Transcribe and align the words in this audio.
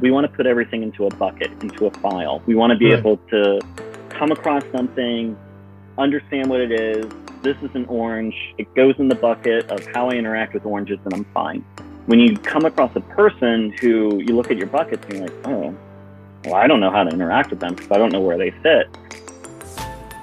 We 0.00 0.10
want 0.10 0.28
to 0.28 0.36
put 0.36 0.46
everything 0.46 0.82
into 0.82 1.06
a 1.06 1.14
bucket, 1.14 1.50
into 1.62 1.86
a 1.86 1.90
file. 1.90 2.42
We 2.46 2.56
want 2.56 2.72
to 2.72 2.76
be 2.76 2.90
right. 2.90 2.98
able 2.98 3.16
to 3.30 3.60
come 4.10 4.32
across 4.32 4.64
something, 4.72 5.36
understand 5.98 6.50
what 6.50 6.60
it 6.60 6.72
is. 6.72 7.06
This 7.42 7.56
is 7.62 7.70
an 7.74 7.84
orange. 7.86 8.34
It 8.58 8.74
goes 8.74 8.96
in 8.98 9.08
the 9.08 9.14
bucket 9.14 9.70
of 9.70 9.86
how 9.94 10.10
I 10.10 10.14
interact 10.14 10.52
with 10.52 10.66
oranges, 10.66 10.98
and 11.04 11.14
I'm 11.14 11.24
fine. 11.26 11.64
When 12.06 12.18
you 12.18 12.36
come 12.36 12.64
across 12.64 12.94
a 12.96 13.00
person 13.00 13.72
who 13.80 14.20
you 14.20 14.34
look 14.34 14.50
at 14.50 14.56
your 14.56 14.66
buckets 14.66 15.04
and 15.04 15.14
you're 15.14 15.28
like, 15.28 15.46
oh, 15.46 15.74
well, 16.44 16.54
I 16.54 16.66
don't 16.66 16.80
know 16.80 16.90
how 16.90 17.04
to 17.04 17.10
interact 17.10 17.50
with 17.50 17.60
them 17.60 17.74
because 17.74 17.90
I 17.92 17.96
don't 17.96 18.12
know 18.12 18.20
where 18.20 18.36
they 18.36 18.50
fit. 18.50 18.88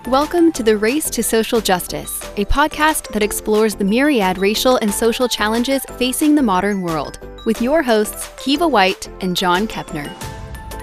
Welcome 0.08 0.52
to 0.54 0.64
the 0.64 0.78
Race 0.78 1.10
to 1.12 1.24
Social 1.24 1.62
Justice, 1.62 2.22
a 2.36 2.44
podcast 2.46 3.14
that 3.14 3.24
explores 3.24 3.76
the 3.76 3.86
myriad 3.86 4.38
racial 4.38 4.76
and 4.78 4.94
social 4.94 5.28
challenges 5.28 5.86
facing 5.98 6.36
the 6.36 6.42
modern 6.42 6.82
world, 6.82 7.20
with 7.46 7.62
your 7.62 7.82
hosts, 7.82 8.30
Kiva 8.38 8.68
White 8.68 9.10
and 9.22 9.36
John 9.36 9.68
Kepner. 9.68 10.10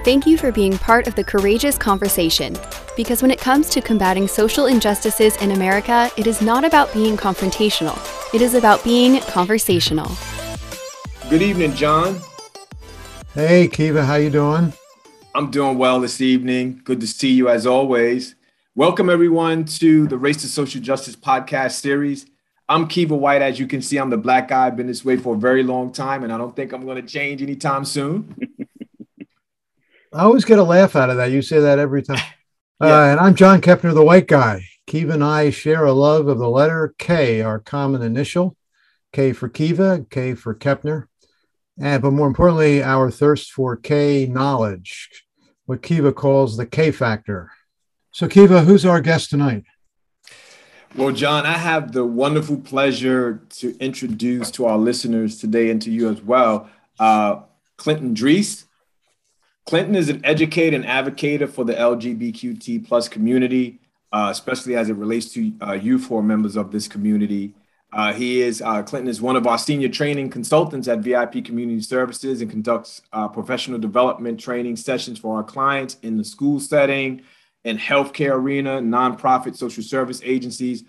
Thank 0.05 0.27
you 0.27 0.39
for 0.39 0.53
being 0.53 0.79
part 0.79 1.07
of 1.07 1.15
the 1.15 1.25
courageous 1.25 1.77
conversation, 1.77 2.57
because 2.97 3.21
when 3.23 3.31
it 3.31 3.41
comes 3.41 3.69
to 3.71 3.81
combating 3.81 4.27
social 4.27 4.67
injustices 4.67 5.37
in 5.37 5.51
America, 5.51 6.11
it 6.17 6.27
is 6.27 6.41
not 6.41 6.65
about 6.65 6.93
being 6.93 7.17
confrontational, 7.17 7.97
it 8.35 8.41
is 8.41 8.55
about 8.55 8.83
being 8.85 9.21
conversational. 9.23 10.11
Good 11.29 11.43
evening, 11.43 11.75
John. 11.75 12.21
Hey, 13.35 13.69
Kiva, 13.69 14.05
how 14.05 14.15
you 14.15 14.31
doing? 14.31 14.73
I'm 15.35 15.51
doing 15.51 15.79
well 15.79 16.01
this 16.01 16.21
evening. 16.21 16.81
Good 16.85 17.01
to 17.01 17.07
see 17.07 17.31
you 17.31 17.49
as 17.49 17.67
always. 17.67 18.35
Welcome 18.75 19.11
everyone 19.11 19.65
to 19.65 20.07
the 20.07 20.17
Race 20.17 20.41
to 20.43 20.49
Social 20.49 20.81
Justice 20.81 21.17
podcast 21.17 21.73
series. 21.73 22.27
I'm 22.71 22.87
Kiva 22.87 23.17
White. 23.17 23.41
As 23.41 23.59
you 23.59 23.67
can 23.67 23.81
see, 23.81 23.97
I'm 23.97 24.11
the 24.11 24.19
black 24.19 24.49
guy. 24.49 24.67
I've 24.67 24.77
been 24.77 24.87
this 24.87 25.05
way 25.05 25.17
for 25.17 25.35
a 25.35 25.39
very 25.39 25.63
long 25.63 25.91
time, 25.91 26.23
and 26.23 26.33
I 26.33 26.37
don't 26.37 26.55
think 26.55 26.73
I'm 26.73 26.85
going 26.85 27.01
to 27.01 27.09
change 27.09 27.41
anytime 27.41 27.85
soon. 27.85 28.37
I 30.13 30.23
always 30.23 30.45
get 30.45 30.59
a 30.59 30.63
laugh 30.63 30.95
out 30.95 31.09
of 31.09 31.17
that. 31.17 31.31
You 31.31 31.41
say 31.41 31.61
that 31.61 31.79
every 31.79 32.03
time. 32.03 32.19
yeah. 32.83 32.87
uh, 32.87 33.05
and 33.07 33.21
I'm 33.21 33.35
John 33.35 33.63
Kepner, 33.63 33.95
the 33.95 34.05
white 34.05 34.27
guy. 34.27 34.65
Kiva 34.87 35.13
and 35.13 35.25
I 35.25 35.51
share 35.51 35.85
a 35.85 35.93
love 35.93 36.29
of 36.29 36.39
the 36.39 36.49
letter 36.49 36.95
K, 36.99 37.41
our 37.41 37.59
common 37.59 38.03
initial. 38.03 38.55
K 39.15 39.33
for 39.33 39.49
Kiva, 39.49 40.05
K 40.11 40.35
for 40.35 40.55
Kepner. 40.55 41.07
And, 41.81 42.03
but 42.03 42.11
more 42.11 42.27
importantly, 42.27 42.83
our 42.83 43.11
thirst 43.11 43.53
for 43.53 43.77
K 43.77 44.27
knowledge, 44.27 45.25
what 45.65 45.83
Kiva 45.83 46.13
calls 46.13 46.57
the 46.57 46.67
K 46.67 46.91
factor. 46.91 47.51
So, 48.13 48.29
Kiva, 48.29 48.63
who's 48.63 48.85
our 48.85 49.01
guest 49.01 49.31
tonight? 49.31 49.65
Well, 50.97 51.13
John, 51.13 51.45
I 51.45 51.53
have 51.53 51.93
the 51.93 52.05
wonderful 52.05 52.57
pleasure 52.57 53.43
to 53.51 53.77
introduce 53.79 54.51
to 54.53 54.65
our 54.65 54.79
listeners 54.79 55.39
today 55.39 55.71
and 55.71 55.81
to 55.83 55.91
you 55.91 56.09
as 56.09 56.23
well, 56.23 56.69
uh, 56.99 57.43
Clinton 57.77 58.15
Drees. 58.15 58.65
Clinton 59.67 59.95
is 59.95 60.09
an 60.09 60.25
educator 60.25 60.75
and 60.75 60.87
advocate 60.87 61.47
for 61.51 61.65
the 61.65 61.75
LGBTQT 61.75 62.87
plus 62.87 63.07
community, 63.07 63.81
uh, 64.13 64.29
especially 64.31 64.77
as 64.77 64.89
it 64.89 64.97
relates 64.97 65.31
to 65.35 65.53
uh, 65.61 65.77
who 65.77 66.17
are 66.17 66.23
members 66.23 66.57
of 66.57 66.73
this 66.73 66.89
community. 66.89 67.55
Uh, 67.93 68.13
he 68.15 68.41
is 68.41 68.63
uh, 68.63 68.83
Clinton 68.83 69.09
is 69.09 69.21
one 69.21 69.37
of 69.37 69.47
our 69.47 69.59
senior 69.59 69.89
training 69.89 70.31
consultants 70.31 70.89
at 70.89 71.01
VIP 71.01 71.45
Community 71.45 71.83
Services 71.83 72.41
and 72.41 72.51
conducts 72.51 73.03
uh, 73.13 73.29
professional 73.29 73.79
development 73.79 74.41
training 74.41 74.77
sessions 74.77 75.19
for 75.19 75.37
our 75.37 75.45
clients 75.45 75.97
in 76.03 76.17
the 76.17 76.25
school 76.25 76.59
setting, 76.59 77.23
in 77.65 77.79
healthcare 77.79 78.33
arena, 78.33 78.81
nonprofit 78.81 79.57
social 79.57 79.83
service 79.83 80.21
agencies, 80.25 80.85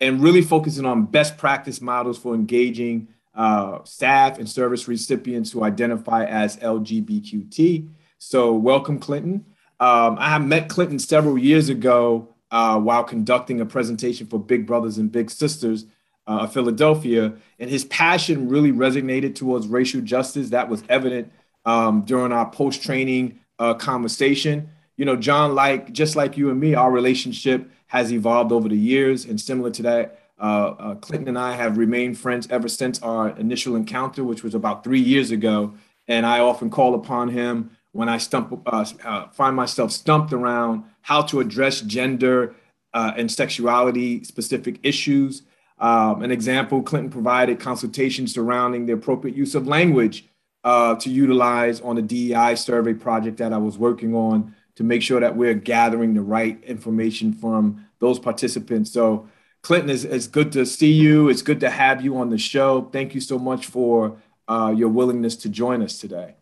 and 0.00 0.22
really 0.22 0.42
focusing 0.42 0.86
on 0.86 1.06
best 1.06 1.36
practice 1.36 1.80
models 1.80 2.18
for 2.18 2.34
engaging 2.34 3.08
uh, 3.34 3.78
staff 3.84 4.38
and 4.38 4.48
service 4.48 4.88
recipients 4.88 5.50
who 5.50 5.64
identify 5.64 6.24
as 6.24 6.56
LGBTQT. 6.58 7.88
So, 8.18 8.52
welcome, 8.52 8.98
Clinton. 8.98 9.46
Um, 9.80 10.16
I 10.20 10.38
met 10.38 10.68
Clinton 10.68 10.98
several 10.98 11.36
years 11.36 11.68
ago 11.68 12.28
uh, 12.50 12.78
while 12.78 13.02
conducting 13.02 13.60
a 13.60 13.66
presentation 13.66 14.26
for 14.26 14.38
Big 14.38 14.66
Brothers 14.66 14.98
and 14.98 15.10
Big 15.10 15.30
Sisters 15.30 15.86
uh, 16.26 16.42
of 16.42 16.52
Philadelphia, 16.52 17.34
and 17.58 17.70
his 17.70 17.84
passion 17.86 18.48
really 18.48 18.70
resonated 18.70 19.34
towards 19.34 19.66
racial 19.66 20.00
justice. 20.02 20.50
That 20.50 20.68
was 20.68 20.84
evident 20.88 21.32
um, 21.64 22.02
during 22.02 22.32
our 22.32 22.48
post 22.50 22.82
training 22.82 23.40
uh, 23.58 23.74
conversation. 23.74 24.68
You 24.96 25.04
know, 25.04 25.16
John, 25.16 25.54
like 25.54 25.92
just 25.92 26.16
like 26.16 26.36
you 26.36 26.50
and 26.50 26.60
me, 26.60 26.74
our 26.74 26.90
relationship 26.90 27.70
has 27.88 28.12
evolved 28.12 28.52
over 28.52 28.68
the 28.68 28.76
years, 28.76 29.24
and 29.24 29.40
similar 29.40 29.70
to 29.70 29.82
that, 29.82 30.18
uh, 30.38 30.74
uh, 30.78 30.94
Clinton 30.96 31.28
and 31.28 31.38
I 31.38 31.54
have 31.54 31.78
remained 31.78 32.18
friends 32.18 32.48
ever 32.50 32.68
since 32.68 33.00
our 33.02 33.30
initial 33.38 33.76
encounter, 33.76 34.24
which 34.24 34.42
was 34.42 34.54
about 34.54 34.82
three 34.82 35.00
years 35.00 35.30
ago. 35.30 35.74
And 36.08 36.26
I 36.26 36.40
often 36.40 36.68
call 36.68 36.94
upon 36.94 37.28
him 37.28 37.70
when 37.92 38.08
I 38.08 38.18
stump, 38.18 38.60
uh, 38.66 38.84
uh, 39.04 39.28
find 39.28 39.54
myself 39.54 39.92
stumped 39.92 40.32
around 40.32 40.84
how 41.02 41.22
to 41.22 41.40
address 41.40 41.80
gender 41.82 42.54
uh, 42.92 43.12
and 43.16 43.30
sexuality 43.30 44.24
specific 44.24 44.80
issues. 44.82 45.42
Um, 45.78 46.22
an 46.22 46.30
example, 46.30 46.82
Clinton 46.82 47.10
provided 47.10 47.60
consultation 47.60 48.26
surrounding 48.26 48.86
the 48.86 48.92
appropriate 48.92 49.36
use 49.36 49.54
of 49.54 49.66
language 49.66 50.28
uh, 50.64 50.94
to 50.96 51.10
utilize 51.10 51.80
on 51.80 51.98
a 51.98 52.02
DEI 52.02 52.54
survey 52.54 52.94
project 52.94 53.38
that 53.38 53.52
I 53.52 53.58
was 53.58 53.78
working 53.78 54.14
on 54.14 54.54
to 54.76 54.84
make 54.84 55.02
sure 55.02 55.20
that 55.20 55.36
we're 55.36 55.54
gathering 55.54 56.14
the 56.14 56.22
right 56.22 56.62
information 56.64 57.32
from 57.32 57.86
those 57.98 58.18
participants. 58.18 58.90
So, 58.90 59.28
Clinton, 59.62 59.90
it's, 59.90 60.04
it's 60.04 60.26
good 60.26 60.50
to 60.52 60.66
see 60.66 60.92
you. 60.92 61.28
It's 61.28 61.42
good 61.42 61.60
to 61.60 61.70
have 61.70 62.02
you 62.04 62.16
on 62.16 62.30
the 62.30 62.38
show. 62.38 62.82
Thank 62.92 63.14
you 63.14 63.20
so 63.20 63.38
much 63.38 63.66
for 63.66 64.16
uh, 64.48 64.74
your 64.76 64.88
willingness 64.88 65.36
to 65.36 65.48
join 65.48 65.82
us 65.82 65.98
today. 65.98 66.34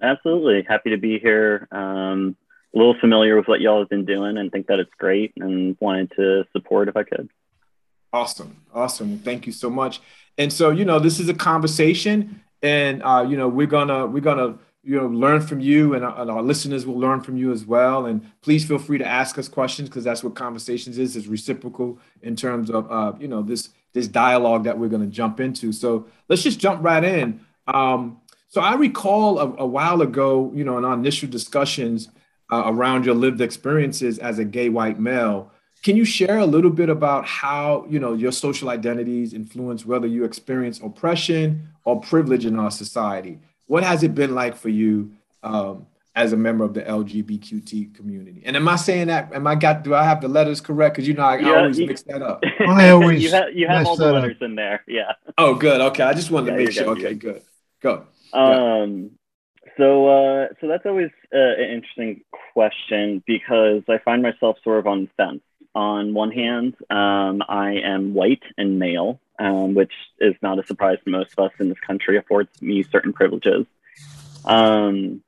Absolutely. 0.00 0.62
Happy 0.68 0.90
to 0.90 0.96
be 0.96 1.18
here. 1.18 1.66
Um, 1.72 2.36
a 2.74 2.78
little 2.78 2.94
familiar 3.00 3.36
with 3.36 3.48
what 3.48 3.60
y'all 3.60 3.80
have 3.80 3.88
been 3.88 4.04
doing 4.04 4.38
and 4.38 4.52
think 4.52 4.68
that 4.68 4.78
it's 4.78 4.92
great 4.96 5.32
and 5.36 5.76
wanted 5.80 6.12
to 6.16 6.44
support 6.52 6.88
if 6.88 6.96
I 6.96 7.02
could. 7.02 7.28
Awesome. 8.12 8.62
Awesome. 8.72 9.18
Thank 9.18 9.46
you 9.46 9.52
so 9.52 9.68
much. 9.68 10.00
And 10.38 10.52
so, 10.52 10.70
you 10.70 10.84
know, 10.84 10.98
this 10.98 11.18
is 11.20 11.28
a 11.28 11.34
conversation 11.34 12.42
and, 12.62 13.02
uh, 13.02 13.26
you 13.28 13.36
know, 13.36 13.48
we're 13.48 13.66
gonna, 13.66 14.06
we're 14.06 14.20
gonna, 14.20 14.58
you 14.82 14.96
know, 14.96 15.06
learn 15.06 15.42
from 15.42 15.60
you 15.60 15.94
and 15.94 16.04
our, 16.04 16.16
uh, 16.16 16.22
and 16.22 16.30
our 16.30 16.42
listeners 16.42 16.86
will 16.86 16.98
learn 16.98 17.20
from 17.20 17.36
you 17.36 17.52
as 17.52 17.66
well. 17.66 18.06
And 18.06 18.30
please 18.40 18.66
feel 18.66 18.78
free 18.78 18.98
to 18.98 19.06
ask 19.06 19.38
us 19.38 19.48
questions 19.48 19.88
because 19.88 20.04
that's 20.04 20.24
what 20.24 20.34
conversations 20.34 20.98
is, 20.98 21.16
is 21.16 21.28
reciprocal 21.28 21.98
in 22.22 22.34
terms 22.34 22.70
of, 22.70 22.90
uh, 22.90 23.12
you 23.18 23.28
know, 23.28 23.42
this, 23.42 23.70
this 23.92 24.08
dialogue 24.08 24.64
that 24.64 24.78
we're 24.78 24.88
going 24.88 25.02
to 25.02 25.08
jump 25.08 25.40
into. 25.40 25.72
So 25.72 26.06
let's 26.28 26.42
just 26.42 26.58
jump 26.58 26.82
right 26.82 27.04
in. 27.04 27.40
Um, 27.66 28.20
so 28.48 28.60
I 28.60 28.74
recall 28.74 29.38
a, 29.38 29.54
a, 29.58 29.66
while 29.66 30.02
ago, 30.02 30.50
you 30.54 30.64
know, 30.64 30.78
in 30.78 30.84
our 30.84 30.94
initial 30.94 31.28
discussions 31.28 32.08
uh, 32.50 32.64
around 32.66 33.04
your 33.04 33.14
lived 33.14 33.40
experiences 33.40 34.18
as 34.18 34.38
a 34.38 34.44
gay 34.44 34.70
white 34.70 34.98
male. 34.98 35.52
Can 35.82 35.96
you 35.96 36.04
share 36.04 36.38
a 36.38 36.46
little 36.46 36.70
bit 36.70 36.88
about 36.88 37.26
how, 37.26 37.86
you 37.88 38.00
know, 38.00 38.14
your 38.14 38.32
social 38.32 38.70
identities 38.70 39.32
influence 39.32 39.86
whether 39.86 40.06
you 40.06 40.24
experience 40.24 40.80
oppression 40.80 41.68
or 41.84 42.00
privilege 42.00 42.44
in 42.44 42.58
our 42.58 42.70
society? 42.70 43.38
What 43.70 43.84
has 43.84 44.02
it 44.02 44.16
been 44.16 44.34
like 44.34 44.56
for 44.56 44.68
you 44.68 45.12
um, 45.44 45.86
as 46.16 46.32
a 46.32 46.36
member 46.36 46.64
of 46.64 46.74
the 46.74 46.82
LGBTQT 46.82 47.94
community? 47.94 48.42
And 48.44 48.56
am 48.56 48.66
I 48.66 48.74
saying 48.74 49.06
that? 49.06 49.32
Am 49.32 49.46
I 49.46 49.54
got? 49.54 49.84
Do 49.84 49.94
I 49.94 50.02
have 50.02 50.20
the 50.20 50.26
letters 50.26 50.60
correct? 50.60 50.96
Because 50.96 51.06
you 51.06 51.14
know 51.14 51.22
I, 51.22 51.38
yeah, 51.38 51.50
I 51.50 51.56
always 51.58 51.78
you, 51.78 51.86
mix 51.86 52.02
that 52.02 52.20
up. 52.20 52.42
I 52.68 52.88
always 52.88 53.22
you 53.22 53.30
have, 53.30 53.54
you 53.54 53.68
have 53.68 53.86
all 53.86 53.94
the 53.94 54.12
letters 54.12 54.38
up. 54.38 54.42
in 54.42 54.56
there. 54.56 54.82
Yeah. 54.88 55.12
Oh, 55.38 55.54
good. 55.54 55.80
Okay, 55.80 56.02
I 56.02 56.14
just 56.14 56.32
wanted 56.32 56.48
yeah, 56.48 56.56
to 56.56 56.64
make 56.64 56.72
sure. 56.72 56.88
Okay, 56.88 57.14
good. 57.14 57.42
Go. 57.80 58.06
Um, 58.32 59.12
so, 59.76 60.08
uh, 60.08 60.48
so 60.60 60.66
that's 60.66 60.84
always 60.84 61.10
uh, 61.32 61.38
an 61.38 61.70
interesting 61.70 62.22
question 62.52 63.22
because 63.24 63.84
I 63.88 63.98
find 64.04 64.20
myself 64.20 64.56
sort 64.64 64.80
of 64.80 64.88
on 64.88 65.02
the 65.02 65.10
fence. 65.16 65.42
On 65.74 66.14
one 66.14 66.32
hand, 66.32 66.74
um, 66.90 67.42
I 67.48 67.80
am 67.84 68.12
white 68.14 68.42
and 68.58 68.78
male, 68.78 69.20
um, 69.38 69.74
which 69.74 69.92
is 70.18 70.34
not 70.42 70.58
a 70.58 70.66
surprise 70.66 70.98
to 71.04 71.10
most 71.10 71.32
of 71.36 71.44
us 71.44 71.52
in 71.60 71.68
this 71.68 71.78
country, 71.78 72.16
affords 72.16 72.50
me 72.60 72.82
certain 72.82 73.12
privileges. 73.12 73.66
Um, 74.44 75.22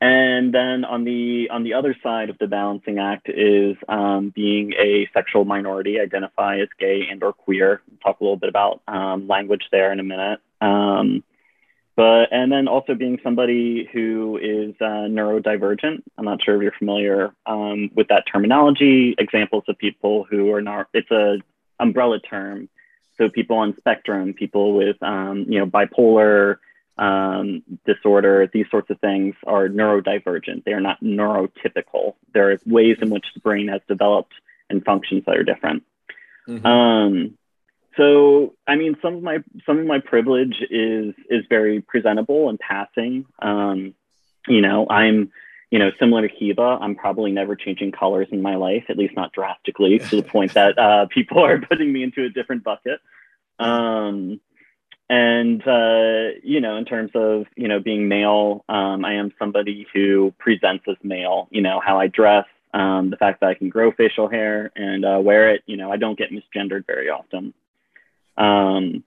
and 0.00 0.52
then 0.52 0.84
on 0.84 1.04
the 1.04 1.48
on 1.50 1.62
the 1.62 1.74
other 1.74 1.96
side 2.02 2.28
of 2.28 2.36
the 2.38 2.48
balancing 2.48 2.98
act 2.98 3.28
is 3.28 3.76
um, 3.88 4.30
being 4.30 4.72
a 4.72 5.08
sexual 5.14 5.44
minority, 5.44 6.00
identify 6.00 6.58
as 6.58 6.68
gay 6.78 7.06
and 7.08 7.22
or 7.22 7.32
queer. 7.32 7.82
We'll 7.88 7.98
talk 7.98 8.20
a 8.20 8.24
little 8.24 8.36
bit 8.36 8.48
about 8.48 8.82
um, 8.88 9.28
language 9.28 9.68
there 9.70 9.92
in 9.92 10.00
a 10.00 10.02
minute. 10.02 10.40
Um, 11.96 12.04
but 12.04 12.32
and 12.32 12.50
then 12.50 12.68
also 12.68 12.94
being 12.94 13.18
somebody 13.22 13.88
who 13.92 14.38
is 14.38 14.74
uh, 14.80 15.08
neurodivergent. 15.08 16.02
I'm 16.18 16.24
not 16.24 16.42
sure 16.42 16.56
if 16.56 16.62
you're 16.62 16.72
familiar 16.78 17.34
um, 17.46 17.90
with 17.94 18.08
that 18.08 18.24
terminology. 18.30 19.14
Examples 19.18 19.64
of 19.68 19.78
people 19.78 20.24
who 20.28 20.52
are 20.52 20.62
not. 20.62 20.88
It's 20.94 21.10
a 21.10 21.38
umbrella 21.78 22.20
term. 22.20 22.68
So 23.18 23.28
people 23.28 23.56
on 23.58 23.76
spectrum, 23.76 24.32
people 24.32 24.74
with 24.74 24.96
um, 25.02 25.46
you 25.48 25.58
know 25.58 25.66
bipolar 25.66 26.56
um, 26.98 27.62
disorder, 27.86 28.48
these 28.52 28.66
sorts 28.70 28.90
of 28.90 29.00
things 29.00 29.34
are 29.46 29.68
neurodivergent. 29.68 30.64
They 30.64 30.72
are 30.72 30.80
not 30.80 31.02
neurotypical. 31.02 32.14
There 32.32 32.52
are 32.52 32.58
ways 32.66 32.98
in 33.00 33.10
which 33.10 33.26
the 33.34 33.40
brain 33.40 33.68
has 33.68 33.80
developed 33.88 34.34
and 34.70 34.84
functions 34.84 35.24
that 35.26 35.36
are 35.36 35.44
different. 35.44 35.84
Mm-hmm. 36.48 36.66
So 37.96 38.54
i 38.66 38.76
mean 38.76 38.96
some 39.02 39.14
of 39.16 39.22
my 39.22 39.38
some 39.66 39.78
of 39.78 39.86
my 39.86 39.98
privilege 39.98 40.56
is 40.70 41.14
is 41.28 41.44
very 41.48 41.80
presentable 41.80 42.48
and 42.48 42.58
passing 42.58 43.26
um, 43.40 43.94
you 44.48 44.60
know, 44.60 44.86
I'm, 44.88 45.30
you 45.70 45.78
know, 45.78 45.90
similar 45.98 46.26
to 46.26 46.34
Kiva, 46.34 46.78
I'm 46.80 46.94
probably 46.94 47.32
never 47.32 47.56
changing 47.56 47.92
colors 47.92 48.28
in 48.30 48.42
my 48.42 48.56
life, 48.56 48.84
at 48.88 48.98
least 48.98 49.14
not 49.16 49.32
drastically, 49.32 49.98
to 49.98 50.16
the 50.16 50.22
point 50.22 50.54
that 50.54 50.78
uh, 50.78 51.06
people 51.10 51.44
are 51.44 51.60
putting 51.60 51.92
me 51.92 52.02
into 52.02 52.24
a 52.24 52.28
different 52.28 52.64
bucket. 52.64 53.00
Um, 53.58 54.40
and 55.08 55.66
uh, 55.66 56.38
you 56.42 56.60
know, 56.60 56.76
in 56.76 56.84
terms 56.84 57.10
of 57.14 57.46
you 57.56 57.68
know 57.68 57.80
being 57.80 58.08
male, 58.08 58.64
um, 58.68 59.04
I 59.04 59.14
am 59.14 59.32
somebody 59.38 59.86
who 59.92 60.32
presents 60.38 60.84
as 60.88 60.96
male. 61.02 61.48
You 61.50 61.60
know, 61.60 61.80
how 61.84 61.98
I 61.98 62.06
dress, 62.06 62.46
um, 62.72 63.10
the 63.10 63.18
fact 63.18 63.40
that 63.40 63.50
I 63.50 63.54
can 63.54 63.68
grow 63.68 63.92
facial 63.92 64.28
hair 64.28 64.72
and 64.74 65.04
uh, 65.04 65.20
wear 65.22 65.50
it. 65.50 65.62
You 65.66 65.76
know, 65.76 65.92
I 65.92 65.98
don't 65.98 66.18
get 66.18 66.30
misgendered 66.30 66.86
very 66.86 67.10
often. 67.10 67.52
Um, 68.36 69.04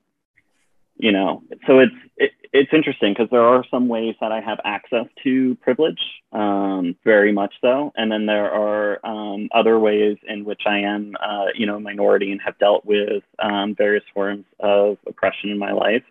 you 0.98 1.12
know, 1.12 1.44
so 1.68 1.80
it's 1.80 1.96
it, 2.18 2.32
it's 2.54 2.72
interesting 2.74 3.14
because 3.14 3.30
there 3.30 3.44
are 3.44 3.66
some 3.70 3.90
ways 3.90 4.16
that 4.22 4.32
I 4.32 4.40
have 4.40 4.60
access 4.64 5.08
to 5.24 5.56
privilege, 5.56 6.00
um, 6.32 6.96
very 7.04 7.34
much 7.34 7.54
so, 7.60 7.92
and 7.98 8.10
then 8.10 8.26
there 8.26 8.50
are 8.50 9.06
um, 9.06 9.50
other 9.54 9.78
ways 9.78 10.18
in 10.26 10.46
which 10.46 10.62
I 10.66 10.80
am, 10.80 11.16
uh, 11.22 11.48
you 11.54 11.66
know, 11.66 11.80
minority 11.80 12.32
and 12.32 12.40
have 12.42 12.58
dealt 12.58 12.86
with 12.86 13.24
um, 13.40 13.76
various 13.76 14.06
forms 14.14 14.46
of 14.60 14.98
oppression 15.06 15.50
in 15.50 15.58
my 15.58 15.74
life, 15.74 16.04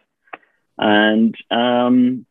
and 0.77 1.35
um, 1.51 2.27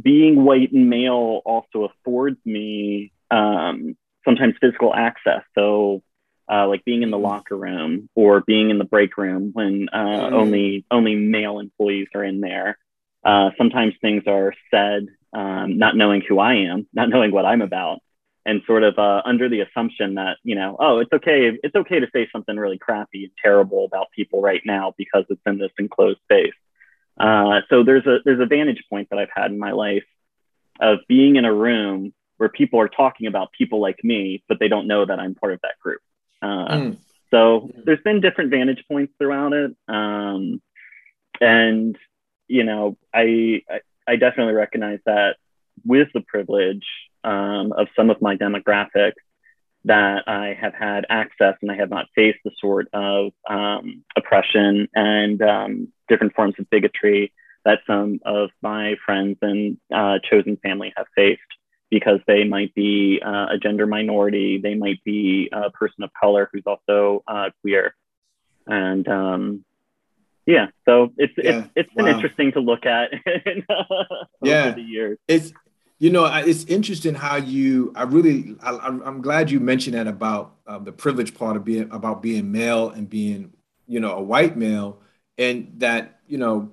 being 0.00 0.44
white 0.44 0.72
and 0.72 0.90
male 0.90 1.40
also 1.46 1.84
affords 1.84 2.38
me 2.44 3.10
um, 3.30 3.96
sometimes 4.24 4.54
physical 4.60 4.92
access. 4.94 5.42
So 5.54 6.02
uh, 6.50 6.66
like 6.68 6.84
being 6.84 7.02
in 7.02 7.10
the 7.10 7.18
locker 7.18 7.56
room 7.56 8.08
or 8.14 8.40
being 8.40 8.70
in 8.70 8.78
the 8.78 8.84
break 8.84 9.16
room 9.16 9.50
when 9.52 9.88
uh, 9.92 9.96
mm. 9.96 10.32
only 10.32 10.84
only 10.90 11.14
male 11.14 11.58
employees 11.58 12.08
are 12.14 12.24
in 12.24 12.40
there. 12.40 12.78
Uh, 13.24 13.50
sometimes 13.58 13.94
things 14.00 14.22
are 14.26 14.54
said 14.70 15.08
um, 15.32 15.78
not 15.78 15.96
knowing 15.96 16.22
who 16.26 16.38
I 16.38 16.54
am, 16.70 16.86
not 16.92 17.08
knowing 17.08 17.32
what 17.32 17.44
I'm 17.44 17.62
about, 17.62 17.98
and 18.44 18.62
sort 18.66 18.84
of 18.84 18.98
uh, 18.98 19.22
under 19.24 19.48
the 19.48 19.60
assumption 19.60 20.14
that 20.14 20.36
you 20.44 20.54
know, 20.54 20.76
oh, 20.78 20.98
it's 21.00 21.12
okay, 21.12 21.58
it's 21.62 21.74
okay 21.74 22.00
to 22.00 22.08
say 22.12 22.28
something 22.30 22.56
really 22.56 22.78
crappy 22.78 23.24
and 23.24 23.32
terrible 23.42 23.84
about 23.84 24.12
people 24.14 24.40
right 24.40 24.62
now 24.64 24.94
because 24.96 25.24
it's 25.28 25.42
in 25.46 25.58
this 25.58 25.72
enclosed 25.78 26.20
space. 26.22 26.54
Uh, 27.18 27.60
so 27.70 27.82
there's 27.82 28.06
a 28.06 28.18
there's 28.24 28.40
a 28.40 28.46
vantage 28.46 28.84
point 28.88 29.08
that 29.10 29.18
I've 29.18 29.30
had 29.34 29.50
in 29.50 29.58
my 29.58 29.72
life 29.72 30.04
of 30.80 30.98
being 31.08 31.36
in 31.36 31.44
a 31.44 31.52
room 31.52 32.12
where 32.36 32.48
people 32.48 32.80
are 32.80 32.88
talking 32.88 33.26
about 33.26 33.52
people 33.52 33.80
like 33.80 34.02
me, 34.04 34.44
but 34.48 34.58
they 34.60 34.68
don't 34.68 34.86
know 34.86 35.04
that 35.04 35.18
I'm 35.18 35.34
part 35.34 35.54
of 35.54 35.60
that 35.62 35.78
group. 35.80 36.00
Uh, 36.42 36.68
mm. 36.68 36.98
So 37.30 37.70
there's 37.84 38.02
been 38.02 38.20
different 38.20 38.50
vantage 38.50 38.84
points 38.88 39.12
throughout 39.18 39.52
it. 39.52 39.76
Um, 39.88 40.62
and, 41.40 41.96
you 42.48 42.64
know, 42.64 42.96
I, 43.12 43.62
I 44.06 44.16
definitely 44.16 44.54
recognize 44.54 45.00
that 45.06 45.36
with 45.84 46.08
the 46.14 46.20
privilege 46.20 46.86
um, 47.24 47.72
of 47.72 47.88
some 47.96 48.10
of 48.10 48.22
my 48.22 48.36
demographics 48.36 49.12
that 49.84 50.24
I 50.26 50.56
have 50.60 50.74
had 50.74 51.06
access 51.08 51.54
and 51.62 51.70
I 51.70 51.76
have 51.76 51.90
not 51.90 52.06
faced 52.14 52.38
the 52.44 52.50
sort 52.60 52.88
of 52.92 53.32
um, 53.48 54.04
oppression 54.16 54.88
and 54.94 55.40
um, 55.42 55.92
different 56.08 56.34
forms 56.34 56.54
of 56.58 56.68
bigotry 56.70 57.32
that 57.64 57.80
some 57.86 58.20
of 58.24 58.50
my 58.62 58.94
friends 59.04 59.38
and 59.42 59.76
uh, 59.94 60.18
chosen 60.28 60.56
family 60.56 60.92
have 60.96 61.06
faced 61.14 61.40
because 61.90 62.20
they 62.26 62.44
might 62.44 62.74
be 62.74 63.20
uh, 63.24 63.46
a 63.50 63.58
gender 63.58 63.86
minority, 63.86 64.58
they 64.58 64.74
might 64.74 65.02
be 65.04 65.48
a 65.52 65.70
person 65.70 66.02
of 66.02 66.10
color 66.20 66.48
who's 66.52 66.64
also 66.66 67.22
uh, 67.28 67.50
queer, 67.62 67.94
and 68.66 69.06
um, 69.08 69.64
yeah, 70.46 70.68
so 70.84 71.12
it's 71.16 71.34
yeah. 71.36 71.58
it's 71.58 71.68
it's 71.74 71.94
been 71.94 72.06
interesting 72.06 72.52
to 72.52 72.60
look 72.60 72.86
at 72.86 73.10
in, 73.46 73.64
uh, 73.68 74.04
yeah. 74.42 74.70
the 74.70 74.80
years. 74.80 75.18
It's 75.26 75.52
you 75.98 76.10
know 76.10 76.26
it's 76.26 76.64
interesting 76.64 77.14
how 77.14 77.36
you 77.36 77.92
I 77.96 78.04
really 78.04 78.56
I, 78.62 78.86
am 78.86 79.22
glad 79.22 79.50
you 79.50 79.60
mentioned 79.60 79.96
that 79.96 80.06
about 80.06 80.56
um, 80.66 80.84
the 80.84 80.92
privilege 80.92 81.34
part 81.34 81.56
of 81.56 81.64
being 81.64 81.88
about 81.90 82.22
being 82.22 82.52
male 82.52 82.90
and 82.90 83.10
being 83.10 83.52
you 83.86 83.98
know 83.98 84.12
a 84.12 84.22
white 84.22 84.56
male 84.56 85.00
and 85.38 85.72
that 85.78 86.20
you 86.28 86.38
know 86.38 86.70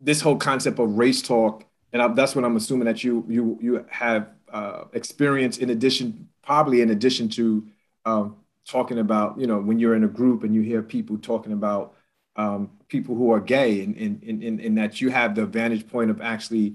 this 0.00 0.20
whole 0.20 0.36
concept 0.36 0.78
of 0.78 0.98
race 0.98 1.22
talk 1.22 1.64
and 1.94 2.02
I, 2.02 2.08
that's 2.08 2.34
what 2.34 2.44
I'm 2.44 2.56
assuming 2.56 2.86
that 2.86 3.02
you 3.02 3.24
you 3.28 3.58
you 3.62 3.86
have 3.88 4.28
uh, 4.52 4.84
experience 4.92 5.58
in 5.58 5.70
addition, 5.70 6.28
probably 6.42 6.82
in 6.82 6.90
addition 6.90 7.28
to 7.30 7.66
um, 8.04 8.36
talking 8.66 8.98
about, 8.98 9.38
you 9.38 9.46
know, 9.46 9.60
when 9.60 9.78
you're 9.78 9.94
in 9.94 10.04
a 10.04 10.08
group 10.08 10.42
and 10.42 10.54
you 10.54 10.60
hear 10.60 10.82
people 10.82 11.16
talking 11.16 11.52
about 11.52 11.94
um, 12.36 12.70
people 12.88 13.14
who 13.14 13.32
are 13.32 13.40
gay, 13.40 13.82
and 13.82 13.96
in, 13.96 14.20
in, 14.22 14.42
in, 14.42 14.60
in 14.60 14.74
that 14.74 15.00
you 15.00 15.08
have 15.10 15.36
the 15.36 15.46
vantage 15.46 15.88
point 15.88 16.10
of 16.10 16.20
actually 16.20 16.74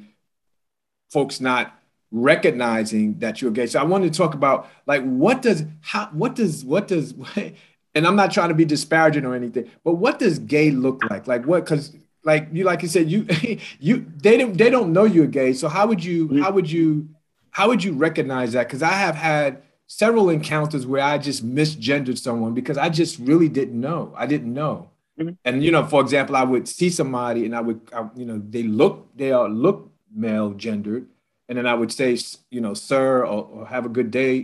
folks 1.11 1.41
not 1.41 1.77
recognizing 2.11 3.19
that 3.19 3.41
you're 3.41 3.51
gay. 3.51 3.67
So 3.67 3.79
I 3.79 3.83
wanted 3.83 4.13
to 4.13 4.17
talk 4.17 4.33
about 4.33 4.69
like 4.85 5.03
what 5.03 5.41
does 5.41 5.65
how 5.81 6.07
what 6.13 6.33
does 6.33 6.63
what 6.63 6.87
does 6.87 7.13
and 7.35 8.07
I'm 8.07 8.15
not 8.15 8.31
trying 8.31 8.49
to 8.49 8.55
be 8.55 8.65
disparaging 8.65 9.25
or 9.25 9.35
anything, 9.35 9.69
but 9.83 9.95
what 9.95 10.17
does 10.17 10.39
gay 10.39 10.71
look 10.71 11.03
like? 11.09 11.27
Like 11.27 11.45
what 11.45 11.65
because 11.65 11.93
like 12.29 12.47
you 12.51 12.63
like 12.63 12.81
you 12.83 12.87
said 12.87 13.09
you 13.09 13.25
you 13.79 14.05
they 14.21 14.37
don't 14.37 14.57
they 14.57 14.69
don't 14.69 14.93
know 14.93 15.05
you're 15.05 15.33
gay. 15.41 15.53
So 15.53 15.67
how 15.67 15.87
would 15.87 16.03
you 16.03 16.41
how 16.41 16.51
would 16.51 16.69
you 16.69 17.09
how 17.51 17.67
would 17.69 17.83
you 17.83 17.93
recognize 17.93 18.53
that? 18.53 18.67
Because 18.67 18.83
i 18.83 18.95
have 19.05 19.15
had 19.15 19.63
several 19.87 20.29
encounters 20.29 20.85
where 20.85 21.01
i 21.01 21.17
just 21.17 21.41
misgendered 21.43 22.19
someone 22.27 22.53
because 22.53 22.77
i 22.77 22.87
just 23.01 23.17
really 23.29 23.49
didn't 23.49 23.79
know. 23.87 24.13
I 24.23 24.25
didn't 24.33 24.53
know. 24.53 24.89
Mm-hmm. 25.19 25.35
and 25.43 25.61
you 25.65 25.71
know 25.75 25.83
for 25.93 25.99
example 26.05 26.35
i 26.41 26.45
would 26.51 26.65
see 26.65 26.89
somebody 26.89 27.41
and 27.45 27.53
i 27.53 27.59
would 27.59 27.81
I, 27.91 28.07
you 28.15 28.25
know 28.29 28.41
they 28.53 28.63
look 28.63 29.09
they 29.21 29.33
are 29.33 29.49
look 29.49 29.91
male 30.25 30.51
gendered. 30.65 31.07
And 31.47 31.57
then 31.57 31.67
i 31.73 31.73
would 31.79 31.91
say 31.99 32.17
you 32.55 32.61
know 32.61 32.73
sir 32.89 33.25
or, 33.31 33.41
or 33.53 33.67
have 33.73 33.85
a 33.85 33.93
good 33.97 34.11
day 34.11 34.35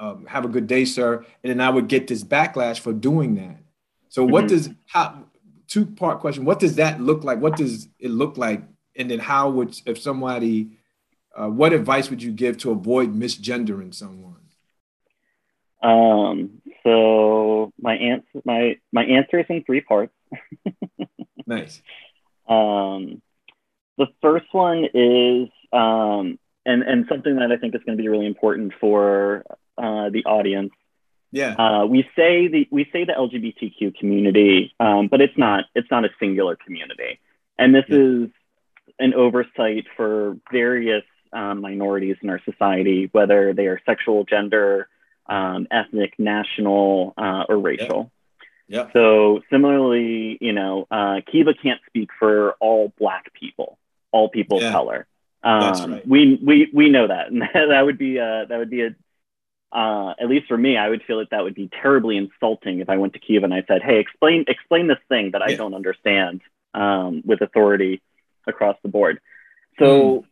um, 0.00 0.26
have 0.26 0.44
a 0.44 0.52
good 0.56 0.66
day 0.66 0.84
sir. 0.84 1.24
And 1.42 1.48
then 1.50 1.60
i 1.60 1.70
would 1.74 1.88
get 1.94 2.08
this 2.10 2.24
backlash 2.34 2.78
for 2.80 2.92
doing 2.92 3.34
that. 3.42 3.58
So 4.08 4.22
mm-hmm. 4.22 4.32
what 4.32 4.48
does 4.48 4.70
how 4.86 5.06
two 5.68 5.86
part 5.86 6.20
question. 6.20 6.44
What 6.44 6.58
does 6.58 6.76
that 6.76 7.00
look 7.00 7.24
like? 7.24 7.40
What 7.40 7.56
does 7.56 7.88
it 7.98 8.10
look 8.10 8.36
like? 8.36 8.62
And 8.96 9.10
then 9.10 9.20
how 9.20 9.50
would 9.50 9.78
if 9.86 10.00
somebody, 10.00 10.78
uh, 11.36 11.48
what 11.48 11.72
advice 11.72 12.10
would 12.10 12.22
you 12.22 12.32
give 12.32 12.58
to 12.58 12.72
avoid 12.72 13.14
misgendering 13.14 13.94
someone? 13.94 14.34
Um. 15.82 16.62
So 16.82 17.72
my 17.80 17.94
answer, 17.94 18.42
my 18.44 18.76
my 18.92 19.04
answer 19.04 19.38
is 19.38 19.46
in 19.48 19.62
three 19.62 19.80
parts. 19.80 20.12
nice. 21.46 21.80
Um, 22.48 23.22
the 23.98 24.06
first 24.20 24.46
one 24.52 24.84
is 24.92 25.48
um, 25.72 26.38
and 26.64 26.82
and 26.82 27.06
something 27.08 27.36
that 27.36 27.52
I 27.52 27.56
think 27.56 27.74
is 27.74 27.82
going 27.84 27.96
to 27.96 28.02
be 28.02 28.08
really 28.08 28.26
important 28.26 28.72
for 28.80 29.44
uh, 29.76 30.10
the 30.10 30.24
audience 30.24 30.72
yeah. 31.30 31.54
Uh, 31.54 31.86
we 31.86 32.08
say 32.16 32.48
the 32.48 32.68
we 32.70 32.88
say 32.92 33.04
the 33.04 33.12
LGBTQ 33.12 33.96
community, 33.96 34.74
um, 34.80 35.08
but 35.08 35.20
it's 35.20 35.36
not 35.36 35.64
it's 35.74 35.90
not 35.90 36.04
a 36.04 36.10
singular 36.18 36.56
community, 36.56 37.20
and 37.58 37.74
this 37.74 37.84
yeah. 37.88 37.98
is 37.98 38.30
an 38.98 39.14
oversight 39.14 39.86
for 39.96 40.36
various 40.50 41.04
um, 41.32 41.60
minorities 41.60 42.16
in 42.22 42.30
our 42.30 42.40
society, 42.44 43.08
whether 43.12 43.52
they 43.52 43.66
are 43.66 43.80
sexual, 43.84 44.24
gender, 44.24 44.88
um, 45.26 45.66
ethnic, 45.70 46.14
national, 46.18 47.14
uh, 47.18 47.44
or 47.48 47.58
racial. 47.58 48.10
Yeah. 48.66 48.84
yeah. 48.84 48.92
So 48.92 49.42
similarly, 49.50 50.38
you 50.40 50.52
know, 50.52 50.86
uh, 50.90 51.20
Kiva 51.30 51.54
can't 51.54 51.80
speak 51.86 52.08
for 52.18 52.52
all 52.60 52.92
Black 52.98 53.32
people, 53.34 53.78
all 54.12 54.28
people 54.28 54.60
yeah. 54.60 54.68
of 54.68 54.72
color. 54.72 55.06
Um, 55.42 55.60
That's 55.60 55.86
right. 55.86 56.08
We 56.08 56.40
we 56.42 56.70
we 56.72 56.88
know 56.88 57.06
that, 57.06 57.28
and 57.28 57.42
that 57.54 57.82
would 57.82 57.98
be 57.98 58.16
a, 58.16 58.46
that 58.48 58.58
would 58.58 58.70
be 58.70 58.82
a 58.82 58.94
uh, 59.72 60.14
at 60.18 60.28
least 60.28 60.48
for 60.48 60.56
me, 60.56 60.76
I 60.76 60.88
would 60.88 61.02
feel 61.02 61.18
that 61.18 61.30
that 61.30 61.42
would 61.42 61.54
be 61.54 61.68
terribly 61.82 62.16
insulting 62.16 62.80
if 62.80 62.88
I 62.88 62.96
went 62.96 63.12
to 63.14 63.18
Kiva 63.18 63.44
and 63.44 63.54
I 63.54 63.64
said, 63.68 63.82
"Hey, 63.82 63.98
explain 63.98 64.44
explain 64.48 64.86
this 64.86 64.98
thing 65.08 65.32
that 65.32 65.42
I 65.42 65.54
don't 65.54 65.74
understand," 65.74 66.40
um, 66.74 67.22
with 67.24 67.42
authority 67.42 68.00
across 68.46 68.76
the 68.82 68.88
board. 68.88 69.20
So 69.78 70.20
mm. 70.20 70.24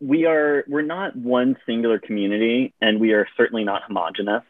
we 0.00 0.26
are 0.26 0.64
we're 0.68 0.82
not 0.82 1.16
one 1.16 1.56
singular 1.66 1.98
community, 1.98 2.74
and 2.80 3.00
we 3.00 3.12
are 3.12 3.26
certainly 3.36 3.64
not 3.64 3.82
homogenous. 3.82 4.44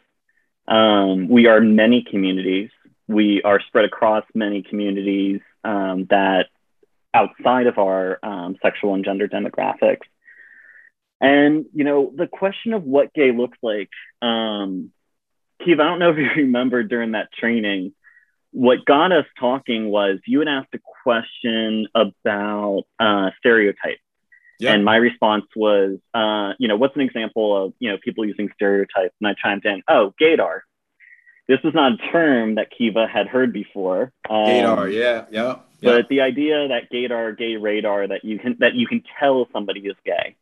Um, 0.69 1.29
we 1.29 1.47
are 1.47 1.61
many 1.61 2.03
communities. 2.03 2.71
We 3.09 3.41
are 3.43 3.61
spread 3.61 3.85
across 3.85 4.25
many 4.35 4.63
communities 4.63 5.41
um, 5.65 6.07
that 6.11 6.49
outside 7.15 7.67
of 7.67 7.79
our 7.79 8.19
um, 8.23 8.57
sexual 8.61 8.95
and 8.95 9.05
gender 9.05 9.29
demographics. 9.29 10.07
And, 11.21 11.67
you 11.73 11.85
know, 11.85 12.13
the 12.15 12.27
question 12.27 12.75
of 12.75 12.85
what 12.85 13.15
gay 13.15 13.33
looks 13.33 13.59
like, 13.63 13.89
um, 14.21 14.91
Kiva, 15.65 15.83
I 15.83 15.87
don't 15.87 15.99
know 15.99 16.11
if 16.11 16.19
you 16.19 16.29
remember 16.37 16.83
during 16.83 17.13
that 17.13 17.33
training, 17.33 17.95
what 18.53 18.85
got 18.85 19.13
us 19.13 19.27
talking 19.39 19.89
was 19.91 20.19
you 20.27 20.39
had 20.39 20.49
asked 20.49 20.75
a 20.75 20.81
question 21.03 21.89
about 21.95 22.85
uh, 22.99 23.31
stereotypes. 23.39 24.01
Yep. 24.59 24.75
And 24.75 24.85
my 24.85 24.97
response 24.97 25.45
was, 25.55 25.99
uh, 26.15 26.55
you 26.59 26.69
know, 26.69 26.77
what's 26.77 26.97
an 26.97 27.03
example 27.03 27.67
of, 27.67 27.75
you 27.79 27.91
know, 27.91 27.99
people 28.03 28.25
using 28.25 28.49
stereotypes? 28.55 29.15
And 29.21 29.29
I 29.29 29.35
chimed 29.35 29.67
in, 29.67 29.83
oh, 29.89 30.15
gaydar. 30.21 30.61
This 31.49 31.59
is 31.63 31.75
not 31.75 31.93
a 31.93 31.97
term 32.11 32.57
that 32.57 32.71
Kiva 32.77 33.07
had 33.07 33.29
heard 33.29 33.53
before. 33.53 34.13
Um, 34.29 34.47
gaydar, 34.47 34.93
yeah, 34.93 35.27
yeah. 35.31 35.59
But 35.83 36.09
the 36.09 36.23
idea 36.23 36.69
that 36.69 36.91
gaydar, 36.91 37.37
gay 37.37 37.57
radar, 37.57 38.09
that 38.09 38.25
you 38.25 38.39
can 38.39 38.57
that 38.61 38.75
you 38.75 38.87
can 38.87 39.03
tell 39.21 39.47
somebody 39.53 39.81
is 39.81 39.97
gay. 40.05 40.36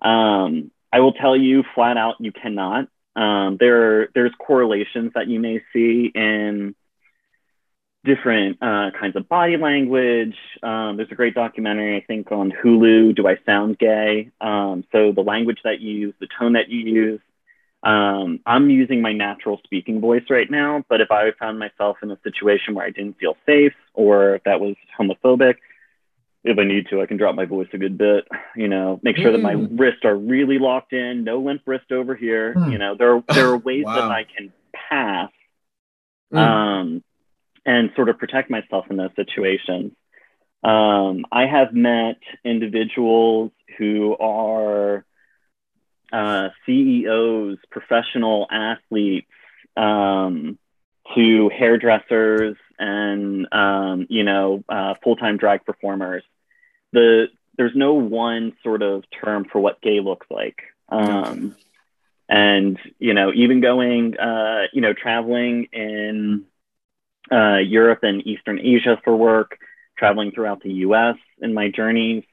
Um, 0.00 0.70
I 0.92 1.00
will 1.00 1.12
tell 1.12 1.36
you 1.36 1.64
flat 1.74 1.96
out, 1.96 2.16
you 2.20 2.32
cannot. 2.32 2.88
Um, 3.14 3.56
there, 3.58 4.08
there's 4.14 4.32
correlations 4.38 5.12
that 5.14 5.28
you 5.28 5.40
may 5.40 5.60
see 5.72 6.10
in 6.14 6.74
different 8.04 8.58
uh, 8.62 8.90
kinds 8.98 9.16
of 9.16 9.28
body 9.28 9.56
language. 9.56 10.36
Um, 10.62 10.96
there's 10.96 11.10
a 11.10 11.16
great 11.16 11.34
documentary, 11.34 11.96
I 11.96 12.04
think, 12.06 12.30
on 12.32 12.52
Hulu, 12.52 13.16
Do 13.16 13.26
I 13.26 13.36
Sound 13.44 13.78
Gay? 13.78 14.30
Um, 14.40 14.84
so 14.92 15.12
the 15.12 15.22
language 15.22 15.58
that 15.64 15.80
you 15.80 15.92
use, 15.92 16.14
the 16.20 16.28
tone 16.38 16.54
that 16.54 16.68
you 16.68 16.80
use. 16.80 17.20
Um, 17.82 18.40
I'm 18.44 18.70
using 18.70 19.02
my 19.02 19.12
natural 19.12 19.60
speaking 19.64 20.00
voice 20.00 20.24
right 20.30 20.50
now, 20.50 20.84
but 20.88 21.00
if 21.00 21.12
I 21.12 21.30
found 21.38 21.58
myself 21.58 21.98
in 22.02 22.10
a 22.10 22.18
situation 22.24 22.74
where 22.74 22.84
I 22.84 22.90
didn't 22.90 23.18
feel 23.18 23.36
safe 23.46 23.74
or 23.94 24.40
that 24.44 24.60
was 24.60 24.74
homophobic, 24.98 25.56
if 26.44 26.58
I 26.58 26.64
need 26.64 26.86
to, 26.90 27.00
I 27.00 27.06
can 27.06 27.16
drop 27.16 27.34
my 27.34 27.44
voice 27.44 27.68
a 27.72 27.78
good 27.78 27.98
bit, 27.98 28.26
you 28.56 28.68
know, 28.68 29.00
make 29.02 29.16
sure 29.16 29.30
mm. 29.30 29.32
that 29.32 29.42
my 29.42 29.54
mm. 29.54 29.78
wrists 29.78 30.04
are 30.04 30.16
really 30.16 30.58
locked 30.58 30.92
in, 30.92 31.24
no 31.24 31.40
limp 31.40 31.62
wrist 31.66 31.90
over 31.90 32.14
here. 32.14 32.54
Mm. 32.54 32.72
You 32.72 32.78
know, 32.78 32.94
there, 32.96 33.16
are, 33.16 33.24
there 33.28 33.48
are 33.48 33.58
ways 33.64 33.84
wow. 33.84 33.94
that 33.94 34.10
I 34.10 34.24
can 34.24 34.52
pass 34.72 35.30
mm. 36.32 36.38
um, 36.38 37.02
and 37.66 37.90
sort 37.96 38.08
of 38.08 38.18
protect 38.18 38.50
myself 38.50 38.86
in 38.90 38.96
those 38.96 39.10
situations. 39.16 39.92
Um, 40.62 41.24
I 41.30 41.46
have 41.46 41.72
met 41.72 42.18
individuals 42.44 43.52
who 43.76 44.16
are 44.18 45.04
uh, 46.12 46.48
CEOs, 46.66 47.58
professional 47.70 48.46
athletes, 48.50 49.28
um, 49.76 50.58
to 51.14 51.48
hairdressers 51.48 52.56
and 52.78 53.46
um, 53.52 54.06
you 54.08 54.24
know 54.24 54.64
uh, 54.68 54.94
full-time 55.02 55.36
drag 55.36 55.64
performers. 55.64 56.22
The 56.92 57.26
there's 57.56 57.74
no 57.74 57.94
one 57.94 58.54
sort 58.62 58.82
of 58.82 59.04
term 59.22 59.44
for 59.44 59.60
what 59.60 59.80
gay 59.80 60.00
looks 60.00 60.26
like. 60.30 60.62
Um, 60.88 61.56
and 62.28 62.78
you 62.98 63.14
know, 63.14 63.32
even 63.34 63.60
going, 63.60 64.18
uh, 64.18 64.68
you 64.72 64.80
know, 64.80 64.92
traveling 64.92 65.68
in 65.72 66.44
uh, 67.30 67.58
Europe 67.58 68.00
and 68.02 68.26
Eastern 68.26 68.58
Asia 68.58 68.98
for 69.04 69.14
work, 69.16 69.58
traveling 69.98 70.30
throughout 70.30 70.62
the 70.62 70.72
U.S. 70.72 71.16
in 71.40 71.52
my 71.52 71.68
journeys, 71.68 72.24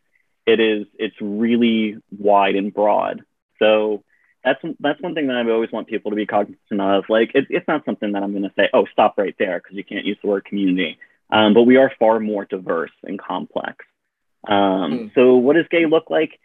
it 0.45 0.59
is 0.59 0.85
it's 0.97 1.15
really 1.19 1.97
wide 2.17 2.55
and 2.55 2.73
broad. 2.73 3.21
So 3.59 4.03
that's 4.45 4.61
that's 4.79 5.01
one 5.01 5.15
thing 5.15 5.27
that 5.27 5.35
I 5.35 5.49
always 5.49 5.71
want 5.71 5.87
people 5.87 6.11
to 6.11 6.15
be 6.15 6.25
cognizant 6.25 6.79
of. 6.79 7.05
Like, 7.09 7.31
it, 7.33 7.47
it's 7.49 7.67
not 7.67 7.83
something 7.83 8.11
that 8.11 8.23
I'm 8.23 8.31
going 8.31 8.43
to 8.43 8.53
say, 8.55 8.69
oh, 8.73 8.85
stop 8.93 9.17
right 9.17 9.35
there 9.39 9.59
because 9.59 9.75
you 9.75 9.83
can't 9.83 10.05
use 10.05 10.17
the 10.21 10.29
word 10.29 10.45
community. 10.45 10.99
Um, 11.31 11.55
but 11.55 11.63
we 11.63 11.77
are 11.77 11.91
far 11.97 12.19
more 12.19 12.45
diverse 12.45 12.91
and 13.03 13.19
complex. 13.19 13.83
Um, 14.47 14.55
mm. 14.55 15.15
So, 15.15 15.35
what 15.37 15.55
does 15.55 15.65
gay 15.69 15.87
look 15.87 16.09
like? 16.09 16.39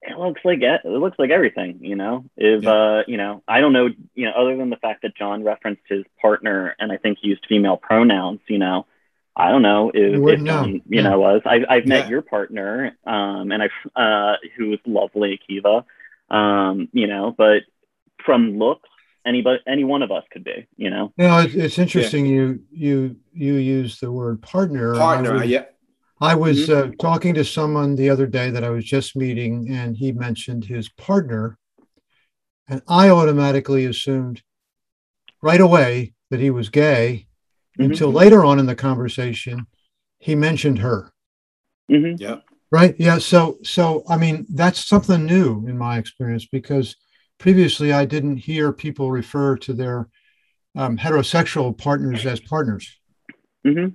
It 0.00 0.16
looks 0.16 0.40
like 0.44 0.60
it 0.62 0.86
looks 0.86 1.18
like 1.18 1.30
everything, 1.30 1.80
you 1.82 1.96
know. 1.96 2.24
If 2.36 2.62
yeah. 2.62 2.70
uh, 2.70 3.02
you 3.06 3.18
know, 3.18 3.42
I 3.46 3.60
don't 3.60 3.74
know, 3.74 3.88
you 4.14 4.24
know, 4.24 4.32
other 4.32 4.56
than 4.56 4.70
the 4.70 4.76
fact 4.76 5.02
that 5.02 5.16
John 5.16 5.44
referenced 5.44 5.82
his 5.88 6.04
partner 6.22 6.74
and 6.78 6.90
I 6.90 6.96
think 6.96 7.18
he 7.20 7.28
used 7.28 7.44
female 7.48 7.76
pronouns, 7.76 8.40
you 8.48 8.58
know, 8.58 8.86
I 9.36 9.50
don't 9.50 9.62
know 9.62 9.90
if, 9.92 10.40
if 10.40 10.46
John, 10.46 10.74
you 10.74 10.82
yeah. 10.88 11.02
know, 11.02 11.18
was. 11.18 11.42
I, 11.44 11.64
I've 11.68 11.86
met 11.86 12.04
yeah. 12.04 12.10
your 12.10 12.22
partner, 12.22 12.96
um, 13.04 13.52
and 13.52 13.62
I, 13.62 13.68
uh, 14.00 14.36
who 14.56 14.70
was 14.70 14.78
lovely, 14.86 15.38
Kiva 15.46 15.84
um, 16.30 16.88
you 16.92 17.06
know, 17.06 17.34
but 17.36 17.62
from 18.24 18.58
looks, 18.58 18.88
anybody, 19.26 19.60
any 19.66 19.84
one 19.84 20.02
of 20.02 20.10
us 20.10 20.24
could 20.32 20.44
be, 20.44 20.66
you 20.76 20.90
know. 20.90 21.12
No, 21.16 21.38
it's, 21.38 21.54
it's 21.54 21.78
interesting. 21.78 22.26
Yeah. 22.26 22.32
You 22.32 22.60
you 22.70 23.16
you 23.32 23.54
use 23.54 24.00
the 24.00 24.10
word 24.10 24.42
partner. 24.42 24.94
Partner, 24.94 25.34
I 25.34 25.40
was, 25.40 25.46
yeah. 25.46 25.64
I 26.20 26.34
was 26.34 26.68
mm-hmm. 26.68 26.90
uh, 26.90 26.94
talking 27.00 27.34
to 27.34 27.44
someone 27.44 27.94
the 27.94 28.10
other 28.10 28.26
day 28.26 28.50
that 28.50 28.64
I 28.64 28.70
was 28.70 28.84
just 28.84 29.16
meeting, 29.16 29.68
and 29.70 29.96
he 29.96 30.12
mentioned 30.12 30.64
his 30.64 30.88
partner, 30.88 31.58
and 32.68 32.82
I 32.88 33.10
automatically 33.10 33.84
assumed 33.84 34.42
right 35.42 35.60
away 35.60 36.14
that 36.30 36.40
he 36.40 36.50
was 36.50 36.68
gay. 36.68 37.26
Mm-hmm. 37.78 37.92
Until 37.92 38.10
later 38.10 38.44
on 38.44 38.58
in 38.58 38.66
the 38.66 38.74
conversation, 38.74 39.66
he 40.18 40.34
mentioned 40.34 40.80
her. 40.80 41.12
Mm-hmm. 41.88 42.20
Yeah. 42.20 42.38
Right. 42.70 42.94
Yeah. 42.98 43.18
So, 43.18 43.58
so 43.62 44.04
I 44.08 44.16
mean, 44.16 44.46
that's 44.50 44.84
something 44.84 45.24
new 45.24 45.66
in 45.66 45.78
my 45.78 45.98
experience 45.98 46.46
because 46.46 46.96
previously 47.38 47.92
I 47.92 48.04
didn't 48.04 48.36
hear 48.36 48.72
people 48.72 49.10
refer 49.10 49.56
to 49.58 49.72
their 49.72 50.08
um, 50.76 50.98
heterosexual 50.98 51.76
partners 51.76 52.26
as 52.26 52.40
partners. 52.40 52.98
Mm-hmm. 53.66 53.94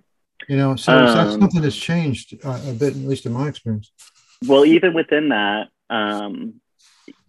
You 0.49 0.57
know, 0.57 0.75
so 0.75 0.91
um, 0.91 1.05
that's 1.05 1.39
something 1.39 1.61
that's 1.61 1.77
changed 1.77 2.35
uh, 2.43 2.59
a 2.67 2.73
bit, 2.73 2.89
at 2.89 2.97
least 2.97 3.25
in 3.25 3.33
my 3.33 3.47
experience. 3.47 3.91
Well, 4.45 4.65
even 4.65 4.93
within 4.93 5.29
that, 5.29 5.69
um, 5.89 6.59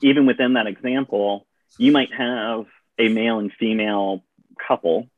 even 0.02 0.26
within 0.26 0.54
that 0.54 0.66
example, 0.66 1.46
you 1.78 1.92
might 1.92 2.12
have 2.12 2.66
a 2.98 3.08
male 3.08 3.38
and 3.38 3.52
female 3.58 4.24
couple, 4.66 5.08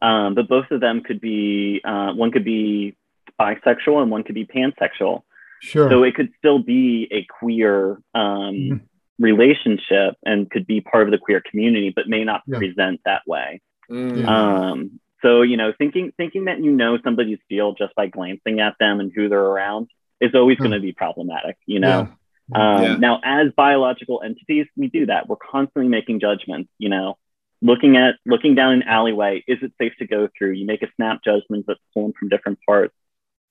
um, 0.00 0.34
but 0.34 0.48
both 0.48 0.70
of 0.70 0.80
them 0.80 1.02
could 1.02 1.20
be 1.20 1.80
uh, 1.84 2.12
one 2.12 2.30
could 2.30 2.44
be 2.44 2.96
bisexual 3.40 4.02
and 4.02 4.10
one 4.10 4.22
could 4.22 4.34
be 4.34 4.46
pansexual. 4.46 5.22
Sure. 5.60 5.88
So 5.88 6.02
it 6.02 6.14
could 6.14 6.30
still 6.38 6.58
be 6.58 7.08
a 7.10 7.26
queer 7.38 7.98
um, 8.14 8.54
mm. 8.54 8.80
relationship 9.18 10.14
and 10.24 10.50
could 10.50 10.66
be 10.66 10.80
part 10.80 11.04
of 11.04 11.10
the 11.10 11.18
queer 11.18 11.42
community, 11.48 11.92
but 11.94 12.08
may 12.08 12.24
not 12.24 12.42
yeah. 12.46 12.58
present 12.58 13.00
that 13.04 13.22
way. 13.26 13.60
Mm. 13.90 14.26
Um, 14.26 15.00
so 15.22 15.42
you 15.42 15.56
know, 15.56 15.72
thinking 15.76 16.12
thinking 16.16 16.44
that 16.46 16.62
you 16.62 16.70
know 16.70 16.98
somebody's 17.02 17.38
feel 17.48 17.74
just 17.74 17.94
by 17.94 18.08
glancing 18.08 18.60
at 18.60 18.74
them 18.78 19.00
and 19.00 19.10
who 19.14 19.28
they're 19.28 19.40
around 19.40 19.88
is 20.20 20.34
always 20.34 20.58
going 20.58 20.72
to 20.72 20.80
be 20.80 20.92
problematic. 20.92 21.56
You 21.66 21.80
know. 21.80 21.88
Yeah. 21.88 22.76
Um, 22.76 22.82
yeah. 22.82 22.96
Now, 22.96 23.20
as 23.24 23.52
biological 23.56 24.20
entities, 24.22 24.66
we 24.76 24.88
do 24.88 25.06
that. 25.06 25.28
We're 25.28 25.36
constantly 25.36 25.88
making 25.88 26.20
judgments. 26.20 26.70
You 26.78 26.90
know, 26.90 27.16
looking 27.62 27.96
at 27.96 28.16
looking 28.26 28.54
down 28.54 28.74
an 28.74 28.82
alleyway, 28.82 29.42
is 29.48 29.58
it 29.62 29.72
safe 29.80 29.94
to 29.98 30.06
go 30.06 30.28
through? 30.36 30.52
You 30.52 30.66
make 30.66 30.82
a 30.82 30.88
snap 30.96 31.20
judgment 31.24 31.64
that's 31.66 31.80
pulling 31.94 32.12
from 32.18 32.28
different 32.28 32.58
parts. 32.66 32.94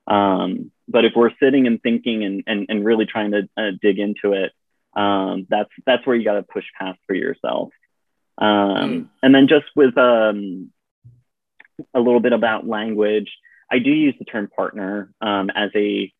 Um, 0.05 0.71
but 0.87 1.05
if 1.05 1.13
we're 1.15 1.31
sitting 1.41 1.67
and 1.67 1.81
thinking 1.81 2.23
and, 2.23 2.43
and, 2.47 2.65
and 2.69 2.85
really 2.85 3.05
trying 3.05 3.31
to 3.31 3.49
uh, 3.57 3.71
dig 3.81 3.99
into 3.99 4.33
it, 4.33 4.51
um, 4.95 5.47
that's 5.49 5.71
that's 5.85 6.05
where 6.05 6.15
you 6.15 6.23
got 6.23 6.33
to 6.33 6.43
push 6.43 6.65
past 6.79 6.99
for 7.07 7.15
yourself. 7.15 7.69
Um, 8.37 8.47
mm. 8.47 9.07
And 9.21 9.33
then 9.33 9.47
just 9.47 9.65
with 9.75 9.97
um, 9.97 10.71
a 11.93 11.99
little 11.99 12.19
bit 12.19 12.33
about 12.33 12.67
language, 12.67 13.31
I 13.71 13.79
do 13.79 13.89
use 13.89 14.15
the 14.19 14.25
term 14.25 14.49
partner 14.55 15.13
um, 15.21 15.49
as 15.55 15.71
a 15.75 16.11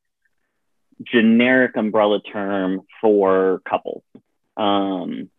generic 1.04 1.76
umbrella 1.76 2.22
term 2.22 2.82
for 3.02 3.62
couples. 3.68 4.04
Um, 4.58 5.30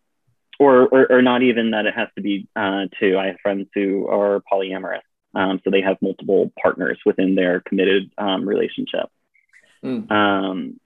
or, 0.59 0.87
or, 0.87 1.12
or, 1.12 1.23
not 1.23 1.43
even 1.43 1.73
that 1.73 1.87
it 1.87 1.95
has 1.95 2.09
to 2.16 2.23
be 2.23 2.49
uh, 2.54 2.87
two. 3.00 3.19
I 3.19 3.26
have 3.26 3.37
friends 3.43 3.69
who 3.75 4.09
are 4.09 4.43
polyamorous. 4.52 5.00
Um, 5.35 5.61
so 5.64 5.71
they 5.71 5.81
have 5.83 5.97
multiple 6.00 6.53
partners 6.61 6.99
within 7.05 7.35
their 7.35 7.61
committed 7.61 8.11
um, 8.19 8.49
relationship. 8.49 9.09
Mm. 9.85 10.11
Um, 10.11 10.81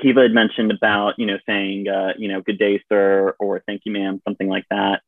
Kiva 0.00 0.22
had 0.22 0.32
mentioned 0.32 0.72
about, 0.72 1.18
you 1.18 1.26
know, 1.26 1.38
saying, 1.46 1.88
uh, 1.88 2.14
you 2.18 2.28
know, 2.28 2.40
good 2.40 2.58
day, 2.58 2.82
sir, 2.88 3.34
or 3.38 3.62
thank 3.66 3.82
you, 3.84 3.92
ma'am, 3.92 4.20
something 4.24 4.48
like 4.48 4.64
that. 4.70 5.02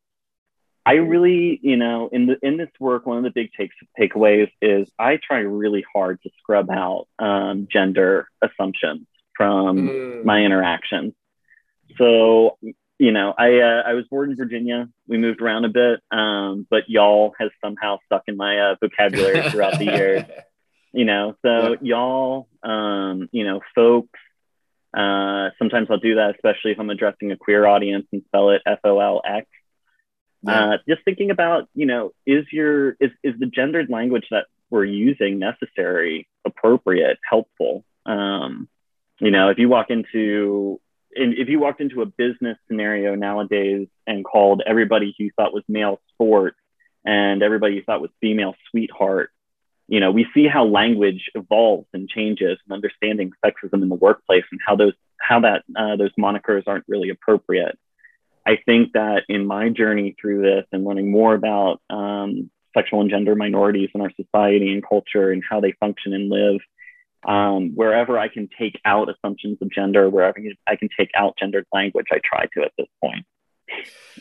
I 0.85 0.95
really, 0.95 1.59
you 1.63 1.77
know, 1.77 2.09
in 2.13 2.27
the 2.27 2.39
in 2.43 2.57
this 2.57 2.71
work, 2.79 3.07
one 3.07 3.19
of 3.19 3.25
the 3.25 3.31
big 3.31 3.53
takes 3.53 3.75
takeaways 3.99 4.51
is 4.63 4.89
I 4.97 5.17
try 5.17 5.39
really 5.39 5.85
hard 5.93 6.23
to 6.23 6.31
scrub 6.39 6.71
out 6.71 7.09
um, 7.19 7.67
gender 7.69 8.29
assumptions 8.41 9.09
from 9.37 9.89
mm. 9.89 10.25
my 10.25 10.43
interactions. 10.43 11.15
So 11.99 12.57
you 12.99 13.13
know, 13.13 13.35
I 13.37 13.59
uh, 13.59 13.83
I 13.87 13.93
was 13.95 14.07
born 14.11 14.31
in 14.31 14.37
Virginia. 14.37 14.89
We 15.07 15.19
moved 15.19 15.41
around 15.41 15.65
a 15.65 15.69
bit, 15.69 16.01
um, 16.11 16.67
but 16.71 16.89
y'all 16.89 17.35
has 17.39 17.51
somehow 17.63 17.99
stuck 18.07 18.23
in 18.27 18.37
my 18.37 18.59
uh, 18.59 18.77
vocabulary 18.81 19.49
throughout 19.51 19.79
the 19.79 19.85
years. 19.85 20.25
You 20.93 21.05
know, 21.05 21.37
so 21.43 21.73
yeah. 21.73 21.77
y'all, 21.83 22.49
um, 22.63 23.29
you 23.31 23.45
know, 23.45 23.61
folks. 23.75 24.19
Uh, 24.97 25.51
sometimes 25.59 25.89
I'll 25.91 25.99
do 25.99 26.15
that, 26.15 26.37
especially 26.37 26.71
if 26.71 26.81
I'm 26.81 26.89
addressing 26.89 27.33
a 27.33 27.37
queer 27.37 27.67
audience 27.67 28.07
and 28.13 28.23
spell 28.29 28.49
it 28.49 28.63
F 28.65 28.79
O 28.83 28.99
L 28.99 29.21
X. 29.23 29.47
Yeah. 30.43 30.65
Uh, 30.65 30.79
just 30.89 31.05
thinking 31.05 31.31
about, 31.31 31.69
you 31.75 31.85
know, 31.85 32.13
is 32.25 32.47
your 32.51 32.93
is 32.93 33.11
is 33.23 33.35
the 33.39 33.45
gendered 33.45 33.91
language 33.91 34.29
that 34.31 34.47
we're 34.71 34.87
using 34.87 35.39
necessary, 35.39 36.29
appropriate, 36.47 37.19
helpful? 37.29 37.85
Um, 38.07 38.67
you 39.21 39.31
know, 39.31 39.51
if 39.51 39.59
you 39.59 39.69
walk 39.69 39.91
into 39.91 40.81
if 41.17 41.49
you 41.49 41.59
walked 41.59 41.81
into 41.81 42.03
a 42.03 42.07
business 42.07 42.59
scenario 42.69 43.15
nowadays 43.15 43.89
and 44.07 44.25
called 44.25 44.63
everybody 44.67 45.15
you 45.19 45.31
thought 45.37 45.53
was 45.53 45.65
male 45.69 46.01
sport 46.15 46.55
and 47.05 47.43
everybody 47.43 47.77
you 47.77 47.83
thought 47.83 48.01
was 48.01 48.11
female 48.21 48.55
sweetheart, 48.71 49.31
you 49.89 50.01
know, 50.01 50.11
we 50.11 50.27
see 50.35 50.47
how 50.47 50.65
language 50.65 51.31
evolves 51.35 51.87
and 51.93 52.09
changes 52.09 52.59
and 52.65 52.75
understanding 52.75 53.33
sexism 53.45 53.83
in 53.83 53.89
the 53.89 53.95
workplace 53.95 54.45
and 54.51 54.61
how 54.67 54.77
those 54.77 54.95
how 55.21 55.41
that 55.41 55.65
uh, 55.77 55.97
those 55.97 56.13
monikers 56.19 56.65
aren't 56.67 56.85
really 56.89 57.11
appropriate. 57.11 57.79
I 58.47 58.59
think 58.65 58.93
that 58.93 59.25
in 59.29 59.47
my 59.47 59.71
journey 59.71 60.15
through 60.21 60.43
this 60.43 60.65
and 60.73 60.85
learning 60.85 61.11
more 61.11 61.35
about 61.35 61.81
um, 61.91 62.51
sexual 62.77 63.01
and 63.01 63.11
gender 63.11 63.35
minorities 63.35 63.91
in 63.95 64.01
our 64.01 64.13
society 64.15 64.73
and 64.73 64.87
culture 64.87 65.33
and 65.33 65.43
how 65.49 65.61
they 65.61 65.73
function 65.73 66.13
and 66.13 66.29
live, 66.29 66.61
Um, 67.25 67.73
wherever 67.75 68.19
I 68.19 68.29
can 68.29 68.49
take 68.59 68.81
out 68.85 69.09
assumptions 69.09 69.59
of 69.61 69.71
gender, 69.71 70.09
wherever 70.09 70.39
I 70.67 70.77
can 70.77 70.89
take 70.99 71.11
out 71.17 71.35
gendered 71.39 71.67
language, 71.73 72.07
I 72.13 72.21
try 72.25 72.47
to 72.55 72.63
at 72.63 72.73
this 72.79 72.87
point. 73.03 73.25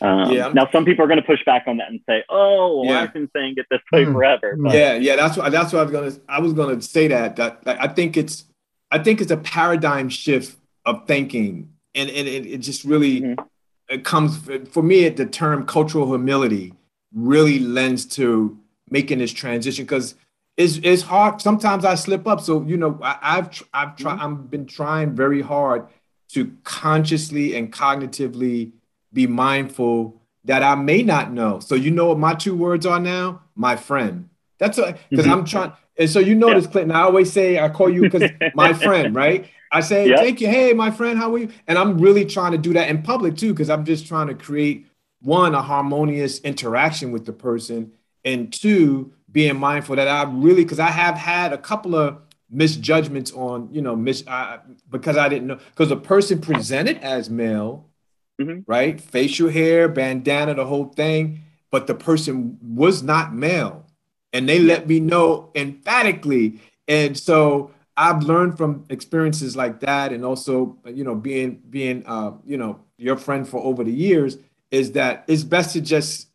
Um, 0.02 0.30
yeah. 0.30 0.48
Now, 0.52 0.68
some 0.70 0.84
people 0.84 1.04
are 1.04 1.08
going 1.08 1.20
to 1.20 1.26
push 1.26 1.44
back 1.44 1.64
on 1.66 1.78
that 1.78 1.88
and 1.88 2.00
say, 2.08 2.24
"Oh, 2.28 2.84
yeah. 2.84 3.00
I've 3.00 3.14
been 3.14 3.30
saying 3.34 3.54
it 3.56 3.66
this 3.70 3.80
way 3.92 4.04
mm. 4.04 4.12
forever." 4.12 4.56
But, 4.58 4.74
yeah, 4.74 4.94
yeah, 4.94 5.16
that's 5.16 5.36
what 5.36 5.50
that's 5.52 5.72
what 5.72 5.80
I 5.80 5.82
was 5.84 5.92
going 5.92 6.10
to. 6.10 6.20
I 6.28 6.40
was 6.40 6.52
going 6.52 6.78
to 6.78 6.86
say 6.86 7.08
that 7.08 7.36
that 7.36 7.64
like, 7.66 7.78
I 7.80 7.88
think 7.88 8.16
it's 8.16 8.44
I 8.90 8.98
think 8.98 9.20
it's 9.20 9.30
a 9.30 9.36
paradigm 9.36 10.08
shift 10.08 10.58
of 10.84 11.06
thinking, 11.06 11.72
and 11.94 12.10
and 12.10 12.28
it, 12.28 12.46
it 12.46 12.58
just 12.58 12.84
really 12.84 13.20
mm-hmm. 13.22 13.44
it 13.88 14.04
comes 14.04 14.38
for 14.68 14.82
me. 14.82 15.08
The 15.08 15.26
term 15.26 15.64
cultural 15.64 16.06
humility 16.08 16.74
really 17.14 17.58
lends 17.58 18.04
to 18.04 18.58
making 18.90 19.18
this 19.18 19.32
transition 19.32 19.84
because 19.84 20.14
it's 20.56 20.78
it's 20.82 21.02
hard. 21.02 21.40
Sometimes 21.40 21.84
I 21.84 21.94
slip 21.94 22.26
up. 22.26 22.40
So 22.40 22.62
you 22.62 22.76
know, 22.76 22.98
I, 23.02 23.36
have 23.36 23.62
I've 23.74 23.96
tried. 23.96 24.18
Mm-hmm. 24.18 24.22
I've 24.22 24.50
been 24.50 24.66
trying 24.66 25.14
very 25.14 25.42
hard 25.42 25.86
to 26.30 26.52
consciously 26.64 27.56
and 27.56 27.72
cognitively 27.72 28.72
be 29.12 29.26
mindful 29.26 30.20
that 30.44 30.62
I 30.62 30.74
may 30.74 31.02
not 31.02 31.32
know. 31.32 31.60
So 31.60 31.74
you 31.74 31.90
know 31.90 32.06
what 32.06 32.18
my 32.18 32.34
two 32.34 32.56
words 32.56 32.86
are 32.86 33.00
now? 33.00 33.42
My 33.54 33.76
friend. 33.76 34.28
That's 34.58 34.76
because 34.76 35.26
mm-hmm. 35.26 35.30
I'm 35.30 35.44
trying. 35.44 35.72
And 35.98 36.08
so 36.08 36.20
you 36.20 36.34
notice, 36.34 36.64
yeah. 36.64 36.70
Clinton. 36.70 36.96
I 36.96 37.02
always 37.02 37.32
say 37.32 37.58
I 37.58 37.68
call 37.68 37.90
you 37.90 38.02
because 38.02 38.30
my 38.54 38.72
friend, 38.72 39.14
right? 39.14 39.50
I 39.72 39.80
say 39.80 40.14
thank 40.14 40.40
you. 40.40 40.48
Hey, 40.48 40.72
my 40.72 40.90
friend, 40.90 41.18
how 41.18 41.34
are 41.34 41.38
you? 41.38 41.48
And 41.66 41.78
I'm 41.78 41.98
really 41.98 42.24
trying 42.24 42.52
to 42.52 42.58
do 42.58 42.72
that 42.74 42.88
in 42.88 43.02
public 43.02 43.36
too, 43.36 43.52
because 43.52 43.68
I'm 43.68 43.84
just 43.84 44.06
trying 44.06 44.28
to 44.28 44.34
create 44.34 44.86
one 45.20 45.54
a 45.54 45.62
harmonious 45.62 46.38
interaction 46.40 47.12
with 47.12 47.26
the 47.26 47.32
person, 47.32 47.92
and 48.24 48.52
two 48.52 49.12
being 49.36 49.58
mindful 49.58 49.96
that 49.96 50.08
I 50.08 50.22
really 50.22 50.64
because 50.64 50.80
I 50.80 50.88
have 50.88 51.14
had 51.14 51.52
a 51.52 51.58
couple 51.58 51.94
of 51.94 52.16
misjudgments 52.48 53.30
on 53.34 53.68
you 53.70 53.82
know 53.82 53.94
mis 53.94 54.26
uh, 54.26 54.60
because 54.88 55.18
I 55.18 55.28
didn't 55.28 55.46
know 55.46 55.58
because 55.72 55.90
the 55.90 55.96
person 55.98 56.40
presented 56.40 56.96
as 57.02 57.28
male, 57.28 57.86
mm-hmm. 58.40 58.60
right? 58.66 58.98
Facial 58.98 59.50
hair, 59.50 59.90
bandana, 59.90 60.54
the 60.54 60.64
whole 60.64 60.86
thing, 60.86 61.40
but 61.70 61.86
the 61.86 61.94
person 61.94 62.56
was 62.62 63.02
not 63.02 63.34
male, 63.34 63.84
and 64.32 64.48
they 64.48 64.58
let 64.58 64.88
me 64.88 65.00
know 65.00 65.50
emphatically, 65.54 66.58
and 66.88 67.16
so. 67.16 67.70
I've 67.98 68.24
learned 68.24 68.58
from 68.58 68.84
experiences 68.90 69.56
like 69.56 69.80
that, 69.80 70.12
and 70.12 70.22
also, 70.22 70.76
you 70.84 71.02
know, 71.02 71.14
being 71.14 71.62
being, 71.70 72.02
uh, 72.04 72.32
you 72.44 72.58
know, 72.58 72.80
your 72.98 73.16
friend 73.16 73.48
for 73.48 73.58
over 73.58 73.82
the 73.84 73.90
years, 73.90 74.36
is 74.70 74.92
that 74.92 75.24
it's 75.28 75.44
best 75.44 75.72
to 75.72 75.80
just 75.80 76.28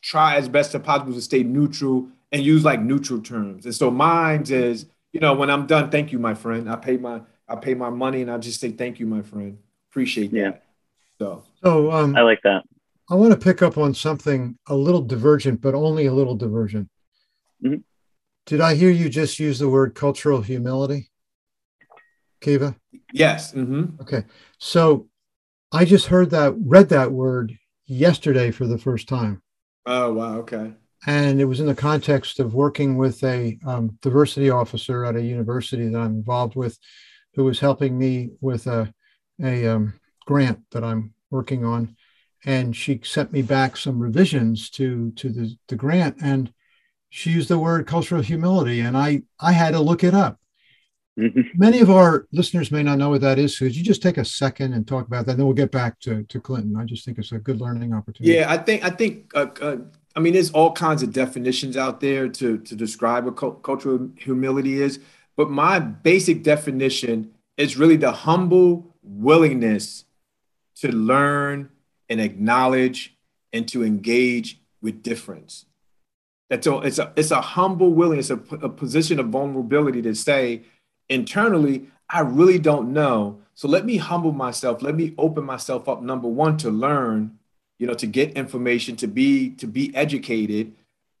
try 0.00 0.36
as 0.36 0.48
best 0.48 0.76
as 0.76 0.82
possible 0.82 1.12
to 1.12 1.20
stay 1.20 1.42
neutral 1.42 2.08
and 2.32 2.42
use 2.42 2.64
like 2.64 2.80
neutral 2.80 3.20
terms. 3.20 3.64
And 3.64 3.74
so 3.74 3.90
mine 3.90 4.44
is, 4.48 4.86
you 5.12 5.20
know, 5.20 5.34
when 5.34 5.50
I'm 5.50 5.66
done, 5.66 5.90
thank 5.90 6.12
you, 6.12 6.18
my 6.18 6.34
friend. 6.34 6.70
I 6.70 6.76
pay 6.76 6.96
my 6.96 7.22
I 7.48 7.56
pay 7.56 7.74
my 7.74 7.90
money 7.90 8.22
and 8.22 8.30
I 8.30 8.38
just 8.38 8.60
say 8.60 8.72
thank 8.72 9.00
you, 9.00 9.06
my 9.06 9.22
friend. 9.22 9.58
Appreciate 9.90 10.32
yeah. 10.32 10.50
that. 10.50 10.64
So 11.18 11.44
so 11.62 11.90
um, 11.92 12.16
I 12.16 12.22
like 12.22 12.42
that. 12.44 12.64
I 13.10 13.14
want 13.14 13.32
to 13.32 13.38
pick 13.38 13.62
up 13.62 13.78
on 13.78 13.94
something 13.94 14.58
a 14.66 14.74
little 14.74 15.00
divergent, 15.00 15.62
but 15.62 15.74
only 15.74 16.06
a 16.06 16.12
little 16.12 16.34
divergent. 16.34 16.90
Mm-hmm. 17.64 17.80
Did 18.44 18.60
I 18.60 18.74
hear 18.74 18.90
you 18.90 19.08
just 19.08 19.38
use 19.38 19.58
the 19.58 19.68
word 19.68 19.94
cultural 19.94 20.42
humility, 20.42 21.10
Kiva? 22.40 22.76
Yes. 23.12 23.52
Mm-hmm. 23.52 24.00
Okay. 24.02 24.24
So 24.58 25.08
I 25.72 25.84
just 25.84 26.06
heard 26.06 26.30
that, 26.30 26.54
read 26.58 26.90
that 26.90 27.12
word 27.12 27.58
yesterday 27.86 28.50
for 28.50 28.66
the 28.66 28.78
first 28.78 29.08
time. 29.08 29.42
Oh, 29.86 30.12
wow. 30.12 30.38
Okay. 30.38 30.72
And 31.06 31.40
it 31.40 31.44
was 31.44 31.60
in 31.60 31.66
the 31.66 31.74
context 31.74 32.40
of 32.40 32.54
working 32.54 32.96
with 32.96 33.22
a 33.22 33.58
um, 33.66 33.98
diversity 34.02 34.50
officer 34.50 35.04
at 35.04 35.16
a 35.16 35.22
university 35.22 35.88
that 35.88 35.98
I'm 35.98 36.16
involved 36.16 36.56
with, 36.56 36.78
who 37.34 37.44
was 37.44 37.60
helping 37.60 37.96
me 37.96 38.30
with 38.40 38.66
a, 38.66 38.92
a 39.42 39.66
um, 39.66 39.94
grant 40.26 40.60
that 40.72 40.82
I'm 40.82 41.14
working 41.30 41.64
on. 41.64 41.96
And 42.44 42.74
she 42.74 43.00
sent 43.04 43.32
me 43.32 43.42
back 43.42 43.76
some 43.76 43.98
revisions 43.98 44.70
to, 44.70 45.12
to 45.12 45.28
the, 45.28 45.56
the 45.68 45.76
grant. 45.76 46.16
And 46.22 46.52
she 47.10 47.30
used 47.30 47.48
the 47.48 47.58
word 47.58 47.86
cultural 47.86 48.22
humility. 48.22 48.80
And 48.80 48.96
I, 48.96 49.22
I 49.40 49.52
had 49.52 49.72
to 49.72 49.80
look 49.80 50.02
it 50.02 50.14
up 50.14 50.38
Mm-hmm. 51.18 51.40
Many 51.56 51.80
of 51.80 51.90
our 51.90 52.26
listeners 52.32 52.70
may 52.70 52.82
not 52.82 52.98
know 52.98 53.10
what 53.10 53.22
that 53.22 53.38
is. 53.38 53.58
So 53.58 53.64
could 53.64 53.74
you 53.74 53.82
just 53.82 54.02
take 54.02 54.18
a 54.18 54.24
second 54.24 54.72
and 54.72 54.86
talk 54.86 55.06
about 55.06 55.26
that? 55.26 55.32
And 55.32 55.40
then 55.40 55.46
we'll 55.46 55.54
get 55.54 55.72
back 55.72 55.98
to, 56.00 56.22
to 56.22 56.40
Clinton. 56.40 56.76
I 56.76 56.84
just 56.84 57.04
think 57.04 57.18
it's 57.18 57.32
a 57.32 57.38
good 57.38 57.60
learning 57.60 57.92
opportunity. 57.92 58.36
Yeah, 58.36 58.50
I 58.50 58.56
think 58.56 58.84
I 58.84 58.90
think 58.90 59.32
uh, 59.34 59.46
uh, 59.60 59.76
I 60.16 60.20
mean 60.20 60.32
there's 60.32 60.50
all 60.50 60.72
kinds 60.72 61.02
of 61.02 61.12
definitions 61.12 61.76
out 61.76 62.00
there 62.00 62.28
to 62.28 62.58
to 62.58 62.74
describe 62.74 63.24
what 63.24 63.62
cultural 63.62 64.10
humility 64.16 64.80
is, 64.80 65.00
but 65.36 65.50
my 65.50 65.78
basic 65.78 66.42
definition 66.42 67.32
is 67.56 67.76
really 67.76 67.96
the 67.96 68.12
humble 68.12 68.94
willingness 69.02 70.04
to 70.76 70.92
learn 70.92 71.70
and 72.08 72.20
acknowledge 72.20 73.16
and 73.52 73.68
to 73.68 73.84
engage 73.84 74.60
with 74.80 75.02
difference. 75.02 75.66
That's 76.50 76.66
all. 76.66 76.82
It's 76.82 76.98
a 76.98 77.12
it's 77.16 77.30
a 77.30 77.40
humble 77.40 77.92
willingness, 77.92 78.30
a, 78.30 78.36
a 78.36 78.68
position 78.68 79.18
of 79.18 79.28
vulnerability 79.28 80.02
to 80.02 80.14
say 80.14 80.62
internally, 81.08 81.88
I 82.08 82.20
really 82.20 82.58
don't 82.58 82.92
know. 82.92 83.40
So 83.54 83.68
let 83.68 83.84
me 83.84 83.96
humble 83.96 84.32
myself. 84.32 84.82
Let 84.82 84.94
me 84.94 85.14
open 85.18 85.44
myself 85.44 85.88
up. 85.88 86.02
Number 86.02 86.28
one, 86.28 86.56
to 86.58 86.70
learn, 86.70 87.37
you 87.78 87.86
know, 87.86 87.94
to 87.94 88.06
get 88.06 88.32
information, 88.32 88.96
to 88.96 89.06
be 89.06 89.50
to 89.50 89.66
be 89.66 89.94
educated, 89.94 90.72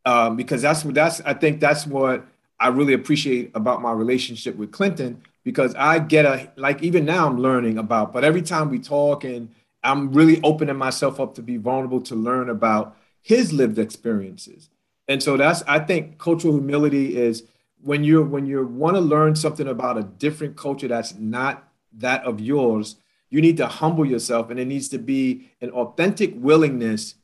um, 0.04 0.36
because 0.36 0.62
that's 0.62 0.84
what 0.84 0.94
that's. 0.94 1.20
I 1.22 1.34
think 1.34 1.60
that's 1.60 1.86
what 1.86 2.26
I 2.60 2.68
really 2.68 2.92
appreciate 2.92 3.50
about 3.54 3.80
my 3.80 3.92
relationship 3.92 4.56
with 4.56 4.72
Clinton 4.72 5.22
because 5.44 5.74
I 5.76 5.98
get 5.98 6.24
a 6.24 6.50
like 6.56 6.82
even 6.82 7.04
now 7.04 7.26
I'm 7.26 7.38
learning 7.38 7.78
about. 7.78 8.12
But 8.12 8.24
every 8.24 8.42
time 8.42 8.70
we 8.70 8.78
talk 8.78 9.24
and 9.24 9.48
I'm 9.82 10.12
really 10.12 10.40
opening 10.42 10.76
myself 10.76 11.20
up 11.20 11.34
to 11.36 11.42
be 11.42 11.56
vulnerable 11.56 12.00
to 12.02 12.14
learn 12.14 12.50
about 12.50 12.96
his 13.22 13.52
lived 13.52 13.78
experiences. 13.78 14.68
And 15.06 15.22
so 15.22 15.36
that's 15.36 15.62
I 15.62 15.78
think 15.78 16.18
cultural 16.18 16.54
humility 16.54 17.16
is 17.16 17.44
when 17.80 18.04
you're 18.04 18.24
when 18.24 18.46
you 18.46 18.66
want 18.66 18.96
to 18.96 19.00
learn 19.00 19.36
something 19.36 19.68
about 19.68 19.96
a 19.96 20.02
different 20.02 20.56
culture 20.56 20.88
that's 20.88 21.14
not 21.14 21.68
that 21.92 22.24
of 22.24 22.40
yours 22.40 22.96
you 23.30 23.40
need 23.40 23.56
to 23.58 23.66
humble 23.66 24.06
yourself 24.06 24.50
and 24.50 24.58
it 24.58 24.66
needs 24.66 24.88
to 24.88 24.98
be 24.98 25.50
an 25.60 25.70
authentic 25.70 26.32
willingness 26.36 27.14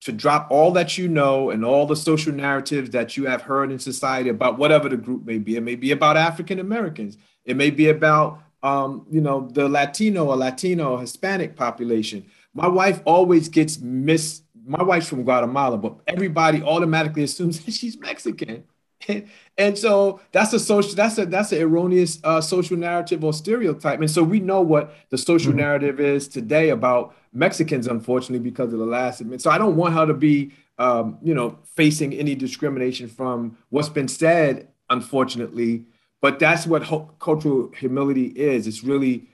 to 0.00 0.12
drop 0.12 0.48
all 0.50 0.70
that 0.72 0.96
you 0.96 1.08
know 1.08 1.50
and 1.50 1.64
all 1.64 1.84
the 1.84 1.96
social 1.96 2.32
narratives 2.32 2.90
that 2.90 3.16
you 3.16 3.26
have 3.26 3.42
heard 3.42 3.72
in 3.72 3.78
society 3.78 4.28
about 4.28 4.58
whatever 4.58 4.88
the 4.88 4.96
group 4.96 5.24
may 5.24 5.38
be. 5.38 5.56
It 5.56 5.62
may 5.62 5.74
be 5.74 5.90
about 5.90 6.16
african 6.16 6.58
americans. 6.58 7.16
It 7.44 7.56
may 7.56 7.70
be 7.70 7.88
about 7.88 8.40
um, 8.62 9.06
you 9.10 9.20
know 9.20 9.48
the 9.52 9.68
latino 9.68 10.26
or 10.26 10.36
latino 10.36 10.92
or 10.92 11.00
hispanic 11.00 11.56
population. 11.56 12.26
My 12.54 12.68
wife 12.68 13.00
always 13.04 13.48
gets 13.48 13.78
miss 13.78 14.42
my 14.68 14.82
wife's 14.82 15.08
from 15.08 15.24
guatemala 15.24 15.78
but 15.78 15.96
everybody 16.06 16.62
automatically 16.62 17.22
assumes 17.22 17.60
that 17.64 17.72
she's 17.72 17.98
mexican 17.98 18.62
and 19.58 19.78
so 19.78 20.20
that's 20.32 20.52
a 20.52 20.58
social 20.58 20.94
that's 20.94 21.18
a 21.18 21.26
that's 21.26 21.52
an 21.52 21.60
erroneous 21.60 22.18
uh, 22.24 22.40
social 22.40 22.76
narrative 22.76 23.22
or 23.22 23.32
stereotype 23.32 24.00
and 24.00 24.10
so 24.10 24.22
we 24.22 24.40
know 24.40 24.60
what 24.60 24.94
the 25.10 25.18
social 25.18 25.50
mm-hmm. 25.50 25.60
narrative 25.60 26.00
is 26.00 26.26
today 26.28 26.70
about 26.70 27.14
mexicans 27.32 27.86
unfortunately 27.86 28.38
because 28.38 28.72
of 28.72 28.78
the 28.78 28.86
last 28.86 29.20
admit 29.20 29.40
so 29.40 29.50
i 29.50 29.58
don't 29.58 29.76
want 29.76 29.94
her 29.94 30.06
to 30.06 30.14
be 30.14 30.52
um, 30.78 31.18
you 31.22 31.34
know 31.34 31.58
facing 31.64 32.12
any 32.12 32.34
discrimination 32.34 33.08
from 33.08 33.56
what's 33.68 33.88
been 33.88 34.08
said 34.08 34.68
unfortunately 34.90 35.84
but 36.20 36.38
that's 36.38 36.66
what 36.66 36.82
ho- 36.82 37.10
cultural 37.20 37.70
humility 37.76 38.26
is 38.26 38.66
it's 38.66 38.82
really 38.82 39.28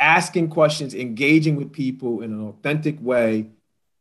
asking 0.00 0.48
questions 0.48 0.94
engaging 0.94 1.56
with 1.56 1.72
people 1.72 2.22
in 2.22 2.32
an 2.32 2.48
authentic 2.48 2.96
way 3.00 3.46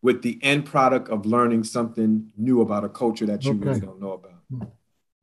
with 0.01 0.21
the 0.21 0.39
end 0.43 0.65
product 0.65 1.09
of 1.09 1.25
learning 1.25 1.63
something 1.63 2.31
new 2.37 2.61
about 2.61 2.83
a 2.83 2.89
culture 2.89 3.25
that 3.25 3.43
you 3.43 3.51
okay. 3.51 3.65
really 3.65 3.79
don't 3.79 3.99
know 3.99 4.11
about 4.13 4.33
hmm. 4.49 4.63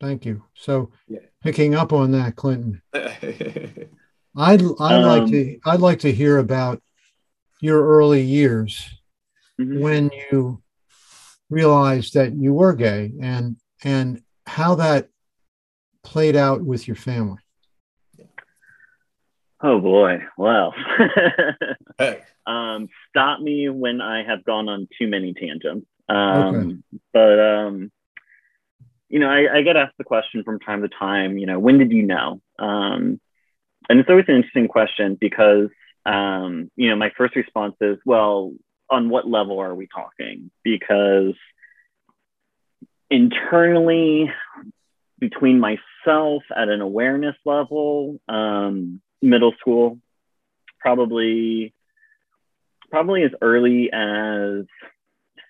Thank 0.00 0.24
you. 0.24 0.42
So, 0.54 0.90
yeah. 1.08 1.20
picking 1.42 1.74
up 1.74 1.92
on 1.92 2.12
that, 2.12 2.36
Clinton, 2.36 2.82
I'd 2.92 3.86
I'd 4.36 4.60
um, 4.60 4.80
like 4.80 5.26
to 5.30 5.58
I'd 5.64 5.80
like 5.80 6.00
to 6.00 6.12
hear 6.12 6.38
about 6.38 6.82
your 7.60 7.86
early 7.86 8.22
years 8.22 8.88
mm-hmm. 9.60 9.80
when 9.80 10.10
you 10.30 10.62
realized 11.50 12.14
that 12.14 12.34
you 12.34 12.52
were 12.52 12.74
gay 12.74 13.12
and 13.20 13.56
and 13.82 14.22
how 14.46 14.74
that 14.76 15.08
played 16.02 16.36
out 16.36 16.62
with 16.62 16.86
your 16.86 16.96
family. 16.96 17.38
Oh 19.62 19.80
boy! 19.80 20.22
Well, 20.36 20.74
hey. 21.98 22.20
um, 22.46 22.88
stop 23.08 23.40
me 23.40 23.68
when 23.70 24.00
I 24.00 24.22
have 24.24 24.44
gone 24.44 24.68
on 24.68 24.88
too 24.98 25.08
many 25.08 25.32
tangents. 25.32 25.86
Um, 26.08 26.54
okay. 26.54 26.76
But 27.14 27.40
um, 27.40 27.92
you 29.14 29.20
know, 29.20 29.28
I, 29.28 29.58
I, 29.58 29.62
get 29.62 29.76
asked 29.76 29.96
the 29.96 30.02
question 30.02 30.42
from 30.42 30.58
time 30.58 30.82
to 30.82 30.88
time, 30.88 31.38
you 31.38 31.46
know, 31.46 31.60
when 31.60 31.78
did 31.78 31.92
you 31.92 32.02
know? 32.02 32.40
Um, 32.58 33.20
and 33.88 34.00
it's 34.00 34.10
always 34.10 34.24
an 34.26 34.34
interesting 34.34 34.66
question 34.66 35.16
because, 35.20 35.68
um, 36.04 36.68
you 36.74 36.90
know, 36.90 36.96
my 36.96 37.12
first 37.16 37.36
response 37.36 37.76
is, 37.80 37.96
well, 38.04 38.52
on 38.90 39.08
what 39.08 39.28
level 39.28 39.60
are 39.60 39.72
we 39.72 39.86
talking? 39.86 40.50
Because 40.64 41.34
internally, 43.08 44.32
between 45.20 45.60
myself 45.60 46.42
at 46.50 46.68
an 46.68 46.80
awareness 46.80 47.36
level, 47.44 48.20
um, 48.28 49.00
middle 49.22 49.54
school, 49.60 50.00
probably 50.80 51.72
probably 52.90 53.22
as 53.22 53.30
early 53.40 53.90
as 53.92 54.64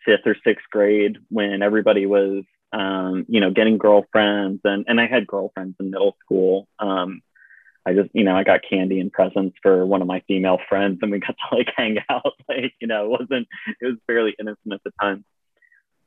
fifth 0.05 0.27
or 0.27 0.37
sixth 0.45 0.67
grade 0.71 1.17
when 1.31 1.63
everybody 1.63 2.05
was 2.05 2.45
um, 2.75 3.25
you 3.29 3.41
know 3.41 3.51
getting 3.51 3.79
girlfriends 3.79 4.61
and 4.65 4.85
and 4.89 5.01
I 5.01 5.07
had 5.07 5.27
girlfriends 5.27 5.77
in 5.81 5.91
middle 5.91 6.17
school. 6.25 6.69
Um, 6.79 7.23
I 7.87 7.93
just, 7.93 8.11
you 8.15 8.25
know, 8.25 8.35
I 8.35 8.45
got 8.45 8.61
candy 8.69 8.99
and 8.99 9.13
presents 9.13 9.57
for 9.63 9.85
one 9.85 10.01
of 10.01 10.09
my 10.09 10.23
female 10.27 10.59
friends 10.69 11.01
and 11.03 11.11
we 11.13 11.19
got 11.19 11.37
to 11.51 11.57
like 11.57 11.69
hang 11.77 11.99
out. 12.09 12.33
Like, 12.49 12.73
you 12.81 12.87
know, 12.87 13.05
it 13.05 13.11
wasn't, 13.11 13.49
it 13.81 13.87
was 13.87 13.97
fairly 14.07 14.35
innocent 14.39 14.73
at 14.73 14.81
the 14.85 14.93
time. 15.01 15.25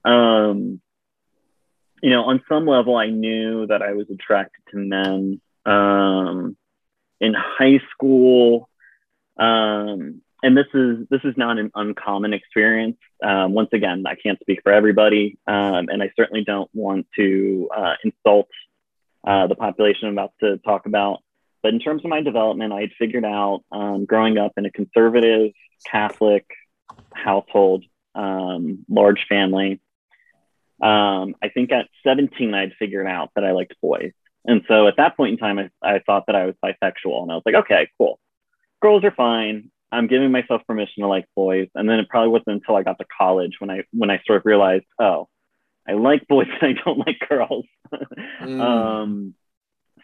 Um, 0.04 0.82
you 2.02 2.10
know, 2.10 2.26
on 2.26 2.44
some 2.50 2.66
level, 2.66 2.96
I 2.96 3.10
knew 3.10 3.68
that 3.68 3.82
I 3.82 3.94
was 3.94 4.08
attracted 4.12 4.62
to 4.72 4.78
men. 4.78 5.42
Um, 5.66 6.58
in 7.20 7.34
high 7.36 7.80
school, 7.92 8.70
um, 9.38 10.22
and 10.44 10.56
this 10.56 10.68
is 10.74 11.08
this 11.10 11.22
is 11.24 11.36
not 11.36 11.58
an 11.58 11.72
uncommon 11.74 12.34
experience. 12.34 12.98
Um, 13.24 13.54
once 13.54 13.70
again, 13.74 14.04
I 14.06 14.16
can't 14.16 14.40
speak 14.40 14.62
for 14.64 14.72
everybody, 14.72 15.38
um, 15.48 15.90
and 15.90 16.04
I 16.04 16.12
certainly 16.16 16.44
don't 16.44 16.70
want 16.74 17.08
to 17.16 17.70
uh, 17.76 17.94
insult 18.04 18.50
uh, 19.26 19.48
the 19.48 19.56
population 19.56 20.08
I'm 20.08 20.14
about 20.14 20.34
to 20.42 20.58
talk 20.58 20.86
about. 20.86 21.20
But 21.64 21.74
in 21.74 21.80
terms 21.80 22.04
of 22.06 22.10
my 22.10 22.22
development, 22.22 22.72
I 22.72 22.82
had 22.82 22.92
figured 23.00 23.26
out 23.26 23.64
um, 23.72 24.06
growing 24.06 24.38
up 24.38 24.54
in 24.58 24.66
a 24.66 24.72
conservative 24.72 25.54
Catholic 25.86 26.46
household, 27.14 27.84
um, 28.14 28.86
large 28.88 29.26
family. 29.28 29.82
Um, 30.82 31.36
I 31.42 31.50
think 31.50 31.72
at 31.72 31.88
17, 32.04 32.54
I'd 32.54 32.74
figured 32.78 33.08
out 33.08 33.32
that 33.36 33.44
I 33.44 33.52
liked 33.52 33.76
boys. 33.82 34.12
And 34.46 34.62
so 34.68 34.88
at 34.88 34.98
that 34.98 35.18
point 35.18 35.32
in 35.32 35.38
time, 35.38 35.58
I, 35.60 35.70
I 35.82 36.00
thought 36.00 36.28
that 36.28 36.36
I 36.36 36.46
was 36.46 36.56
bisexual. 36.64 37.24
And 37.24 37.32
I 37.32 37.36
was 37.36 37.44
like, 37.46 37.56
okay, 37.56 37.90
cool. 37.98 38.20
Girls 38.82 39.04
are 39.04 39.12
fine. 39.12 39.72
I'm 39.92 40.08
giving 40.08 40.32
myself 40.32 40.62
permission 40.68 41.04
to 41.04 41.08
like 41.08 41.26
boys. 41.36 41.70
And 41.76 41.90
then 41.90 42.00
it 42.00 42.10
probably 42.10 42.30
wasn't 42.30 42.58
until 42.62 42.76
I 42.76 42.84
got 42.84 42.98
to 43.00 43.06
college 43.18 43.54
when 43.60 43.70
I 43.70 43.84
when 43.92 44.10
I 44.10 44.22
sort 44.26 44.40
of 44.40 44.46
realized, 44.46 44.86
oh, 45.00 45.28
I 45.88 45.94
like 45.94 46.28
boys 46.28 46.48
and 46.62 46.78
I 46.78 46.82
don't 46.84 47.00
like 47.00 47.20
girls. 47.28 47.66
mm. 48.42 48.62
um, 48.62 49.34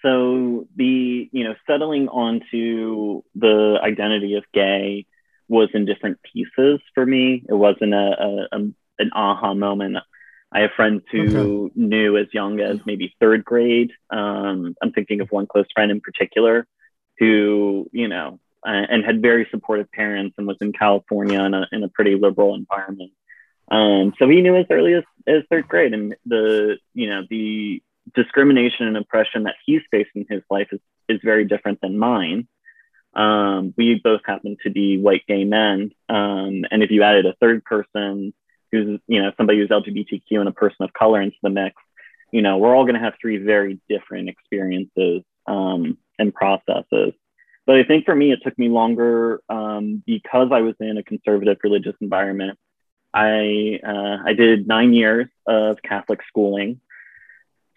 so 0.01 0.67
the 0.75 1.29
you 1.31 1.43
know 1.43 1.55
settling 1.67 2.07
onto 2.09 3.23
the 3.35 3.79
identity 3.81 4.35
of 4.35 4.43
gay 4.53 5.05
was 5.47 5.69
in 5.73 5.85
different 5.85 6.19
pieces 6.31 6.79
for 6.93 7.05
me. 7.05 7.43
It 7.47 7.53
wasn't 7.53 7.93
a, 7.93 8.47
a, 8.51 8.57
a 8.57 8.59
an 8.99 9.11
aha 9.13 9.53
moment. 9.53 9.97
I 10.51 10.61
have 10.61 10.71
friends 10.75 11.01
who 11.11 11.65
okay. 11.65 11.73
knew 11.75 12.17
as 12.17 12.27
young 12.31 12.59
as 12.59 12.79
maybe 12.85 13.15
third 13.19 13.43
grade. 13.43 13.91
Um, 14.11 14.75
I'm 14.81 14.91
thinking 14.91 15.19
of 15.19 15.31
one 15.31 15.47
close 15.47 15.65
friend 15.73 15.91
in 15.91 15.99
particular 15.99 16.67
who, 17.17 17.89
you 17.91 18.07
know, 18.07 18.39
uh, 18.65 18.85
and 18.89 19.05
had 19.05 19.21
very 19.21 19.47
supportive 19.51 19.91
parents 19.91 20.35
and 20.37 20.47
was 20.47 20.57
in 20.61 20.73
California 20.73 21.41
in 21.43 21.53
a, 21.53 21.67
in 21.71 21.83
a 21.83 21.89
pretty 21.89 22.15
liberal 22.15 22.55
environment. 22.55 23.11
Um, 23.69 24.13
so 24.19 24.27
he 24.27 24.41
knew 24.41 24.55
as 24.55 24.65
early 24.69 24.93
as, 24.93 25.03
as 25.27 25.43
third 25.49 25.67
grade 25.67 25.93
and 25.93 26.15
the, 26.25 26.77
you 26.93 27.09
know, 27.09 27.23
the 27.29 27.81
discrimination 28.13 28.87
and 28.87 28.97
oppression 28.97 29.43
that 29.43 29.55
he's 29.65 29.81
faced 29.91 30.11
in 30.15 30.25
his 30.29 30.41
life 30.49 30.67
is, 30.71 30.79
is 31.07 31.19
very 31.23 31.45
different 31.45 31.79
than 31.81 31.97
mine. 31.97 32.47
Um, 33.13 33.73
we 33.77 33.99
both 34.03 34.21
happen 34.25 34.57
to 34.63 34.69
be 34.69 34.97
white 34.97 35.25
gay 35.27 35.43
men. 35.43 35.91
Um, 36.09 36.65
and 36.69 36.83
if 36.83 36.91
you 36.91 37.03
added 37.03 37.25
a 37.25 37.35
third 37.39 37.63
person 37.63 38.33
who's, 38.71 38.99
you 39.07 39.21
know, 39.21 39.31
somebody 39.37 39.59
who's 39.59 39.69
LGBTQ 39.69 40.39
and 40.39 40.49
a 40.49 40.53
person 40.53 40.83
of 40.83 40.93
color 40.93 41.21
into 41.21 41.37
the 41.43 41.49
mix, 41.49 41.75
you 42.31 42.41
know, 42.41 42.57
we're 42.57 42.75
all 42.75 42.85
going 42.85 42.95
to 42.95 43.01
have 43.01 43.13
three 43.21 43.37
very 43.37 43.79
different 43.87 44.29
experiences 44.29 45.21
um, 45.45 45.97
and 46.17 46.33
processes. 46.33 47.13
But 47.65 47.77
I 47.77 47.83
think 47.83 48.05
for 48.05 48.15
me, 48.15 48.31
it 48.31 48.39
took 48.43 48.57
me 48.57 48.69
longer 48.69 49.41
um, 49.49 50.03
because 50.05 50.49
I 50.51 50.61
was 50.61 50.75
in 50.79 50.97
a 50.97 51.03
conservative 51.03 51.57
religious 51.63 51.95
environment. 52.01 52.59
I 53.13 53.79
uh, 53.85 54.17
I 54.25 54.33
did 54.33 54.67
nine 54.67 54.93
years 54.93 55.27
of 55.45 55.81
Catholic 55.81 56.19
schooling, 56.27 56.81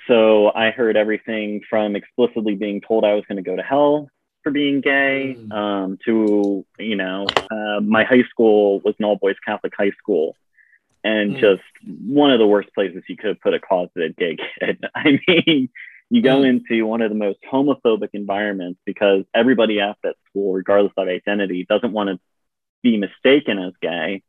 so 0.08 0.50
I 0.52 0.70
heard 0.70 0.96
everything 0.96 1.62
from 1.68 1.94
explicitly 1.94 2.54
being 2.54 2.80
told 2.80 3.04
I 3.04 3.14
was 3.14 3.24
going 3.28 3.36
to 3.36 3.48
go 3.48 3.56
to 3.56 3.62
hell 3.62 4.08
for 4.42 4.52
being 4.52 4.80
gay 4.80 5.36
mm. 5.36 5.52
um, 5.52 5.98
to, 6.04 6.64
you 6.78 6.94
know, 6.94 7.26
uh, 7.50 7.80
my 7.80 8.04
high 8.04 8.22
school 8.30 8.80
was 8.84 8.94
an 9.00 9.04
all 9.04 9.16
boys 9.16 9.34
Catholic 9.44 9.72
high 9.76 9.90
school 9.98 10.36
and 11.02 11.34
mm. 11.34 11.40
just 11.40 11.62
one 12.06 12.30
of 12.30 12.38
the 12.38 12.46
worst 12.46 12.72
places 12.72 13.02
you 13.08 13.16
could 13.16 13.40
put 13.40 13.54
a 13.54 13.60
closeted 13.60 14.16
gay 14.16 14.36
kid. 14.36 14.84
I 14.94 15.20
mean, 15.26 15.68
you 16.10 16.22
go 16.22 16.42
mm. 16.42 16.48
into 16.48 16.86
one 16.86 17.02
of 17.02 17.10
the 17.10 17.16
most 17.16 17.38
homophobic 17.50 18.10
environments 18.12 18.80
because 18.84 19.24
everybody 19.34 19.80
at 19.80 19.96
that 20.02 20.14
school, 20.28 20.52
regardless 20.52 20.92
of 20.96 21.08
identity, 21.08 21.66
doesn't 21.68 21.92
want 21.92 22.10
to 22.10 22.20
be 22.82 22.96
mistaken 22.96 23.58
as 23.58 23.72
gay. 23.80 24.22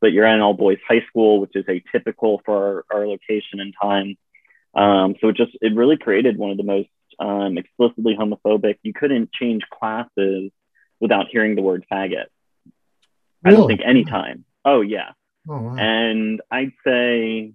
But 0.00 0.12
you're 0.12 0.26
at 0.26 0.34
an 0.34 0.42
all 0.42 0.54
boys 0.54 0.78
high 0.86 1.04
school, 1.08 1.40
which 1.40 1.52
is 1.54 1.64
atypical 1.64 2.38
for 2.44 2.84
our, 2.90 2.98
our 2.98 3.06
location 3.06 3.60
and 3.60 3.74
time. 3.80 4.16
Um, 4.74 5.14
so 5.20 5.28
it 5.28 5.36
just 5.36 5.52
it 5.60 5.74
really 5.74 5.96
created 5.96 6.36
one 6.36 6.50
of 6.50 6.56
the 6.56 6.62
most 6.62 6.88
um, 7.18 7.58
explicitly 7.58 8.16
homophobic. 8.18 8.76
You 8.82 8.92
couldn't 8.92 9.32
change 9.32 9.62
classes 9.72 10.50
without 11.00 11.26
hearing 11.30 11.54
the 11.54 11.62
word 11.62 11.84
faggot. 11.90 12.26
I 13.44 13.50
don't 13.50 13.66
think 13.66 13.80
any 13.84 14.04
time. 14.04 14.44
Oh 14.64 14.80
yeah. 14.80 15.12
Oh, 15.48 15.58
wow. 15.58 15.76
And 15.76 16.40
I'd 16.50 16.72
say 16.86 17.52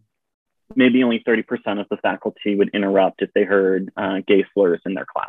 maybe 0.76 1.04
only 1.04 1.24
30% 1.26 1.46
of 1.80 1.88
the 1.90 1.98
faculty 1.98 2.56
would 2.56 2.70
interrupt 2.74 3.22
if 3.22 3.32
they 3.34 3.44
heard 3.44 3.92
uh, 3.98 4.20
gay 4.26 4.46
slurs 4.54 4.82
in 4.86 4.94
their 4.94 5.06
class. 5.06 5.28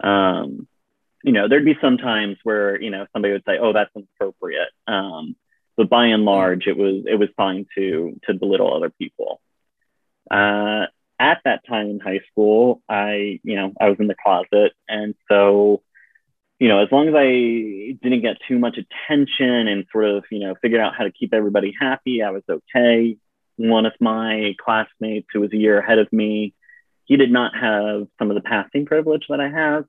Um, 0.00 0.66
you 1.22 1.32
know, 1.32 1.48
there'd 1.48 1.64
be 1.64 1.78
some 1.80 1.98
times 1.98 2.36
where, 2.42 2.80
you 2.80 2.90
know, 2.90 3.06
somebody 3.12 3.32
would 3.32 3.44
say, 3.46 3.58
oh, 3.60 3.72
that's 3.72 3.90
inappropriate. 3.94 4.70
Um, 4.86 5.36
but 5.76 5.88
by 5.88 6.06
and 6.06 6.24
large, 6.24 6.66
it 6.66 6.76
was, 6.76 7.04
it 7.06 7.18
was 7.18 7.28
fine 7.36 7.66
to, 7.76 8.18
to 8.24 8.34
belittle 8.34 8.74
other 8.74 8.90
people. 8.90 9.40
Uh, 10.30 10.86
at 11.18 11.40
that 11.44 11.60
time 11.68 11.88
in 11.88 12.00
high 12.00 12.20
school, 12.30 12.82
I, 12.88 13.40
you 13.44 13.54
know, 13.54 13.72
I 13.80 13.88
was 13.88 13.98
in 14.00 14.08
the 14.08 14.16
closet. 14.20 14.72
And 14.88 15.14
so, 15.30 15.82
you 16.58 16.68
know, 16.68 16.82
as 16.82 16.90
long 16.90 17.08
as 17.08 17.14
I 17.16 17.96
didn't 18.02 18.22
get 18.22 18.38
too 18.48 18.58
much 18.58 18.76
attention 18.76 19.68
and 19.68 19.86
sort 19.92 20.06
of, 20.06 20.24
you 20.30 20.40
know, 20.40 20.54
figured 20.60 20.80
out 20.80 20.94
how 20.96 21.04
to 21.04 21.12
keep 21.12 21.32
everybody 21.32 21.72
happy, 21.78 22.22
I 22.22 22.30
was 22.30 22.42
okay. 22.48 23.16
One 23.56 23.86
of 23.86 23.92
my 24.00 24.54
classmates 24.62 25.28
who 25.32 25.40
was 25.40 25.52
a 25.52 25.56
year 25.56 25.78
ahead 25.78 25.98
of 25.98 26.12
me, 26.12 26.54
he 27.04 27.16
did 27.16 27.30
not 27.30 27.52
have 27.54 28.06
some 28.18 28.30
of 28.30 28.34
the 28.34 28.42
passing 28.42 28.86
privilege 28.86 29.24
that 29.28 29.40
I 29.40 29.48
have. 29.48 29.84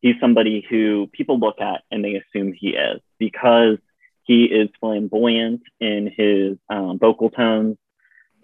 He's 0.00 0.14
somebody 0.20 0.64
who 0.68 1.08
people 1.12 1.38
look 1.38 1.60
at 1.60 1.82
and 1.90 2.04
they 2.04 2.14
assume 2.14 2.52
he 2.52 2.70
is 2.70 3.00
because 3.18 3.78
he 4.22 4.44
is 4.44 4.68
flamboyant 4.78 5.62
in 5.80 6.12
his 6.14 6.58
um, 6.68 6.98
vocal 6.98 7.30
tones, 7.30 7.78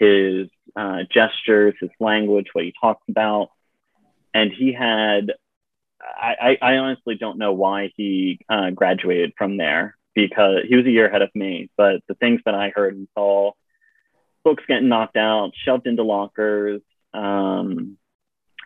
his 0.01 0.49
uh, 0.75 1.01
gestures, 1.13 1.75
his 1.81 1.91
language, 2.01 2.47
what 2.53 2.65
he 2.65 2.73
talks 2.81 3.05
about. 3.09 3.51
And 4.33 4.51
he 4.51 4.73
had, 4.73 5.33
I, 6.03 6.57
I 6.61 6.77
honestly 6.79 7.17
don't 7.17 7.39
know 7.39 7.53
why 7.53 7.93
he 7.97 8.41
uh, 8.49 8.71
graduated 8.71 9.35
from 9.37 9.59
there 9.59 9.97
because 10.15 10.61
he 10.69 10.75
was 10.75 10.87
a 10.87 10.91
year 10.91 11.07
ahead 11.07 11.23
of 11.23 11.31
me. 11.35 11.71
But 11.77 12.01
the 12.09 12.15
things 12.15 12.41
that 12.47 12.55
I 12.55 12.73
heard 12.75 12.97
and 12.97 13.07
saw, 13.15 13.53
books 14.45 14.63
getting 14.69 14.89
knocked 14.89 15.17
out, 15.17 15.53
shoved 15.65 15.87
into 15.87 16.03
lockers, 16.03 16.83
um, 17.13 17.97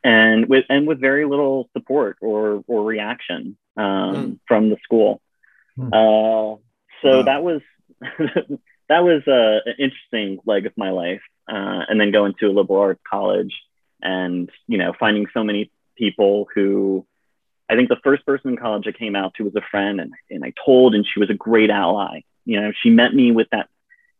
and 0.05 0.49
with 0.49 0.64
and 0.69 0.87
with 0.87 1.01
very 1.01 1.25
little 1.25 1.69
support 1.73 2.19
or 2.21 2.62
or 2.67 2.85
reaction 2.85 3.57
um, 3.77 3.85
mm. 3.85 4.38
from 4.47 4.71
the 4.71 4.77
school. 4.83 5.21
Mm. 5.79 5.88
Uh, 5.88 6.61
so 7.03 7.19
wow. 7.19 7.23
that 7.23 7.43
was 7.43 7.62
that 8.88 9.05
was 9.05 9.23
uh, 9.27 9.69
an 9.69 9.75
interesting 9.79 10.38
leg 10.45 10.67
of 10.67 10.73
my 10.77 10.91
life 10.91 11.23
uh, 11.49 11.85
and 11.88 12.01
then 12.01 12.11
going 12.11 12.35
to 12.41 12.47
a 12.47 12.53
liberal 12.53 12.81
arts 12.81 13.01
college 13.09 13.55
and 14.03 14.51
you 14.67 14.79
know 14.79 14.93
finding 14.99 15.27
so 15.33 15.43
many 15.43 15.71
people 15.97 16.47
who 16.55 17.07
I 17.69 17.77
think 17.77 17.88
the 17.88 18.01
first 18.03 18.25
person 18.25 18.51
in 18.51 18.57
college 18.57 18.87
I 18.87 18.93
came 18.93 19.14
out 19.14 19.35
to 19.35 19.45
was 19.45 19.55
a 19.57 19.62
friend 19.71 20.01
and, 20.01 20.12
and 20.31 20.45
I 20.45 20.53
told 20.64 20.95
and 20.95 21.07
she 21.07 21.21
was 21.21 21.31
a 21.31 21.35
great 21.35 21.71
ally. 21.71 22.21
You 22.45 22.61
know, 22.61 22.73
she 22.83 22.88
met 22.88 23.12
me 23.12 23.31
with 23.31 23.49
that 23.53 23.69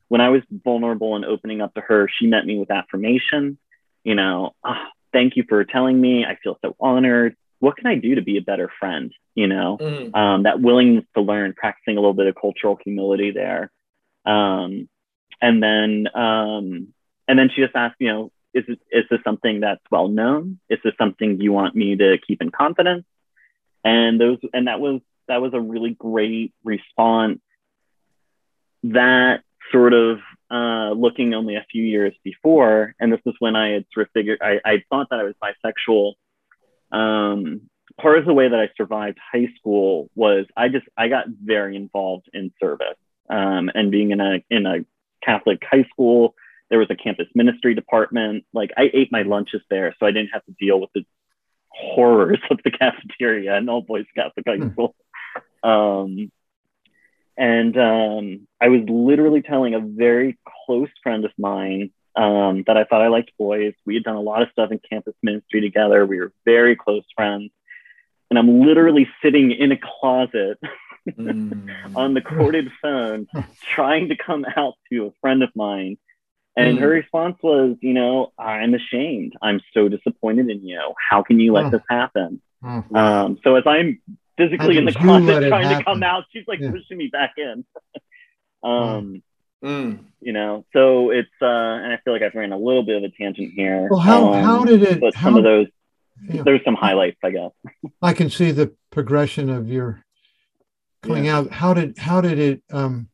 when 0.09 0.21
I 0.21 0.31
was 0.31 0.43
vulnerable 0.51 1.17
and 1.17 1.25
opening 1.25 1.61
up 1.61 1.75
to 1.75 1.81
her, 1.81 2.09
she 2.09 2.27
met 2.27 2.45
me 2.45 2.59
with 2.59 2.71
affirmation. 2.71 3.59
You 4.05 4.15
know, 4.15 4.55
oh, 4.65 4.85
thank 5.13 5.37
you 5.37 5.45
for 5.49 5.65
telling 5.65 6.01
me. 6.01 6.25
I 6.25 6.37
feel 6.43 6.59
so 6.63 6.75
honored. 6.81 7.37
What 7.61 7.77
can 7.77 7.87
I 7.87 7.97
do 7.97 8.15
to 8.15 8.23
be 8.23 8.39
a 8.39 8.43
better 8.43 8.71
friend? 8.79 9.13
You 9.35 9.49
know, 9.49 9.79
mm. 9.81 10.15
um, 10.17 10.45
that 10.45 10.61
willingness 10.61 11.05
to 11.15 11.21
learn, 11.21 11.55
practicing 11.55 11.97
a 11.97 12.01
little 12.01 12.15
bit 12.15 12.27
of 12.27 12.37
cultural 12.41 12.79
humility 12.83 13.31
there. 13.31 13.71
Um, 14.25 14.89
and 15.41 15.63
then 15.63 16.09
um, 16.15 16.93
and 17.29 17.39
then 17.39 17.51
she 17.55 17.63
just 17.63 17.77
asked, 17.77 17.97
you 17.99 18.09
know, 18.09 18.33
is, 18.55 18.65
is 18.91 19.05
this 19.11 19.21
something 19.23 19.61
that's 19.61 19.83
well 19.91 20.09
known? 20.09 20.59
Is 20.71 20.79
this 20.83 20.95
something 20.99 21.41
you 21.41 21.53
want 21.53 21.77
me 21.77 21.95
to 21.97 22.17
keep 22.27 22.41
in 22.41 22.51
confidence? 22.51 23.05
And 23.85 24.21
those, 24.21 24.39
and 24.53 24.67
that 24.67 24.81
was, 24.81 25.03
that 25.29 25.43
was 25.43 25.53
a 25.53 25.61
really 25.61 25.91
great 25.91 26.55
response. 26.65 27.41
That 28.85 29.43
sort 29.73 29.93
of 29.93 30.19
uh, 30.51 30.93
looking 30.93 31.35
only 31.35 31.57
a 31.57 31.67
few 31.71 31.85
years 31.85 32.15
before, 32.25 32.95
and 32.99 33.13
this 33.13 33.21
was 33.25 33.35
when 33.39 33.57
I 33.57 33.71
had 33.71 33.85
sort 33.93 34.07
of 34.07 34.13
figured 34.13 34.41
I, 34.43 34.61
I 34.65 34.83
thought 34.89 35.09
that 35.11 35.21
I 35.21 35.25
was 35.25 35.35
bisexual. 35.43 36.15
Um, 36.91 37.69
part 38.01 38.19
of 38.19 38.25
the 38.25 38.33
way 38.33 38.49
that 38.49 38.59
I 38.59 38.71
survived 38.77 39.19
high 39.33 39.49
school 39.59 40.11
was 40.15 40.47
I 40.57 40.69
just 40.69 40.87
I 40.97 41.09
got 41.09 41.27
very 41.29 41.77
involved 41.77 42.29
in 42.33 42.53
service 42.61 42.97
um, 43.29 43.71
and 43.75 43.91
being 43.91 44.11
in 44.11 44.21
a 44.21 44.43
in 44.51 44.67
a 44.67 44.85
Catholic 45.25 45.63
high 45.69 45.87
school. 45.93 46.35
There 46.71 46.79
was 46.79 46.91
a 46.91 46.97
campus 46.97 47.29
ministry 47.35 47.75
department. 47.75 48.45
Like 48.53 48.73
I 48.77 48.91
ate 48.93 49.11
my 49.11 49.23
lunches 49.23 49.63
there, 49.71 49.95
so 49.99 50.07
I 50.07 50.13
didn't 50.13 50.31
have 50.33 50.45
to 50.47 50.55
deal 50.59 50.81
with 50.81 50.91
the 50.95 51.05
horrors 51.71 52.41
of 52.51 52.59
the 52.65 52.71
cafeteria 52.71 53.57
and 53.57 53.69
all 53.69 53.83
boys 53.83 54.07
Catholic 54.15 54.47
high 54.47 54.57
hmm. 54.57 54.73
school. 54.73 54.95
Um, 55.63 56.31
and 57.39 57.79
um, 57.79 58.49
I 58.61 58.69
was 58.69 58.83
literally 58.89 59.43
telling 59.43 59.75
a 59.75 59.81
very 59.81 60.37
close 60.67 60.89
friend 61.05 61.25
of 61.25 61.31
mine 61.39 61.93
um, 62.17 62.65
that 62.67 62.77
I 62.77 62.83
thought 62.83 63.01
I 63.01 63.07
liked 63.07 63.31
boys. 63.39 63.75
We 63.87 63.95
had 63.95 64.03
done 64.03 64.17
a 64.17 64.21
lot 64.21 64.43
of 64.43 64.49
stuff 64.51 64.73
in 64.73 64.81
campus 64.81 65.15
ministry 65.23 65.61
together. 65.61 66.05
We 66.05 66.19
were 66.19 66.33
very 66.45 66.75
close 66.75 67.05
friends. 67.15 67.53
And 68.29 68.39
I'm 68.39 68.61
literally 68.61 69.09
sitting 69.23 69.53
in 69.53 69.71
a 69.71 69.79
closet 69.79 70.59
mm. 71.09 71.71
on 71.97 72.15
the 72.15 72.21
corded 72.21 72.73
phone 72.83 73.29
trying 73.75 74.09
to 74.09 74.17
come 74.17 74.45
out 74.57 74.75
to 74.91 75.07
a 75.07 75.13
friend 75.21 75.45
of 75.45 75.51
mine. 75.55 75.97
And 76.57 76.77
mm. 76.77 76.81
her 76.81 76.89
response 76.89 77.37
was, 77.41 77.77
you 77.81 77.95
know, 77.95 78.33
I'm 78.37 78.75
ashamed. 78.75 79.35
I'm 79.41 79.61
so 79.73 79.89
disappointed 79.89 80.51
in 80.51 80.67
you. 80.67 80.93
How 81.09 81.23
can 81.23 81.39
you 81.39 81.53
let 81.53 81.67
oh. 81.67 81.71
this 81.71 81.83
happen? 81.89 82.43
Oh, 82.65 82.85
um, 82.93 83.39
so 83.45 83.55
as 83.55 83.63
I'm 83.65 84.01
physically 84.39 84.79
in 84.79 84.87
the 84.87 84.93
closet 84.93 85.49
trying 85.49 85.77
to 85.77 85.85
come 85.85 86.03
out. 86.03 86.25
She's 86.33 86.45
like 86.47 86.61
yeah. 86.61 86.71
pushing 86.71 86.97
me 86.97 87.09
back 87.09 87.35
in. 87.37 87.67
um, 88.63 89.23
mm. 89.63 89.99
you 90.21 90.33
know, 90.33 90.65
so 90.73 91.11
it's 91.11 91.29
uh, 91.43 91.47
and 91.47 91.93
I 91.93 91.99
feel 92.05 92.15
like 92.15 92.23
I've 92.23 92.35
ran 92.35 92.53
a 92.53 92.59
little 92.59 92.85
bit 92.85 92.97
of 92.97 93.03
a 93.03 93.11
tangent 93.11 93.53
here. 93.55 93.89
Well, 93.91 94.01
how 94.01 94.33
um, 94.33 94.43
how 94.43 94.65
did 94.65 94.83
it? 94.83 95.01
But 95.01 95.15
how, 95.15 95.29
some 95.29 95.37
of 95.37 95.45
those, 95.45 95.67
yeah. 96.27 96.43
there's 96.43 96.65
some 96.65 96.77
highlights, 96.77 97.19
I 97.23 97.31
guess. 97.31 97.51
I 98.03 98.15
can 98.15 98.31
see 98.31 98.53
the 98.53 98.73
progression 98.91 99.51
of 99.51 99.69
your 99.69 100.03
coming 101.03 101.27
yeah. 101.27 101.39
out. 101.39 101.51
How 101.51 101.75
did 101.75 101.99
how 101.99 102.21
did 102.21 102.39
it 102.39 102.63
um, 102.71 103.09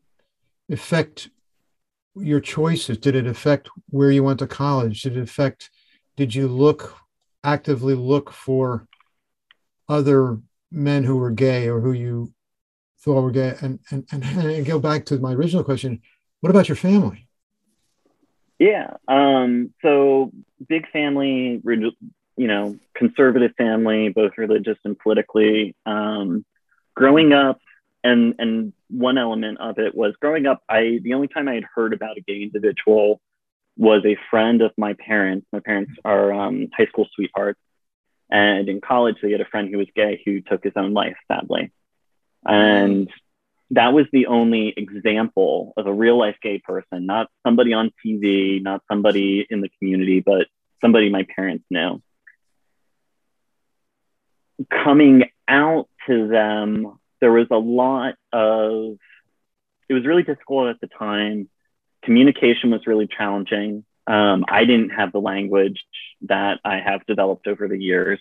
affect 0.71 1.31
your 2.15 2.41
choices? 2.41 2.99
Did 2.99 3.17
it 3.17 3.27
affect 3.27 3.69
where 3.89 4.13
you 4.13 4.23
went 4.23 4.39
to 4.39 4.47
college? 4.47 5.03
Did 5.03 5.17
it 5.17 5.23
affect? 5.23 5.71
Did 6.17 6.35
you 6.35 6.47
look 6.47 6.95
actively 7.43 7.95
look 7.95 8.31
for 8.31 8.87
other 9.89 10.39
men 10.75 11.05
who 11.05 11.17
were 11.17 11.31
gay 11.31 11.69
or 11.69 11.81
who 11.81 11.93
you 11.93 12.33
thought 13.01 13.23
were 13.23 13.31
gay? 13.31 13.55
And, 13.61 13.79
and, 13.91 14.05
and, 14.11 14.25
and 14.25 14.67
go 14.67 14.79
back 14.79 15.07
to 15.07 15.19
my 15.19 15.33
original 15.33 15.65
question 15.65 16.01
what 16.41 16.51
about 16.51 16.69
your 16.69 16.77
family? 16.77 17.27
Yeah. 18.59 18.99
Um, 19.09 19.73
so, 19.81 20.31
big 20.69 20.87
family, 20.91 21.63
you 21.65 22.47
know, 22.47 22.79
conservative 22.95 23.53
family, 23.57 24.11
both 24.11 24.33
religious 24.37 24.77
and 24.85 24.99
politically. 24.99 25.75
Um, 25.87 26.45
growing 26.95 27.33
up, 27.33 27.61
and 28.03 28.35
and 28.39 28.75
one 28.91 29.17
element 29.17 29.59
of 29.59 29.79
it 29.79 29.95
was 29.95 30.15
growing 30.21 30.45
up. 30.45 30.63
I 30.69 31.01
the 31.03 31.15
only 31.15 31.29
time 31.29 31.49
I 31.49 31.55
had 31.55 31.65
heard 31.75 31.95
about 31.95 32.19
a 32.19 32.21
gay 32.21 32.43
individual 32.43 33.23
was 33.79 34.05
a 34.05 34.19
friend 34.31 34.61
of 34.61 34.73
my 34.77 34.93
parents. 34.93 35.47
My 35.51 35.61
parents 35.61 35.93
are 36.05 36.31
um, 36.31 36.69
high 36.77 36.87
school 36.87 37.09
sweethearts, 37.15 37.61
and 38.35 38.69
in 38.69 38.81
college, 38.81 39.19
they 39.23 39.31
had 39.31 39.41
a 39.41 39.45
friend 39.45 39.69
who 39.71 39.79
was 39.79 39.87
gay 39.95 40.21
who 40.25 40.41
took 40.41 40.65
his 40.65 40.73
own 40.75 40.93
life, 40.93 41.15
sadly. 41.31 41.71
And 42.45 43.09
that 43.71 43.93
was 43.93 44.07
the 44.13 44.27
only 44.27 44.75
example 44.77 45.73
of 45.77 45.87
a 45.87 45.93
real 45.93 46.19
life 46.19 46.35
gay 46.43 46.59
person, 46.59 47.07
not 47.07 47.31
somebody 47.47 47.73
on 47.75 47.93
TV, 48.05 48.61
not 48.61 48.83
somebody 48.91 49.47
in 49.49 49.61
the 49.61 49.71
community, 49.79 50.19
but 50.19 50.49
somebody 50.81 51.11
my 51.11 51.25
parents 51.37 51.65
knew. 51.71 52.03
Coming 54.69 55.31
out 55.47 55.89
to 56.09 56.27
them, 56.27 56.99
there 57.21 57.31
was 57.31 57.47
a 57.53 57.57
lot 57.57 58.17
of, 58.33 58.97
it 59.89 59.95
was 59.95 60.05
really 60.05 60.25
difficult 60.25 60.71
at 60.71 60.81
the 60.81 60.89
time. 60.89 61.49
Communication 62.03 62.73
was 62.73 62.85
really 62.85 63.07
challenging. 63.07 63.85
Um, 64.07 64.45
I 64.49 64.65
didn't 64.65 64.91
have 64.91 65.13
the 65.13 65.21
language 65.21 65.83
that 66.23 66.61
I 66.65 66.79
have 66.79 67.07
developed 67.07 67.47
over 67.47 67.69
the 67.69 67.79
years. 67.79 68.21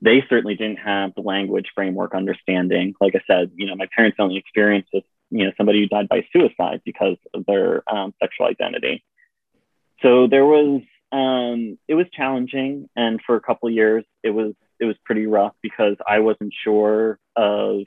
They 0.00 0.24
certainly 0.28 0.56
didn't 0.56 0.78
have 0.78 1.14
the 1.14 1.22
language 1.22 1.70
framework 1.74 2.14
understanding. 2.14 2.94
Like 3.00 3.14
I 3.14 3.20
said, 3.26 3.52
you 3.54 3.66
know, 3.66 3.76
my 3.76 3.86
parents' 3.94 4.16
only 4.18 4.36
experienced 4.36 4.88
with, 4.92 5.04
you 5.30 5.44
know, 5.44 5.52
somebody 5.56 5.80
who 5.80 5.88
died 5.88 6.08
by 6.08 6.26
suicide 6.32 6.80
because 6.84 7.16
of 7.34 7.44
their 7.46 7.82
um, 7.92 8.12
sexual 8.20 8.46
identity. 8.46 9.04
So 10.02 10.26
there 10.26 10.44
was, 10.44 10.82
um, 11.12 11.78
it 11.86 11.94
was 11.94 12.06
challenging, 12.12 12.88
and 12.96 13.20
for 13.24 13.36
a 13.36 13.40
couple 13.40 13.70
years, 13.70 14.04
it 14.22 14.30
was 14.30 14.54
it 14.80 14.86
was 14.86 14.96
pretty 15.04 15.26
rough 15.26 15.54
because 15.62 15.96
I 16.06 16.18
wasn't 16.18 16.52
sure 16.64 17.20
of 17.36 17.82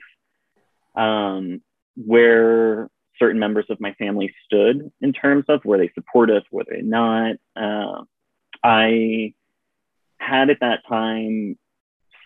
um, 0.94 1.60
where 1.94 2.88
certain 3.18 3.38
members 3.38 3.66
of 3.70 3.80
my 3.80 3.92
family 3.94 4.34
stood 4.44 4.90
in 5.00 5.12
terms 5.12 5.44
of 5.48 5.64
were 5.64 5.78
they 5.78 5.90
supportive, 5.94 6.42
were 6.50 6.64
they 6.68 6.82
not. 6.82 7.36
Uh, 7.54 8.02
I 8.62 9.34
had 10.18 10.50
at 10.50 10.60
that 10.60 10.80
time 10.88 11.58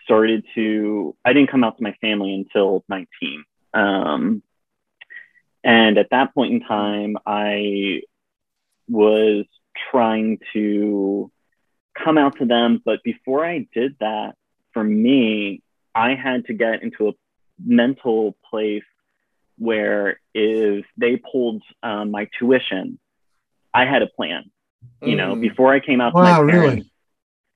started 0.04 0.44
to, 0.54 1.16
I 1.24 1.32
didn't 1.32 1.50
come 1.50 1.64
out 1.64 1.76
to 1.76 1.82
my 1.82 1.94
family 2.00 2.34
until 2.34 2.84
19. 2.88 3.44
Um, 3.74 4.42
and 5.62 5.98
at 5.98 6.10
that 6.10 6.34
point 6.34 6.54
in 6.54 6.60
time, 6.60 7.16
I 7.26 8.02
was 8.88 9.44
trying 9.90 10.38
to 10.52 11.30
come 11.94 12.18
out 12.18 12.38
to 12.38 12.46
them. 12.46 12.82
But 12.84 13.02
before 13.02 13.44
I 13.44 13.68
did 13.72 13.96
that, 14.00 14.34
for 14.72 14.82
me, 14.82 15.62
I 15.94 16.14
had 16.14 16.46
to 16.46 16.54
get 16.54 16.82
into 16.82 17.08
a 17.08 17.12
mental 17.64 18.36
place 18.48 18.82
where 19.60 20.18
if 20.34 20.86
they 20.96 21.16
pulled 21.16 21.62
um, 21.82 22.10
my 22.10 22.28
tuition, 22.38 22.98
I 23.72 23.84
had 23.84 24.02
a 24.02 24.08
plan. 24.08 24.50
You 25.02 25.14
know, 25.14 25.34
mm. 25.34 25.40
before 25.42 25.72
I 25.72 25.80
came 25.80 26.00
out 26.00 26.14
wow, 26.14 26.40
to 26.40 26.44
my 26.44 26.50
parents. 26.50 26.74
Really? 26.74 26.92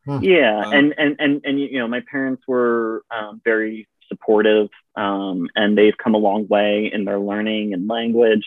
Huh. 0.07 0.21
Yeah, 0.23 0.65
wow. 0.65 0.71
and 0.71 0.95
and 0.99 1.17
and 1.19 1.41
and 1.45 1.61
you 1.61 1.79
know, 1.79 1.89
my 1.89 2.03
parents 2.11 2.43
were 2.47 3.03
um, 3.11 3.41
very 3.43 3.89
supportive, 4.09 4.69
um, 4.97 5.49
and 5.55 5.77
they've 5.77 5.97
come 5.97 6.15
a 6.15 6.19
long 6.19 6.47
way 6.47 6.91
in 6.93 7.07
their 7.07 7.19
learning 7.19 7.73
and 7.73 7.89
language. 7.89 8.47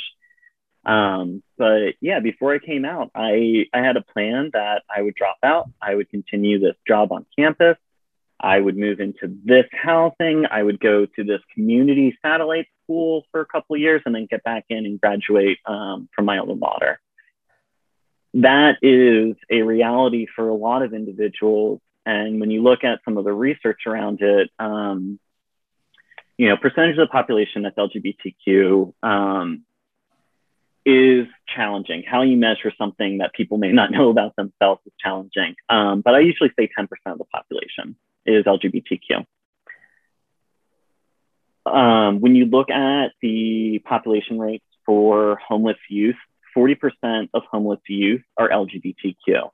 Um, 0.85 1.41
but 1.57 1.95
yeah, 1.99 2.19
before 2.19 2.53
I 2.53 2.59
came 2.59 2.85
out, 2.85 3.09
I 3.15 3.65
I 3.73 3.79
had 3.79 3.97
a 3.97 4.03
plan 4.03 4.51
that 4.53 4.83
I 4.95 5.01
would 5.01 5.15
drop 5.15 5.37
out. 5.41 5.69
I 5.81 5.95
would 5.95 6.09
continue 6.09 6.59
this 6.59 6.75
job 6.87 7.11
on 7.11 7.25
campus. 7.37 7.77
I 8.39 8.59
would 8.59 8.77
move 8.77 8.99
into 8.99 9.35
this 9.43 9.65
housing. 9.71 10.45
I 10.49 10.61
would 10.61 10.79
go 10.79 11.07
to 11.07 11.23
this 11.23 11.41
community 11.55 12.17
satellite 12.21 12.67
school 12.87 13.25
for 13.31 13.41
a 13.41 13.45
couple 13.45 13.75
of 13.75 13.81
years 13.81 14.01
and 14.05 14.15
then 14.15 14.27
get 14.29 14.43
back 14.43 14.65
in 14.69 14.85
and 14.85 14.99
graduate 14.99 15.59
um, 15.65 16.07
from 16.15 16.25
my 16.25 16.37
alma 16.37 16.55
mater. 16.55 16.99
That 18.35 18.77
is 18.81 19.35
a 19.49 19.61
reality 19.61 20.27
for 20.35 20.49
a 20.49 20.55
lot 20.55 20.83
of 20.83 20.93
individuals. 20.93 21.81
And 22.05 22.39
when 22.39 22.51
you 22.51 22.63
look 22.63 22.83
at 22.83 22.99
some 23.03 23.17
of 23.17 23.25
the 23.25 23.33
research 23.33 23.81
around 23.85 24.21
it, 24.21 24.49
um, 24.59 25.19
you 26.37 26.47
know, 26.47 26.55
percentage 26.55 26.97
of 26.97 27.07
the 27.07 27.11
population 27.11 27.63
that's 27.63 27.77
LGBTQ 27.77 28.93
um, 29.03 29.63
is 30.85 31.27
challenging. 31.53 32.03
How 32.09 32.21
you 32.21 32.37
measure 32.37 32.71
something 32.77 33.17
that 33.17 33.33
people 33.33 33.57
may 33.57 33.71
not 33.71 33.91
know 33.91 34.09
about 34.09 34.35
themselves 34.35 34.81
is 34.85 34.93
challenging. 34.99 35.55
Um, 35.69 36.01
but 36.01 36.13
I 36.13 36.19
usually 36.19 36.51
say 36.57 36.69
10% 36.77 36.87
of 37.07 37.17
the 37.17 37.25
population 37.25 37.95
is 38.25 38.45
LGBTQ. 38.45 39.25
Um, 41.67 42.19
when 42.21 42.35
you 42.35 42.45
look 42.45 42.69
at 42.69 43.11
the 43.21 43.79
population 43.85 44.39
rates 44.39 44.65
for 44.85 45.39
homeless 45.47 45.77
youth, 45.89 46.15
40% 46.55 47.29
of 47.33 47.43
homeless 47.49 47.79
youth 47.87 48.21
are 48.37 48.49
LGBTQ. 48.49 49.49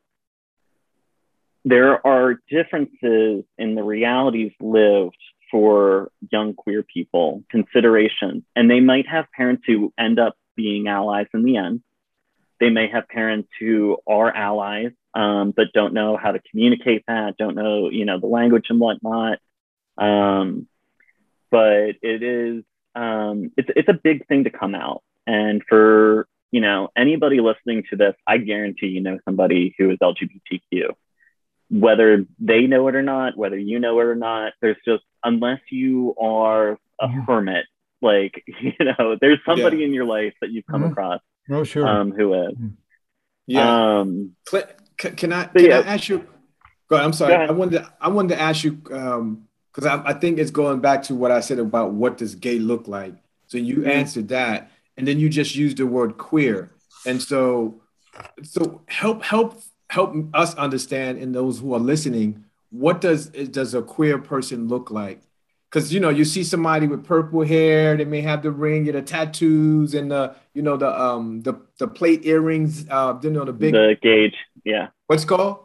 There 1.65 2.05
are 2.05 2.39
differences 2.49 3.45
in 3.57 3.75
the 3.75 3.83
realities 3.83 4.51
lived 4.59 5.17
for 5.49 6.11
young 6.31 6.53
queer 6.53 6.83
people, 6.83 7.43
considerations, 7.49 8.43
and 8.55 8.69
they 8.69 8.79
might 8.79 9.07
have 9.07 9.25
parents 9.35 9.63
who 9.65 9.93
end 9.97 10.19
up 10.19 10.35
being 10.55 10.87
allies 10.87 11.27
in 11.33 11.43
the 11.43 11.57
end. 11.57 11.81
They 12.59 12.69
may 12.69 12.89
have 12.89 13.07
parents 13.07 13.49
who 13.59 13.97
are 14.07 14.33
allies 14.33 14.91
um, 15.13 15.53
but 15.55 15.73
don't 15.73 15.93
know 15.93 16.17
how 16.17 16.31
to 16.31 16.39
communicate 16.49 17.03
that, 17.07 17.37
don't 17.37 17.55
know, 17.55 17.89
you 17.89 18.05
know, 18.05 18.19
the 18.19 18.27
language 18.27 18.65
and 18.69 18.79
whatnot. 18.79 19.39
Um, 19.97 20.67
but 21.53 21.97
it 22.01 22.23
is, 22.23 22.63
um, 22.95 23.51
it's, 23.55 23.69
it's 23.75 23.89
a 23.89 23.93
big 23.93 24.27
thing 24.27 24.45
to 24.45 24.49
come 24.49 24.73
out. 24.73 25.03
And 25.27 25.61
for, 25.69 26.27
you 26.49 26.61
know, 26.61 26.89
anybody 26.97 27.41
listening 27.41 27.83
to 27.91 27.95
this, 27.95 28.15
I 28.25 28.39
guarantee 28.39 28.87
you 28.87 29.01
know 29.01 29.19
somebody 29.23 29.75
who 29.77 29.91
is 29.91 29.99
LGBTQ. 29.99 30.93
Whether 31.69 32.25
they 32.39 32.61
know 32.65 32.87
it 32.87 32.95
or 32.95 33.03
not, 33.03 33.37
whether 33.37 33.57
you 33.57 33.79
know 33.79 33.99
it 33.99 34.05
or 34.05 34.15
not, 34.15 34.53
there's 34.61 34.77
just, 34.83 35.03
unless 35.23 35.59
you 35.69 36.15
are 36.19 36.79
a 36.99 37.07
hermit, 37.07 37.65
like, 38.01 38.43
you 38.61 38.73
know, 38.79 39.15
there's 39.21 39.39
somebody 39.45 39.77
yeah. 39.77 39.85
in 39.85 39.93
your 39.93 40.05
life 40.05 40.33
that 40.41 40.49
you've 40.49 40.65
come 40.65 40.81
mm-hmm. 40.81 40.91
across 40.93 41.21
Oh, 41.51 41.63
sure. 41.63 41.87
Um, 41.87 42.11
who 42.11 42.33
is. 42.33 42.55
Yeah. 43.47 43.99
Um, 43.99 44.35
Clint, 44.45 44.67
c- 44.99 45.11
can 45.11 45.33
I 45.33 45.45
can 45.45 45.65
yeah. 45.65 45.79
I 45.79 45.93
ask 45.93 46.07
you? 46.07 46.25
Go 46.89 46.95
ahead. 46.95 47.05
I'm 47.05 47.13
sorry. 47.13 47.31
Go 47.31 47.35
ahead. 47.35 47.49
I 47.49 47.53
wanted 47.53 47.71
to, 47.79 47.93
I 47.99 48.07
wanted 48.09 48.35
to 48.35 48.41
ask 48.41 48.63
you 48.63 48.81
because 49.73 49.87
I, 49.87 50.09
I 50.09 50.13
think 50.13 50.37
it's 50.37 50.51
going 50.51 50.79
back 50.79 51.03
to 51.03 51.15
what 51.15 51.31
I 51.31 51.39
said 51.39 51.59
about 51.59 51.93
what 51.93 52.17
does 52.17 52.35
gay 52.35 52.59
look 52.59 52.87
like. 52.87 53.15
So 53.47 53.57
you 53.57 53.77
Mhm. 53.77 53.87
answered 53.87 54.27
that, 54.29 54.71
and 54.97 55.07
then 55.07 55.19
you 55.19 55.29
just 55.29 55.55
used 55.55 55.77
the 55.77 55.87
word 55.87 56.17
queer, 56.17 56.71
and 57.05 57.21
so 57.21 57.81
so 58.43 58.81
help 58.87 59.23
help 59.23 59.61
help 59.89 60.15
us 60.33 60.55
understand 60.55 61.17
and 61.19 61.35
those 61.35 61.59
who 61.59 61.73
are 61.73 61.79
listening 61.79 62.43
what 62.71 62.99
does 63.01 63.27
does 63.27 63.73
a 63.75 63.81
queer 63.81 64.17
person 64.17 64.67
look 64.67 64.89
like 64.89 65.21
because 65.69 65.93
you 65.93 65.99
know 65.99 66.09
you 66.09 66.25
see 66.25 66.43
somebody 66.43 66.87
with 66.87 67.03
purple 67.05 67.43
hair 67.43 67.95
they 67.95 68.05
may 68.05 68.21
have 68.21 68.41
the 68.41 68.49
ring 68.49 68.87
and 68.87 68.97
the 68.97 69.01
tattoos 69.01 69.93
and 69.93 70.09
the 70.09 70.33
you 70.55 70.61
know 70.61 70.77
the 70.77 70.89
um 70.99 71.41
the 71.41 71.53
the 71.77 71.87
plate 71.87 72.25
earrings 72.25 72.87
uh 72.89 73.17
you 73.21 73.29
know 73.29 73.45
the 73.45 73.53
big 73.53 73.73
the 73.73 73.97
gauge, 74.01 74.35
yeah, 74.63 74.87
what's 75.07 75.23
it 75.23 75.27
called 75.27 75.59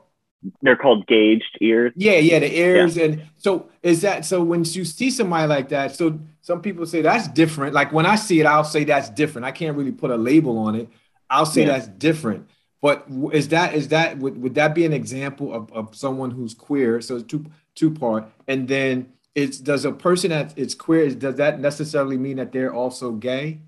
they're 0.63 0.77
called 0.77 1.07
gauged 1.07 1.59
ears. 1.61 1.93
yeah 1.97 2.13
yeah 2.19 2.39
the 2.39 2.57
ears 2.59 2.97
and 2.97 3.23
so 3.39 3.69
is 3.83 4.03
that 4.03 4.25
so 4.25 4.43
when 4.43 4.61
you 4.65 4.85
see 4.85 5.11
somebody 5.11 5.49
like 5.49 5.69
that 5.71 5.95
so 5.95 6.19
some 6.41 6.63
people 6.63 6.87
say 6.87 7.03
that's 7.03 7.29
different. 7.29 7.75
Like 7.75 7.93
when 7.93 8.07
i 8.07 8.15
see 8.17 8.41
it 8.41 8.47
i'll 8.47 8.65
say 8.65 8.85
that's 8.85 9.11
different. 9.11 9.45
I 9.45 9.51
can't 9.53 9.77
really 9.77 9.93
put 9.93 10.11
a 10.11 10.17
label 10.17 10.57
on 10.59 10.75
it. 10.77 10.89
I'll 11.29 11.45
say 11.47 11.63
Yeah. 11.63 11.73
that's 11.73 11.89
different. 11.89 12.49
But 12.81 13.07
is 13.33 13.49
that 13.49 13.75
is 13.75 13.89
that 13.89 14.19
would, 14.19 14.41
would 14.41 14.55
that 14.55 14.75
be 14.75 14.87
an 14.87 14.93
example 14.93 15.53
of, 15.53 15.73
of 15.73 15.95
someone 15.97 16.31
who's 16.31 16.55
queer? 16.55 17.01
So 17.01 17.17
it's 17.17 17.25
two 17.27 17.45
two 17.75 17.91
part. 17.91 18.31
And 18.47 18.69
then 18.69 19.13
it's 19.35 19.59
does 19.59 19.85
a 19.85 19.91
person 19.93 20.31
that 20.31 20.57
is 20.57 20.75
queer 20.77 21.03
is- 21.03 21.17
does 21.17 21.35
that 21.37 21.59
necessarily 21.61 22.17
mean 22.17 22.37
that 22.37 22.53
they're 22.53 22.73
also 22.73 23.11
gay? 23.13 23.59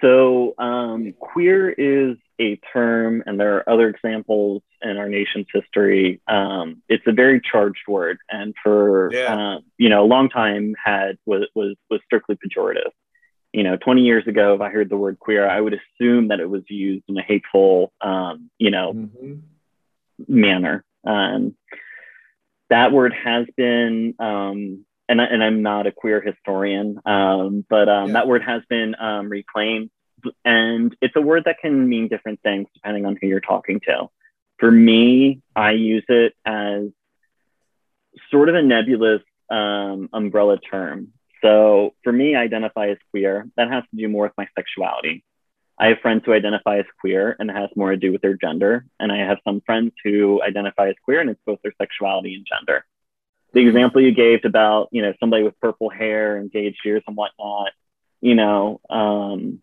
So, 0.00 0.54
um, 0.58 1.12
queer 1.18 1.68
is 1.70 2.16
a 2.40 2.56
term, 2.72 3.22
and 3.26 3.38
there 3.38 3.56
are 3.58 3.68
other 3.68 3.88
examples 3.88 4.62
in 4.82 4.96
our 4.96 5.08
nation's 5.08 5.46
history. 5.52 6.20
Um, 6.26 6.82
it's 6.88 7.06
a 7.06 7.12
very 7.12 7.40
charged 7.40 7.86
word, 7.88 8.18
and 8.30 8.54
for 8.62 9.12
Yeah. 9.12 9.34
uh, 9.34 9.60
you 9.78 9.88
know, 9.88 10.02
a 10.04 10.06
long 10.06 10.28
time 10.28 10.74
had 10.82 11.18
was 11.26 11.48
was 11.54 11.76
was 11.90 12.00
strictly 12.04 12.36
pejorative. 12.36 12.90
You 13.52 13.64
know, 13.64 13.76
20 13.76 14.02
years 14.02 14.26
ago, 14.28 14.54
if 14.54 14.60
I 14.60 14.68
heard 14.70 14.88
the 14.88 14.96
word 14.96 15.18
queer, 15.18 15.48
I 15.48 15.60
would 15.60 15.74
assume 15.74 16.28
that 16.28 16.38
it 16.38 16.48
was 16.48 16.62
used 16.68 17.04
in 17.08 17.18
a 17.18 17.22
hateful, 17.22 17.92
um, 18.00 18.48
you 18.58 18.70
know, 18.70 18.92
Mhm. 18.92 19.40
manner. 20.28 20.84
Um, 21.04 21.56
that 22.68 22.92
word 22.92 23.12
has 23.12 23.46
been, 23.56 24.14
um, 24.20 24.84
and, 25.08 25.20
I, 25.20 25.24
and 25.24 25.42
I'm 25.42 25.62
not 25.62 25.88
a 25.88 25.92
queer 25.92 26.20
historian, 26.20 27.00
um, 27.04 27.64
but 27.68 27.88
um, 27.88 28.08
Yeah. 28.08 28.12
that 28.14 28.28
word 28.28 28.42
has 28.44 28.62
been 28.68 28.94
um, 29.00 29.28
reclaimed. 29.28 29.90
And 30.44 30.94
it's 31.00 31.16
a 31.16 31.20
word 31.20 31.44
that 31.46 31.58
can 31.60 31.88
mean 31.88 32.06
different 32.06 32.40
things 32.42 32.68
depending 32.74 33.06
on 33.06 33.16
who 33.20 33.26
you're 33.26 33.40
talking 33.40 33.80
to. 33.80 34.08
For 34.60 34.70
me, 34.70 35.40
I 35.56 35.72
use 35.72 36.04
it 36.08 36.34
as 36.44 36.88
sort 38.30 38.48
of 38.48 38.54
a 38.54 38.62
nebulous 38.62 39.22
um, 39.50 40.08
umbrella 40.12 40.58
term. 40.58 41.12
So 41.42 41.94
for 42.04 42.12
me, 42.12 42.36
I 42.36 42.42
identify 42.42 42.88
as 42.90 42.98
queer. 43.10 43.46
That 43.56 43.70
has 43.70 43.84
to 43.90 43.96
do 43.96 44.08
more 44.08 44.24
with 44.24 44.34
my 44.36 44.46
sexuality. 44.54 45.24
I 45.78 45.86
have 45.88 46.00
friends 46.00 46.22
who 46.26 46.34
identify 46.34 46.80
as 46.80 46.84
queer 47.00 47.34
and 47.38 47.48
it 47.48 47.56
has 47.56 47.70
more 47.74 47.90
to 47.90 47.96
do 47.96 48.12
with 48.12 48.20
their 48.20 48.34
gender. 48.34 48.84
And 48.98 49.10
I 49.10 49.18
have 49.26 49.38
some 49.44 49.62
friends 49.62 49.92
who 50.04 50.42
identify 50.42 50.90
as 50.90 50.94
queer 51.02 51.20
and 51.20 51.30
it's 51.30 51.40
both 51.46 51.60
their 51.62 51.72
sexuality 51.80 52.34
and 52.34 52.46
gender. 52.46 52.84
The 53.54 53.66
example 53.66 54.02
you 54.02 54.12
gave 54.12 54.44
about, 54.44 54.90
you 54.92 55.00
know, 55.00 55.14
somebody 55.18 55.42
with 55.42 55.58
purple 55.58 55.88
hair 55.88 56.36
and 56.36 56.54
ears 56.54 57.02
and 57.06 57.16
whatnot, 57.16 57.72
you 58.20 58.34
know, 58.34 58.80
um, 58.90 59.62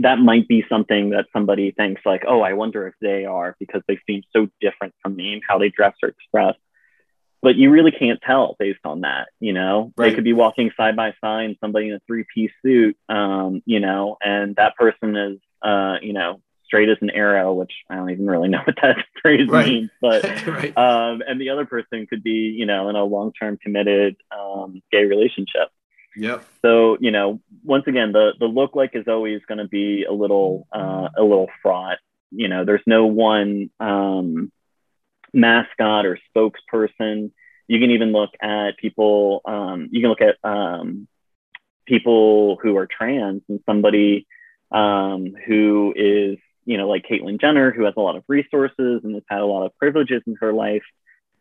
that 0.00 0.18
might 0.18 0.46
be 0.46 0.64
something 0.68 1.10
that 1.10 1.26
somebody 1.32 1.72
thinks 1.72 2.02
like, 2.04 2.22
oh, 2.26 2.40
I 2.40 2.52
wonder 2.52 2.86
if 2.86 2.94
they 3.00 3.24
are 3.24 3.56
because 3.58 3.82
they 3.88 3.98
seem 4.06 4.22
so 4.34 4.48
different 4.60 4.94
from 5.02 5.16
me 5.16 5.32
and 5.32 5.42
how 5.46 5.58
they 5.58 5.70
dress 5.70 5.94
or 6.02 6.08
express. 6.10 6.54
But 7.40 7.56
you 7.56 7.70
really 7.70 7.92
can't 7.92 8.20
tell 8.24 8.56
based 8.58 8.80
on 8.84 9.02
that, 9.02 9.28
you 9.38 9.52
know. 9.52 9.92
Right. 9.96 10.10
They 10.10 10.14
could 10.14 10.24
be 10.24 10.32
walking 10.32 10.70
side 10.76 10.96
by 10.96 11.14
side, 11.20 11.56
somebody 11.60 11.88
in 11.88 11.94
a 11.94 12.00
three-piece 12.06 12.50
suit, 12.64 12.96
um, 13.08 13.62
you 13.64 13.78
know, 13.80 14.16
and 14.20 14.56
that 14.56 14.74
person 14.76 15.16
is, 15.16 15.38
uh, 15.62 15.96
you 16.02 16.12
know, 16.12 16.40
straight 16.64 16.88
as 16.88 16.98
an 17.00 17.10
arrow, 17.10 17.52
which 17.54 17.72
I 17.88 17.96
don't 17.96 18.10
even 18.10 18.26
really 18.26 18.48
know 18.52 18.60
what 18.64 18.76
that 18.82 18.96
phrase 19.22 19.48
Right. 19.48 19.66
means, 19.68 19.90
but 20.00 20.24
right 20.46 20.76
um, 20.76 21.22
and 21.26 21.40
the 21.40 21.50
other 21.50 21.64
person 21.64 22.06
could 22.06 22.22
be, 22.22 22.54
you 22.56 22.66
know, 22.66 22.88
in 22.88 22.96
a 22.96 23.04
long-term 23.04 23.58
committed 23.62 24.16
um, 24.36 24.82
gay 24.92 25.04
relationship. 25.04 25.68
Yep 26.16 26.44
So, 26.62 26.96
you 27.00 27.10
know, 27.10 27.40
once 27.64 27.84
again, 27.86 28.12
the 28.12 28.32
the 28.38 28.46
look 28.46 28.74
like 28.74 28.94
is 28.94 29.06
always 29.08 29.40
going 29.46 29.58
to 29.58 29.68
be 29.68 30.04
a 30.04 30.12
little 30.12 30.66
uh, 30.72 31.08
a 31.16 31.22
little 31.22 31.48
fraught. 31.62 31.98
You 32.30 32.48
know, 32.48 32.64
there's 32.64 32.82
no 32.86 33.06
one 33.06 33.70
um, 33.80 34.52
mascot 35.32 36.06
or 36.06 36.18
spokesperson. 36.34 37.30
You 37.68 37.78
can 37.80 37.90
even 37.90 38.12
look 38.12 38.30
at 38.40 38.76
people. 38.78 39.40
Um, 39.44 39.88
you 39.90 40.00
can 40.00 40.10
look 40.10 40.20
at 40.20 40.36
um, 40.42 41.06
people 41.86 42.56
who 42.62 42.76
are 42.76 42.86
trans 42.86 43.42
and 43.48 43.60
somebody 43.66 44.26
um, 44.70 45.34
who 45.46 45.94
is, 45.96 46.38
you 46.64 46.76
know, 46.76 46.88
like 46.88 47.06
Caitlyn 47.08 47.40
Jenner, 47.40 47.70
who 47.70 47.84
has 47.84 47.94
a 47.96 48.00
lot 48.00 48.16
of 48.16 48.24
resources 48.28 49.02
and 49.04 49.14
has 49.14 49.24
had 49.28 49.40
a 49.40 49.46
lot 49.46 49.64
of 49.64 49.76
privileges 49.78 50.22
in 50.26 50.36
her 50.40 50.52
life. 50.52 50.84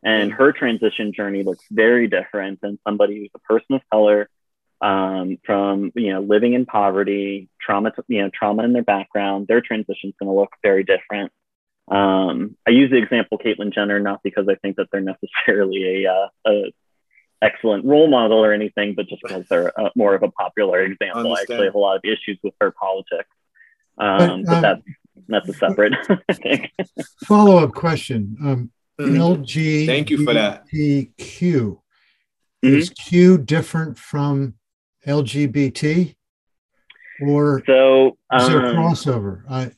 And 0.03 0.31
her 0.31 0.51
transition 0.51 1.11
journey 1.11 1.43
looks 1.43 1.65
very 1.71 2.07
different 2.07 2.61
than 2.61 2.79
somebody 2.87 3.17
who's 3.17 3.31
a 3.35 3.39
person 3.39 3.75
of 3.75 3.81
color 3.91 4.29
um, 4.81 5.37
from 5.45 5.91
you 5.95 6.13
know 6.13 6.21
living 6.21 6.53
in 6.53 6.65
poverty, 6.65 7.49
trauma, 7.59 7.91
you 8.07 8.21
know, 8.21 8.29
trauma 8.33 8.63
in 8.63 8.73
their 8.73 8.83
background. 8.83 9.47
Their 9.47 9.61
transition 9.61 10.09
is 10.09 10.15
going 10.19 10.29
to 10.29 10.39
look 10.39 10.51
very 10.63 10.83
different. 10.83 11.31
Um, 11.89 12.57
I 12.67 12.71
use 12.71 12.91
the 12.91 12.97
example 12.97 13.37
Caitlyn 13.37 13.73
Jenner 13.73 13.99
not 13.99 14.21
because 14.23 14.47
I 14.49 14.55
think 14.55 14.75
that 14.77 14.87
they're 14.91 15.01
necessarily 15.47 16.05
a, 16.05 16.11
uh, 16.11 16.27
a 16.45 16.73
excellent 17.41 17.85
role 17.85 18.07
model 18.07 18.43
or 18.43 18.51
anything, 18.51 18.93
but 18.95 19.07
just 19.07 19.21
because 19.21 19.45
they're 19.49 19.79
uh, 19.79 19.89
more 19.95 20.15
of 20.15 20.23
a 20.23 20.31
popular 20.31 20.81
example. 20.81 21.35
I 21.35 21.41
actually 21.41 21.65
have 21.65 21.75
a 21.75 21.79
lot 21.79 21.97
of 21.97 22.01
issues 22.03 22.39
with 22.43 22.53
her 22.59 22.71
politics, 22.71 23.29
um, 23.97 24.43
But, 24.43 24.45
but 24.45 24.55
um, 24.55 24.61
that's 24.61 24.81
that's 25.29 25.49
a 25.49 25.53
separate 25.53 25.93
thing. 26.33 26.69
Follow 27.25 27.57
up 27.57 27.73
question. 27.73 28.37
Um, 28.43 28.71
Mhm. 28.99 29.45
LG. 29.45 29.85
Thank 29.85 30.09
you 30.09 30.23
for 30.23 30.33
that. 30.33 30.67
Q. 30.69 31.11
Mhm. 31.17 31.81
Is 32.63 32.89
Q 32.89 33.37
different 33.37 33.97
from 33.97 34.55
LGBT? 35.07 36.15
Or 37.27 37.63
So 37.65 38.17
is 38.37 38.47
there 38.47 38.63
a 38.65 38.69
um, 38.69 38.75
crossover? 38.75 39.41
I, 39.49 39.71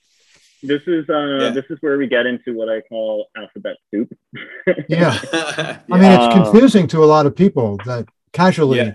this 0.62 0.82
is 0.88 1.10
uh, 1.10 1.38
Yeah. 1.40 1.50
this 1.52 1.66
is 1.70 1.78
where 1.82 1.98
we 1.98 2.08
get 2.08 2.26
into 2.26 2.54
what 2.54 2.68
I 2.70 2.82
call 2.82 3.28
alphabet 3.38 3.78
soup. 3.92 4.12
yeah. 4.90 5.18
yeah. 5.34 5.80
I 5.90 5.98
mean, 5.98 6.12
it's 6.12 6.36
Um, 6.36 6.44
confusing 6.44 6.88
to 6.88 7.04
a 7.04 7.08
lot 7.16 7.26
of 7.26 7.36
people 7.36 7.78
that 7.86 8.06
casually. 8.34 8.80
Yeah. 8.80 8.94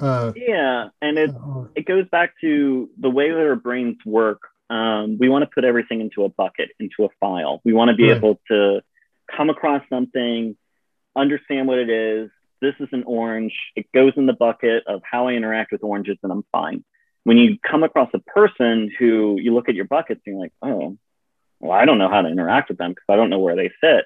Uh, 0.00 0.32
yeah, 0.34 0.88
and 1.02 1.18
it 1.18 1.28
uh, 1.30 1.64
it 1.74 1.84
goes 1.84 2.06
back 2.10 2.32
to 2.40 2.88
the 2.98 3.10
way 3.10 3.30
that 3.30 3.38
our 3.38 3.56
brains 3.56 3.98
work. 4.06 4.40
Um, 4.70 5.18
we 5.20 5.28
want 5.28 5.42
to 5.42 5.50
put 5.54 5.64
everything 5.64 6.00
into 6.00 6.24
a 6.24 6.30
bucket, 6.30 6.70
into 6.80 7.04
a 7.04 7.08
file. 7.20 7.60
We 7.62 7.74
want 7.74 7.90
to 7.90 7.94
be 7.94 8.08
Right. 8.08 8.16
able 8.16 8.40
to 8.48 8.80
come 9.36 9.50
across 9.50 9.82
something, 9.90 10.56
understand 11.14 11.68
what 11.68 11.78
it 11.78 11.90
is. 11.90 12.30
This 12.62 12.74
is 12.78 12.88
an 12.92 13.02
orange. 13.08 13.52
It 13.74 13.90
goes 13.92 14.12
in 14.16 14.26
the 14.26 14.32
bucket 14.32 14.84
of 14.86 15.02
how 15.02 15.26
I 15.26 15.32
interact 15.32 15.72
with 15.72 15.82
oranges, 15.82 16.16
and 16.22 16.30
I'm 16.30 16.44
fine. 16.52 16.84
When 17.24 17.36
you 17.36 17.58
come 17.58 17.82
across 17.82 18.08
a 18.14 18.20
person 18.20 18.88
who 18.96 19.36
you 19.40 19.52
look 19.52 19.68
at 19.68 19.74
your 19.74 19.84
buckets 19.84 20.20
and 20.24 20.34
you're 20.34 20.42
like, 20.42 20.52
oh, 20.62 20.96
well, 21.58 21.72
I 21.72 21.86
don't 21.86 21.98
know 21.98 22.08
how 22.08 22.22
to 22.22 22.28
interact 22.28 22.68
with 22.68 22.78
them 22.78 22.92
because 22.92 23.06
I 23.08 23.16
don't 23.16 23.30
know 23.30 23.40
where 23.40 23.56
they 23.56 23.72
fit, 23.80 24.04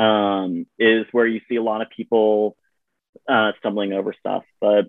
um, 0.00 0.64
is 0.78 1.06
where 1.10 1.26
you 1.26 1.40
see 1.48 1.56
a 1.56 1.62
lot 1.62 1.82
of 1.82 1.90
people 1.90 2.56
uh, 3.28 3.50
stumbling 3.58 3.92
over 3.92 4.14
stuff. 4.16 4.44
But 4.60 4.86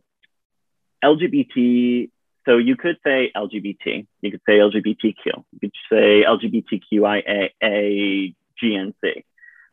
LGBT, 1.04 2.12
so 2.46 2.58
you 2.58 2.76
could 2.76 2.98
say 3.04 3.32
LGBT, 3.36 4.06
you 4.22 4.32
could 4.32 4.42
say 4.48 4.60
LGBTQ, 4.60 5.26
you 5.26 5.60
could 5.60 5.74
say 5.92 6.24
LGBTQIA, 6.24 8.36
GNC. 8.62 9.24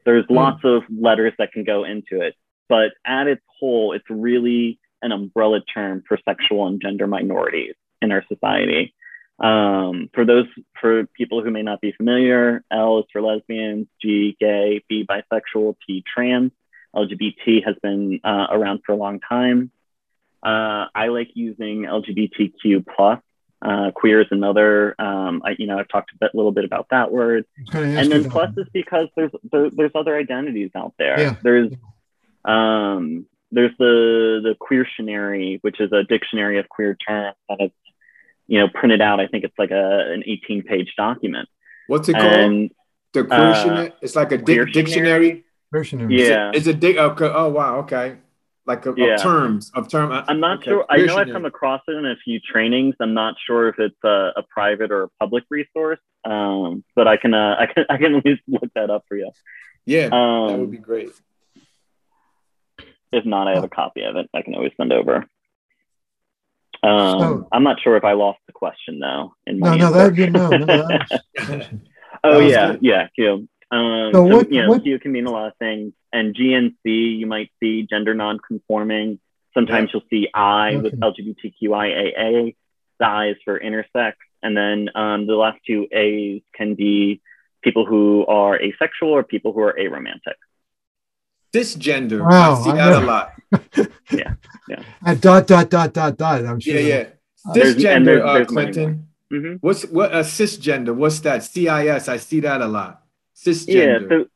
There's 0.07 0.25
lots 0.31 0.61
of 0.65 0.85
letters 0.89 1.35
that 1.39 1.53
can 1.53 1.65
go 1.65 1.85
into 1.85 2.23
it, 2.23 2.35
but 2.69 2.93
at 3.07 3.27
its 3.27 3.43
whole, 3.59 3.93
it's 3.93 4.09
really 4.09 4.79
an 5.03 5.13
umbrella 5.13 5.61
term 5.61 6.03
for 6.07 6.19
sexual 6.25 6.67
and 6.67 6.81
gender 6.81 7.07
minorities 7.07 7.75
in 8.03 8.13
our 8.13 8.25
society. 8.29 8.95
Um, 9.39 10.09
for 10.15 10.25
those, 10.25 10.47
for 10.81 11.07
people 11.07 11.43
who 11.43 11.51
may 11.51 11.63
not 11.63 11.81
be 11.81 11.93
familiar, 11.93 12.65
L 12.71 13.01
is 13.01 13.05
for 13.13 13.21
lesbians, 13.21 13.87
G, 14.01 14.37
gay, 14.41 14.83
B, 14.89 15.07
bisexual, 15.09 15.77
T, 15.87 16.03
trans. 16.13 16.53
LGBT 16.95 17.65
has 17.65 17.77
been 17.83 18.21
uh, 18.25 18.47
around 18.51 18.81
for 18.87 18.93
a 18.93 18.97
long 18.97 19.21
time. 19.21 19.71
Uh, 20.43 20.87
I 20.95 21.09
like 21.09 21.29
using 21.35 21.83
LGBTQ 21.83 22.87
plus. 22.97 23.21
Uh, 23.61 23.91
queer 23.95 24.21
is 24.21 24.29
another. 24.31 24.95
Um, 24.99 25.43
I, 25.45 25.57
you 25.59 25.67
know, 25.67 25.79
I've 25.79 25.89
talked 25.89 26.13
a 26.13 26.19
bit, 26.19 26.35
little 26.35 26.53
bit 26.53 26.65
about 26.65 26.89
that 26.91 27.11
word. 27.11 27.45
I 27.59 27.61
was 27.61 27.71
gonna 27.71 27.87
ask 27.89 28.03
And 28.03 28.13
then 28.13 28.31
plus 28.31 28.51
is 28.57 28.67
because 28.73 29.09
there's 29.17 29.33
there, 29.51 29.71
there's 29.71 29.93
other 29.95 30.17
identities 30.17 30.71
out 30.75 30.95
there. 30.99 31.19
Yeah. 31.19 31.37
There's 31.43 31.73
um, 32.47 33.27
there's 33.53 33.73
the 33.79 34.41
the 34.43 34.55
queertionary, 34.61 35.59
which 35.63 35.81
is 35.81 35.93
a 35.93 36.03
dictionary 36.05 36.59
of 36.59 36.69
queer 36.69 36.95
terms 37.07 37.37
that 37.49 37.61
has 37.61 37.71
you 38.49 38.61
know, 38.61 38.69
printed 38.69 39.01
out. 39.01 39.19
I 39.19 39.27
think 39.27 39.43
it's 39.45 39.59
like 39.59 39.73
a 39.73 40.13
an 40.13 40.23
18 40.25 40.63
page 40.63 40.95
document. 40.97 41.49
What's 41.89 42.09
it 42.09 42.13
called? 42.13 42.25
And 42.33 42.71
the 43.13 43.25
quotient. 43.25 43.95
it's 44.03 44.15
like 44.15 44.31
a 44.33 44.39
di- 44.39 44.55
Queertionary? 44.55 44.73
dictionary. 44.73 45.45
Versionary. 45.73 46.15
yeah, 46.29 46.53
It's 46.55 46.67
a 46.69 46.75
dic. 46.75 46.97
Okay. 46.97 47.25
Oh 47.33 47.49
wow. 47.49 47.79
Okay. 47.79 48.17
Like 48.65 48.87
a, 48.87 48.95
Yeah. 48.97 49.15
of 49.15 49.21
terms 49.23 49.71
of 49.75 49.89
term. 49.89 50.13
I'm 50.13 50.39
not 50.41 50.59
okay. 50.59 50.71
sure. 50.71 50.85
I 50.89 50.99
know 50.99 51.17
I've 51.17 51.31
come 51.31 51.45
across 51.45 51.83
it 51.89 51.93
in 51.97 52.07
a 52.07 52.15
few 52.25 52.39
trainings. 52.41 52.95
I'm 53.01 53.15
not 53.15 53.35
sure 53.47 53.69
if 53.69 53.79
it's 53.81 53.97
a, 54.05 54.33
a 54.37 54.43
private 54.49 54.91
or 54.93 55.05
a 55.05 55.09
public 55.21 55.45
resource, 55.51 55.99
um, 56.25 56.85
but 56.95 57.09
I 57.09 57.17
can 57.17 57.35
uh, 57.35 57.57
I 57.61 57.67
can 57.67 57.85
I 57.91 57.97
can 57.97 58.15
at 58.17 58.25
least 58.25 58.43
look 58.47 58.71
that 58.77 58.91
up 58.91 59.05
for 59.09 59.17
you. 59.17 59.31
Yeah, 59.87 60.07
Um, 60.13 60.49
that 60.49 60.59
would 60.59 60.71
be 60.73 60.79
great. 60.79 61.11
If 63.13 63.25
not, 63.25 63.49
I 63.49 63.55
have 63.55 63.65
a 63.65 63.69
copy 63.69 64.03
of 64.03 64.17
it. 64.17 64.29
I 64.35 64.43
can 64.43 64.55
always 64.55 64.73
send 64.77 64.93
over. 64.93 65.27
Um, 66.83 67.21
So- 67.21 67.49
I'm 67.53 67.63
not 67.63 67.81
sure 67.81 67.97
if 67.97 68.05
I 68.05 68.13
lost 68.13 68.39
the 68.47 68.53
question 68.53 68.99
though. 69.01 69.35
In 69.47 69.59
my 69.59 69.77
No, 69.77 69.91
no, 69.91 69.93
that 70.11 70.31
know, 70.31 70.51
no, 70.51 70.67
that 70.67 70.89
was- 71.11 71.69
oh 72.25 72.41
that 72.41 72.51
yeah, 72.51 72.71
good. 72.73 72.79
yeah, 72.83 73.09
Q. 73.15 73.49
Um, 73.71 74.11
So 74.13 74.29
so, 74.29 74.37
what- 74.37 74.53
you 74.53 74.63
know, 74.63 74.69
what- 74.69 74.83
Q 74.83 74.99
can 74.99 75.13
mean 75.13 75.27
a 75.27 75.31
lot 75.31 75.49
of 75.49 75.57
things, 75.59 75.93
and 76.13 76.35
GNC 76.35 76.85
you 77.19 77.27
might 77.27 77.51
see 77.61 77.83
gender 77.85 78.15
non-conforming. 78.15 79.19
Sometimes 79.55 79.91
you'll 79.93 80.03
see 80.11 80.29
I 80.35 80.77
with 80.77 81.01
LGBTQIAA. 81.01 82.55
The 82.99 83.07
I 83.07 83.29
is 83.31 83.37
for 83.45 83.59
intersex, 83.59 84.15
and 84.43 84.57
then 84.57 84.91
um, 84.95 85.27
the 85.27 85.35
last 85.35 85.59
two 85.67 85.87
A's 85.93 86.43
can 86.55 86.75
be 86.75 87.21
people 87.63 87.85
who 87.87 88.25
are 88.27 88.61
asexual 88.61 89.11
or 89.11 89.23
people 89.23 89.53
who 89.53 89.61
are 89.61 89.73
aromantic. 89.79 90.37
Cisgender. 91.57 92.21
Wow, 92.29 92.55
I 92.55 92.65
see 92.65 92.71
I 92.71 92.75
that 92.77 92.91
never- 92.91 93.05
a 93.05 93.07
lot. 93.07 93.33
yeah, 94.13 94.35
yeah. 94.69 94.83
And 95.05 95.21
dot 95.21 95.47
dot 95.47 95.71
dot 95.71 95.93
dot 95.93 96.17
dot. 96.17 96.45
I'm 96.45 96.61
sure. 96.61 96.75
Yeah, 96.75 96.81
yeah. 96.81 97.05
There's- 97.55 97.75
and 97.75 97.83
Cisgender, 97.83 98.05
there's- 98.05 98.25
uh, 98.25 98.33
there's 98.35 98.53
many 98.53 98.73
Clinton. 98.73 99.09
hmm 99.31 99.55
What's 99.61 99.83
what 99.87 100.13
a 100.13 100.21
cisgender? 100.21 100.95
What's 100.95 101.21
that? 101.21 101.43
CIS. 101.45 102.09
I 102.09 102.17
see 102.19 102.41
that 102.41 102.61
a 102.61 102.67
lot. 102.67 103.03
Yeah. 103.45 103.53
Cisgender. 103.53 104.09
So, 104.09 104.27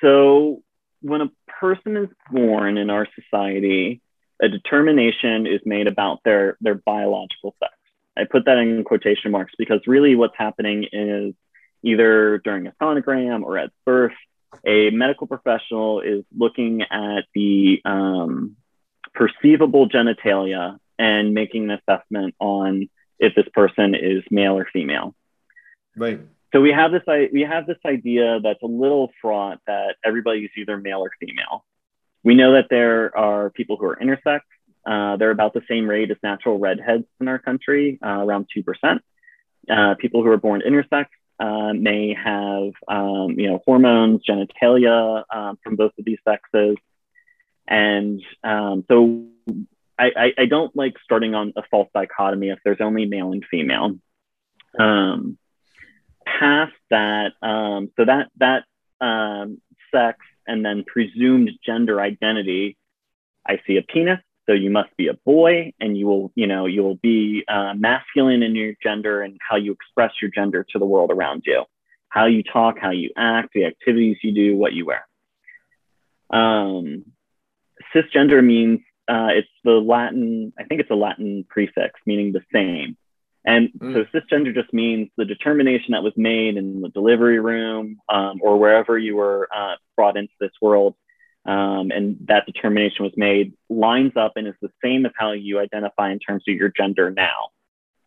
so 0.00 0.62
when 1.02 1.20
a 1.22 1.30
person 1.60 1.96
is 1.96 2.08
born 2.30 2.76
in 2.78 2.90
our 2.90 3.06
society, 3.14 4.00
a 4.40 4.48
determination 4.48 5.46
is 5.46 5.60
made 5.64 5.86
about 5.86 6.20
their 6.24 6.56
their 6.60 6.74
biological 6.74 7.54
sex. 7.60 7.72
I 8.16 8.24
put 8.24 8.44
that 8.46 8.58
in 8.58 8.84
quotation 8.84 9.30
marks 9.30 9.52
because 9.56 9.80
really 9.86 10.14
what's 10.16 10.36
happening 10.36 10.86
is 10.92 11.34
either 11.82 12.38
during 12.38 12.66
a 12.66 12.72
sonogram 12.80 13.42
or 13.42 13.58
at 13.58 13.70
birth, 13.86 14.12
a 14.66 14.90
medical 14.90 15.26
professional 15.26 16.00
is 16.00 16.24
looking 16.36 16.82
at 16.82 17.24
the 17.34 17.80
um, 17.84 18.56
perceivable 19.14 19.88
genitalia 19.88 20.78
and 20.98 21.34
making 21.34 21.70
an 21.70 21.78
assessment 21.78 22.34
on 22.38 22.88
if 23.18 23.34
this 23.34 23.46
person 23.52 23.94
is 23.94 24.22
male 24.30 24.56
or 24.58 24.66
female. 24.72 25.14
right. 25.96 26.20
So 26.52 26.60
we 26.60 26.70
have 26.70 26.92
this 26.92 27.02
we 27.32 27.42
have 27.42 27.66
this 27.66 27.78
idea 27.86 28.40
that's 28.42 28.62
a 28.62 28.66
little 28.66 29.10
fraught 29.22 29.58
that 29.66 29.96
everybody's 30.04 30.50
either 30.56 30.76
male 30.76 31.00
or 31.00 31.10
female. 31.18 31.64
We 32.24 32.34
know 32.34 32.52
that 32.52 32.66
there 32.68 33.16
are 33.16 33.50
people 33.50 33.76
who 33.78 33.86
are 33.86 33.96
intersex. 33.96 34.40
Uh, 34.84 35.16
they're 35.16 35.30
about 35.30 35.54
the 35.54 35.62
same 35.68 35.88
rate 35.88 36.10
as 36.10 36.18
natural 36.22 36.58
redheads 36.58 37.04
in 37.20 37.28
our 37.28 37.38
country, 37.38 37.98
uh, 38.04 38.22
around 38.24 38.48
two 38.52 38.62
percent. 38.62 39.00
Uh, 39.70 39.94
people 39.98 40.22
who 40.22 40.28
are 40.28 40.36
born 40.36 40.60
intersex 40.66 41.06
uh, 41.42 41.72
may 41.72 42.14
have 42.14 42.72
um, 42.86 43.34
you 43.36 43.50
know 43.50 43.60
hormones, 43.66 44.22
genitalia 44.28 45.24
um, 45.34 45.58
from 45.62 45.74
both 45.74 45.92
of 45.98 46.04
these 46.04 46.18
sexes, 46.24 46.76
and 47.66 48.22
um, 48.44 48.84
so 48.86 49.26
I, 49.98 50.10
I, 50.16 50.32
I 50.42 50.46
don't 50.46 50.74
like 50.76 50.94
starting 51.02 51.34
on 51.34 51.52
a 51.56 51.62
false 51.68 51.88
dichotomy 51.92 52.50
if 52.50 52.60
there's 52.64 52.80
only 52.80 53.06
male 53.06 53.32
and 53.32 53.44
female. 53.50 53.98
Um, 54.78 55.36
past 56.24 56.72
that, 56.90 57.32
um, 57.42 57.90
so 57.96 58.04
that 58.04 58.28
that 58.38 58.64
um, 59.04 59.60
sex 59.92 60.18
and 60.46 60.64
then 60.64 60.84
presumed 60.84 61.50
gender 61.66 62.00
identity, 62.00 62.76
I 63.44 63.60
see 63.66 63.78
a 63.78 63.82
penis, 63.82 64.20
so 64.46 64.52
you 64.52 64.70
must 64.70 64.96
be 64.96 65.08
a 65.08 65.14
boy, 65.14 65.72
and 65.80 65.96
you 65.96 66.06
will, 66.06 66.32
you 66.34 66.46
know, 66.46 66.66
you 66.66 66.82
will 66.82 66.96
be 66.96 67.44
uh, 67.48 67.74
masculine 67.76 68.42
in 68.42 68.54
your 68.56 68.74
gender 68.82 69.22
and 69.22 69.38
how 69.46 69.56
you 69.56 69.72
express 69.72 70.12
your 70.20 70.30
gender 70.30 70.66
to 70.70 70.78
the 70.78 70.84
world 70.84 71.10
around 71.10 71.42
you, 71.46 71.64
how 72.08 72.26
you 72.26 72.42
talk, 72.42 72.78
how 72.78 72.90
you 72.90 73.10
act, 73.16 73.50
the 73.54 73.64
activities 73.64 74.16
you 74.22 74.32
do, 74.32 74.56
what 74.56 74.72
you 74.72 74.86
wear. 74.86 75.06
Um, 76.30 77.04
cisgender 77.94 78.44
means 78.44 78.80
uh, 79.08 79.28
it's 79.30 79.48
the 79.64 79.72
Latin, 79.72 80.52
I 80.58 80.64
think 80.64 80.80
it's 80.80 80.90
a 80.90 80.94
Latin 80.94 81.44
prefix 81.48 82.00
meaning 82.06 82.32
the 82.32 82.42
same. 82.52 82.96
And 83.44 83.70
so 83.80 84.04
cisgender 84.14 84.54
just 84.54 84.72
means 84.72 85.08
the 85.16 85.24
determination 85.24 85.92
that 85.92 86.04
was 86.04 86.12
made 86.16 86.56
in 86.56 86.80
the 86.80 86.88
delivery 86.90 87.40
room 87.40 87.98
um, 88.08 88.38
or 88.40 88.56
wherever 88.56 88.96
you 88.96 89.16
were 89.16 89.48
uh, 89.54 89.74
brought 89.96 90.16
into 90.16 90.32
this 90.38 90.52
world. 90.60 90.94
Um, 91.44 91.90
and 91.90 92.18
that 92.28 92.46
determination 92.46 93.04
was 93.04 93.14
made 93.16 93.54
lines 93.68 94.12
up 94.16 94.32
and 94.36 94.46
is 94.46 94.54
the 94.62 94.70
same 94.82 95.06
as 95.06 95.12
how 95.16 95.32
you 95.32 95.58
identify 95.58 96.12
in 96.12 96.18
terms 96.20 96.44
of 96.48 96.54
your 96.54 96.68
gender 96.68 97.10
now. 97.10 97.48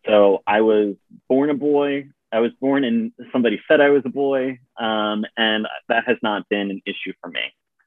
So 0.06 0.42
I 0.46 0.62
was 0.62 0.94
born 1.28 1.50
a 1.50 1.54
boy. 1.54 2.08
I 2.32 2.40
was 2.40 2.52
born 2.60 2.84
and 2.84 3.12
somebody 3.32 3.60
said 3.68 3.80
I 3.80 3.90
was 3.90 4.02
a 4.06 4.10
boy. 4.10 4.58
Um, 4.78 5.24
and 5.36 5.66
that 5.88 6.04
has 6.06 6.16
not 6.22 6.48
been 6.48 6.70
an 6.70 6.82
issue 6.86 7.12
for 7.20 7.28
me. 7.28 7.40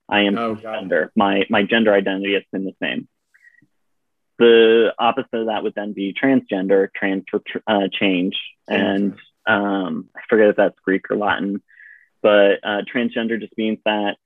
I 0.07 0.21
am 0.21 0.37
Oh, 0.37 0.55
cisgender. 0.55 1.09
My, 1.15 1.45
my 1.49 1.63
gender 1.63 1.93
identity 1.93 2.33
has 2.33 2.43
been 2.51 2.65
the 2.65 2.75
same. 2.81 3.07
The 4.37 4.93
opposite 4.97 5.33
of 5.33 5.47
that 5.47 5.63
would 5.63 5.75
then 5.75 5.93
be 5.93 6.13
transgender, 6.13 6.89
trans 6.95 7.23
for 7.29 7.39
tr- 7.39 7.57
uh, 7.67 7.87
change. 7.91 8.39
And 8.67 9.15
um, 9.45 10.09
I 10.15 10.21
forget 10.29 10.49
if 10.49 10.55
that's 10.55 10.79
Greek 10.85 11.09
or 11.11 11.17
Latin, 11.17 11.61
but 12.21 12.59
uh, 12.63 12.81
transgender 12.93 13.39
just 13.39 13.57
means 13.57 13.79
that 13.85 14.17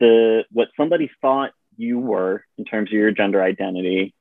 the 0.00 0.44
what 0.50 0.68
somebody 0.76 1.10
thought 1.20 1.50
you 1.76 1.98
were 1.98 2.44
in 2.56 2.64
terms 2.64 2.90
of 2.90 2.92
your 2.92 3.10
gender 3.10 3.42
identity, 3.42 4.14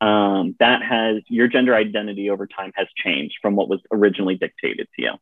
um, 0.00 0.56
that 0.58 0.82
has 0.82 1.22
your 1.28 1.48
gender 1.48 1.74
identity 1.74 2.30
over 2.30 2.46
time 2.46 2.72
has 2.74 2.88
changed 2.96 3.36
from 3.40 3.56
what 3.56 3.68
was 3.68 3.80
originally 3.92 4.36
dictated 4.36 4.88
to 4.96 5.02
you. 5.02 5.12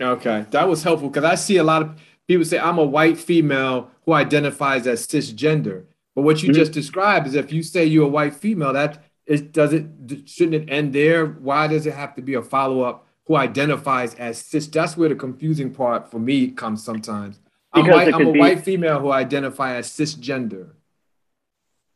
Okay, 0.00 0.46
that 0.50 0.68
was 0.68 0.82
helpful 0.82 1.08
because 1.08 1.24
I 1.24 1.34
see 1.34 1.58
a 1.58 1.64
lot 1.64 1.82
of 1.82 2.00
people 2.26 2.44
say 2.44 2.58
I'm 2.58 2.78
a 2.78 2.84
white 2.84 3.18
female 3.18 3.90
who 4.04 4.12
identifies 4.12 4.86
as 4.86 5.06
cisgender. 5.06 5.84
But 6.14 6.22
what 6.22 6.42
you 6.42 6.50
Mhm. 6.50 6.54
just 6.54 6.72
described 6.72 7.26
is 7.26 7.34
if 7.34 7.52
you 7.52 7.62
say 7.62 7.84
you're 7.84 8.06
a 8.06 8.08
white 8.08 8.34
female, 8.34 8.72
that 8.72 9.02
is 9.26 9.40
does 9.40 9.72
it 9.72 9.86
shouldn't 10.26 10.54
it 10.62 10.72
end 10.72 10.92
there? 10.92 11.26
Why 11.26 11.66
does 11.68 11.86
it 11.86 11.94
have 11.94 12.14
to 12.16 12.22
be 12.22 12.34
a 12.34 12.42
follow 12.42 12.82
up 12.82 13.06
who 13.26 13.36
identifies 13.36 14.14
as 14.16 14.38
cis? 14.38 14.66
That's 14.66 14.96
where 14.96 15.08
the 15.08 15.14
confusing 15.14 15.72
part 15.72 16.10
for 16.10 16.18
me 16.18 16.50
comes 16.50 16.82
sometimes. 16.82 17.40
I'm, 17.74 17.86
white, 17.86 18.12
I'm 18.14 18.26
a 18.26 18.32
be- 18.32 18.38
white 18.38 18.60
female 18.60 19.00
who 19.00 19.10
identify 19.12 19.76
as 19.76 19.88
cisgender. 19.88 20.70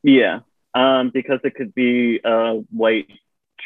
Yeah, 0.03 0.41
um, 0.75 1.11
because 1.13 1.41
it 1.45 1.55
could 1.55 1.75
be 1.75 2.21
a 2.25 2.55
white 2.71 3.11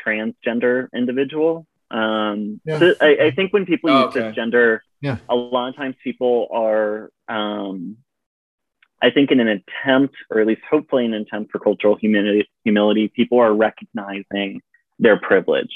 transgender 0.05 0.89
individual. 0.95 1.67
Um, 1.91 2.61
Yeah. 2.65 2.79
so 2.79 2.95
I, 3.01 3.17
I 3.27 3.31
think 3.33 3.53
when 3.53 3.67
people 3.67 3.91
Oh, 3.91 4.07
use 4.07 4.17
okay. 4.17 4.21
cisgender, 4.33 4.81
Yeah. 5.01 5.19
a 5.29 5.35
lot 5.37 5.69
of 5.69 5.77
times 5.77 5.97
people 6.03 6.49
are, 6.53 7.11
um, 7.29 7.97
I 9.03 9.11
think, 9.11 9.31
in 9.31 9.41
an 9.41 9.49
attempt, 9.49 10.15
or 10.31 10.41
at 10.41 10.47
least 10.47 10.63
hopefully 10.71 11.05
an 11.07 11.15
attempt 11.15 11.53
for 11.53 11.59
cultural 11.59 11.97
humility, 11.97 12.49
humility 12.65 13.09
people 13.09 13.39
are 13.39 13.53
recognizing 13.55 14.63
their 14.99 15.19
privilege. 15.19 15.75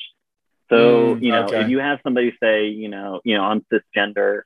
So 0.70 1.16
Mm, 1.16 1.22
you 1.22 1.30
know, 1.32 1.44
okay. 1.44 1.62
if 1.62 1.68
you 1.68 1.78
have 1.78 2.00
somebody 2.02 2.34
say, 2.42 2.68
you 2.68 2.88
know, 2.88 3.20
you 3.24 3.36
know, 3.36 3.44
I'm 3.44 3.64
cisgender, 3.72 4.42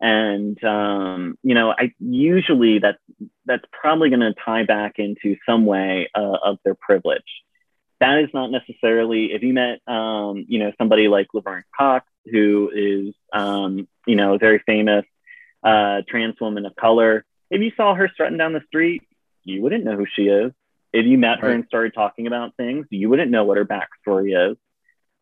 and 0.00 0.62
um, 0.62 1.38
you 1.42 1.54
know, 1.54 1.70
I 1.70 1.92
usually 1.98 2.78
that's 2.78 2.98
that's 3.46 3.64
probably 3.72 4.10
going 4.10 4.20
to 4.20 4.34
tie 4.44 4.64
back 4.64 4.98
into 4.98 5.36
some 5.48 5.66
way 5.66 6.08
uh, 6.14 6.38
of 6.44 6.58
their 6.64 6.74
privilege. 6.74 7.22
That 8.00 8.18
is 8.18 8.28
not 8.34 8.50
necessarily 8.50 9.32
if 9.32 9.42
you 9.42 9.54
met, 9.54 9.80
um, 9.86 10.44
you 10.48 10.58
know, 10.58 10.72
somebody 10.76 11.08
like 11.08 11.28
Laverne 11.32 11.64
Cox, 11.76 12.06
who 12.30 12.70
is, 12.74 13.14
um, 13.32 13.88
you 14.06 14.16
know, 14.16 14.34
a 14.34 14.38
very 14.38 14.62
famous 14.66 15.06
uh, 15.62 16.02
trans 16.06 16.38
woman 16.38 16.66
of 16.66 16.76
color. 16.76 17.24
If 17.50 17.62
you 17.62 17.72
saw 17.74 17.94
her 17.94 18.10
strutting 18.12 18.36
down 18.36 18.52
the 18.52 18.62
street, 18.66 19.02
you 19.44 19.62
wouldn't 19.62 19.84
know 19.84 19.96
who 19.96 20.06
she 20.14 20.24
is. 20.24 20.52
If 20.92 21.06
you 21.06 21.16
met 21.16 21.40
her 21.40 21.50
and 21.50 21.64
started 21.66 21.94
talking 21.94 22.26
about 22.26 22.56
things, 22.56 22.86
you 22.90 23.08
wouldn't 23.08 23.30
know 23.30 23.44
what 23.44 23.56
her 23.56 23.64
backstory 23.64 24.50
is. 24.50 24.58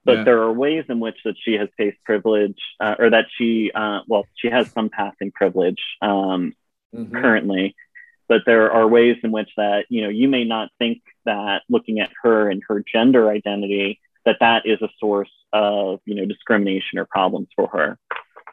But 0.04 0.18
Yeah. 0.18 0.24
there 0.24 0.42
are 0.42 0.52
ways 0.52 0.84
in 0.88 1.00
which 1.00 1.16
that 1.24 1.36
she 1.42 1.54
has 1.54 1.68
faced 1.78 1.96
privilege, 2.04 2.58
uh, 2.80 2.94
or 2.98 3.10
that 3.10 3.26
she, 3.36 3.70
uh, 3.74 4.00
well, 4.06 4.26
she 4.36 4.48
has 4.48 4.70
some 4.70 4.88
passing 4.90 5.30
privilege 5.32 5.82
um, 6.02 6.52
Mhm. 6.94 7.12
currently, 7.12 7.74
but 8.28 8.42
there 8.46 8.70
are 8.70 8.86
ways 8.86 9.16
in 9.24 9.32
which 9.32 9.50
that 9.56 9.86
you 9.88 10.02
know 10.02 10.08
you 10.10 10.28
may 10.28 10.44
not 10.44 10.70
think 10.78 11.00
that 11.24 11.62
looking 11.68 12.00
at 12.00 12.10
her 12.22 12.50
and 12.50 12.62
her 12.68 12.84
gender 12.92 13.30
identity 13.30 13.98
that 14.24 14.36
that 14.40 14.64
is 14.66 14.80
a 14.82 14.88
source 14.98 15.30
of 15.52 16.00
you 16.04 16.14
know 16.14 16.24
discrimination 16.26 16.98
or 16.98 17.04
problems 17.06 17.48
for 17.56 17.66
her. 17.68 17.98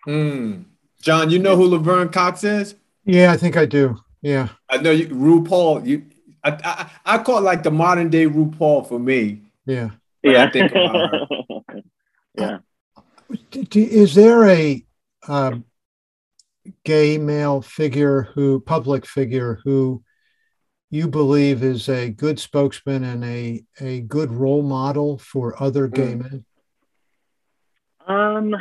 Mm. 0.08 0.66
John, 1.02 1.30
you 1.30 1.40
know 1.40 1.56
who 1.56 1.66
Laverne 1.68 2.10
Cox 2.10 2.44
is? 2.44 2.76
Yeah, 3.06 3.32
I 3.32 3.38
think 3.38 3.58
I 3.58 3.66
do. 3.66 3.98
Yeah. 4.22 4.50
I 4.70 4.78
know 4.78 4.92
you, 4.92 5.08
RuPaul. 5.08 5.86
You, 5.86 6.06
I, 6.44 6.52
I, 7.06 7.16
I 7.16 7.18
call 7.24 7.40
it 7.40 7.42
like 7.42 7.64
the 7.64 7.72
modern 7.72 8.10
day 8.10 8.26
RuPaul 8.28 8.88
for 8.88 9.00
me. 9.00 9.42
Yeah. 9.66 9.90
Yeah. 10.24 10.50
think 10.50 10.72
about 10.72 10.96
her. 10.96 11.28
yeah. 12.38 12.58
Is 13.74 14.16
there 14.16 14.46
a 14.46 14.86
um, 15.28 15.66
gay 16.84 17.18
male 17.18 17.62
figure 17.62 18.24
who, 18.34 18.60
public 18.60 19.06
figure 19.06 19.60
who 19.64 20.04
you 20.90 21.08
believe 21.08 21.64
is 21.64 21.88
a 21.88 22.10
good 22.10 22.40
spokesman 22.40 23.04
and 23.04 23.24
a, 23.24 23.64
a 23.80 24.02
good 24.02 24.32
role 24.32 24.62
model 24.62 25.18
for 25.18 25.62
other 25.62 25.88
gay 25.88 26.14
mm. 26.14 26.20
men? 26.20 26.46
Um, 28.06 28.56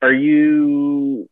are 0.00 0.12
you? 0.12 1.28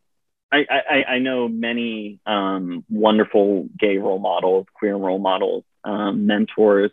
I, 0.51 0.65
I, 0.69 1.03
I 1.13 1.19
know 1.19 1.47
many 1.47 2.19
um, 2.25 2.85
wonderful 2.89 3.67
gay 3.77 3.97
role 3.97 4.19
models, 4.19 4.65
queer 4.73 4.95
role 4.95 5.19
models, 5.19 5.63
um, 5.83 6.25
mentors. 6.25 6.91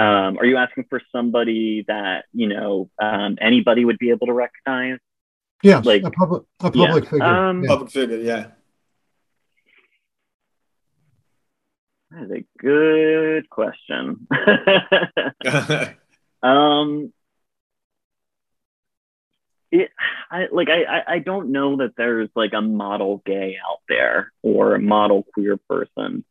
Um, 0.00 0.38
are 0.38 0.46
you 0.46 0.56
asking 0.56 0.86
for 0.88 1.02
somebody 1.12 1.84
that 1.86 2.24
you 2.32 2.48
know 2.48 2.88
um, 2.98 3.36
anybody 3.38 3.84
would 3.84 3.98
be 3.98 4.08
able 4.08 4.28
to 4.28 4.32
recognize? 4.32 4.96
Yeah, 5.62 5.82
like 5.84 6.04
a 6.04 6.10
public 6.10 6.44
a 6.60 6.70
public 6.70 7.04
yeah. 7.04 7.10
figure. 7.10 7.22
Um, 7.22 7.62
yeah. 7.62 7.68
Public 7.68 7.90
figure, 7.90 8.16
yeah. 8.16 8.46
That 12.10 12.22
is 12.24 12.30
a 12.30 12.46
good 12.58 13.50
question. 13.50 14.26
um, 16.42 17.12
it, 19.70 19.90
I 20.30 20.46
like 20.50 20.70
I, 20.70 21.02
I 21.06 21.18
don't 21.18 21.52
know 21.52 21.76
that 21.76 21.92
there's 21.98 22.30
like 22.34 22.54
a 22.54 22.62
model 22.62 23.20
gay 23.26 23.58
out 23.70 23.80
there 23.86 24.32
or 24.42 24.76
a 24.76 24.80
model 24.80 25.26
queer 25.34 25.58
person. 25.58 26.24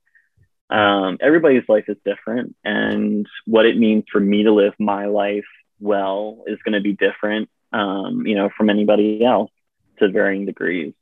Um, 0.70 1.18
everybody's 1.20 1.68
life 1.68 1.86
is 1.88 1.98
different, 2.06 2.56
and 2.64 3.28
what 3.46 3.66
it 3.66 3.78
means 3.78 4.04
for 4.12 4.20
me 4.20 4.44
to 4.44 4.52
live 4.52 4.74
my 4.80 5.06
life 5.06 5.46
well 5.80 6.44
is 6.48 6.60
going 6.64 6.74
to 6.74 6.82
be 6.82 6.94
different, 6.94 7.50
um, 7.72 8.26
you 8.28 8.36
know, 8.36 8.50
from 8.56 8.70
anybody 8.70 9.24
else 9.24 9.52
to 9.98 10.10
varying 10.10 10.46
degrees. 10.46 10.94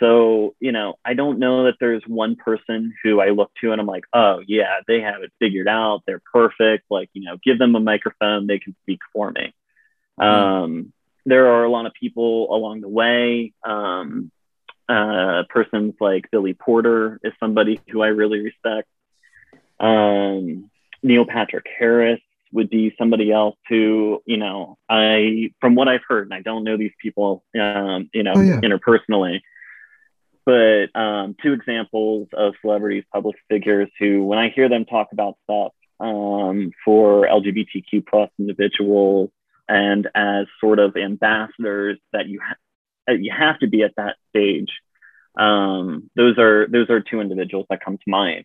So, 0.00 0.54
you 0.58 0.72
know, 0.72 0.94
I 1.04 1.14
don't 1.14 1.38
know 1.38 1.64
that 1.64 1.76
there's 1.78 2.02
one 2.06 2.34
person 2.36 2.92
who 3.02 3.20
I 3.20 3.30
look 3.30 3.52
to 3.60 3.70
and 3.70 3.80
I'm 3.80 3.86
like, 3.86 4.04
oh, 4.12 4.42
yeah, 4.46 4.80
they 4.88 5.00
have 5.00 5.22
it 5.22 5.32
figured 5.38 5.68
out. 5.68 6.02
They're 6.04 6.22
perfect. 6.32 6.84
Like, 6.90 7.10
you 7.12 7.22
know, 7.22 7.36
give 7.44 7.58
them 7.58 7.76
a 7.76 7.80
microphone, 7.80 8.46
they 8.46 8.58
can 8.58 8.74
speak 8.82 8.98
for 9.12 9.30
me. 9.30 9.54
Mm-hmm. 10.20 10.22
Um, 10.22 10.92
there 11.26 11.46
are 11.46 11.64
a 11.64 11.70
lot 11.70 11.86
of 11.86 11.92
people 11.94 12.54
along 12.54 12.80
the 12.80 12.88
way. 12.88 13.52
Uh, 14.88 15.44
persons 15.48 15.94
like 16.00 16.30
Billy 16.30 16.54
Porter 16.54 17.18
is 17.24 17.32
somebody 17.40 17.80
who 17.88 18.02
I 18.02 18.08
really 18.08 18.40
respect. 18.40 18.88
Um, 19.80 20.70
Neil 21.02 21.24
Patrick 21.26 21.66
Harris 21.78 22.20
would 22.52 22.70
be 22.70 22.94
somebody 22.98 23.32
else 23.32 23.56
who, 23.68 24.22
you 24.26 24.36
know, 24.36 24.78
I, 24.88 25.50
from 25.60 25.74
what 25.74 25.88
I've 25.88 26.02
heard, 26.06 26.26
and 26.26 26.34
I 26.34 26.40
don't 26.40 26.64
know 26.64 26.76
these 26.76 26.92
people, 27.00 27.44
um, 27.58 28.08
you 28.12 28.22
know, 28.22 28.34
oh, 28.36 28.40
yeah. 28.40 28.60
interpersonally, 28.60 29.40
but 30.46 30.94
um, 30.94 31.34
two 31.42 31.52
examples 31.52 32.28
of 32.32 32.54
celebrities, 32.60 33.04
public 33.12 33.36
figures 33.48 33.90
who, 33.98 34.24
when 34.24 34.38
I 34.38 34.50
hear 34.50 34.68
them 34.68 34.84
talk 34.84 35.08
about 35.12 35.36
stuff 35.44 35.72
um, 36.00 36.70
for 36.84 37.26
LGBTQ 37.26 38.06
plus 38.06 38.30
individuals 38.38 39.30
and 39.68 40.08
as 40.14 40.46
sort 40.60 40.78
of 40.78 40.96
ambassadors 40.96 41.98
that 42.12 42.28
you 42.28 42.40
ha- 42.44 42.56
you 43.08 43.32
have 43.36 43.58
to 43.60 43.66
be 43.66 43.82
at 43.82 43.94
that 43.96 44.16
stage. 44.30 44.70
Um, 45.36 46.10
those 46.14 46.38
are 46.38 46.66
those 46.68 46.90
are 46.90 47.00
two 47.00 47.20
individuals 47.20 47.66
that 47.70 47.84
come 47.84 47.98
to 47.98 48.10
mind. 48.10 48.44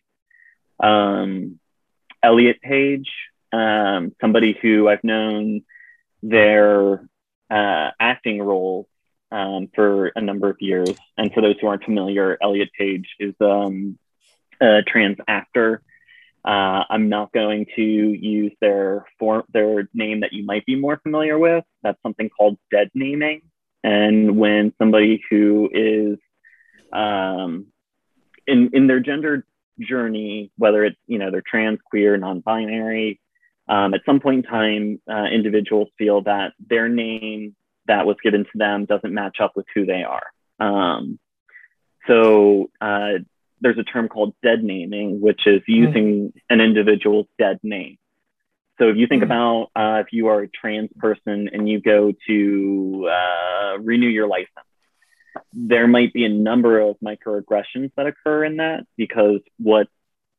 Um, 0.79 1.59
Elliot 2.23 2.61
Page, 2.61 3.09
um, 3.51 4.13
somebody 4.19 4.57
who 4.61 4.87
I've 4.87 5.03
known 5.03 5.61
their 6.23 7.07
uh, 7.49 7.91
acting 7.99 8.41
roles 8.41 8.87
um, 9.31 9.69
for 9.73 10.07
a 10.15 10.21
number 10.21 10.49
of 10.49 10.57
years. 10.59 10.91
And 11.17 11.33
for 11.33 11.41
those 11.41 11.55
who 11.61 11.67
aren't 11.67 11.83
familiar, 11.83 12.37
Elliot 12.41 12.69
Page 12.77 13.07
is 13.19 13.35
um, 13.39 13.97
a 14.59 14.81
trans 14.81 15.17
actor 15.27 15.81
uh, 16.45 16.83
I'm 16.89 17.09
not 17.09 17.33
going 17.33 17.65
to 17.75 17.81
use 17.81 18.53
their 18.61 19.05
form, 19.17 19.43
their 19.51 19.89
name 19.93 20.21
that 20.21 20.31
you 20.33 20.45
might 20.45 20.65
be 20.65 20.75
more 20.75 20.97
familiar 20.97 21.37
with. 21.37 21.65
That's 21.83 22.01
something 22.01 22.29
called 22.29 22.57
dead 22.71 22.89
naming. 22.93 23.41
And 23.83 24.37
when 24.37 24.73
somebody 24.77 25.21
who 25.29 25.69
is 25.71 26.17
um, 26.91 27.67
in 28.45 28.71
in 28.73 28.87
their 28.87 28.99
gender 28.99 29.45
journey, 29.79 30.51
whether 30.57 30.83
it's 30.83 30.97
you 31.07 31.17
know 31.17 31.31
they're 31.31 31.43
trans, 31.45 31.79
queer, 31.89 32.17
non-binary, 32.17 33.19
um, 33.67 33.93
at 33.93 34.01
some 34.05 34.19
point 34.19 34.45
in 34.45 34.51
time, 34.51 35.01
uh, 35.09 35.25
individuals 35.25 35.89
feel 35.97 36.23
that 36.23 36.53
their 36.59 36.89
name 36.89 37.55
that 37.87 38.05
was 38.05 38.17
given 38.23 38.43
to 38.43 38.51
them 38.55 38.85
doesn't 38.85 39.13
match 39.13 39.37
up 39.41 39.53
with 39.55 39.65
who 39.73 39.85
they 39.85 40.03
are. 40.03 40.23
Um, 40.59 41.19
so 42.07 42.69
uh, 42.81 43.19
there's 43.61 43.77
a 43.77 43.83
term 43.83 44.09
called 44.09 44.33
dead 44.43 44.63
naming, 44.63 45.21
which 45.21 45.45
is 45.45 45.61
hmm. 45.65 45.71
using 45.71 46.33
an 46.49 46.61
individual's 46.61 47.27
dead 47.37 47.59
name. 47.63 47.97
So 48.79 48.89
if 48.89 48.95
you 48.95 49.07
think 49.07 49.23
mm. 49.23 49.25
about 49.25 49.69
uh, 49.75 49.99
if 49.99 50.07
you 50.11 50.27
are 50.27 50.41
a 50.41 50.47
trans 50.47 50.89
person 50.97 51.49
and 51.51 51.67
you 51.69 51.81
go 51.81 52.13
to 52.27 53.09
uh, 53.11 53.77
renew 53.79 54.07
your 54.07 54.27
license, 54.27 54.49
there 55.53 55.87
might 55.87 56.13
be 56.13 56.25
a 56.25 56.29
number 56.29 56.79
of 56.79 56.95
microaggressions 57.03 57.91
that 57.95 58.07
occur 58.07 58.45
in 58.45 58.57
that 58.57 58.85
because 58.97 59.41
what 59.57 59.87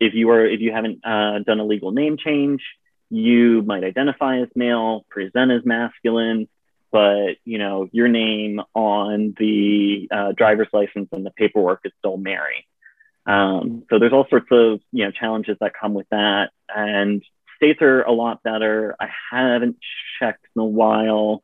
if 0.01 0.15
you 0.15 0.31
are 0.31 0.47
if 0.47 0.61
you 0.61 0.73
haven't 0.73 1.05
uh, 1.05 1.41
done 1.41 1.61
a 1.61 1.65
legal 1.65 1.93
name 1.93 2.17
change, 2.17 2.63
you 3.11 3.63
might 3.63 3.85
identify 3.85 4.41
as 4.41 4.49
male, 4.55 5.05
present 5.11 5.51
as 5.51 5.65
masculine, 5.65 6.49
but 6.91 7.37
you 7.45 7.59
know 7.59 7.89
your 7.93 8.09
name 8.09 8.61
on 8.75 9.35
the 9.39 10.09
uh, 10.11 10.33
driver's 10.33 10.69
license 10.73 11.09
and 11.13 11.25
the 11.25 11.31
paperwork 11.31 11.81
is 11.85 11.93
still 11.99 12.17
Mary. 12.17 12.67
Um, 13.27 13.85
so 13.91 13.99
there's 13.99 14.15
all 14.15 14.27
sorts 14.31 14.49
of 14.51 14.81
you 14.93 15.05
know 15.05 15.11
challenges 15.11 15.59
that 15.61 15.73
come 15.79 15.93
with 15.93 16.09
that, 16.11 16.51
and 16.75 17.23
states 17.61 17.83
are 17.83 18.03
a 18.03 18.13
lot 18.13 18.43
better. 18.43 18.97
I 18.99 19.09
haven't 19.31 19.77
checked 20.19 20.47
in 20.57 20.63
a 20.63 20.65
while. 20.65 21.43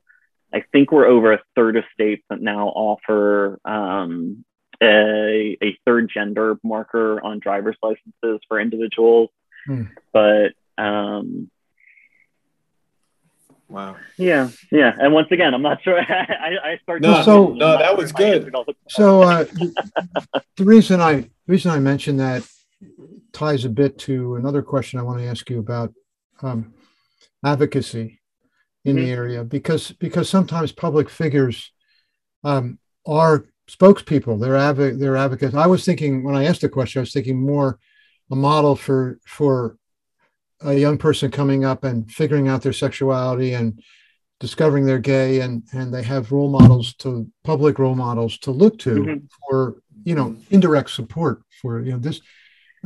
I 0.52 0.64
think 0.72 0.90
we're 0.90 1.06
over 1.06 1.34
a 1.34 1.42
third 1.54 1.76
of 1.76 1.84
states 1.92 2.22
that 2.30 2.40
now 2.40 2.68
offer 2.68 3.60
um, 3.64 4.44
a, 4.82 5.58
a 5.62 5.78
third 5.84 6.10
gender 6.12 6.58
marker 6.64 7.22
on 7.22 7.38
driver's 7.38 7.76
licenses 7.82 8.40
for 8.48 8.58
individuals. 8.58 9.28
Hmm. 9.66 9.84
But 10.12 10.52
um, 10.78 11.50
Wow. 13.68 13.96
Yeah, 14.16 14.50
yeah. 14.70 14.94
And 14.96 15.12
once 15.12 15.26
again, 15.32 15.52
I'm 15.52 15.62
not 15.62 15.82
sure. 15.82 15.98
I, 16.08 16.56
I 16.62 16.78
started. 16.84 17.02
No, 17.02 17.22
so 17.22 17.48
no, 17.48 17.76
that 17.76 17.96
was 17.96 18.12
good. 18.12 18.54
So 18.88 19.22
uh, 19.22 19.44
the 20.56 20.64
reason 20.64 21.00
I 21.00 21.14
the 21.14 21.30
reason 21.48 21.72
I 21.72 21.80
mentioned 21.80 22.20
that 22.20 22.46
ties 23.32 23.64
a 23.64 23.68
bit 23.68 23.98
to 23.98 24.36
another 24.36 24.62
question 24.62 25.00
I 25.00 25.02
want 25.02 25.18
to 25.18 25.26
ask 25.26 25.50
you 25.50 25.58
about 25.58 25.92
um, 26.42 26.74
advocacy 27.44 28.20
in 28.84 28.96
mm-hmm. 28.96 29.04
the 29.04 29.10
area 29.10 29.44
because 29.44 29.92
because 29.92 30.28
sometimes 30.28 30.72
public 30.72 31.08
figures 31.08 31.72
um, 32.44 32.78
are 33.06 33.44
spokespeople. 33.68 34.40
They're 34.40 34.56
adv- 34.56 34.98
they're 34.98 35.16
advocates. 35.16 35.54
I 35.54 35.66
was 35.66 35.84
thinking 35.84 36.22
when 36.22 36.36
I 36.36 36.44
asked 36.44 36.60
the 36.60 36.68
question, 36.68 37.00
I 37.00 37.02
was 37.02 37.12
thinking 37.12 37.40
more 37.40 37.78
a 38.30 38.36
model 38.36 38.76
for 38.76 39.18
for 39.26 39.76
a 40.62 40.74
young 40.74 40.98
person 40.98 41.30
coming 41.30 41.64
up 41.64 41.84
and 41.84 42.10
figuring 42.10 42.48
out 42.48 42.62
their 42.62 42.72
sexuality 42.72 43.52
and 43.52 43.82
discovering 44.40 44.84
they're 44.84 44.98
gay 44.98 45.40
and 45.40 45.62
and 45.72 45.92
they 45.92 46.02
have 46.02 46.32
role 46.32 46.50
models 46.50 46.94
to 46.94 47.28
public 47.44 47.78
role 47.78 47.94
models 47.94 48.38
to 48.38 48.50
look 48.50 48.78
to 48.78 48.94
mm-hmm. 48.94 49.26
for 49.48 49.82
you 50.04 50.14
know 50.14 50.36
indirect 50.50 50.90
support 50.90 51.42
for 51.60 51.80
you 51.80 51.92
know 51.92 51.98
this 51.98 52.20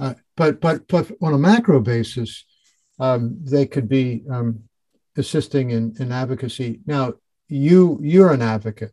uh, 0.00 0.14
but 0.36 0.60
but 0.60 0.86
but 0.88 1.10
on 1.22 1.34
a 1.34 1.38
macro 1.38 1.80
basis 1.80 2.44
um, 3.00 3.36
they 3.42 3.66
could 3.66 3.88
be 3.88 4.22
um, 4.30 4.60
assisting 5.16 5.70
in, 5.70 5.94
in 5.98 6.12
advocacy 6.12 6.80
now 6.86 7.12
you 7.48 7.98
you're 8.00 8.32
an 8.32 8.42
advocate 8.42 8.92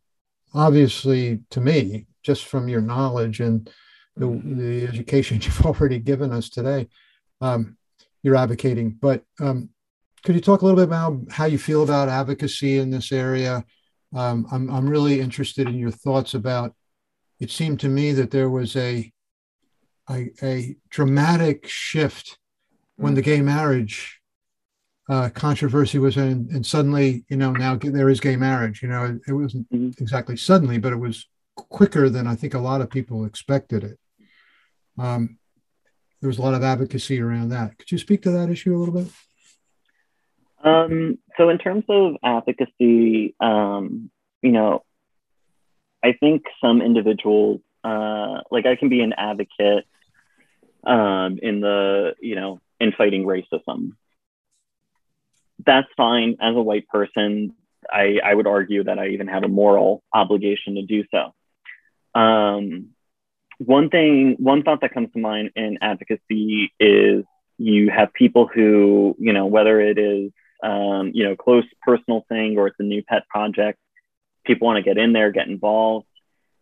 obviously 0.53 1.41
to 1.51 1.61
me 1.61 2.07
just 2.23 2.45
from 2.45 2.67
your 2.67 2.81
knowledge 2.81 3.39
and 3.39 3.69
the, 4.15 4.41
the 4.43 4.87
education 4.87 5.39
you've 5.41 5.65
already 5.65 5.99
given 5.99 6.31
us 6.31 6.49
today 6.49 6.87
um, 7.41 7.77
you're 8.23 8.35
advocating. 8.35 8.91
But 8.91 9.23
um, 9.39 9.69
could 10.23 10.35
you 10.35 10.41
talk 10.41 10.61
a 10.61 10.65
little 10.65 10.77
bit 10.77 10.83
about 10.83 11.31
how 11.31 11.45
you 11.45 11.57
feel 11.57 11.83
about 11.83 12.09
advocacy 12.09 12.77
in 12.77 12.89
this 12.89 13.11
area? 13.11 13.63
Um, 14.15 14.47
I'm, 14.51 14.69
I'm 14.69 14.89
really 14.89 15.19
interested 15.19 15.67
in 15.67 15.75
your 15.75 15.91
thoughts 15.91 16.33
about. 16.33 16.73
It 17.39 17.51
seemed 17.51 17.79
to 17.81 17.89
me 17.89 18.13
that 18.13 18.31
there 18.31 18.49
was 18.49 18.75
a 18.75 19.11
a, 20.09 20.29
a 20.41 20.77
dramatic 20.89 21.67
shift 21.67 22.37
when 22.97 23.13
the 23.13 23.21
gay 23.21 23.41
marriage 23.41 24.19
uh, 25.09 25.29
controversy 25.29 25.99
was 25.99 26.17
in, 26.17 26.49
and 26.51 26.65
suddenly, 26.65 27.23
you 27.29 27.37
know, 27.37 27.51
now 27.51 27.75
there 27.75 28.09
is 28.09 28.19
gay 28.19 28.35
marriage. 28.35 28.81
You 28.81 28.89
know, 28.89 29.05
it, 29.05 29.21
it 29.27 29.33
wasn't 29.33 29.71
mm-hmm. 29.71 30.01
exactly 30.01 30.35
suddenly, 30.35 30.77
but 30.77 30.93
it 30.93 30.97
was 30.97 31.27
quicker 31.55 32.09
than 32.09 32.27
I 32.27 32.35
think 32.35 32.53
a 32.53 32.59
lot 32.59 32.81
of 32.81 32.89
people 32.89 33.25
expected 33.25 33.83
it. 33.83 33.99
Um, 34.97 35.37
there 36.21 36.27
was 36.27 36.39
a 36.39 36.41
lot 36.41 36.55
of 36.55 36.63
advocacy 36.63 37.21
around 37.21 37.49
that. 37.49 37.77
Could 37.77 37.91
you 37.91 37.97
speak 37.97 38.23
to 38.23 38.31
that 38.31 38.49
issue 38.49 38.75
a 38.75 38.79
little 38.79 38.93
bit? 38.93 39.07
Um, 40.63 41.19
so 41.37 41.49
in 41.49 41.59
terms 41.59 41.85
of 41.87 42.15
advocacy, 42.23 43.35
um, 43.39 44.09
you 44.41 44.51
know, 44.51 44.83
I 46.03 46.13
think 46.13 46.43
some 46.61 46.81
individuals, 46.81 47.61
uh, 47.83 48.41
like 48.51 48.65
I 48.65 48.75
can 48.75 48.89
be 48.89 49.01
an 49.01 49.13
advocate 49.13 49.85
um, 50.85 51.39
in 51.41 51.61
the, 51.61 52.15
you 52.19 52.35
know, 52.35 52.59
in 52.79 52.91
fighting 52.91 53.25
racism. 53.25 53.91
That's 55.65 55.87
fine 55.97 56.37
as 56.39 56.55
a 56.55 56.61
white 56.61 56.87
person. 56.87 57.53
I, 57.91 58.19
I 58.23 58.33
would 58.33 58.47
argue 58.47 58.83
that 58.83 58.99
I 58.99 59.09
even 59.09 59.27
have 59.27 59.43
a 59.43 59.47
moral 59.47 60.03
obligation 60.13 60.75
to 60.75 60.83
do 60.83 61.03
so. 61.11 62.19
Um, 62.19 62.89
one 63.59 63.89
thing, 63.89 64.35
one 64.39 64.63
thought 64.63 64.81
that 64.81 64.93
comes 64.93 65.11
to 65.13 65.19
mind 65.19 65.51
in 65.55 65.79
advocacy 65.81 66.73
is 66.79 67.23
you 67.57 67.89
have 67.89 68.13
people 68.13 68.47
who, 68.47 69.15
you 69.19 69.33
know, 69.33 69.47
whether 69.47 69.79
it 69.81 69.97
is, 69.97 70.31
um, 70.63 71.11
you 71.13 71.23
know, 71.23 71.35
close 71.35 71.65
personal 71.81 72.25
thing 72.29 72.57
or 72.57 72.67
it's 72.67 72.79
a 72.79 72.83
new 72.83 73.03
pet 73.03 73.27
project, 73.29 73.79
people 74.45 74.67
want 74.67 74.77
to 74.77 74.83
get 74.83 74.97
in 74.97 75.13
there, 75.13 75.31
get 75.31 75.47
involved. 75.47 76.07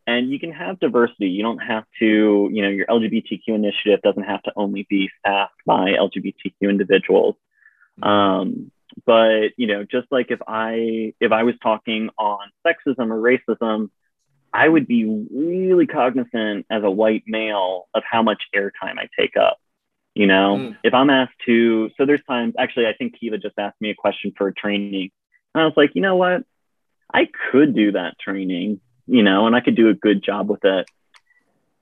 And 0.07 0.29
you 0.29 0.39
can 0.39 0.51
have 0.51 0.79
diversity. 0.79 1.29
You 1.29 1.41
don't 1.41 1.59
have 1.59 1.83
to, 1.99 2.49
you 2.51 2.61
know, 2.61 2.69
your 2.69 2.85
LGBTQ 2.85 3.47
initiative 3.47 4.01
doesn't 4.03 4.23
have 4.23 4.43
to 4.43 4.53
only 4.55 4.85
be 4.87 5.09
staffed 5.19 5.55
by 5.65 5.93
LGBTQ 5.93 6.53
individuals. 6.61 7.35
Um, 8.03 8.71
but 9.05 9.49
you 9.57 9.67
know, 9.67 9.83
just 9.83 10.07
like 10.11 10.29
if 10.29 10.39
I 10.47 11.13
if 11.19 11.31
I 11.31 11.43
was 11.43 11.55
talking 11.61 12.09
on 12.17 12.49
sexism 12.65 13.09
or 13.09 13.19
racism, 13.19 13.89
I 14.53 14.69
would 14.69 14.87
be 14.87 15.05
really 15.33 15.87
cognizant 15.87 16.65
as 16.69 16.83
a 16.83 16.89
white 16.89 17.23
male 17.27 17.87
of 17.93 18.03
how 18.09 18.21
much 18.23 18.43
airtime 18.55 18.97
I 18.97 19.09
take 19.19 19.35
up. 19.35 19.57
You 20.13 20.27
know, 20.27 20.57
mm. 20.57 20.77
if 20.81 20.93
I'm 20.93 21.09
asked 21.09 21.33
to, 21.45 21.89
so 21.97 22.05
there's 22.05 22.23
times, 22.25 22.53
actually, 22.57 22.87
I 22.87 22.93
think 22.93 23.19
Kiva 23.19 23.37
just 23.37 23.59
asked 23.59 23.81
me 23.81 23.89
a 23.89 23.95
question 23.95 24.31
for 24.37 24.49
training. 24.53 25.11
And 25.53 25.61
I 25.61 25.65
was 25.65 25.73
like, 25.75 25.91
you 25.93 26.01
know 26.01 26.15
what? 26.15 26.43
I 27.13 27.27
could 27.51 27.75
do 27.75 27.91
that 27.91 28.17
training, 28.17 28.79
you 29.07 29.23
know, 29.23 29.47
and 29.47 29.55
I 29.55 29.61
could 29.61 29.75
do 29.75 29.89
a 29.89 29.93
good 29.93 30.23
job 30.23 30.49
with 30.49 30.63
it. 30.63 30.87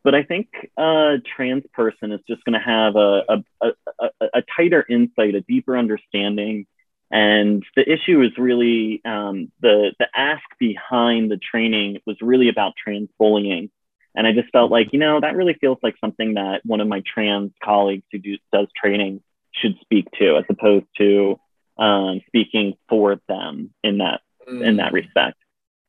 But 0.04 0.16
I 0.16 0.24
think 0.24 0.50
a 0.78 1.16
trans 1.36 1.64
person 1.74 2.12
is 2.12 2.20
just 2.28 2.44
going 2.44 2.60
to 2.60 2.66
have 2.66 2.96
a, 2.98 3.24
a, 3.30 3.68
a, 4.02 4.30
a, 4.34 4.44
tighter 4.58 4.86
insight, 4.90 5.34
a 5.34 5.40
deeper 5.42 5.78
understanding 5.78 6.66
and 7.14 7.64
the 7.76 7.88
issue 7.88 8.24
is 8.24 8.32
really 8.40 9.00
um, 9.06 9.52
the 9.62 9.94
the 10.00 10.08
ask 10.16 10.42
behind 10.58 11.30
the 11.30 11.38
training 11.38 12.00
was 12.08 12.18
really 12.22 12.50
about 12.50 12.74
trans 12.76 13.08
bullying, 13.20 13.70
and 14.16 14.26
I 14.26 14.32
just 14.32 14.50
felt 14.52 14.72
like 14.72 14.94
you 14.94 15.00
know 15.00 15.20
that 15.22 15.36
really 15.36 15.54
feels 15.54 15.78
like 15.84 15.94
something 16.02 16.34
that 16.34 16.62
one 16.66 16.82
of 16.82 16.88
my 16.88 17.04
trans 17.06 17.52
colleagues 17.64 18.04
who 18.12 18.18
do, 18.18 18.38
does 18.52 18.68
training 18.76 19.22
should 19.52 19.78
speak 19.82 20.08
to, 20.18 20.38
as 20.38 20.46
opposed 20.50 20.88
to 20.98 21.40
um, 21.78 22.22
speaking 22.26 22.74
for 22.90 23.22
them 23.28 23.72
in 23.84 24.00
that 24.00 24.22
mm. 24.50 24.66
in 24.66 24.78
that 24.78 24.92
mm. 24.92 24.96
respect. 24.96 25.38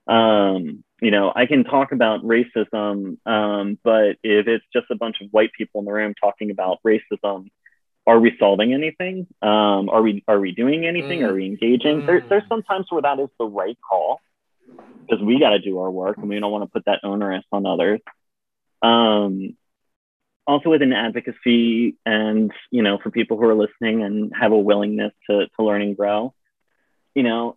Um, 0.06 0.84
you 1.04 1.10
know, 1.10 1.32
I 1.34 1.44
can 1.44 1.64
talk 1.64 1.92
about 1.92 2.22
racism, 2.22 3.18
um, 3.26 3.78
but 3.84 4.16
if 4.22 4.48
it's 4.48 4.64
just 4.72 4.86
a 4.90 4.94
bunch 4.94 5.16
of 5.20 5.28
white 5.32 5.52
people 5.52 5.80
in 5.80 5.84
the 5.84 5.92
room 5.92 6.14
talking 6.18 6.50
about 6.50 6.78
racism, 6.82 7.50
are 8.06 8.18
we 8.18 8.32
solving 8.38 8.72
anything? 8.72 9.26
Um, 9.42 9.90
are 9.90 10.00
we 10.00 10.24
are 10.26 10.40
we 10.40 10.52
doing 10.52 10.86
anything? 10.86 11.20
Mm. 11.20 11.28
Are 11.28 11.34
we 11.34 11.46
engaging? 11.46 12.02
Mm. 12.02 12.06
There, 12.06 12.24
there's 12.26 12.48
sometimes 12.48 12.86
where 12.88 13.02
that 13.02 13.20
is 13.20 13.28
the 13.38 13.46
right 13.46 13.76
call 13.86 14.20
because 15.02 15.22
we 15.22 15.38
got 15.38 15.50
to 15.50 15.58
do 15.58 15.78
our 15.78 15.90
work 15.90 16.16
and 16.16 16.28
we 16.28 16.40
don't 16.40 16.50
want 16.50 16.64
to 16.64 16.70
put 16.70 16.86
that 16.86 17.00
onerous 17.02 17.44
on 17.52 17.66
others. 17.66 18.00
Um, 18.82 19.56
also 20.46 20.70
within 20.70 20.92
advocacy 20.92 21.96
and 22.04 22.50
you 22.70 22.82
know 22.82 22.98
for 23.02 23.10
people 23.10 23.38
who 23.38 23.46
are 23.46 23.54
listening 23.54 24.02
and 24.02 24.32
have 24.38 24.52
a 24.52 24.58
willingness 24.58 25.12
to, 25.28 25.46
to 25.48 25.64
learn 25.64 25.82
and 25.82 25.96
grow, 25.96 26.34
you 27.14 27.22
know, 27.22 27.56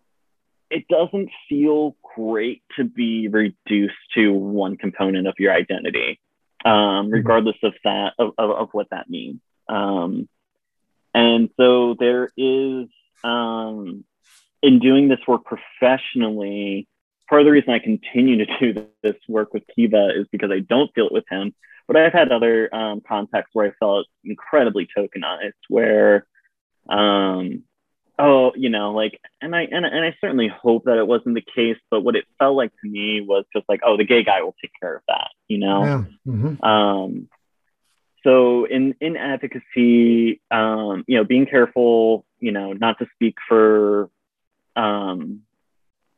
it 0.70 0.88
doesn't 0.88 1.30
feel 1.48 1.96
great 2.16 2.62
to 2.76 2.84
be 2.84 3.28
reduced 3.28 3.96
to 4.16 4.34
one 4.34 4.78
component 4.78 5.28
of 5.28 5.36
your 5.40 5.54
identity, 5.54 6.20
um, 6.66 6.72
mm-hmm. 6.72 7.14
regardless 7.14 7.58
of 7.64 7.74
that 7.84 8.14
of, 8.20 8.34
of, 8.38 8.52
of 8.52 8.70
what 8.72 8.90
that 8.92 9.10
means. 9.10 9.40
Um, 9.70 10.28
and 11.14 11.50
so 11.58 11.96
there 12.00 12.30
is, 12.38 12.88
um, 13.24 14.04
in 14.62 14.80
doing 14.80 15.08
this 15.08 15.20
work 15.28 15.44
professionally, 15.46 16.88
part 17.30 17.42
of 17.42 17.46
the 17.46 17.52
reason 17.52 17.72
I 17.72 17.80
continue 17.80 18.46
to 18.46 18.60
do 18.60 18.88
this 19.02 19.16
work 19.28 19.54
with 19.54 19.64
Kiva 19.76 20.10
is 20.16 20.28
because 20.32 20.52
I 20.52 20.60
don't 20.60 20.94
feel 20.94 21.08
it 21.08 21.14
with 21.14 21.26
him. 21.30 21.54
But 21.88 21.96
I've 21.96 22.14
had 22.14 22.32
other 22.32 22.74
um, 22.76 23.02
contexts 23.02 23.56
where 23.56 23.68
I 23.68 23.72
felt 23.80 24.08
incredibly 24.24 24.88
tokenized, 24.96 25.54
where, 25.70 26.28
um, 26.90 27.64
oh, 28.20 28.52
you 28.56 28.70
know, 28.70 28.92
like, 28.92 29.20
and 29.42 29.56
I 29.56 29.64
and, 29.64 29.86
and 29.86 30.06
I 30.06 30.16
certainly 30.20 30.48
hope 30.48 30.86
that 30.86 30.98
it 30.98 31.08
wasn't 31.08 31.36
the 31.36 31.44
case, 31.56 31.78
but 31.90 32.02
what 32.02 32.16
it 32.16 32.26
felt 32.40 32.56
like 32.56 32.72
to 32.82 32.90
me 32.90 33.22
was 33.22 33.46
just 33.56 33.68
like, 33.70 33.82
oh, 33.86 33.98
the 33.98 34.06
gay 34.06 34.24
guy 34.24 34.42
will 34.42 34.56
take 34.62 34.72
care 34.80 34.96
of 34.96 35.04
that, 35.08 35.30
you 35.48 35.60
know. 35.60 35.84
Yeah. 35.84 36.04
Mm-hmm. 36.28 36.64
Um, 36.64 37.30
so 38.24 38.66
in 38.66 38.96
in 39.00 39.16
advocacy, 39.16 40.42
um, 40.52 41.06
you 41.08 41.18
know, 41.18 41.24
being 41.24 41.46
careful, 41.46 42.26
you 42.40 42.52
know, 42.52 42.74
not 42.74 43.00
to 43.00 43.08
speak 43.16 43.36
for, 43.48 44.10
um, 44.76 45.42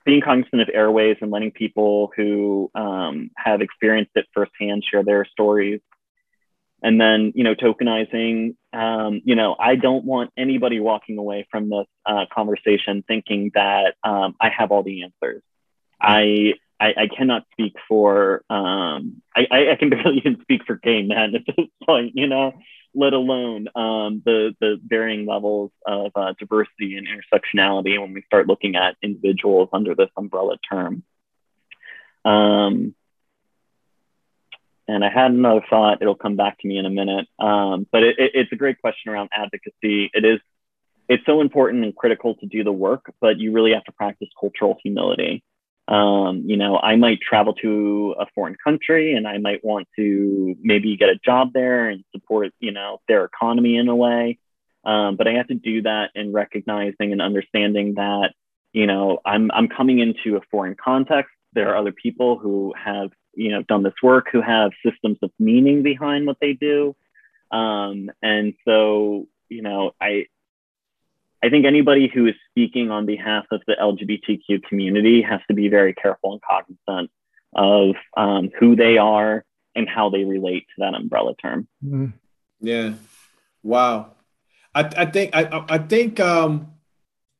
being 0.05 0.21
cognizant 0.21 0.61
of 0.61 0.69
airways 0.73 1.17
and 1.21 1.29
letting 1.29 1.51
people 1.51 2.11
who 2.15 2.71
um, 2.73 3.29
have 3.35 3.61
experienced 3.61 4.11
it 4.15 4.25
firsthand 4.33 4.83
share 4.89 5.03
their 5.03 5.25
stories, 5.25 5.81
and 6.81 6.99
then 6.99 7.33
you 7.35 7.43
know, 7.43 7.55
tokenizing. 7.55 8.55
Um, 8.71 9.21
you 9.23 9.35
know, 9.35 9.55
I 9.59 9.75
don't 9.75 10.05
want 10.05 10.31
anybody 10.37 10.79
walking 10.79 11.17
away 11.17 11.47
from 11.51 11.69
this 11.69 11.87
uh, 12.05 12.25
conversation 12.33 13.03
thinking 13.07 13.51
that 13.55 13.95
um, 14.03 14.35
I 14.39 14.49
have 14.49 14.71
all 14.71 14.83
the 14.83 15.03
answers. 15.03 15.41
I 15.99 16.53
I, 16.79 16.93
I 16.97 17.07
cannot 17.07 17.45
speak 17.51 17.75
for 17.87 18.43
um, 18.49 19.21
I, 19.35 19.71
I 19.71 19.75
can 19.77 19.89
barely 19.89 20.17
even 20.17 20.41
speak 20.41 20.61
for 20.65 20.75
gay 20.75 21.01
men 21.03 21.35
at 21.35 21.41
this 21.45 21.65
point, 21.85 22.13
you 22.15 22.27
know, 22.27 22.53
let 22.95 23.13
alone 23.13 23.67
um, 23.75 24.21
the 24.25 24.55
the 24.59 24.79
varying 24.83 25.25
levels 25.25 25.71
of 25.85 26.11
uh, 26.15 26.33
diversity 26.39 26.97
and 26.97 27.07
intersectionality 27.07 27.99
when 27.99 28.13
we 28.13 28.21
start 28.23 28.47
looking 28.47 28.75
at 28.75 28.95
individuals 29.01 29.69
under 29.73 29.95
this 29.95 30.09
umbrella 30.17 30.57
term. 30.69 31.03
Um, 32.25 32.95
and 34.89 35.05
I 35.05 35.09
had 35.09 35.31
another 35.31 35.63
thought. 35.69 36.01
It'll 36.01 36.15
come 36.15 36.35
back 36.35 36.57
to 36.59 36.67
me 36.67 36.77
in 36.77 36.85
a 36.85 36.89
minute. 36.89 37.27
Um, 37.37 37.87
but 37.91 38.03
it, 38.03 38.15
it, 38.17 38.31
it's 38.33 38.51
a 38.51 38.55
great 38.55 38.81
question 38.81 39.11
around 39.11 39.29
advocacy. 39.31 40.09
It 40.13 40.25
is 40.25 40.39
it's 41.07 41.25
so 41.25 41.41
important 41.41 41.83
and 41.83 41.95
critical 41.95 42.35
to 42.35 42.45
do 42.45 42.63
the 42.63 42.71
work, 42.71 43.11
but 43.19 43.39
you 43.39 43.51
really 43.51 43.73
have 43.73 43.83
to 43.85 43.91
practice 43.91 44.29
cultural 44.39 44.77
humility. 44.83 45.43
Um, 45.87 46.43
you 46.45 46.55
know, 46.55 46.77
I 46.77 46.97
might 46.97 47.19
travel 47.19 47.53
to 47.55 48.15
a 48.19 48.27
foreign 48.35 48.55
country 48.63 49.13
and 49.13 49.27
I 49.27 49.39
might 49.39 49.65
want 49.65 49.87
to 49.95 50.55
maybe 50.61 50.95
get 50.97 51.09
a 51.09 51.19
job 51.25 51.51
there 51.51 51.89
and 51.89 52.03
support, 52.11 52.51
you 52.59 52.71
know, 52.71 53.01
their 53.07 53.25
economy 53.25 53.75
in 53.77 53.89
a 53.89 53.95
way. 53.95 54.37
Um, 54.83 55.15
but 55.15 55.27
I 55.27 55.33
have 55.33 55.47
to 55.47 55.55
do 55.55 55.81
that 55.81 56.11
in 56.13 56.31
recognizing 56.31 57.11
and 57.11 57.21
understanding 57.23 57.95
that, 57.95 58.33
you 58.71 58.85
know, 58.85 59.17
I'm, 59.25 59.49
I'm 59.51 59.67
coming 59.67 59.97
into 59.97 60.37
a 60.37 60.41
foreign 60.51 60.75
context. 60.75 61.31
There 61.53 61.69
are 61.69 61.77
other 61.77 61.91
people 61.91 62.37
who 62.37 62.75
have, 62.77 63.09
you 63.33 63.51
know, 63.51 63.63
done 63.63 63.83
this 63.83 63.93
work 64.01 64.27
who 64.31 64.41
have 64.41 64.71
systems 64.85 65.17
of 65.21 65.31
meaning 65.39 65.83
behind 65.83 66.27
what 66.27 66.37
they 66.41 66.53
do. 66.53 66.95
Um, 67.51 68.11
and 68.21 68.53
so, 68.65 69.27
you 69.49 69.61
know, 69.61 69.91
I, 69.99 70.25
I 71.43 71.49
think 71.49 71.65
anybody 71.65 72.11
who 72.13 72.27
is 72.27 72.35
speaking 72.51 72.91
on 72.91 73.05
behalf 73.05 73.45
of 73.51 73.61
the 73.65 73.75
LGBTQ 73.81 74.63
community 74.63 75.21
has 75.21 75.39
to 75.47 75.53
be 75.53 75.69
very 75.69 75.93
careful 75.93 76.33
and 76.33 76.41
cognizant 76.41 77.11
of 77.53 77.95
um, 78.17 78.51
who 78.59 78.75
they 78.75 78.97
are 78.97 79.45
and 79.75 79.87
how 79.87 80.09
they 80.09 80.23
relate 80.23 80.67
to 80.67 80.75
that 80.79 80.93
umbrella 80.93 81.35
term. 81.41 81.67
Mm-hmm. 81.83 82.07
Yeah. 82.61 82.93
Wow. 83.63 84.13
I, 84.75 84.81
I 84.97 85.05
think 85.05 85.35
I, 85.35 85.65
I 85.69 85.77
think 85.79 86.19
um, 86.19 86.73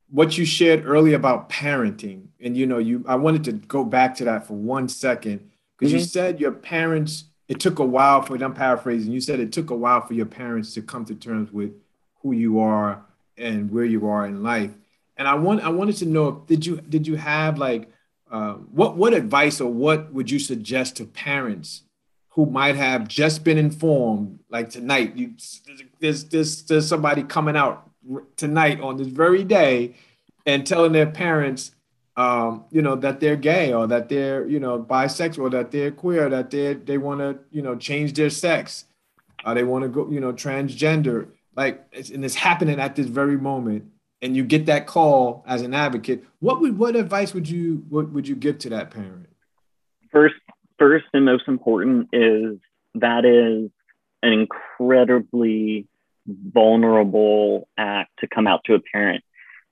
what 0.10 0.38
you 0.38 0.46
shared 0.46 0.86
earlier 0.86 1.16
about 1.16 1.50
parenting, 1.50 2.28
and 2.40 2.58
you 2.58 2.66
know, 2.66 2.80
you 2.80 3.06
I 3.08 3.16
wanted 3.16 3.44
to 3.46 3.52
go 3.52 3.84
back 3.84 4.16
to 4.16 4.26
that 4.26 4.48
for 4.48 4.54
one 4.54 4.90
second 4.90 5.49
because 5.80 5.92
mm-hmm. 5.92 6.00
you 6.00 6.06
said 6.06 6.40
your 6.40 6.52
parents. 6.52 7.26
It 7.48 7.60
took 7.60 7.80
a 7.80 7.86
while 7.86 8.22
for. 8.22 8.36
I'm 8.36 8.54
paraphrasing. 8.54 9.12
You 9.12 9.22
said 9.22 9.40
it 9.40 9.52
took 9.52 9.72
a 9.72 9.76
while 9.76 10.06
for 10.06 10.14
your 10.14 10.28
parents 10.28 10.74
to 10.76 10.82
come 10.82 11.06
to 11.06 11.16
terms 11.16 11.52
with 11.52 11.72
who 12.22 12.34
you 12.34 12.60
are 12.60 13.04
and 13.38 13.72
where 13.72 13.86
you 13.86 14.08
are 14.08 14.28
in 14.28 14.44
life. 14.44 14.72
And 15.18 15.28
I 15.28 15.34
want 15.34 15.62
I 15.62 15.70
wanted 15.70 15.96
to 15.98 16.06
know 16.06 16.44
did 16.48 16.66
you 16.66 16.82
did 16.82 17.08
you 17.08 17.16
have 17.16 17.58
like 17.58 17.90
uh, 18.30 18.54
what 18.54 18.98
what 18.98 19.14
advice 19.14 19.60
or 19.60 19.72
what 19.72 20.14
would 20.14 20.30
you 20.30 20.38
suggest 20.40 20.98
to 20.98 21.06
parents 21.06 21.84
who 22.30 22.46
might 22.46 22.76
have 22.76 23.08
just 23.08 23.44
been 23.44 23.58
informed 23.58 24.40
like 24.50 24.70
tonight 24.70 25.16
you 25.16 25.34
there's 26.00 26.26
there's 26.26 26.64
there's 26.64 26.88
somebody 26.88 27.24
coming 27.24 27.58
out 27.58 27.90
tonight 28.38 28.80
on 28.80 28.98
this 28.98 29.08
very 29.08 29.44
day 29.44 29.96
and 30.46 30.66
telling 30.66 30.92
their 30.92 31.08
parents 31.08 31.72
um, 32.20 32.66
you 32.70 32.82
know 32.82 32.96
that 32.96 33.20
they're 33.20 33.36
gay 33.36 33.74
or 33.74 33.88
that 33.88 34.10
they're 34.10 34.48
you 34.48 34.60
know 34.60 34.80
bisexual 34.82 35.40
or 35.40 35.50
that 35.50 35.72
they're 35.72 35.92
queer 35.92 36.30
that 36.30 36.52
they 36.52 36.74
they 36.74 36.98
want 36.98 37.20
to 37.20 37.40
you 37.52 37.62
know 37.62 37.76
change 37.76 38.14
their 38.14 38.30
sex 38.30 38.86
or 39.46 39.54
they 39.54 39.64
want 39.64 39.84
to 39.84 39.90
go 39.90 40.10
you 40.10 40.20
know 40.20 40.34
transgender 40.34 41.30
like 41.56 41.86
and 42.14 42.26
it's 42.26 42.36
happening 42.36 42.80
at 42.80 42.96
this 42.96 43.08
very 43.08 43.38
moment 43.38 43.90
and 44.22 44.36
you 44.36 44.44
get 44.44 44.66
that 44.66 44.88
call 44.88 45.44
as 45.48 45.62
an 45.62 45.74
advocate, 45.74 46.24
what 46.40 46.60
would 46.62 46.78
what 46.78 46.96
advice 46.96 47.34
would 47.34 47.50
you 47.50 47.86
what 47.90 48.12
would 48.12 48.28
you 48.28 48.36
give 48.36 48.60
to 48.60 48.70
that 48.70 48.92
parent? 48.92 49.28
First, 50.12 50.36
first 50.78 51.06
and 51.14 51.26
most 51.26 51.48
important 51.48 52.10
is 52.12 52.58
that 52.96 53.26
is 53.26 53.72
an 54.22 54.34
incredibly 54.34 55.88
vulnerable 56.28 57.68
act 57.78 58.12
to 58.20 58.28
come 58.28 58.48
out 58.48 58.64
to 58.66 58.74
a 58.74 58.80
parent. 58.80 59.24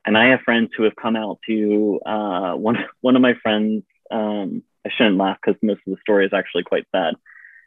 And 0.08 0.18
I 0.18 0.30
have 0.30 0.40
friends 0.42 0.72
who 0.76 0.84
have 0.84 0.96
come 0.96 1.18
out 1.18 1.40
to 1.48 2.00
uh, 2.06 2.54
one 2.54 2.78
one 3.02 3.18
of 3.18 3.22
my 3.22 3.34
friends. 3.44 3.84
Um, 4.10 4.64
I 4.86 4.90
shouldn't 4.96 5.18
laugh 5.18 5.38
because 5.46 5.62
most 5.62 5.82
of 5.86 5.94
the 5.94 6.00
story 6.00 6.26
is 6.26 6.32
actually 6.34 6.64
quite 6.64 6.86
sad. 6.96 7.16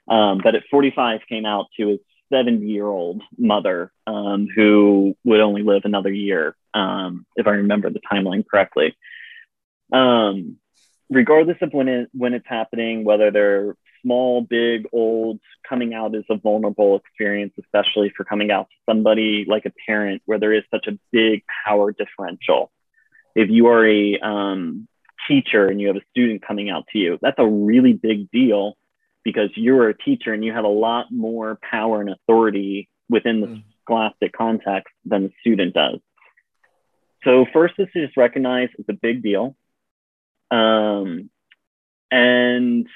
Um, 0.09 0.41
but 0.43 0.55
at 0.55 0.63
45, 0.71 1.21
came 1.29 1.45
out 1.45 1.67
to 1.77 1.89
his 1.89 2.01
70 2.33 2.67
year 2.67 2.87
old 2.87 3.23
mother 3.37 3.93
um, 4.07 4.49
who 4.57 5.15
would 5.23 5.41
only 5.41 5.63
live 5.63 5.83
another 5.85 6.11
year, 6.11 6.57
um, 6.73 7.27
if 7.37 7.47
I 7.47 7.51
remember 7.51 7.91
the 7.91 8.01
timeline 8.11 8.45
correctly. 8.51 8.97
Um, 9.93 10.57
regardless 11.11 11.59
of 11.61 11.75
when 11.75 11.89
it 11.89 12.09
when 12.13 12.33
it's 12.33 12.49
happening, 12.49 13.05
whether 13.05 13.31
they're 13.31 13.77
small, 14.03 14.43
big, 14.43 14.87
old, 14.93 15.41
coming 15.69 15.95
out 15.95 16.15
is 16.15 16.25
a 16.31 16.37
vulnerable 16.37 16.97
experience, 16.97 17.53
especially 17.59 18.13
for 18.17 18.25
coming 18.25 18.51
out 18.51 18.69
to 18.71 18.77
somebody 18.93 19.45
like 19.49 19.67
a 19.67 19.73
parent 19.87 20.23
where 20.27 20.39
there 20.39 20.53
is 20.53 20.65
such 20.71 20.87
a 20.87 20.99
big 21.13 21.43
power 21.65 21.93
differential. 21.93 22.71
If 23.35 23.51
you 23.51 23.69
are 23.69 23.87
a 23.87 24.19
um, 24.19 24.89
teacher 25.29 25.67
and 25.67 25.81
you 25.81 25.89
have 25.89 25.97
a 25.97 26.05
student 26.11 26.47
coming 26.47 26.71
out 26.71 26.87
to 26.93 26.99
you, 26.99 27.19
that's 27.21 27.39
a 27.39 27.47
really 27.47 27.93
big 27.93 28.31
deal 28.31 28.77
because 29.25 29.51
you're 29.55 29.89
a 29.89 29.97
teacher 29.97 30.33
and 30.33 30.45
you 30.45 30.53
have 30.53 30.65
a 30.65 30.69
lot 30.69 31.07
more 31.11 31.59
power 31.69 32.01
and 32.01 32.11
authority 32.11 32.89
within 33.09 33.41
the 33.41 33.47
mm. 33.47 33.63
scholastic 33.83 34.33
context 34.33 34.93
than 35.05 35.25
the 35.25 35.33
student 35.41 35.75
does. 35.75 36.01
So 37.25 37.45
first 37.53 37.75
is 37.79 37.89
to 37.93 38.07
just 38.07 38.17
recognize 38.17 38.69
it's 38.79 38.89
a 38.89 38.95
big 38.95 39.23
deal. 39.23 39.57
Um, 40.51 41.31
and 42.11 42.87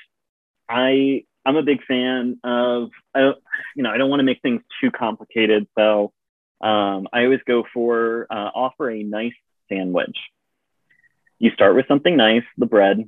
I 0.69 1.25
I'm 1.47 1.57
a 1.57 1.63
big 1.63 1.85
fan 1.85 2.39
of 2.45 2.91
I, 3.15 3.33
you 3.77 3.83
know 3.83 3.91
I 3.91 3.99
don't 3.99 4.11
want 4.11 4.21
to 4.21 4.25
make 4.25 4.43
things 4.43 4.63
too 4.81 4.91
complicated, 4.91 5.67
so 5.77 6.13
um, 6.61 7.09
I 7.13 7.25
always 7.25 7.41
go 7.47 7.65
for 7.73 8.27
uh, 8.31 8.51
offer 8.55 8.91
a 8.91 9.03
nice 9.03 9.35
sandwich. 9.69 10.17
You 11.39 11.51
start 11.51 11.75
with 11.75 11.87
something 11.89 12.17
nice, 12.17 12.45
the 12.57 12.67
bread, 12.67 13.07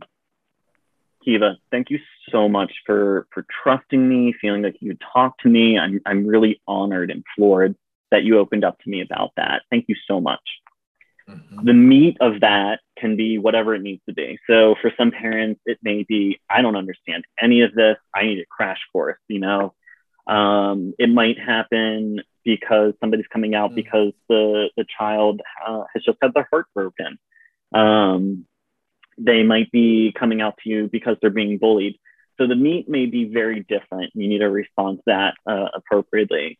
Kiva, 1.27 1.57
thank 1.73 1.91
you 1.91 1.99
so 2.31 2.49
much 2.49 2.73
for 2.87 3.27
for 3.35 3.45
trusting 3.63 4.09
me, 4.09 4.33
feeling 4.41 4.63
like 4.63 4.77
you 4.81 4.97
talk 5.13 5.37
to 5.39 5.49
me. 5.49 5.77
I'm 5.77 6.01
I'm 6.07 6.25
really 6.25 6.63
honored 6.69 7.11
and 7.11 7.25
floored 7.35 7.75
that 8.13 8.23
you 8.23 8.39
opened 8.39 8.65
up 8.65 8.79
to 8.81 8.89
me 8.89 9.01
about 9.01 9.33
that. 9.37 9.63
Thank 9.69 9.87
you 9.89 9.97
so 10.07 10.21
much. 10.21 10.41
Mm-hmm. 11.29 11.65
The 11.65 11.73
meat 11.73 12.17
of 12.21 12.41
that 12.41 12.81
can 12.99 13.17
be 13.17 13.39
whatever 13.39 13.75
it 13.75 13.83
needs 13.83 14.03
to 14.09 14.15
be. 14.15 14.39
So 14.49 14.77
for 14.81 14.93
some 14.97 15.11
parents, 15.11 15.61
it 15.67 15.79
may 15.83 16.05
be, 16.09 16.41
I 16.49 16.63
don't 16.63 16.77
understand 16.77 17.25
any 17.41 17.63
of 17.63 17.75
this. 17.75 17.97
I 18.15 18.25
need 18.25 18.39
a 18.39 18.47
crash 18.49 18.81
course, 18.93 19.19
you 19.29 19.41
know. 19.41 19.75
Um, 20.27 20.93
it 20.99 21.09
might 21.09 21.39
happen 21.39 22.21
because 22.45 22.95
somebody's 23.01 23.27
coming 23.33 23.55
out 23.55 23.71
mm-hmm. 23.71 23.77
because 23.77 24.13
the 24.29 24.71
the 24.77 24.87
child 24.99 25.41
uh, 25.67 25.85
has 25.95 26.05
just 26.05 26.19
had 26.23 26.33
their 26.35 26.49
heart 26.51 26.67
broken. 26.75 27.19
Um, 27.75 28.47
they 29.19 29.43
might 29.43 29.71
be 29.71 30.13
coming 30.19 30.41
out 30.41 30.59
to 30.63 30.69
you 30.69 30.89
because 30.91 31.17
they're 31.21 31.31
being 31.31 31.59
bullied. 31.59 31.99
So 32.39 32.47
the 32.47 32.57
meat 32.57 32.89
may 32.89 33.07
be 33.07 33.25
very 33.25 33.61
different. 33.61 34.13
You 34.15 34.29
need 34.29 34.39
to 34.39 34.51
respond 34.51 34.99
to 34.99 35.03
that 35.07 35.35
uh, 35.47 35.69
appropriately. 35.75 36.59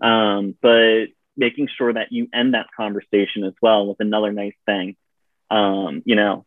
Um, 0.00 0.54
but 0.62 1.06
making 1.38 1.68
sure 1.78 1.92
that 1.92 2.08
you 2.10 2.28
end 2.34 2.54
that 2.54 2.66
conversation 2.76 3.44
as 3.44 3.54
well 3.62 3.86
with 3.86 4.00
another 4.00 4.32
nice 4.32 4.56
thing. 4.66 4.96
Um, 5.50 6.02
you 6.04 6.16
know, 6.16 6.44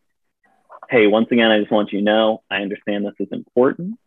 hey, 0.89 1.07
once 1.07 1.27
again, 1.31 1.49
I 1.49 1.59
just 1.59 1.71
want 1.71 1.91
you 1.91 1.99
to 1.99 2.05
know 2.05 2.43
I 2.51 2.57
understand 2.57 3.05
this 3.05 3.13
is 3.19 3.29
important. 3.31 3.97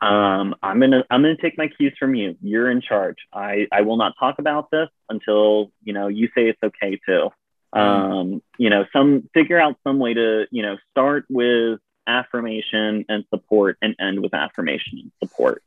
Um, 0.00 0.54
I'm 0.62 0.80
gonna 0.80 1.04
I'm 1.10 1.20
gonna 1.20 1.36
take 1.36 1.58
my 1.58 1.68
cues 1.68 1.94
from 1.98 2.14
you. 2.14 2.36
You're 2.40 2.70
in 2.70 2.80
charge. 2.80 3.18
I, 3.32 3.66
I 3.70 3.82
will 3.82 3.98
not 3.98 4.14
talk 4.18 4.38
about 4.38 4.70
this 4.70 4.88
until 5.10 5.72
you 5.84 5.92
know 5.92 6.08
you 6.08 6.28
say 6.34 6.48
it's 6.48 6.62
okay 6.62 6.98
to. 7.06 7.30
Um, 7.72 8.42
you 8.56 8.70
know 8.70 8.86
some 8.92 9.28
figure 9.34 9.60
out 9.60 9.76
some 9.84 9.98
way 9.98 10.14
to 10.14 10.46
you 10.50 10.62
know 10.62 10.78
start 10.90 11.26
with 11.28 11.80
affirmation 12.06 13.04
and 13.08 13.24
support 13.32 13.76
and 13.82 13.94
end 14.00 14.20
with 14.20 14.34
affirmation 14.34 14.98
and 15.02 15.12
support 15.22 15.62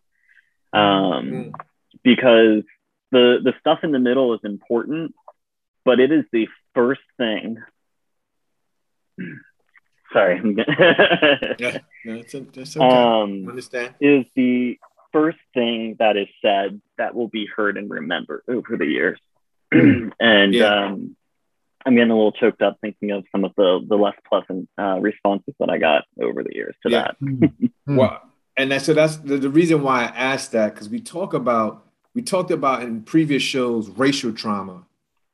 um, 0.73 0.81
mm-hmm. 0.81 1.49
because 2.03 2.63
the 3.13 3.37
the 3.43 3.53
stuff 3.59 3.79
in 3.83 3.91
the 3.91 3.99
middle 3.99 4.33
is 4.33 4.41
important 4.43 5.13
but 5.85 5.99
it 5.99 6.11
is 6.11 6.25
the 6.31 6.47
first 6.73 7.01
thing 7.17 7.57
sorry 10.13 10.41
yeah 11.59 11.77
no, 12.05 12.15
it's, 12.15 12.33
it's 12.33 12.77
okay. 12.77 12.85
um, 12.85 13.47
understand 13.47 13.93
is 14.01 14.25
the 14.35 14.77
first 15.13 15.37
thing 15.53 15.95
that 15.99 16.17
is 16.17 16.27
said 16.41 16.81
that 16.97 17.15
will 17.15 17.27
be 17.27 17.47
heard 17.55 17.77
and 17.77 17.89
remembered 17.89 18.41
over 18.47 18.75
the 18.77 18.85
years 18.85 19.19
and 19.71 20.53
yeah. 20.53 20.85
um, 20.85 21.15
I'm 21.85 21.95
getting 21.95 22.11
a 22.11 22.15
little 22.15 22.31
choked 22.31 22.61
up 22.61 22.77
thinking 22.81 23.11
of 23.11 23.25
some 23.31 23.43
of 23.43 23.51
the 23.57 23.81
the 23.85 23.95
less 23.95 24.15
pleasant 24.27 24.69
uh, 24.77 24.99
responses 24.99 25.53
that 25.59 25.69
I 25.69 25.77
got 25.77 26.05
over 26.21 26.43
the 26.43 26.53
years 26.53 26.75
to 26.83 26.91
yeah. 26.91 27.01
that. 27.01 27.21
Mm-hmm. 27.21 27.95
well, 27.97 28.21
and 28.55 28.71
that, 28.71 28.83
so 28.83 28.93
that's 28.93 29.17
the, 29.17 29.37
the 29.37 29.49
reason 29.49 29.81
why 29.81 30.03
I 30.03 30.05
asked 30.05 30.51
that 30.53 30.73
because 30.73 30.89
we 30.89 31.01
talk 31.01 31.33
about 31.33 31.85
we 32.15 32.21
talked 32.21 32.51
about 32.51 32.83
in 32.83 33.01
previous 33.03 33.43
shows 33.43 33.89
racial 33.89 34.31
trauma, 34.31 34.83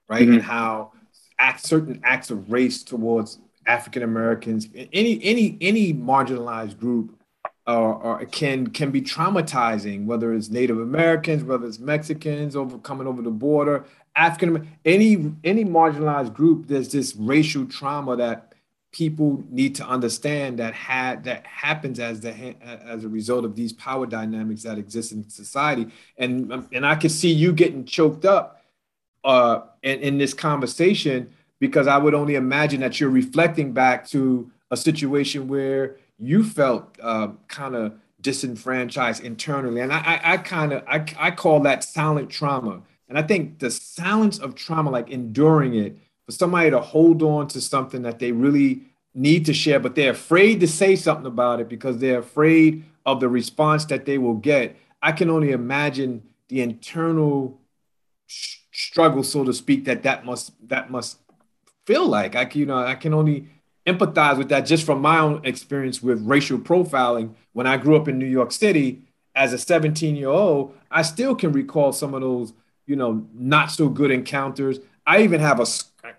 right, 0.08 0.24
mm-hmm. 0.24 0.34
and 0.34 0.42
how 0.42 0.92
act, 1.38 1.66
certain 1.66 2.00
acts 2.04 2.32
of 2.32 2.52
race 2.52 2.84
towards 2.84 3.40
African 3.66 4.04
Americans, 4.04 4.68
any 4.94 5.20
any 5.24 5.58
any 5.62 5.94
marginalized 5.94 6.80
group, 6.80 7.20
or, 7.68 7.96
or 7.96 8.26
can 8.26 8.68
can 8.68 8.92
be 8.92 9.02
traumatizing, 9.02 10.06
whether 10.06 10.34
it's 10.34 10.50
Native 10.50 10.80
Americans, 10.80 11.44
whether 11.44 11.68
it's 11.68 11.80
Mexicans 11.80 12.56
over 12.56 12.78
coming 12.80 13.08
over 13.08 13.22
the 13.22 13.32
border. 13.32 13.86
African 14.16 14.68
any 14.86 15.34
any 15.44 15.66
marginalized 15.66 16.34
group, 16.34 16.68
there's 16.68 16.92
this 16.92 17.16
racial 17.16 17.66
trauma 17.66 18.16
that 18.16 18.49
people 18.92 19.44
need 19.50 19.76
to 19.76 19.86
understand 19.86 20.60
that 20.60 20.74
had 20.74 21.24
that 21.24 21.46
happens 21.46 22.00
as 22.00 22.22
the 22.22 22.32
as 22.62 23.04
a 23.04 23.10
result 23.10 23.46
of 23.46 23.56
these 23.56 23.74
power 23.74 24.06
dynamics 24.06 24.64
that 24.64 24.78
exist 24.78 25.12
in 25.12 25.30
society. 25.30 25.88
And 26.18 26.68
and 26.72 26.86
I 26.86 26.96
can 26.96 27.10
see 27.10 27.32
you 27.32 27.54
getting 27.54 27.86
choked 27.86 28.26
up 28.26 28.64
uh, 29.24 29.62
in, 29.84 30.00
in 30.00 30.18
this 30.18 30.34
conversation 30.34 31.32
because 31.60 31.88
I 31.88 31.98
would 31.98 32.14
only 32.14 32.36
imagine 32.36 32.80
that 32.82 33.00
you're 33.00 33.10
reflecting 33.10 33.74
back 33.74 34.08
to 34.10 34.50
a 34.72 34.78
situation 34.78 35.48
where 35.48 35.98
you 36.18 36.44
felt 36.44 36.98
uh, 37.02 37.30
kind 37.48 37.76
of 37.76 37.94
disenfranchised 38.22 39.24
internally, 39.24 39.82
and 39.82 39.94
I, 39.94 40.00
I, 40.00 40.34
I 40.34 40.38
kind 40.38 40.74
of 40.74 40.84
I, 40.88 41.06
I 41.18 41.32
call 41.32 41.62
that 41.62 41.84
silent 41.84 42.30
trauma 42.30 42.82
and 43.10 43.18
I 43.18 43.24
think 43.24 43.60
the 43.60 43.72
silence 43.72 44.38
of 44.38 44.56
trauma, 44.56 44.92
like 44.92 45.10
enduring 45.10 45.76
it, 45.76 45.98
for 46.30 46.34
somebody 46.34 46.70
to 46.70 46.80
hold 46.80 47.24
on 47.24 47.48
to 47.48 47.60
something 47.60 48.04
that 48.04 48.20
they 48.20 48.32
really 48.32 48.84
need 49.16 49.48
to 49.48 49.52
share, 49.52 49.80
but 49.80 49.96
they're 49.96 50.12
afraid 50.12 50.60
to 50.60 50.68
say 50.68 50.96
something 50.96 51.26
about 51.26 51.60
it 51.60 51.68
because 51.68 51.98
they're 51.98 52.20
afraid 52.20 52.84
of 53.04 53.20
the 53.20 53.28
response 53.28 53.84
that 53.86 54.06
they 54.06 54.20
will 54.20 54.36
get. 54.36 54.78
I 55.02 55.12
can 55.12 55.32
only 55.32 55.50
imagine 55.50 56.22
the 56.48 56.62
internal 56.62 57.60
sh- 58.28 58.58
struggle, 58.72 59.24
so 59.24 59.44
to 59.44 59.52
speak, 59.52 59.86
that 59.86 60.04
that 60.04 60.24
must 60.24 60.52
that 60.70 60.92
must 60.92 61.18
feel 61.88 62.06
like. 62.06 62.36
I 62.36 62.48
you 62.54 62.68
know 62.68 62.78
I 62.78 62.94
can 62.94 63.16
only 63.16 63.48
empathize 63.88 64.38
with 64.38 64.50
that 64.50 64.68
just 64.68 64.86
from 64.86 65.02
my 65.02 65.18
own 65.18 65.44
experience 65.44 66.04
with 66.04 66.22
racial 66.22 66.60
profiling. 66.60 67.34
When 67.54 67.66
I 67.66 67.78
grew 67.78 67.96
up 67.96 68.08
in 68.08 68.20
New 68.20 68.28
York 68.28 68.52
City 68.52 69.02
as 69.34 69.52
a 69.52 69.58
17 69.58 70.16
year 70.16 70.30
old, 70.30 70.76
I 70.92 71.02
still 71.02 71.34
can 71.34 71.54
recall 71.54 71.92
some 71.92 72.14
of 72.14 72.22
those 72.22 72.54
you 72.90 72.96
know, 72.96 73.24
not 73.36 73.70
so 73.70 73.88
good 73.88 74.10
encounters. 74.10 74.80
I 75.06 75.22
even 75.22 75.42
have 75.42 75.60
a, 75.60 75.68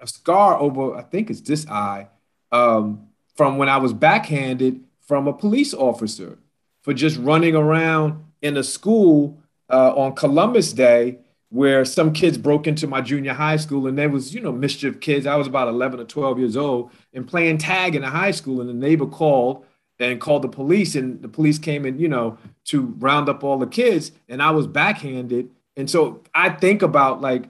a 0.00 0.06
scar 0.06 0.58
over, 0.58 0.94
I 0.94 1.02
think 1.02 1.30
it's 1.30 1.40
this 1.40 1.66
eye, 1.68 2.08
um, 2.52 3.08
from 3.36 3.58
when 3.58 3.68
I 3.68 3.78
was 3.78 3.92
backhanded 3.92 4.80
from 5.00 5.26
a 5.26 5.32
police 5.32 5.74
officer 5.74 6.38
for 6.82 6.92
just 6.94 7.18
running 7.18 7.54
around 7.54 8.24
in 8.42 8.56
a 8.56 8.62
school 8.62 9.38
uh, 9.70 9.94
on 9.94 10.14
Columbus 10.14 10.72
Day 10.72 11.18
where 11.50 11.84
some 11.84 12.12
kids 12.12 12.38
broke 12.38 12.66
into 12.66 12.86
my 12.86 13.00
junior 13.00 13.32
high 13.32 13.56
school 13.56 13.86
and 13.86 13.98
there 13.98 14.08
was, 14.08 14.34
you 14.34 14.40
know, 14.40 14.52
mischief 14.52 15.00
kids. 15.00 15.26
I 15.26 15.34
was 15.34 15.48
about 15.48 15.68
11 15.68 15.98
or 15.98 16.04
12 16.04 16.38
years 16.38 16.56
old 16.56 16.92
and 17.12 17.26
playing 17.26 17.58
tag 17.58 17.96
in 17.96 18.04
a 18.04 18.10
high 18.10 18.30
school. 18.30 18.60
And 18.60 18.68
the 18.68 18.74
neighbor 18.74 19.06
called 19.06 19.64
and 19.98 20.20
called 20.20 20.42
the 20.42 20.48
police 20.48 20.94
and 20.94 21.20
the 21.20 21.28
police 21.28 21.58
came 21.58 21.84
in, 21.84 21.98
you 21.98 22.08
know, 22.08 22.38
to 22.66 22.94
round 22.98 23.28
up 23.28 23.42
all 23.42 23.58
the 23.58 23.66
kids. 23.66 24.12
And 24.28 24.40
I 24.40 24.52
was 24.52 24.68
backhanded 24.68 25.50
and 25.76 25.88
so 25.88 26.22
I 26.34 26.50
think 26.50 26.82
about 26.82 27.20
like 27.20 27.44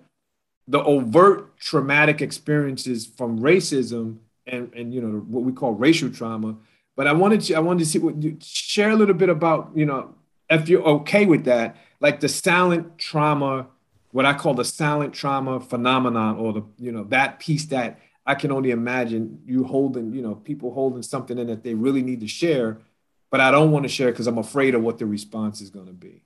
the 0.71 0.83
overt 0.83 1.59
traumatic 1.59 2.23
experiences 2.23 3.07
from 3.07 3.41
racism 3.41 4.19
and, 4.47 4.73
and 4.75 4.95
you 4.95 5.01
know 5.01 5.19
what 5.21 5.43
we 5.45 5.53
call 5.53 5.73
racial 5.73 6.11
trauma. 6.11 6.57
But 6.97 7.07
I 7.07 7.13
wanted 7.13 7.41
to 7.43 7.55
I 7.55 7.61
wanted 7.61 7.81
to 7.81 7.87
see 7.87 7.99
what 7.99 8.23
you 8.23 8.39
share 8.41 8.91
a 8.91 8.97
little 8.97 9.15
bit 9.15 9.29
about 9.29 9.73
you 9.75 9.87
know 9.87 10.15
if 10.49 10.69
you're 10.69 10.83
okay 10.83 11.27
with 11.27 11.45
that, 11.45 11.77
like 12.01 12.21
the 12.21 12.29
silent 12.29 12.99
trauma 12.99 13.67
what 14.13 14.27
I 14.27 14.35
call 14.35 14.55
the 14.55 14.65
silent 14.65 15.15
trauma 15.15 15.61
phenomenon, 15.61 16.37
or 16.37 16.53
the 16.53 16.65
you 16.79 16.93
know 16.93 17.05
that 17.05 17.39
piece 17.39 17.67
that 17.67 18.01
I 18.27 18.35
can 18.35 18.53
only 18.53 18.71
imagine 18.71 19.43
you 19.47 19.65
holding, 19.65 20.13
you 20.13 20.23
know, 20.23 20.35
people 20.35 20.73
holding 20.73 21.03
something 21.03 21.39
in 21.39 21.47
that 21.47 21.65
they 21.65 21.75
really 21.75 22.03
need 22.03 22.21
to 22.21 22.29
share, 22.29 22.79
but 23.31 23.41
I 23.41 23.51
don't 23.51 23.71
want 23.71 23.85
to 23.85 23.89
share 23.89 24.11
because 24.11 24.27
I'm 24.27 24.39
afraid 24.39 24.75
of 24.75 24.83
what 24.83 24.99
the 24.99 25.07
response 25.07 25.61
is 25.61 25.71
going 25.71 25.87
to 25.87 25.93
be. 25.93 26.23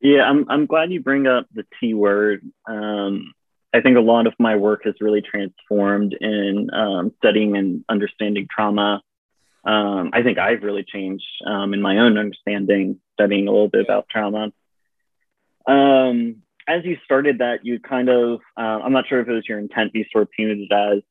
Yeah, 0.00 0.22
I'm 0.22 0.46
I'm 0.48 0.66
glad 0.66 0.92
you 0.92 1.00
bring 1.00 1.26
up 1.26 1.46
the 1.54 1.64
T 1.80 1.94
word. 1.94 2.42
Um, 2.68 3.32
I 3.72 3.80
think 3.80 3.96
a 3.96 4.00
lot 4.00 4.26
of 4.26 4.34
my 4.38 4.56
work 4.56 4.82
has 4.84 4.94
really 5.00 5.22
transformed 5.22 6.14
in 6.18 6.68
um, 6.72 7.12
studying 7.18 7.56
and 7.56 7.84
understanding 7.88 8.46
trauma. 8.50 9.02
Um, 9.64 10.10
I 10.12 10.22
think 10.22 10.38
I've 10.38 10.62
really 10.62 10.84
changed 10.84 11.26
um, 11.46 11.74
in 11.74 11.82
my 11.82 11.98
own 11.98 12.16
understanding, 12.16 13.00
studying 13.14 13.48
a 13.48 13.50
little 13.50 13.68
bit 13.68 13.84
about 13.84 14.08
trauma. 14.08 14.52
Um, 15.66 16.42
as 16.68 16.84
you 16.84 16.96
started 17.04 17.38
that, 17.38 17.64
you 17.64 17.80
kind 17.80 18.08
of, 18.08 18.40
uh, 18.56 18.60
I'm 18.60 18.92
not 18.92 19.08
sure 19.08 19.20
if 19.20 19.28
it 19.28 19.32
was 19.32 19.48
your 19.48 19.58
intent, 19.58 19.92
you 19.94 20.04
sort 20.12 20.22
of 20.22 20.30
painted 20.30 20.60
it 20.60 20.72
as, 20.72 21.02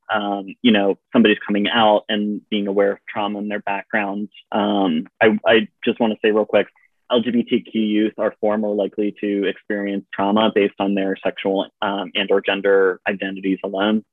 you 0.62 0.72
know, 0.72 0.98
somebody's 1.14 1.38
coming 1.46 1.68
out 1.68 2.04
and 2.10 2.42
being 2.50 2.68
aware 2.68 2.94
of 2.94 3.00
trauma 3.08 3.40
in 3.40 3.50
their 3.50 3.60
background. 3.60 4.30
I, 4.52 5.38
I 5.46 5.68
just 5.84 6.00
want 6.00 6.14
to 6.14 6.20
say 6.22 6.32
real 6.32 6.46
quick, 6.46 6.68
LGBTQ 7.12 7.74
youth 7.74 8.14
are 8.18 8.34
far 8.41 8.58
more 8.58 8.76
likely 8.76 9.16
to 9.22 9.45
experience 9.47 10.06
trauma 10.14 10.51
based 10.53 10.76
on 10.80 10.95
their 10.95 11.16
sexual 11.24 11.68
um, 11.82 12.12
and 12.16 12.32
or 12.32 12.41
gender 12.41 12.99
identities 13.08 13.60
alone. 13.64 14.03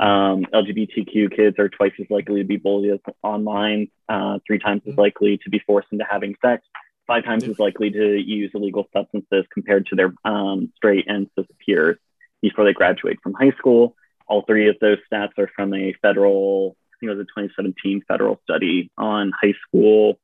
Um, 0.00 0.46
LGBTQ 0.52 1.34
kids 1.34 1.58
are 1.58 1.68
twice 1.68 1.92
as 2.00 2.06
likely 2.10 2.40
to 2.40 2.46
be 2.46 2.56
bullied 2.56 3.00
online, 3.22 3.88
uh, 4.08 4.38
three 4.46 4.58
times 4.58 4.82
as 4.88 4.96
likely 4.96 5.38
to 5.44 5.50
be 5.50 5.60
forced 5.60 5.88
into 5.92 6.04
having 6.08 6.34
sex, 6.44 6.66
five 7.06 7.24
times 7.24 7.44
as 7.44 7.60
likely 7.60 7.90
to 7.90 8.16
use 8.16 8.50
illegal 8.54 8.88
substances 8.92 9.44
compared 9.52 9.86
to 9.86 9.94
their 9.94 10.12
um, 10.24 10.72
straight 10.76 11.04
and 11.06 11.30
cis 11.38 11.46
peers 11.64 11.96
before 12.42 12.64
they 12.64 12.72
graduate 12.72 13.18
from 13.22 13.34
high 13.34 13.52
school. 13.52 13.94
All 14.26 14.42
three 14.42 14.68
of 14.68 14.76
those 14.80 14.98
stats 15.12 15.38
are 15.38 15.50
from 15.54 15.72
a 15.74 15.94
federal, 16.02 16.76
I 16.92 16.94
think 16.98 17.12
it 17.12 17.16
was 17.16 17.26
a 17.26 17.40
2017 17.40 18.02
federal 18.08 18.40
study 18.42 18.90
on 18.98 19.30
high 19.40 19.54
school 19.68 20.18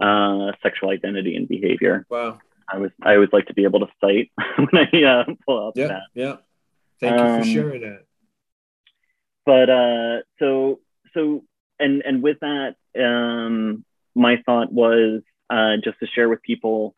uh, 0.00 0.52
sexual 0.62 0.90
identity 0.90 1.36
and 1.36 1.48
behavior. 1.48 2.06
Wow. 2.08 2.38
I 2.68 2.78
was 2.78 2.90
I 3.02 3.14
always 3.14 3.30
like 3.32 3.46
to 3.46 3.54
be 3.54 3.64
able 3.64 3.80
to 3.80 3.88
cite 4.00 4.30
when 4.56 4.86
I 4.92 5.02
uh, 5.04 5.24
pull 5.46 5.68
up 5.68 5.76
yeah, 5.76 5.88
that. 5.88 6.02
Yeah. 6.14 6.36
Thank 7.00 7.12
you 7.12 7.18
for 7.18 7.24
um, 7.26 7.44
sharing 7.44 7.80
that. 7.82 8.04
But 9.44 9.70
uh, 9.70 10.22
so 10.38 10.80
so 11.12 11.44
and 11.78 12.02
and 12.02 12.22
with 12.22 12.38
that, 12.40 12.76
um, 12.98 13.84
my 14.14 14.42
thought 14.46 14.72
was 14.72 15.22
uh, 15.50 15.76
just 15.82 15.98
to 16.00 16.06
share 16.06 16.28
with 16.28 16.42
people 16.42 16.94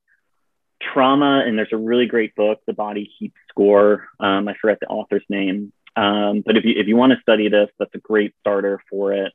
trauma. 0.93 1.43
And 1.47 1.59
there's 1.59 1.73
a 1.73 1.77
really 1.77 2.07
great 2.07 2.35
book, 2.35 2.61
The 2.67 2.73
Body 2.73 3.11
Keeps 3.19 3.37
Score. 3.49 4.09
Um, 4.21 4.49
I 4.49 4.55
forget 4.61 4.79
the 4.81 4.87
author's 4.87 5.25
name. 5.29 5.73
Um, 5.97 6.43
but 6.45 6.57
if 6.57 6.65
you, 6.65 6.75
if 6.77 6.87
you 6.87 6.97
want 6.97 7.13
to 7.13 7.21
study 7.21 7.49
this, 7.49 7.69
that's 7.79 7.95
a 7.95 7.99
great 7.99 8.35
starter 8.41 8.81
for 8.91 9.13
it. 9.13 9.33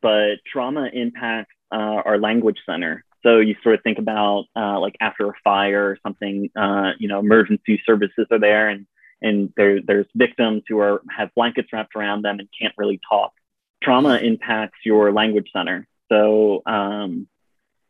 But 0.00 0.38
trauma 0.50 0.88
impacts 0.92 1.54
uh, 1.72 2.02
our 2.04 2.18
language 2.18 2.58
center. 2.66 3.04
So 3.22 3.38
you 3.38 3.54
sort 3.62 3.76
of 3.76 3.82
think 3.82 3.98
about 3.98 4.46
uh, 4.56 4.78
like 4.80 4.96
after 5.00 5.28
a 5.28 5.34
fire 5.44 5.90
or 5.90 5.98
something, 6.02 6.50
uh, 6.56 6.92
you 6.98 7.08
know, 7.08 7.20
emergency 7.20 7.80
services 7.86 8.26
are 8.30 8.40
there 8.40 8.68
and, 8.68 8.86
and 9.20 9.52
there, 9.56 9.80
there's 9.80 10.06
victims 10.14 10.64
who 10.68 10.80
are 10.80 11.02
have 11.16 11.30
blankets 11.36 11.68
wrapped 11.72 11.94
around 11.94 12.22
them 12.22 12.40
and 12.40 12.48
can't 12.60 12.74
really 12.76 13.00
talk. 13.08 13.32
Trauma 13.82 14.16
impacts 14.16 14.78
your 14.84 15.12
language 15.12 15.50
center. 15.52 15.86
So 16.10 16.62
um, 16.66 17.28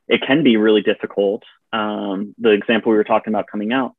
it 0.08 0.20
can 0.26 0.42
be 0.44 0.56
really 0.56 0.82
difficult. 0.82 1.42
Um, 1.72 2.34
the 2.38 2.50
example 2.50 2.92
we 2.92 2.98
were 2.98 3.04
talking 3.04 3.32
about 3.32 3.46
coming 3.50 3.72
out, 3.72 3.94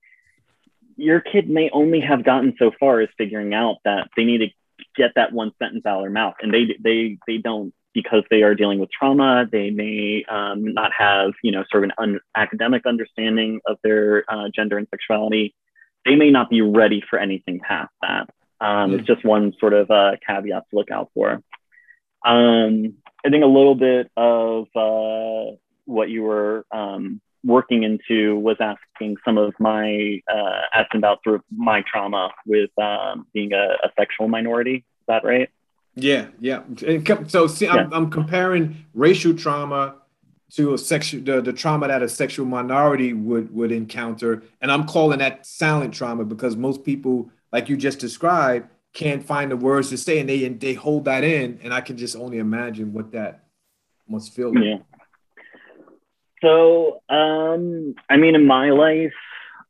your 0.95 1.19
kid 1.19 1.49
may 1.49 1.71
only 1.73 2.01
have 2.01 2.23
gotten 2.23 2.55
so 2.59 2.71
far 2.79 3.01
as 3.01 3.09
figuring 3.17 3.53
out 3.53 3.77
that 3.83 4.09
they 4.15 4.23
need 4.23 4.39
to 4.39 4.47
get 4.95 5.11
that 5.15 5.33
one 5.33 5.51
sentence 5.59 5.85
out 5.85 5.97
of 5.97 6.03
their 6.03 6.11
mouth, 6.11 6.35
and 6.41 6.53
they 6.53 6.77
they 6.79 7.17
they 7.25 7.37
don't 7.37 7.73
because 7.93 8.23
they 8.29 8.41
are 8.43 8.55
dealing 8.55 8.79
with 8.79 8.89
trauma. 8.91 9.45
They 9.51 9.69
may 9.69 10.25
um, 10.29 10.73
not 10.73 10.91
have 10.97 11.31
you 11.43 11.51
know 11.51 11.63
sort 11.71 11.83
of 11.83 11.89
an 11.89 11.93
un- 11.97 12.19
academic 12.35 12.85
understanding 12.85 13.61
of 13.65 13.77
their 13.83 14.25
uh, 14.27 14.49
gender 14.53 14.77
and 14.77 14.87
sexuality. 14.89 15.55
They 16.05 16.15
may 16.15 16.31
not 16.31 16.49
be 16.49 16.61
ready 16.61 17.01
for 17.09 17.17
anything 17.19 17.59
past 17.59 17.91
that. 18.01 18.29
Um, 18.59 18.91
mm. 18.91 18.99
It's 18.99 19.07
just 19.07 19.25
one 19.25 19.53
sort 19.59 19.73
of 19.73 19.89
uh, 19.89 20.11
caveat 20.27 20.63
to 20.69 20.75
look 20.75 20.91
out 20.91 21.11
for. 21.13 21.41
Um, 22.25 22.95
I 23.25 23.29
think 23.29 23.43
a 23.43 23.47
little 23.47 23.75
bit 23.75 24.11
of 24.17 24.67
uh, 24.75 25.55
what 25.85 26.09
you 26.09 26.23
were 26.23 26.65
um, 26.71 27.21
working 27.43 27.83
into 27.83 28.37
was 28.37 28.57
asking 28.59 29.17
some 29.25 29.37
of 29.37 29.53
my 29.59 30.19
uh, 30.33 30.61
asking 30.73 30.99
about 30.99 31.19
sort 31.23 31.35
of 31.35 31.41
my 31.55 31.83
trauma 31.89 32.31
with 32.45 32.69
um, 32.81 33.27
being 33.33 33.53
a, 33.53 33.77
a, 33.83 33.91
sexual 33.97 34.27
minority. 34.27 34.75
Is 34.75 35.05
that 35.07 35.23
right? 35.23 35.49
Yeah, 35.95 36.27
yeah. 36.39 36.63
So 37.27 37.47
see, 37.47 37.67
I'm. 37.67 37.93
I'm 37.93 38.09
comparing 38.09 38.85
racial 38.93 39.35
trauma 39.35 39.95
to 40.55 40.73
a 40.73 40.77
sexual 40.77 41.21
the, 41.23 41.41
the 41.41 41.53
trauma 41.53 41.87
that 41.87 42.01
a 42.01 42.09
sexual 42.09 42.45
minority 42.45 43.13
would 43.13 43.53
would 43.53 43.71
encounter, 43.71 44.43
and 44.61 44.71
I'm 44.71 44.85
calling 44.85 45.19
that 45.19 45.45
silent 45.45 45.93
trauma 45.93 46.25
because 46.25 46.55
most 46.55 46.83
people, 46.83 47.29
like 47.51 47.69
you 47.69 47.77
just 47.77 47.99
described, 47.99 48.69
can't 48.93 49.23
find 49.23 49.51
the 49.51 49.57
words 49.57 49.89
to 49.89 49.97
say, 49.97 50.19
and 50.19 50.27
they 50.27 50.45
and 50.45 50.59
they 50.59 50.73
hold 50.73 51.05
that 51.05 51.23
in, 51.23 51.59
and 51.63 51.73
I 51.73 51.81
can 51.81 51.97
just 51.97 52.15
only 52.15 52.39
imagine 52.39 52.93
what 52.93 53.11
that 53.11 53.45
must 54.07 54.33
feel 54.33 54.53
like. 54.53 54.63
Yeah. 54.63 54.77
So, 56.41 57.01
um, 57.07 57.95
I 58.09 58.17
mean, 58.17 58.35
in 58.35 58.45
my 58.45 58.71
life, 58.71 59.13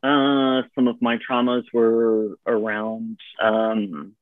uh, 0.02 0.64
some 0.74 0.88
of 0.88 1.02
my 1.02 1.18
traumas 1.18 1.64
were 1.72 2.38
around 2.48 3.20
um, 3.42 4.16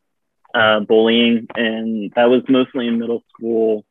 uh, 0.54 0.82
bullying, 0.82 1.48
and 1.56 2.12
that 2.16 2.30
was 2.30 2.44
mostly 2.50 2.88
in 2.88 3.00
middle 3.00 3.24
school. 3.34 3.86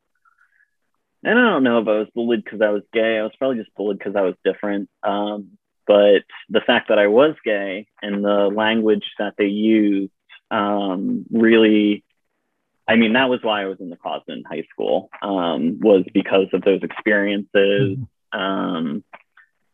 And 1.23 1.37
I 1.37 1.41
don't 1.43 1.63
know 1.63 1.79
if 1.79 1.87
I 1.87 1.99
was 1.99 2.07
bullied 2.15 2.43
because 2.43 2.61
I 2.61 2.69
was 2.69 2.83
gay. 2.91 3.19
I 3.19 3.23
was 3.23 3.33
probably 3.37 3.57
just 3.57 3.75
bullied 3.75 3.99
because 3.99 4.15
I 4.15 4.21
was 4.21 4.35
different. 4.43 4.89
Um, 5.03 5.57
but 5.85 6.23
the 6.49 6.61
fact 6.61 6.89
that 6.89 6.97
I 6.99 7.07
was 7.07 7.35
gay 7.43 7.87
and 8.01 8.23
the 8.23 8.47
language 8.47 9.05
that 9.19 9.35
they 9.37 9.45
used 9.45 10.11
um, 10.49 11.25
really, 11.31 12.03
I 12.87 12.95
mean, 12.95 13.13
that 13.13 13.29
was 13.29 13.39
why 13.43 13.61
I 13.61 13.65
was 13.65 13.79
in 13.79 13.89
the 13.89 13.97
closet 13.97 14.29
in 14.29 14.43
high 14.43 14.65
school, 14.71 15.09
um, 15.21 15.79
was 15.79 16.05
because 16.13 16.47
of 16.53 16.61
those 16.63 16.81
experiences. 16.83 17.97
Mm-hmm 17.97 18.03
um, 18.33 19.03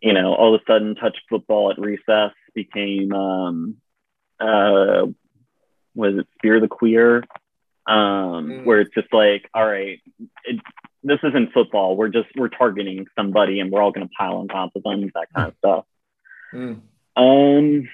you 0.01 0.13
know, 0.13 0.33
all 0.33 0.53
of 0.53 0.61
a 0.61 0.71
sudden, 0.71 0.95
touch 0.95 1.17
football 1.29 1.71
at 1.71 1.79
recess 1.79 2.31
became, 2.53 3.13
um, 3.13 3.77
uh, 4.39 5.07
was 5.97 6.17
it 6.17 6.27
Smear 6.39 6.59
the 6.59 6.67
Queer? 6.67 7.23
Um, 7.87 8.47
mm. 8.47 8.65
Where 8.65 8.81
it's 8.81 8.93
just 8.93 9.13
like, 9.13 9.49
all 9.53 9.65
right, 9.65 9.99
it, 10.45 10.59
this 11.03 11.19
isn't 11.23 11.53
football. 11.53 11.95
We're 11.95 12.09
just 12.09 12.27
we're 12.35 12.49
targeting 12.49 13.07
somebody, 13.15 13.59
and 13.59 13.71
we're 13.71 13.81
all 13.81 13.91
going 13.91 14.07
to 14.07 14.13
pile 14.13 14.37
on 14.37 14.47
top 14.47 14.71
of 14.75 14.83
them, 14.83 15.09
that 15.15 15.27
kind 15.33 15.47
of 15.49 15.55
stuff. 15.57 15.85
Mm. 16.53 16.81
Um, 17.15 17.89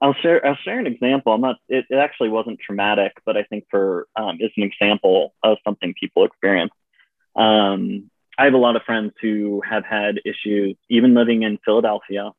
I'll 0.00 0.14
share 0.14 0.44
I'll 0.44 0.56
share 0.56 0.78
an 0.78 0.86
example. 0.86 1.32
I'm 1.32 1.40
not 1.40 1.56
it, 1.68 1.84
it 1.90 1.96
actually 1.96 2.30
wasn't 2.30 2.60
traumatic, 2.60 3.12
but 3.24 3.36
I 3.36 3.44
think 3.44 3.66
for 3.70 4.06
um, 4.16 4.36
it's 4.40 4.54
an 4.56 4.62
example 4.62 5.34
of 5.42 5.58
something 5.64 5.94
people 5.98 6.24
experience. 6.24 6.72
Um, 7.34 8.10
I 8.38 8.44
have 8.44 8.54
a 8.54 8.58
lot 8.58 8.76
of 8.76 8.82
friends 8.82 9.12
who 9.20 9.62
have 9.68 9.84
had 9.84 10.20
issues, 10.24 10.76
even 10.88 11.14
living 11.14 11.42
in 11.42 11.58
Philadelphia, 11.64 12.32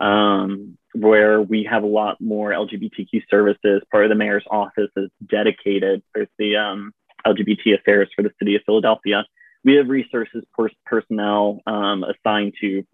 um, 0.00 0.76
where 0.94 1.40
we 1.40 1.64
have 1.70 1.82
a 1.82 1.86
lot 1.86 2.20
more 2.20 2.50
LGBTQ 2.50 3.22
services. 3.30 3.82
Part 3.90 4.04
of 4.04 4.08
the 4.08 4.14
mayor's 4.14 4.44
office 4.50 4.90
is 4.96 5.10
dedicated. 5.24 6.02
There's 6.14 6.28
the 6.38 6.56
um, 6.56 6.92
LGBT 7.26 7.78
affairs 7.78 8.08
for 8.14 8.22
the 8.22 8.30
city 8.38 8.56
of 8.56 8.62
Philadelphia. 8.66 9.24
We 9.62 9.74
have 9.76 9.88
resources, 9.88 10.42
per- 10.56 10.70
personnel 10.86 11.60
um, 11.66 12.04
assigned 12.04 12.54
to 12.60 12.84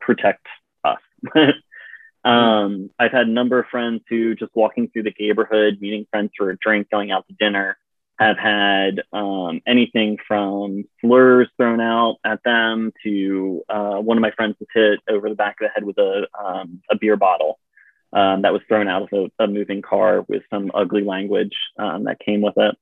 protect 0.00 0.46
us. 0.84 1.00
um, 2.24 2.90
I've 2.98 3.12
had 3.12 3.26
a 3.26 3.30
number 3.30 3.58
of 3.58 3.66
friends 3.70 4.02
who 4.08 4.34
just 4.34 4.54
walking 4.54 4.88
through 4.88 5.04
the 5.04 5.14
neighborhood, 5.18 5.78
meeting 5.80 6.06
friends 6.10 6.32
for 6.36 6.50
a 6.50 6.56
drink, 6.58 6.90
going 6.90 7.10
out 7.10 7.26
to 7.28 7.34
dinner, 7.34 7.78
have 8.18 8.38
had 8.38 9.02
um, 9.12 9.60
anything 9.66 10.18
from 10.26 10.84
slurs 11.00 11.48
thrown 11.56 11.80
out 11.80 12.16
at 12.24 12.42
them 12.44 12.92
to 13.02 13.62
uh, 13.68 13.96
one 13.96 14.16
of 14.16 14.22
my 14.22 14.30
friends 14.32 14.56
was 14.60 14.68
hit 14.72 15.00
over 15.08 15.28
the 15.28 15.34
back 15.34 15.56
of 15.60 15.66
the 15.66 15.68
head 15.68 15.84
with 15.84 15.98
a, 15.98 16.26
um, 16.38 16.82
a 16.90 16.96
beer 16.96 17.16
bottle 17.16 17.58
um, 18.12 18.42
that 18.42 18.52
was 18.52 18.62
thrown 18.68 18.88
out 18.88 19.02
of 19.02 19.08
a, 19.12 19.44
a, 19.44 19.46
moving 19.46 19.82
car 19.82 20.24
with 20.28 20.42
some 20.50 20.70
ugly 20.74 21.02
language 21.02 21.56
um, 21.78 22.04
that 22.04 22.20
came 22.20 22.42
with 22.42 22.54
it. 22.56 22.76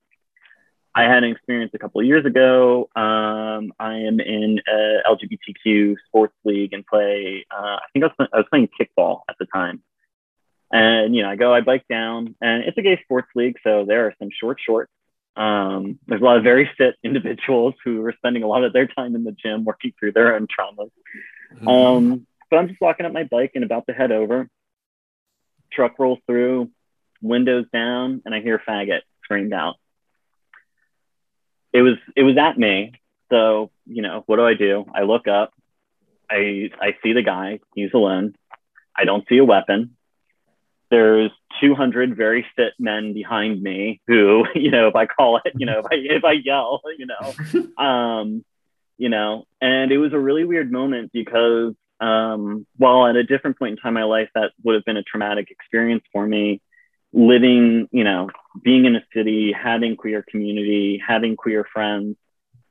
I 0.93 1.03
had 1.03 1.23
an 1.23 1.31
experience 1.31 1.71
a 1.73 1.79
couple 1.79 2.01
of 2.01 2.07
years 2.07 2.25
ago. 2.25 2.89
Um, 2.95 3.71
I 3.79 3.95
am 3.95 4.19
in 4.19 4.59
a 4.67 4.97
LGBTQ 5.09 5.95
sports 6.07 6.35
league 6.43 6.73
and 6.73 6.85
play. 6.85 7.45
Uh, 7.49 7.77
I 7.77 7.85
think 7.93 8.03
I 8.03 8.07
was, 8.07 8.29
I 8.33 8.37
was 8.37 8.45
playing 8.49 8.67
kickball 8.79 9.21
at 9.29 9.37
the 9.39 9.45
time. 9.45 9.81
And 10.73 11.15
you 11.15 11.23
know, 11.23 11.29
I 11.29 11.35
go, 11.37 11.53
I 11.53 11.61
bike 11.61 11.85
down, 11.89 12.35
and 12.41 12.63
it's 12.63 12.77
a 12.77 12.81
gay 12.81 12.99
sports 13.03 13.27
league, 13.35 13.57
so 13.63 13.85
there 13.85 14.05
are 14.07 14.15
some 14.19 14.29
short 14.37 14.57
shorts 14.65 14.91
um, 15.35 15.99
there's 16.07 16.21
a 16.21 16.23
lot 16.23 16.37
of 16.37 16.43
very 16.43 16.69
fit 16.77 16.95
individuals 17.03 17.75
who 17.83 18.03
are 18.05 18.13
spending 18.17 18.43
a 18.43 18.47
lot 18.47 18.63
of 18.63 18.73
their 18.73 18.87
time 18.87 19.15
in 19.15 19.23
the 19.23 19.31
gym 19.31 19.63
working 19.63 19.93
through 19.99 20.13
their 20.13 20.35
own 20.35 20.47
traumas. 20.47 20.91
Mm-hmm. 21.55 21.67
Um, 21.67 22.27
but 22.49 22.57
I'm 22.57 22.67
just 22.67 22.81
walking 22.81 23.05
up 23.05 23.13
my 23.13 23.23
bike 23.23 23.51
and 23.55 23.63
about 23.63 23.87
to 23.87 23.93
head 23.93 24.11
over. 24.11 24.49
Truck 25.71 25.97
rolls 25.99 26.19
through, 26.27 26.69
windows 27.21 27.65
down, 27.71 28.21
and 28.25 28.35
I 28.35 28.41
hear 28.41 28.61
faggot 28.67 29.01
screamed 29.23 29.53
out. 29.53 29.75
It 31.71 31.81
was 31.81 31.95
it 32.15 32.23
was 32.23 32.37
at 32.37 32.57
me. 32.57 32.93
So, 33.29 33.71
you 33.85 34.01
know, 34.01 34.23
what 34.25 34.35
do 34.35 34.45
I 34.45 34.55
do? 34.55 34.85
I 34.93 35.03
look 35.03 35.29
up, 35.29 35.53
I 36.29 36.69
I 36.81 36.97
see 37.01 37.13
the 37.13 37.21
guy, 37.21 37.59
he's 37.73 37.93
alone. 37.93 38.35
I 38.93 39.05
don't 39.05 39.25
see 39.29 39.37
a 39.37 39.45
weapon. 39.45 39.95
There's 40.91 41.31
200 41.59 42.15
very 42.15 42.45
fit 42.55 42.73
men 42.77 43.13
behind 43.13 43.61
me 43.61 44.01
who, 44.07 44.45
you 44.55 44.69
know, 44.69 44.87
if 44.87 44.95
I 44.95 45.07
call 45.07 45.39
it, 45.43 45.53
you 45.55 45.65
know, 45.65 45.79
if 45.79 45.85
I 45.85 45.95
if 45.95 46.23
I 46.23 46.33
yell, 46.33 46.81
you 46.97 47.07
know, 47.07 47.83
um, 47.83 48.45
you 48.97 49.09
know, 49.09 49.45
and 49.59 49.91
it 49.91 49.97
was 49.97 50.13
a 50.13 50.19
really 50.19 50.45
weird 50.45 50.71
moment 50.71 51.11
because 51.11 51.73
um, 51.99 52.67
while 52.77 53.07
at 53.07 53.15
a 53.15 53.23
different 53.23 53.57
point 53.57 53.71
in 53.71 53.77
time 53.77 53.97
in 53.97 54.01
my 54.01 54.03
life 54.03 54.29
that 54.35 54.51
would 54.63 54.75
have 54.75 54.85
been 54.85 54.97
a 54.97 55.03
traumatic 55.03 55.49
experience 55.49 56.03
for 56.13 56.25
me, 56.27 56.61
living, 57.13 57.87
you 57.91 58.03
know, 58.03 58.29
being 58.63 58.85
in 58.85 58.95
a 58.95 59.03
city, 59.13 59.53
having 59.53 59.95
queer 59.95 60.23
community, 60.29 61.01
having 61.05 61.35
queer 61.35 61.65
friends, 61.71 62.15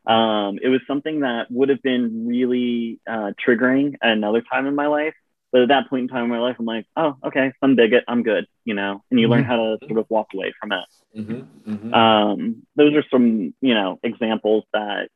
um, 0.06 0.58
it 0.62 0.68
was 0.68 0.80
something 0.86 1.20
that 1.20 1.50
would 1.50 1.68
have 1.68 1.82
been 1.82 2.26
really 2.26 3.00
uh, 3.08 3.32
triggering 3.46 3.94
at 4.02 4.10
another 4.10 4.42
time 4.42 4.66
in 4.66 4.74
my 4.74 4.86
life. 4.86 5.14
But 5.52 5.62
at 5.62 5.68
that 5.68 5.90
point 5.90 6.02
in 6.02 6.08
time 6.08 6.24
in 6.24 6.30
my 6.30 6.38
life, 6.38 6.56
I'm 6.58 6.64
like, 6.64 6.86
oh, 6.96 7.16
okay, 7.24 7.52
some 7.60 7.74
bigot, 7.74 8.04
I'm 8.06 8.22
good, 8.22 8.46
you 8.64 8.74
know, 8.74 9.02
and 9.10 9.18
you 9.18 9.26
mm-hmm. 9.26 9.32
learn 9.32 9.44
how 9.44 9.56
to 9.56 9.78
sort 9.86 9.98
of 9.98 10.06
walk 10.08 10.28
away 10.32 10.52
from 10.60 10.72
it. 10.72 10.84
Mm-hmm. 11.18 11.72
Mm-hmm. 11.72 11.94
Um, 11.94 12.66
those 12.76 12.94
are 12.94 13.04
some, 13.10 13.52
you 13.60 13.74
know, 13.74 13.98
examples 14.02 14.64
that 14.72 15.08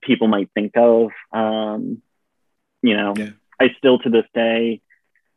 people 0.00 0.28
might 0.28 0.50
think 0.54 0.72
of. 0.76 1.10
Um, 1.32 2.00
you 2.80 2.96
know, 2.96 3.14
yeah. 3.16 3.30
I 3.60 3.74
still 3.78 3.98
to 3.98 4.10
this 4.10 4.24
day, 4.34 4.80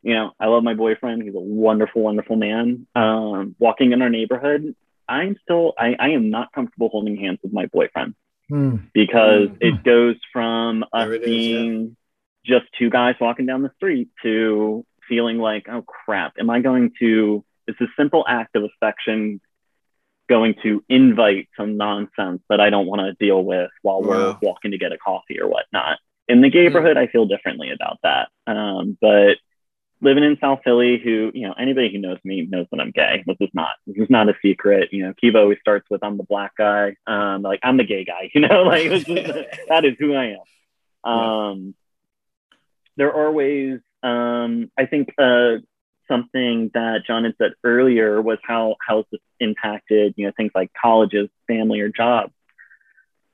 you 0.01 0.13
know, 0.13 0.31
I 0.39 0.47
love 0.47 0.63
my 0.63 0.73
boyfriend. 0.73 1.23
He's 1.23 1.35
a 1.35 1.39
wonderful, 1.39 2.01
wonderful 2.01 2.35
man. 2.35 2.87
Um, 2.95 3.55
walking 3.59 3.91
in 3.91 4.01
our 4.01 4.09
neighborhood, 4.09 4.75
I'm 5.07 5.35
still, 5.43 5.73
I, 5.77 5.95
I 5.99 6.09
am 6.09 6.29
not 6.29 6.51
comfortable 6.53 6.89
holding 6.89 7.17
hands 7.17 7.39
with 7.43 7.53
my 7.53 7.65
boyfriend 7.67 8.15
mm. 8.49 8.81
because 8.93 9.49
mm. 9.49 9.57
it 9.59 9.83
goes 9.83 10.15
from 10.31 10.85
us 10.93 11.09
being 11.23 11.81
yeah. 11.81 11.87
Just 12.45 12.65
two 12.77 12.89
guys 12.89 13.15
walking 13.19 13.45
down 13.45 13.61
the 13.61 13.71
street 13.75 14.09
to 14.23 14.85
feeling 15.07 15.37
like, 15.37 15.67
oh 15.69 15.81
crap, 15.81 16.33
am 16.39 16.49
I 16.49 16.59
going 16.59 16.91
to, 16.99 17.43
is 17.67 17.75
this 17.79 17.89
simple 17.97 18.25
act 18.27 18.55
of 18.55 18.63
affection 18.63 19.41
going 20.27 20.55
to 20.63 20.83
invite 20.89 21.47
some 21.57 21.77
nonsense 21.77 22.41
that 22.49 22.59
I 22.59 22.69
don't 22.69 22.87
want 22.87 23.01
to 23.01 23.13
deal 23.25 23.43
with 23.43 23.69
while 23.81 24.01
wow. 24.01 24.07
we're 24.07 24.37
walking 24.41 24.71
to 24.71 24.77
get 24.77 24.91
a 24.91 24.97
coffee 24.97 25.39
or 25.39 25.47
whatnot. 25.47 25.99
In 26.27 26.41
the 26.41 26.49
neighborhood. 26.49 26.97
I 26.97 27.07
feel 27.07 27.25
differently 27.25 27.71
about 27.71 27.99
that. 28.01 28.29
Um, 28.47 28.97
but 28.99 29.37
living 30.01 30.23
in 30.23 30.37
South 30.41 30.59
Philly, 30.63 30.99
who, 31.03 31.31
you 31.33 31.47
know, 31.47 31.53
anybody 31.53 31.91
who 31.91 31.99
knows 31.99 32.17
me 32.23 32.47
knows 32.49 32.65
that 32.71 32.79
I'm 32.79 32.91
gay. 32.91 33.23
This 33.27 33.37
is 33.39 33.49
not, 33.53 33.75
this 33.85 33.97
is 33.97 34.09
not 34.09 34.29
a 34.29 34.33
secret. 34.41 34.89
You 34.91 35.03
know, 35.03 35.13
Kiva 35.19 35.39
always 35.39 35.59
starts 35.59 35.87
with, 35.89 36.03
I'm 36.03 36.17
the 36.17 36.23
black 36.23 36.53
guy. 36.57 36.95
Um, 37.05 37.43
like 37.43 37.59
I'm 37.61 37.77
the 37.77 37.83
gay 37.83 38.05
guy, 38.05 38.31
you 38.33 38.41
know, 38.41 38.63
like 38.63 38.89
that 38.89 39.83
is 39.83 39.95
who 39.99 40.15
I 40.15 40.35
am. 41.05 41.11
Um, 41.11 41.75
there 42.97 43.13
are 43.13 43.31
ways, 43.31 43.79
um, 44.03 44.71
I 44.77 44.85
think, 44.85 45.13
uh, 45.17 45.57
something 46.07 46.71
that 46.73 47.01
John 47.07 47.23
had 47.23 47.33
said 47.37 47.53
earlier 47.63 48.21
was 48.21 48.37
how, 48.43 48.75
how 48.85 49.05
this 49.11 49.21
impacted, 49.39 50.13
you 50.17 50.27
know, 50.27 50.33
things 50.37 50.51
like 50.53 50.71
colleges, 50.79 51.29
family 51.47 51.79
or 51.79 51.89
jobs. 51.89 52.31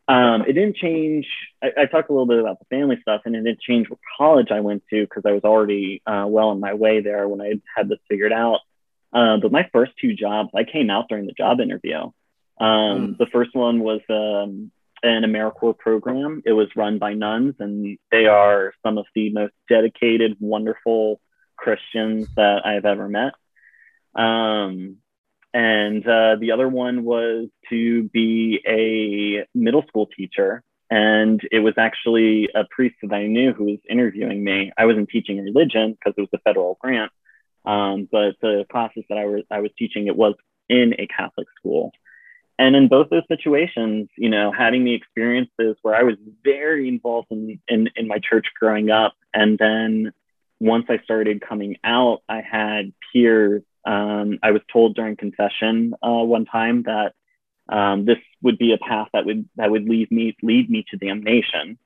Um, 0.08 0.42
it 0.42 0.54
didn't 0.54 0.76
change. 0.76 1.28
I, 1.64 1.72
I, 1.82 1.86
talked 1.86 2.10
a 2.10 2.14
little 2.14 2.28
bit 2.28 2.40
about 2.40 2.60
the 2.60 2.66
family 2.66 2.98
stuff, 3.02 3.22
and 3.26 3.36
it 3.36 3.44
didn't 3.44 3.62
change 3.62 3.90
what 3.90 4.00
college 4.18 4.48
I 4.52 4.60
went 4.60 4.84
to 4.90 5.02
because 5.02 5.24
I 5.26 5.32
was 5.32 5.44
already 5.44 6.02
uh, 6.06 6.26
well 6.28 6.50
on 6.50 6.60
my 6.60 6.74
way 6.74 7.02
there 7.02 7.28
when 7.30 7.40
I 7.40 7.54
had 7.76 7.88
this 7.88 8.00
figured 8.10 8.34
out. 8.34 8.60
Uh, 9.14 9.38
but 9.38 9.52
my 9.52 9.70
first 9.72 9.94
two 10.02 10.14
jobs, 10.14 10.50
I 10.56 10.64
came 10.64 10.90
out 10.90 11.08
during 11.08 11.28
the 11.28 11.34
job 11.34 11.62
interview. 11.62 11.98
Um, 11.98 12.14
mm. 12.60 13.18
The 13.18 13.28
first 13.28 13.56
one 13.56 13.80
was 13.80 14.02
um, 14.10 14.72
an 15.04 15.24
AmeriCorps 15.24 15.80
program. 15.80 16.42
It 16.46 16.54
was 16.54 16.68
run 16.76 17.00
by 17.00 17.14
nuns, 17.14 17.56
and 17.60 17.98
they 18.12 18.26
are 18.28 18.74
some 18.84 18.98
of 18.98 19.06
the 19.16 19.32
most 19.32 19.54
dedicated, 19.70 20.38
wonderful 20.40 21.20
Christians 21.58 22.28
that 22.36 22.66
I've 22.66 22.86
ever 22.86 23.08
met. 23.08 23.34
Um, 24.16 24.98
and 25.54 26.06
uh, 26.08 26.38
the 26.40 26.52
other 26.54 26.68
one 26.68 27.04
was 27.04 27.48
to 27.70 28.04
be 28.10 28.62
a 28.68 29.46
middle 29.58 29.84
school 29.88 30.08
teacher. 30.08 30.64
And 30.90 31.40
it 31.52 31.60
was 31.60 31.76
actually 31.78 32.50
a 32.54 32.66
priest 32.70 32.96
that 33.02 33.14
I 33.14 33.28
knew 33.28 33.54
who 33.54 33.66
was 33.66 33.80
interviewing 33.90 34.44
me. 34.44 34.72
I 34.78 34.86
wasn't 34.86 35.10
teaching 35.10 35.42
religion 35.42 35.94
because 35.94 36.14
it 36.18 36.22
was 36.22 36.30
a 36.34 36.40
federal 36.40 36.78
grant, 36.82 37.12
um, 37.66 38.10
but 38.12 38.36
the 38.42 38.66
classes 38.70 39.06
that 39.08 39.18
I 39.18 39.26
was 39.26 39.44
I 39.50 39.62
was 39.62 39.72
teaching 39.78 40.08
it 40.08 40.18
was 40.18 40.36
in 40.68 40.96
a 41.00 41.08
Catholic 41.08 41.48
school. 41.58 41.94
And 42.62 42.76
in 42.76 42.90
both 42.90 43.10
those 43.10 43.24
situations, 43.28 44.08
you 44.18 44.30
know, 44.30 44.52
having 44.52 44.84
the 44.84 44.94
experiences 44.94 45.78
where 45.82 45.96
I 45.96 46.04
was 46.04 46.16
very 46.44 46.88
involved 46.88 47.30
in, 47.32 47.60
in, 47.68 47.90
in 47.96 48.08
my 48.08 48.20
church 48.20 48.46
growing 48.60 48.92
up, 48.92 49.14
and 49.34 49.58
then 49.58 50.14
once 50.60 50.86
I 50.88 51.00
started 51.00 51.42
coming 51.42 51.78
out, 51.84 52.22
I 52.30 52.42
had 52.42 52.94
peers 53.12 53.64
um, 53.84 54.38
I 54.44 54.52
was 54.52 54.62
told 54.72 54.96
during 54.96 55.16
confession 55.16 55.96
uh, 56.04 56.24
one 56.24 56.46
time 56.46 56.84
that 56.84 57.14
um, 57.68 58.06
this 58.06 58.20
would 58.44 58.60
be 58.60 58.74
a 58.74 58.78
path 58.78 59.08
that 59.14 59.26
would 59.26 59.50
that 59.56 59.72
would 59.72 59.90
lead 59.90 60.12
me 60.12 60.36
lead 60.44 60.70
me 60.70 60.86
to 60.92 60.98
damnation. 60.98 61.80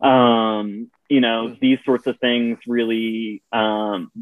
Um, 0.00 0.88
you 1.08 1.20
know, 1.20 1.48
mm-hmm. 1.48 1.58
these 1.60 1.78
sorts 1.84 2.06
of 2.06 2.16
things 2.20 2.58
really 2.64 3.42
um, 3.52 4.12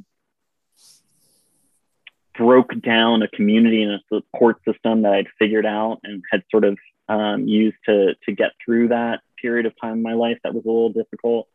broke 2.39 2.81
down 2.81 3.23
a 3.23 3.29
community 3.29 3.83
and 3.83 3.93
a 3.93 4.01
support 4.09 4.59
system 4.65 5.03
that 5.03 5.13
I'd 5.13 5.27
figured 5.39 5.67
out 5.67 5.99
and 6.05 6.23
had 6.31 6.45
sort 6.51 6.65
of 6.65 6.79
um, 7.09 7.49
used 7.49 7.77
to 7.87 8.15
to 8.25 8.33
get 8.33 8.53
through 8.65 8.89
that 8.89 9.21
period 9.41 9.67
of 9.67 9.73
time 9.81 9.95
in 9.95 10.03
my 10.03 10.15
life 10.15 10.39
that 10.45 10.55
was 10.55 10.65
a 10.65 10.69
little 10.69 10.93
difficult. 10.93 11.49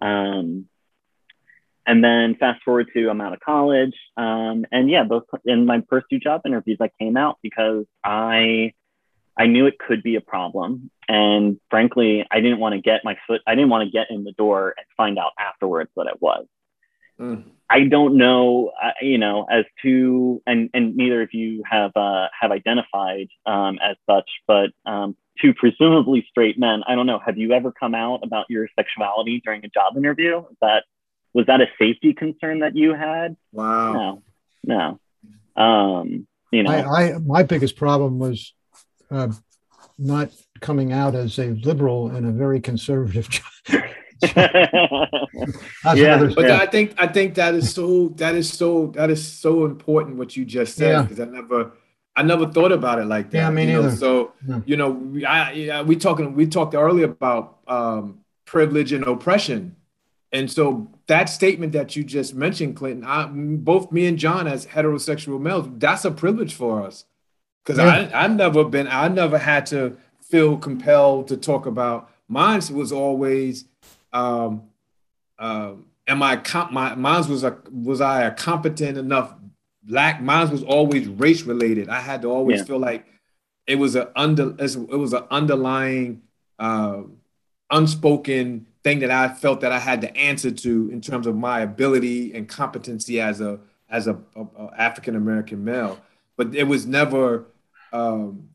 Um, 0.00 0.68
and 1.84 2.02
then 2.02 2.36
fast 2.36 2.62
forward 2.62 2.88
to 2.94 3.08
I'm 3.08 3.20
out 3.20 3.32
of 3.32 3.40
college. 3.40 3.94
Um, 4.16 4.64
and 4.70 4.88
yeah, 4.88 5.02
both 5.02 5.24
in 5.44 5.66
my 5.66 5.82
first 5.90 6.06
two 6.08 6.20
job 6.20 6.42
interviews, 6.46 6.78
I 6.80 6.90
came 7.00 7.16
out 7.16 7.38
because 7.42 7.84
I 8.04 8.72
I 9.36 9.46
knew 9.46 9.66
it 9.66 9.78
could 9.78 10.02
be 10.02 10.16
a 10.16 10.20
problem. 10.20 10.90
And 11.08 11.58
frankly, 11.70 12.24
I 12.30 12.40
didn't 12.40 12.60
want 12.60 12.74
to 12.74 12.80
get 12.80 13.00
my 13.02 13.16
foot, 13.26 13.40
I 13.46 13.54
didn't 13.54 13.70
want 13.70 13.86
to 13.86 13.90
get 13.90 14.08
in 14.10 14.24
the 14.24 14.32
door 14.32 14.74
and 14.76 14.86
find 14.96 15.18
out 15.18 15.32
afterwards 15.38 15.90
that 15.96 16.06
it 16.06 16.20
was. 16.20 16.46
Mm. 17.22 17.44
I 17.70 17.84
don't 17.84 18.18
know, 18.18 18.72
uh, 18.82 18.90
you 19.00 19.16
know, 19.16 19.46
as 19.50 19.64
to, 19.82 20.42
and, 20.46 20.68
and 20.74 20.94
neither 20.94 21.22
of 21.22 21.32
you 21.32 21.62
have, 21.70 21.92
uh, 21.96 22.26
have 22.38 22.50
identified 22.50 23.28
um, 23.46 23.78
as 23.82 23.96
such, 24.06 24.28
but 24.46 24.70
um, 24.84 25.16
two 25.40 25.54
presumably 25.54 26.26
straight 26.28 26.58
men, 26.58 26.82
I 26.86 26.94
don't 26.94 27.06
know, 27.06 27.18
have 27.24 27.38
you 27.38 27.52
ever 27.52 27.72
come 27.72 27.94
out 27.94 28.20
about 28.22 28.46
your 28.50 28.68
sexuality 28.76 29.40
during 29.42 29.64
a 29.64 29.68
job 29.68 29.96
interview? 29.96 30.38
Is 30.38 30.56
that 30.60 30.84
was 31.34 31.46
that 31.46 31.62
a 31.62 31.66
safety 31.78 32.12
concern 32.12 32.58
that 32.58 32.76
you 32.76 32.94
had? 32.94 33.36
Wow. 33.52 34.22
No, 34.64 34.98
no. 35.56 35.62
Um, 35.62 36.26
you 36.50 36.62
know, 36.62 36.70
I, 36.70 37.14
I 37.14 37.18
my 37.18 37.42
biggest 37.42 37.76
problem 37.76 38.18
was 38.18 38.52
uh, 39.10 39.28
not 39.98 40.30
coming 40.60 40.92
out 40.92 41.14
as 41.14 41.38
a 41.38 41.50
liberal 41.50 42.14
in 42.14 42.26
a 42.26 42.32
very 42.32 42.60
conservative. 42.60 43.28
yeah, 44.36 45.06
but 45.84 46.44
yeah. 46.44 46.58
I 46.60 46.66
think 46.66 46.94
I 46.98 47.06
think 47.06 47.34
that 47.34 47.54
is 47.54 47.72
so 47.72 48.08
that 48.16 48.34
is 48.34 48.52
so 48.52 48.88
that 48.94 49.10
is 49.10 49.26
so 49.26 49.64
important 49.64 50.16
what 50.16 50.36
you 50.36 50.44
just 50.44 50.76
said 50.76 51.02
because 51.02 51.18
yeah. 51.18 51.24
I 51.24 51.28
never 51.28 51.72
I 52.14 52.22
never 52.22 52.46
thought 52.46 52.72
about 52.72 52.98
it 52.98 53.06
like 53.06 53.30
that. 53.30 53.38
Yeah, 53.38 53.50
me 53.50 53.66
neither. 53.66 53.88
Know? 53.88 53.94
So 53.94 54.32
you 54.64 54.76
know, 54.76 55.12
I, 55.26 55.82
we 55.82 55.96
talking 55.96 56.34
we 56.34 56.46
talked 56.46 56.74
earlier 56.74 57.06
about 57.06 57.58
um, 57.66 58.20
privilege 58.44 58.92
and 58.92 59.04
oppression, 59.04 59.76
and 60.32 60.50
so 60.50 60.90
that 61.06 61.28
statement 61.28 61.72
that 61.72 61.94
you 61.94 62.04
just 62.04 62.34
mentioned, 62.34 62.76
Clinton, 62.76 63.04
I, 63.04 63.26
both 63.26 63.92
me 63.92 64.06
and 64.06 64.18
John 64.18 64.46
as 64.46 64.66
heterosexual 64.66 65.40
males, 65.40 65.68
that's 65.76 66.04
a 66.04 66.10
privilege 66.10 66.54
for 66.54 66.82
us. 66.82 67.04
Because 67.64 67.78
yeah. 67.78 68.10
I 68.12 68.24
I've 68.24 68.34
never 68.34 68.64
been, 68.64 68.88
I 68.88 69.08
never 69.08 69.38
had 69.38 69.66
to 69.66 69.96
feel 70.20 70.56
compelled 70.56 71.28
to 71.28 71.36
talk 71.36 71.66
about. 71.66 72.10
Mine 72.28 72.62
was 72.72 72.92
always, 72.92 73.66
um, 74.12 74.64
uh, 75.38 75.72
am 76.06 76.22
I 76.22 76.36
comp- 76.36 76.72
my 76.72 76.94
mine 76.94 77.28
was 77.28 77.44
a 77.44 77.58
was 77.70 78.00
I 78.00 78.22
a 78.22 78.30
competent 78.30 78.98
enough 78.98 79.34
black? 79.82 80.22
Mine 80.22 80.50
was 80.50 80.62
always 80.62 81.08
race 81.08 81.42
related. 81.42 81.88
I 81.88 82.00
had 82.00 82.22
to 82.22 82.28
always 82.28 82.60
yeah. 82.60 82.64
feel 82.64 82.78
like 82.78 83.06
it 83.66 83.76
was 83.76 83.96
a 83.96 84.10
under 84.16 84.54
it 84.58 84.76
was 84.76 85.12
an 85.12 85.24
underlying 85.30 86.22
uh, 86.58 87.02
unspoken 87.70 88.66
thing 88.84 88.98
that 89.00 89.10
I 89.10 89.28
felt 89.28 89.60
that 89.60 89.72
I 89.72 89.78
had 89.78 90.00
to 90.02 90.16
answer 90.16 90.50
to 90.50 90.90
in 90.90 91.00
terms 91.00 91.26
of 91.26 91.36
my 91.36 91.60
ability 91.60 92.34
and 92.34 92.48
competency 92.48 93.20
as 93.20 93.40
a 93.40 93.60
as 93.88 94.06
a, 94.06 94.18
a, 94.36 94.42
a 94.58 94.70
African 94.76 95.16
American 95.16 95.64
male. 95.64 95.98
But 96.36 96.54
it 96.54 96.64
was 96.64 96.86
never 96.86 97.46
um, 97.92 98.48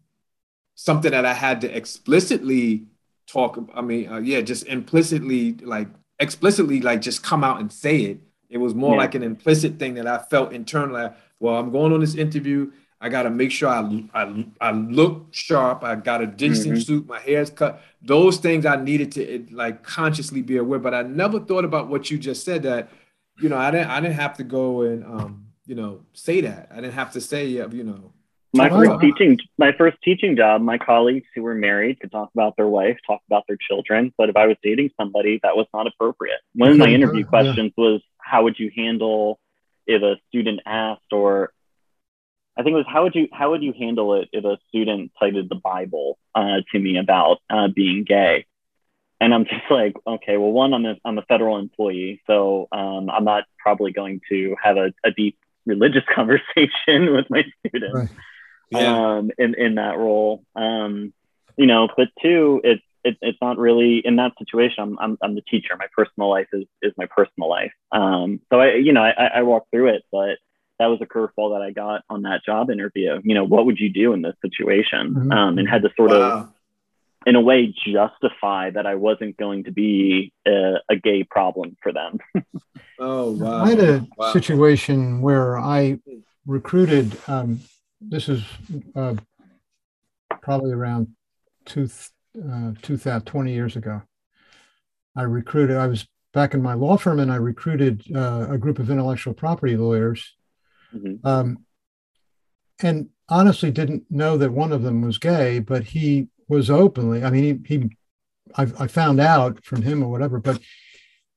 something 0.75 1.11
that 1.11 1.25
I 1.25 1.33
had 1.33 1.61
to 1.61 1.75
explicitly 1.75 2.85
talk. 3.27 3.59
I 3.73 3.81
mean, 3.81 4.09
uh, 4.09 4.17
yeah, 4.17 4.41
just 4.41 4.65
implicitly 4.67 5.53
like 5.61 5.87
explicitly 6.19 6.81
like 6.81 7.01
just 7.01 7.23
come 7.23 7.43
out 7.43 7.59
and 7.59 7.71
say 7.71 7.97
it. 8.01 8.19
It 8.49 8.57
was 8.57 8.73
more 8.73 8.93
Yeah. 8.93 9.01
like 9.01 9.15
an 9.15 9.23
implicit 9.23 9.77
thing 9.77 9.95
that 9.95 10.07
I 10.07 10.17
felt 10.17 10.53
internally. 10.53 11.09
Well, 11.39 11.55
I'm 11.55 11.71
going 11.71 11.93
on 11.93 11.99
this 11.99 12.15
interview. 12.15 12.71
I 12.99 13.09
got 13.09 13.23
to 13.23 13.29
make 13.29 13.51
sure 13.51 13.69
I, 13.69 14.03
I, 14.15 14.45
I 14.59 14.71
look 14.71 15.27
sharp. 15.31 15.83
I 15.83 15.93
got 15.95 16.21
a 16.21 16.25
decent 16.25 16.77
Mhm. 16.77 16.83
suit. 16.85 17.07
My 17.07 17.19
hair's 17.19 17.51
cut. 17.51 17.79
Those 18.01 18.37
things 18.37 18.65
I 18.65 18.77
needed 18.77 19.11
to 19.13 19.21
it, 19.23 19.51
like 19.51 19.83
consciously 19.83 20.41
be 20.41 20.57
aware. 20.57 20.79
But 20.79 20.95
I 20.95 21.03
never 21.03 21.39
thought 21.39 21.65
about 21.65 21.89
what 21.89 22.09
you 22.09 22.17
just 22.17 22.43
said. 22.43 22.63
That 22.63 22.89
you 23.39 23.49
know, 23.49 23.57
I 23.57 23.69
didn't 23.69 23.89
I 23.89 23.99
didn't 23.99 24.15
have 24.15 24.35
to 24.37 24.43
go 24.43 24.81
and 24.81 25.03
um, 25.05 25.45
you 25.67 25.75
know 25.75 25.99
say 26.13 26.41
that. 26.41 26.69
I 26.71 26.75
didn't 26.77 26.93
have 26.95 27.11
to 27.13 27.21
say 27.21 27.45
you 27.47 27.83
know. 27.83 28.13
My 28.53 28.69
first 28.69 28.91
I- 28.91 29.01
teaching, 29.01 29.39
my 29.57 29.71
first 29.73 29.97
teaching 30.03 30.35
job, 30.35 30.61
my 30.61 30.77
colleagues 30.77 31.27
who 31.35 31.43
were 31.43 31.55
married 31.55 31.99
could 31.99 32.11
talk 32.11 32.29
about 32.33 32.55
their 32.55 32.67
wife, 32.67 32.97
talk 33.05 33.21
about 33.27 33.43
their 33.47 33.57
children. 33.57 34.13
But 34.17 34.29
if 34.29 34.37
I 34.37 34.47
was 34.47 34.57
dating 34.63 34.91
somebody, 34.97 35.39
that 35.43 35.55
was 35.55 35.67
not 35.73 35.87
appropriate. 35.87 36.39
One 36.53 36.71
of 36.71 36.77
my 36.77 36.87
interview 36.97 37.21
yeah. 37.21 37.27
questions 37.27 37.73
was, 37.77 38.01
"How 38.19 38.43
would 38.43 38.57
you 38.57 38.71
handle 38.75 39.39
if 39.85 40.01
a 40.01 40.17
student 40.29 40.61
asked, 40.65 41.11
or 41.11 41.51
I 42.57 42.63
think 42.63 42.73
it 42.73 42.77
was 42.77 42.85
how 42.87 43.03
would 43.03 43.15
you 43.15 43.27
how 43.31 43.51
would 43.51 43.63
you 43.63 43.73
handle 43.77 44.15
it 44.15 44.29
if 44.31 44.45
a 44.45 44.57
student 44.69 45.11
cited 45.19 45.49
the 45.49 45.55
Bible 45.55 46.17
uh, 46.33 46.61
to 46.71 46.79
me 46.79 46.97
about 46.97 47.39
uh, 47.49 47.67
being 47.67 48.05
gay?" 48.05 48.45
And 49.19 49.33
I'm 49.33 49.45
just 49.53 49.69
like, 49.69 49.95
okay, 50.05 50.37
well, 50.37 50.51
one, 50.51 50.73
I'm 50.73 50.85
a, 50.85 50.95
I'm 51.03 51.17
a 51.17 51.23
federal 51.23 51.57
employee, 51.57 52.21
so 52.27 52.67
um, 52.71 53.09
I'm 53.09 53.23
not 53.23 53.45
probably 53.57 53.91
going 53.91 54.21
to 54.29 54.55
have 54.61 54.77
a, 54.77 54.93
a 55.03 55.11
deep 55.11 55.37
religious 55.65 56.03
conversation 56.15 57.13
with 57.13 57.25
my 57.29 57.43
students 57.65 57.93
Right. 57.93 58.09
Um, 58.75 59.31
in, 59.37 59.55
in 59.55 59.75
that 59.75 59.97
role. 59.97 60.43
Um, 60.55 61.13
you 61.57 61.65
know, 61.65 61.87
but 61.95 62.09
two, 62.21 62.61
it's, 62.63 62.83
it, 63.03 63.17
it's 63.21 63.37
not 63.41 63.57
really 63.57 63.99
in 64.05 64.17
that 64.17 64.33
situation. 64.37 64.83
I'm, 64.83 64.99
I'm, 64.99 65.17
I'm 65.21 65.35
the 65.35 65.41
teacher. 65.41 65.75
My 65.77 65.87
personal 65.95 66.29
life 66.29 66.47
is, 66.53 66.65
is 66.81 66.93
my 66.97 67.05
personal 67.07 67.49
life. 67.49 67.71
Um, 67.91 68.41
so 68.51 68.59
I, 68.59 68.73
you 68.75 68.91
know, 68.93 69.01
I, 69.01 69.27
I 69.35 69.41
walked 69.43 69.71
through 69.71 69.89
it, 69.89 70.03
but 70.11 70.37
that 70.79 70.87
was 70.87 70.99
a 71.01 71.05
curveball 71.05 71.55
that 71.55 71.61
I 71.63 71.71
got 71.71 72.03
on 72.09 72.23
that 72.23 72.41
job 72.45 72.69
interview. 72.69 73.19
You 73.23 73.33
know, 73.33 73.45
what 73.45 73.65
would 73.65 73.79
you 73.79 73.89
do 73.89 74.13
in 74.13 74.21
this 74.21 74.35
situation? 74.41 75.15
Mhm. 75.15 75.33
Um, 75.33 75.57
and 75.57 75.67
had 75.67 75.81
to 75.83 75.89
sort 75.95 76.11
of, 76.11 76.49
in 77.25 77.35
a 77.35 77.41
way, 77.41 77.73
justify 77.85 78.69
that 78.69 78.85
I 78.85 78.95
wasn't 78.95 79.37
going 79.37 79.63
to 79.63 79.71
be 79.71 80.31
a, 80.47 80.75
a 80.89 80.95
gay 80.95 81.23
problem 81.23 81.77
for 81.81 81.91
them. 81.93 82.19
Oh 82.99 83.31
wow. 83.31 83.63
I 83.63 83.69
had 83.69 83.79
a 83.79 84.07
Wow. 84.17 84.33
situation 84.33 85.21
where 85.21 85.55
I 85.59 85.99
recruited. 86.47 87.15
Um, 87.27 87.59
this 88.01 88.29
is 88.29 88.43
uh, 88.95 89.15
probably 90.41 90.71
around 90.71 91.07
two, 91.65 91.89
uh, 92.37 92.71
2000, 92.81 93.25
20 93.25 93.53
years 93.53 93.75
ago. 93.75 94.01
I 95.15 95.23
recruited. 95.23 95.77
I 95.77 95.87
was 95.87 96.07
back 96.33 96.53
in 96.53 96.61
my 96.61 96.73
law 96.73 96.97
firm, 96.97 97.19
and 97.19 97.31
I 97.31 97.37
recruited 97.37 98.03
uh, 98.15 98.47
a 98.49 98.57
group 98.57 98.79
of 98.79 98.89
intellectual 98.89 99.33
property 99.33 99.75
lawyers. 99.75 100.35
Mhm. 100.93 101.19
Um, 101.25 101.65
and 102.79 103.09
honestly, 103.27 103.71
didn't 103.71 104.03
know 104.09 104.37
that 104.37 104.51
one 104.51 104.71
of 104.71 104.83
them 104.83 105.01
was 105.01 105.17
gay, 105.17 105.59
but 105.59 105.83
he 105.83 106.27
was 106.47 106.69
openly. 106.69 107.23
I 107.23 107.31
mean, 107.31 107.65
he, 107.65 107.77
he 107.77 107.89
I, 108.55 108.67
I 108.79 108.87
found 108.87 109.19
out 109.19 109.65
from 109.65 109.81
him 109.81 110.03
or 110.03 110.09
whatever, 110.11 110.39
but 110.39 110.59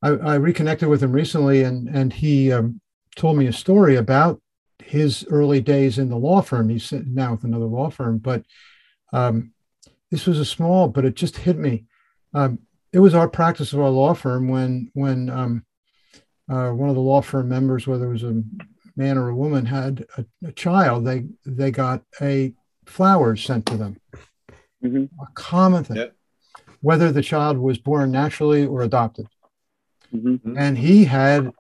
I, 0.02 0.10
I 0.10 0.34
reconnected 0.36 0.88
with 0.88 1.02
him 1.02 1.12
recently, 1.12 1.62
and 1.62 1.88
and 1.88 2.12
he 2.12 2.52
um, 2.52 2.80
told 3.16 3.38
me 3.38 3.46
a 3.46 3.52
story 3.52 3.96
about 3.96 4.40
his 4.90 5.24
early 5.30 5.60
days 5.60 5.98
in 6.00 6.08
the 6.08 6.16
law 6.16 6.42
firm. 6.42 6.68
He's 6.68 6.90
now 6.92 7.30
with 7.32 7.44
another 7.44 7.64
law 7.64 7.90
firm, 7.90 8.18
but 8.18 8.44
um, 9.12 9.52
this 10.10 10.26
was 10.26 10.40
a 10.40 10.44
small, 10.44 10.88
but 10.88 11.04
it 11.04 11.14
just 11.14 11.36
hit 11.36 11.56
me. 11.56 11.84
Um, 12.34 12.58
it 12.92 12.98
was 12.98 13.14
our 13.14 13.28
practice 13.28 13.72
of 13.72 13.78
our 13.80 13.88
law 13.88 14.14
firm 14.14 14.48
when 14.48 14.90
when 14.94 15.30
um, 15.30 15.64
uh, 16.50 16.70
one 16.70 16.88
of 16.88 16.96
the 16.96 17.00
law 17.00 17.20
firm 17.22 17.48
members, 17.48 17.86
whether 17.86 18.06
it 18.06 18.12
was 18.12 18.24
a 18.24 18.42
man 18.96 19.16
or 19.16 19.28
a 19.28 19.34
woman, 19.36 19.64
had 19.64 20.04
a, 20.18 20.24
a 20.48 20.52
child, 20.52 21.04
they 21.04 21.26
they 21.46 21.70
got 21.70 22.02
a 22.20 22.52
flowers 22.84 23.44
sent 23.44 23.66
to 23.66 23.76
them. 23.76 23.96
Mhm. 24.84 25.08
A 25.22 25.26
common 25.34 25.84
thing, 25.84 25.98
Yep. 25.98 26.16
whether 26.80 27.12
the 27.12 27.22
child 27.22 27.58
was 27.58 27.78
born 27.78 28.10
naturally 28.10 28.66
or 28.66 28.82
adopted 28.82 29.26
Mhm. 30.12 30.56
and 30.56 30.76
he 30.78 31.04
had 31.04 31.52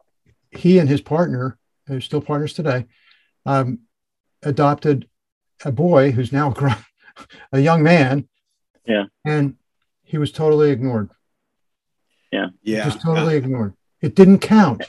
he 0.50 0.78
and 0.80 0.88
his 0.88 1.00
partner 1.00 1.56
they're 1.86 2.00
still 2.00 2.20
partners 2.20 2.52
today 2.52 2.86
um, 3.46 3.80
adopted 4.42 5.08
a 5.64 5.72
boy 5.72 6.10
who's 6.12 6.32
now 6.32 6.50
a, 6.50 6.54
grown, 6.60 6.76
a 7.52 7.60
young 7.60 7.82
man 7.82 8.28
Yeah. 8.86 9.04
and 9.24 9.56
he 10.02 10.18
was 10.18 10.32
totally 10.32 10.70
ignored 10.70 11.10
Yeah. 12.32 12.48
Yeah. 12.62 12.84
Just 12.84 13.02
totally 13.02 13.36
ignored 13.36 13.74
it 14.00 14.14
didn't 14.14 14.38
count 14.38 14.82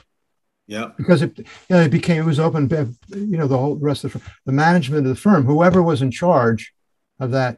Yeah. 0.68 0.92
because 0.98 1.22
it, 1.22 1.38
you 1.38 1.46
know, 1.70 1.82
it 1.82 1.92
became 1.92 2.22
it 2.22 2.26
was 2.26 2.40
open 2.40 2.70
you 3.10 3.38
know 3.38 3.48
the 3.48 3.58
whole 3.58 3.76
rest 3.78 4.04
of 4.04 4.14
the, 4.14 4.20
firm- 4.20 4.32
the 4.46 4.52
management 4.54 5.06
of 5.06 5.10
the 5.16 5.20
firm 5.22 5.46
whoever 5.46 5.82
was 5.82 6.02
in 6.02 6.12
charge 6.12 6.74
of 7.20 7.32
that 7.32 7.58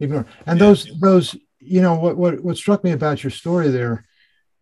ignore 0.00 0.26
and 0.46 0.58
Yeah. 0.58 0.66
those 0.66 0.90
those 1.00 1.36
you 1.58 1.80
know 1.82 1.94
what 1.94 2.16
what 2.16 2.42
what 2.44 2.56
struck 2.56 2.84
me 2.84 2.92
about 2.92 3.22
your 3.22 3.30
story 3.30 3.68
there 3.68 4.04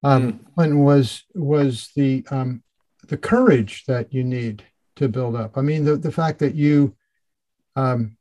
um 0.03 0.41
Clinton 0.55 0.81
was 0.85 1.25
was 1.35 1.91
the 1.97 2.25
um 2.31 2.63
the 3.09 3.17
courage 3.17 3.85
that 3.87 4.13
you 4.13 4.23
need 4.25 4.65
to 4.99 5.09
build 5.09 5.37
up. 5.37 5.57
I 5.59 5.63
mean 5.63 5.85
the 5.85 5.97
the 5.97 6.13
fact 6.13 6.39
that 6.41 6.55
you 6.55 6.95
um 7.77 8.17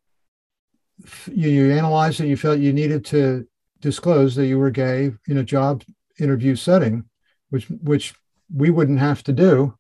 you, 1.28 1.50
you 1.50 1.72
analyzed 1.72 2.20
it 2.22 2.28
you 2.28 2.38
felt 2.38 2.60
you 2.60 2.74
needed 2.74 3.06
to 3.06 3.48
disclose 3.82 4.36
that 4.36 4.48
you 4.48 4.58
were 4.58 4.72
gay 4.72 5.12
in 5.28 5.38
a 5.38 5.44
job 5.44 5.84
interview 6.20 6.56
setting 6.56 7.04
which 7.50 7.66
which 7.82 8.16
we 8.54 8.70
wouldn't 8.70 9.00
have 9.00 9.24
to 9.24 9.34
do 9.34 9.78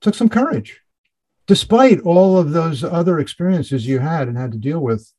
took 0.00 0.14
some 0.14 0.28
courage. 0.28 0.80
Despite 1.46 2.00
all 2.00 2.38
of 2.38 2.52
those 2.52 2.84
other 2.84 3.18
experiences 3.18 3.86
you 3.86 3.98
had 3.98 4.28
and 4.28 4.36
had 4.38 4.52
to 4.52 4.58
deal 4.58 4.80
with 4.80 5.12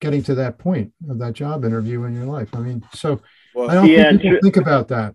getting 0.00 0.22
to 0.24 0.34
that 0.34 0.58
point 0.58 0.92
of 1.08 1.18
that 1.18 1.34
job 1.34 1.64
interview 1.64 2.04
in 2.04 2.14
your 2.14 2.24
life. 2.26 2.48
I 2.54 2.60
mean 2.60 2.84
so 2.94 3.20
i 3.68 3.74
don't 3.74 3.86
Yeah, 3.88 4.08
think 4.08 4.22
people 4.22 4.30
true. 4.30 4.40
think 4.42 4.56
about 4.56 4.88
that 4.88 5.14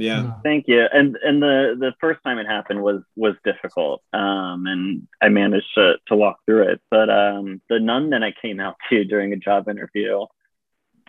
yeah. 0.00 0.32
Thank 0.42 0.66
you. 0.68 0.84
And 0.92 1.16
and 1.22 1.42
the 1.42 1.76
the 1.78 1.92
first 2.00 2.20
time 2.24 2.38
it 2.38 2.46
happened 2.46 2.82
was 2.82 3.02
was 3.16 3.34
difficult. 3.44 4.02
Um, 4.12 4.66
and 4.66 5.08
I 5.22 5.28
managed 5.28 5.66
to 5.76 5.94
to 6.08 6.16
walk 6.16 6.38
through 6.46 6.68
it. 6.72 6.80
But 6.90 7.08
um, 7.10 7.60
the 7.68 7.78
nun 7.78 8.10
that 8.10 8.22
I 8.22 8.32
came 8.42 8.60
out 8.60 8.76
to 8.88 9.04
during 9.04 9.32
a 9.32 9.36
job 9.36 9.68
interview, 9.68 10.26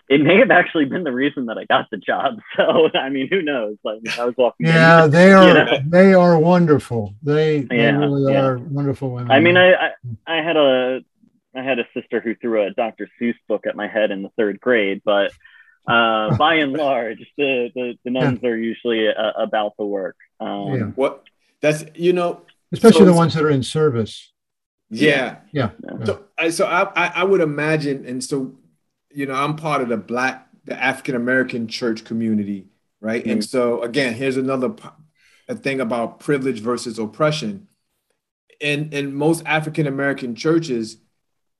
it 0.08 0.20
may 0.20 0.36
have 0.38 0.50
actually 0.50 0.84
been 0.84 1.04
the 1.04 1.12
reason 1.12 1.46
that 1.46 1.58
I 1.58 1.64
got 1.64 1.86
the 1.90 1.96
job. 1.96 2.38
So 2.56 2.88
I 2.94 3.08
mean, 3.08 3.28
who 3.28 3.40
knows? 3.42 3.76
Like 3.84 4.00
I 4.18 4.24
was 4.26 4.34
walking. 4.36 4.66
in- 4.66 4.74
yeah 4.74 5.06
they 5.06 5.30
You 5.30 5.36
are 5.36 5.54
know? 5.64 5.78
they 5.86 6.12
are 6.14 6.38
wonderful 6.38 7.14
they, 7.22 7.60
they 7.62 7.76
Yeah, 7.78 7.96
really 7.98 8.30
yeah. 8.32 8.42
are 8.44 8.58
wonderful 8.58 9.10
women 9.10 9.30
I 9.30 9.40
mean, 9.40 9.56
I, 9.56 9.72
I 9.72 9.90
I 10.26 10.36
had 10.42 10.56
a 10.56 11.00
I 11.54 11.62
had 11.62 11.78
a 11.78 11.84
sister 11.94 12.20
who 12.20 12.34
threw 12.34 12.62
a 12.66 12.70
Dr. 12.70 13.08
Seuss 13.20 13.34
book 13.48 13.66
at 13.66 13.76
my 13.76 13.86
head 13.86 14.10
in 14.10 14.22
the 14.22 14.30
third 14.38 14.58
grade, 14.60 15.02
but 15.04 15.32
uh, 15.86 16.36
by 16.42 16.54
and 16.56 16.72
large, 16.72 17.18
the 17.36 17.70
the, 17.74 17.98
the 18.04 18.10
nuns 18.10 18.42
are 18.44 18.56
usually 18.56 19.08
uh, 19.08 19.32
about 19.36 19.76
the 19.78 19.86
work. 19.86 20.16
Um, 20.40 20.74
Yeah. 20.74 20.84
What 20.94 21.24
that's 21.60 21.84
you 21.94 22.12
know, 22.12 22.42
especially 22.72 23.00
so- 23.00 23.12
the 23.12 23.14
ones 23.14 23.34
that 23.34 23.42
are 23.44 23.50
in 23.50 23.62
service 23.62 24.32
yeah. 24.92 25.36
yeah 25.52 25.70
So 26.04 26.24
I 26.38 26.50
so 26.50 26.66
I, 26.66 26.82
I 26.94 27.12
I 27.16 27.24
would 27.24 27.40
imagine, 27.40 28.04
and 28.06 28.22
so 28.22 28.54
you 29.10 29.26
know, 29.26 29.34
I'm 29.34 29.56
part 29.56 29.82
of 29.82 29.88
the 29.88 29.96
black, 29.96 30.48
the 30.64 30.80
African 30.80 31.14
American 31.14 31.66
church 31.66 32.04
community, 32.04 32.66
right? 33.00 33.24
And 33.24 33.44
so 33.44 33.82
again, 33.82 34.14
here's 34.14 34.36
another 34.36 34.70
p- 34.70 34.88
a 35.48 35.54
thing 35.54 35.80
about 35.80 36.20
privilege 36.20 36.60
versus 36.60 36.98
oppression. 36.98 37.68
In 38.60 38.90
in 38.92 39.14
most 39.14 39.42
African 39.46 39.86
American 39.86 40.34
churches, 40.34 40.98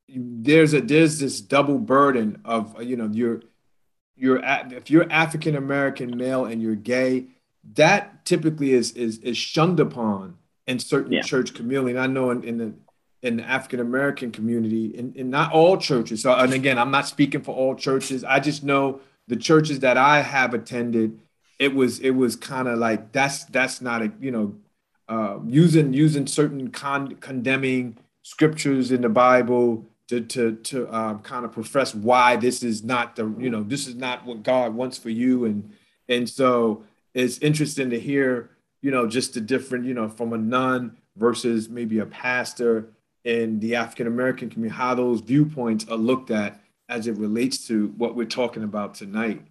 there's 0.09 0.75
a 0.75 0.81
there's 0.81 1.19
this 1.19 1.41
double 1.41 1.79
burden 1.79 2.43
of 2.45 2.83
you 2.83 2.97
know 2.97 3.09
you're 3.13 3.43
you're 4.23 4.41
if 4.45 4.89
you're 4.91 5.11
African 5.11 5.57
American 5.57 6.17
male 6.17 6.45
and 6.45 6.63
you're 6.63 6.77
gay, 6.77 7.27
that 7.75 8.25
typically 8.25 8.73
is 8.73 8.93
is 8.93 9.19
is 9.19 9.37
shunned 9.37 9.81
upon 9.81 10.37
in 10.67 10.79
certain 10.79 11.13
Yeah. 11.13 11.23
church 11.23 11.55
community. 11.55 11.91
And 11.91 12.01
I 12.01 12.07
know 12.07 12.31
in, 12.31 12.45
in 12.45 12.59
the 12.59 12.73
in 13.23 13.37
the 13.39 13.45
African 13.45 13.81
American 13.81 14.31
community, 14.31 14.87
in, 14.87 15.13
in 15.15 15.31
not 15.31 15.53
all 15.53 15.77
churches. 15.77 16.23
So, 16.23 16.33
and 16.35 16.53
again, 16.53 16.79
I'm 16.79 16.91
not 16.91 17.07
speaking 17.07 17.43
for 17.43 17.55
all 17.55 17.75
churches. 17.75 18.25
I 18.25 18.41
just 18.41 18.65
know 18.65 19.01
the 19.29 19.37
churches 19.37 19.81
that 19.81 19.97
I 19.97 20.23
have 20.23 20.55
attended, 20.55 21.21
it 21.59 21.75
was 21.75 21.99
it 21.99 22.11
was 22.11 22.37
kind 22.37 22.69
of 22.69 22.79
like 22.79 23.13
that's 23.13 23.45
that's 23.47 23.81
not 23.81 24.03
a 24.03 24.13
you 24.21 24.31
know 24.31 24.55
uh, 25.09 25.39
using 25.47 25.93
using 25.93 26.27
certain 26.29 26.71
con- 26.71 27.17
condemning 27.17 27.97
scriptures 28.23 28.93
in 28.93 29.03
the 29.03 29.09
Bible 29.09 29.85
to 30.09 30.21
to 30.21 30.57
to 30.57 30.95
um, 30.95 31.21
kind 31.21 31.45
of 31.45 31.53
profess 31.53 31.95
why 31.95 32.37
this 32.37 32.63
is 32.63 32.83
not 32.83 33.17
the 33.17 33.35
you 33.39 33.51
know 33.51 33.63
this 33.63 33.87
is 33.87 33.95
not 33.95 34.25
what 34.27 34.43
God 34.43 34.75
wants 34.75 34.99
for 34.99 35.11
you 35.11 35.45
and 35.45 35.73
and 36.09 36.29
so 36.29 36.85
it's 37.15 37.39
interesting 37.39 37.91
to 37.91 38.01
hear 38.01 38.51
you 38.81 38.91
know 38.91 39.07
just 39.07 39.35
the 39.35 39.41
different 39.41 39.85
you 39.85 39.95
know 39.95 40.09
from 40.09 40.33
a 40.33 40.39
nun 40.39 40.97
versus 41.17 41.69
maybe 41.69 41.99
a 41.99 42.07
pastor 42.07 42.91
in 43.25 43.61
the 43.61 43.77
African 43.77 44.07
American 44.07 44.51
community 44.51 44.77
how 44.77 44.95
those 44.95 45.21
viewpoints 45.21 45.87
are 45.89 45.97
looked 45.97 46.31
at 46.31 46.61
as 46.89 47.07
it 47.07 47.17
relates 47.17 47.67
to 47.69 47.89
what 47.97 48.15
we're 48.15 48.27
talking 48.27 48.65
about 48.65 48.95
tonight. 48.95 49.43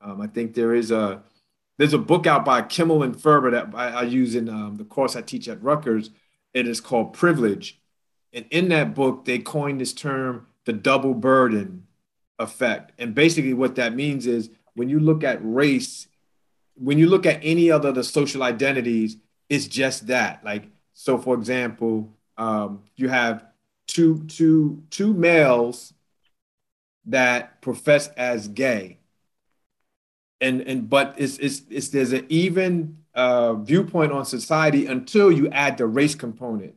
Um, 0.00 0.20
I 0.20 0.26
think 0.26 0.54
there 0.54 0.74
is 0.74 0.90
a 0.90 1.22
there's 1.78 1.92
a 1.92 1.98
book 1.98 2.26
out 2.26 2.44
by 2.44 2.62
Kimmel 2.62 3.04
and 3.04 3.20
Ferber 3.20 3.52
that 3.52 3.68
I, 3.74 3.88
I 3.90 4.02
use 4.02 4.34
in 4.34 4.48
um, 4.48 4.76
the 4.76 4.84
course 4.84 5.14
I 5.14 5.22
teach 5.22 5.48
at 5.48 5.62
Rutgers. 5.62 6.10
It 6.52 6.66
is 6.66 6.80
called 6.80 7.12
Privilege. 7.12 7.80
And 8.32 8.46
in 8.50 8.68
that 8.68 8.94
book, 8.94 9.24
they 9.24 9.38
coined 9.38 9.80
this 9.80 9.92
term 9.92 10.46
the 10.64 10.72
double 10.72 11.14
burden 11.14 11.86
effect. 12.38 12.92
And 12.98 13.14
basically, 13.14 13.54
what 13.54 13.76
that 13.76 13.94
means 13.94 14.26
is 14.26 14.50
when 14.74 14.88
you 14.88 15.00
look 15.00 15.24
at 15.24 15.38
race, 15.42 16.08
when 16.74 16.98
you 16.98 17.08
look 17.08 17.26
at 17.26 17.40
any 17.42 17.70
other 17.70 17.90
the 17.90 18.04
social 18.04 18.42
identities, 18.42 19.16
it's 19.48 19.66
just 19.66 20.08
that. 20.08 20.44
Like, 20.44 20.64
so 20.92 21.16
for 21.18 21.34
example, 21.34 22.12
um, 22.36 22.82
you 22.96 23.08
have 23.08 23.44
two, 23.86 24.24
two, 24.24 24.82
two 24.90 25.14
males 25.14 25.94
that 27.06 27.62
profess 27.62 28.08
as 28.08 28.46
gay. 28.48 28.98
And, 30.40 30.60
and 30.60 30.88
but 30.88 31.14
it's, 31.16 31.38
it's, 31.38 31.62
it's 31.70 31.88
there's 31.88 32.12
an 32.12 32.26
even 32.28 32.98
uh, 33.14 33.54
viewpoint 33.54 34.12
on 34.12 34.24
society 34.24 34.86
until 34.86 35.32
you 35.32 35.48
add 35.48 35.78
the 35.78 35.86
race 35.86 36.14
component. 36.14 36.74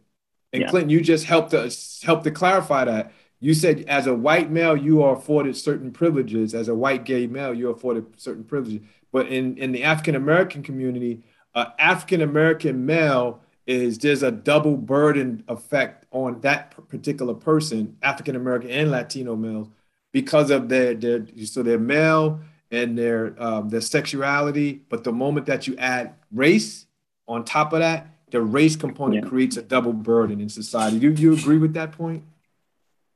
And 0.54 0.64
yeah. 0.64 0.70
Clinton, 0.70 0.90
you 0.90 1.02
just 1.02 1.26
helped 1.26 1.54
us 1.54 2.02
help 2.04 2.24
to 2.24 2.32
clarify 2.32 2.86
that. 2.86 3.14
You 3.40 3.54
said 3.54 3.86
as 3.88 4.08
a 4.08 4.14
white 4.14 4.52
male, 4.52 4.78
you 4.78 5.02
are 5.02 5.16
afforded 5.16 5.56
certain 5.58 5.92
privileges. 5.92 6.54
As 6.54 6.68
a 6.68 6.76
white 6.76 7.06
gay 7.06 7.26
male, 7.28 7.54
you're 7.54 7.72
afforded 7.72 8.20
certain 8.20 8.44
privileges. 8.44 8.82
But 9.12 9.28
in, 9.28 9.58
in 9.58 9.72
the 9.72 9.84
African 9.84 10.16
American 10.16 10.62
community, 10.62 11.24
uh, 11.56 11.66
African 11.80 12.22
American 12.22 12.86
male 12.86 13.42
is 13.68 13.98
there's 13.98 14.24
a 14.24 14.32
double 14.32 14.78
burden 14.78 15.44
effect 15.48 16.06
on 16.12 16.42
that 16.42 16.72
particular 16.88 17.34
person, 17.34 17.98
African 18.02 18.36
American 18.36 18.70
and 18.70 18.92
Latino 18.92 19.36
males, 19.36 19.70
because 20.12 20.52
of 20.52 20.70
their 20.70 20.94
their 20.94 21.26
so 21.46 21.64
their 21.64 21.80
male 21.80 22.40
and 22.70 22.98
their 22.98 23.36
um, 23.42 23.70
their 23.70 23.82
sexuality. 23.82 24.82
But 24.90 25.04
the 25.04 25.12
moment 25.12 25.46
that 25.48 25.68
you 25.68 25.76
add 25.78 26.16
race 26.32 26.86
on 27.28 27.44
top 27.46 27.74
of 27.74 27.80
that, 27.80 28.11
the 28.32 28.42
race 28.42 28.76
component 28.76 29.24
yeah. 29.24 29.30
creates 29.30 29.58
a 29.58 29.62
double 29.62 29.94
burden 29.94 30.42
in 30.42 30.50
society. 30.50 31.00
Do 31.00 31.22
you 31.22 31.34
agree 31.34 31.58
with 31.58 31.74
that 31.74 31.92
point? 31.92 32.24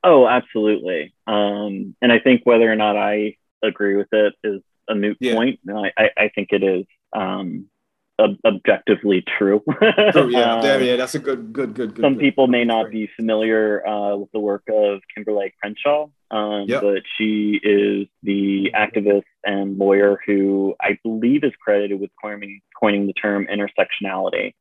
Oh, 0.04 0.28
absolutely. 0.28 1.14
Um, 1.26 1.96
and 2.00 2.12
I 2.12 2.20
think 2.20 2.42
whether 2.44 2.70
or 2.70 2.76
not 2.76 2.96
I 2.96 3.36
agree 3.62 3.96
with 3.96 4.08
it 4.12 4.34
is 4.44 4.62
a 4.88 4.94
moot 4.94 5.16
yeah. 5.18 5.34
point. 5.34 5.60
I, 5.68 5.90
I, 5.96 6.10
I, 6.16 6.28
think 6.28 6.50
it 6.52 6.62
is 6.62 6.84
um, 7.12 7.66
ob- 8.20 8.38
objectively 8.44 9.24
true. 9.36 9.62
true 9.66 10.30
yeah, 10.30 10.54
um, 10.60 10.82
yeah, 10.82 10.96
that's 10.96 11.14
a 11.14 11.18
good, 11.18 11.52
good, 11.52 11.74
good. 11.74 11.94
good 11.94 12.02
some 12.02 12.14
good. 12.14 12.20
people 12.20 12.46
may 12.46 12.64
not 12.64 12.90
be 12.90 13.10
familiar 13.16 13.86
uh, 13.86 14.16
with 14.16 14.30
the 14.32 14.38
work 14.38 14.62
of 14.68 15.00
Kimberlé 15.16 15.52
Crenshaw, 15.60 16.08
um, 16.30 16.66
yep. 16.68 16.82
but 16.82 17.02
she 17.18 17.58
is 17.62 18.06
the 18.22 18.70
activist 18.74 19.24
and 19.44 19.78
lawyer 19.78 20.20
who 20.24 20.76
I 20.80 20.98
believe 21.02 21.42
is 21.42 21.52
credited 21.60 22.00
with 22.00 22.10
coining, 22.22 22.60
coining 22.78 23.06
the 23.06 23.12
term 23.12 23.48
intersectionality. 23.50 24.54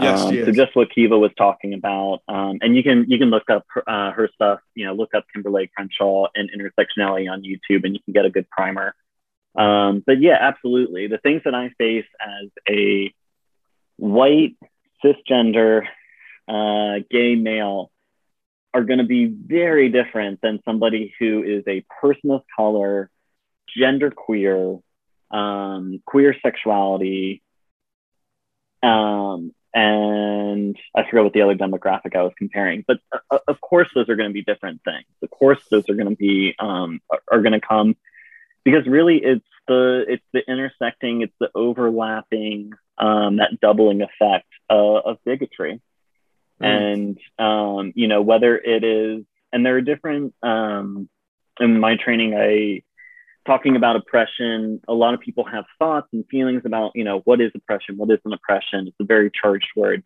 Yes, 0.00 0.20
um, 0.20 0.32
so 0.32 0.52
just 0.52 0.76
what 0.76 0.90
Kiva 0.94 1.18
was 1.18 1.32
talking 1.36 1.74
about, 1.74 2.20
um, 2.28 2.58
and 2.60 2.76
you 2.76 2.84
can 2.84 3.06
you 3.08 3.18
can 3.18 3.30
look 3.30 3.50
up 3.50 3.66
uh, 3.84 4.12
her 4.12 4.30
stuff. 4.32 4.60
You 4.76 4.86
know, 4.86 4.94
look 4.94 5.12
up 5.12 5.24
Kimberlé 5.34 5.68
Crenshaw 5.72 6.28
and 6.36 6.48
intersectionality 6.50 7.28
on 7.30 7.42
YouTube, 7.42 7.84
and 7.84 7.94
you 7.94 8.00
can 8.04 8.12
get 8.12 8.24
a 8.24 8.30
good 8.30 8.48
primer. 8.48 8.94
Um, 9.56 10.04
but 10.06 10.20
yeah, 10.20 10.36
absolutely, 10.40 11.08
the 11.08 11.18
things 11.18 11.42
that 11.44 11.54
I 11.54 11.70
face 11.78 12.06
as 12.20 12.48
a 12.68 13.12
white 13.96 14.56
cisgender 15.04 15.82
uh, 16.46 17.00
gay 17.10 17.34
male 17.34 17.90
are 18.72 18.84
going 18.84 18.98
to 18.98 19.04
be 19.04 19.26
very 19.26 19.88
different 19.88 20.40
than 20.42 20.60
somebody 20.64 21.12
who 21.18 21.42
is 21.42 21.64
a 21.66 21.84
person 22.00 22.30
of 22.30 22.42
color, 22.54 23.10
gender 23.76 24.12
queer, 24.12 24.78
um, 25.32 26.00
queer 26.06 26.36
sexuality, 26.40 27.42
um, 28.82 29.52
and 29.78 30.76
I 30.96 31.04
forget 31.04 31.22
what 31.22 31.32
the 31.34 31.42
other 31.42 31.54
demographic 31.54 32.16
I 32.16 32.22
was 32.22 32.32
comparing, 32.36 32.84
but 32.86 32.98
uh, 33.12 33.18
uh 33.30 33.38
of 33.46 33.60
course 33.60 33.88
those 33.94 34.08
are 34.08 34.16
going 34.16 34.28
to 34.28 34.34
be 34.34 34.42
different 34.42 34.82
things. 34.84 35.06
Of 35.22 35.30
course 35.30 35.60
those 35.70 35.88
are 35.88 35.94
going 35.94 36.08
to 36.08 36.16
be 36.16 36.56
um, 36.58 37.00
are, 37.10 37.20
are 37.30 37.42
going 37.42 37.52
to 37.52 37.60
come 37.60 37.96
because 38.64 38.88
really 38.88 39.18
it's 39.22 39.46
the 39.68 40.04
it's 40.08 40.24
the 40.32 40.42
intersecting, 40.50 41.22
it's 41.22 41.34
the 41.38 41.50
overlapping, 41.54 42.72
um, 42.98 43.36
that 43.36 43.60
doubling 43.60 44.02
effect 44.02 44.48
uh, 44.68 44.98
of 44.98 45.18
bigotry, 45.24 45.80
mm. 46.60 46.66
and 46.66 47.18
um, 47.38 47.92
you 47.94 48.08
know 48.08 48.22
whether 48.22 48.58
it 48.58 48.82
is 48.82 49.24
and 49.52 49.64
there 49.64 49.76
are 49.76 49.80
different 49.80 50.34
um, 50.42 51.08
in 51.60 51.78
my 51.78 51.96
training 51.96 52.34
I 52.34 52.82
talking 53.48 53.76
about 53.76 53.96
oppression, 53.96 54.80
a 54.86 54.92
lot 54.92 55.14
of 55.14 55.20
people 55.20 55.44
have 55.44 55.64
thoughts 55.78 56.06
and 56.12 56.24
feelings 56.30 56.62
about, 56.66 56.92
you 56.94 57.02
know, 57.02 57.20
what 57.24 57.40
is 57.40 57.50
oppression? 57.54 57.96
What 57.96 58.10
is 58.10 58.18
an 58.26 58.34
oppression? 58.34 58.86
It's 58.86 58.96
a 59.00 59.04
very 59.04 59.30
charged 59.30 59.70
word. 59.74 60.04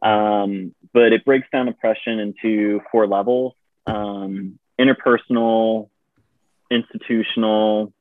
Um, 0.00 0.74
but 0.94 1.12
it 1.12 1.24
breaks 1.24 1.48
down 1.52 1.66
oppression 1.68 2.18
into 2.20 2.80
four 2.90 3.06
levels 3.06 3.54
um, 3.86 4.58
interpersonal, 4.80 5.88
institutional, 6.70 7.92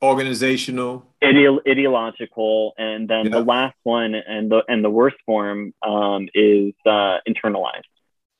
organizational, 0.00 1.06
ide- 1.22 1.68
ideological, 1.68 2.72
and 2.78 3.08
then 3.08 3.26
yeah. 3.26 3.30
the 3.32 3.40
last 3.40 3.76
one 3.82 4.14
and 4.14 4.48
the 4.50 4.62
and 4.68 4.84
the 4.84 4.90
worst 4.90 5.16
form 5.26 5.74
um, 5.84 6.28
is 6.34 6.72
uh, 6.86 7.18
internalized. 7.28 7.90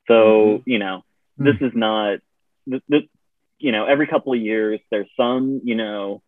So 0.07 0.15
mm-hmm. 0.15 0.71
you 0.71 0.79
know, 0.79 1.03
mm-hmm. 1.39 1.45
this 1.47 1.57
is 1.61 1.73
not 1.75 2.19
you 3.61 3.73
know, 3.73 3.87
every 3.87 4.07
couple 4.07 4.33
of 4.33 4.41
years, 4.41 4.81
there's 4.91 5.09
some, 5.17 5.61
you 5.65 5.75
know, 5.75 6.23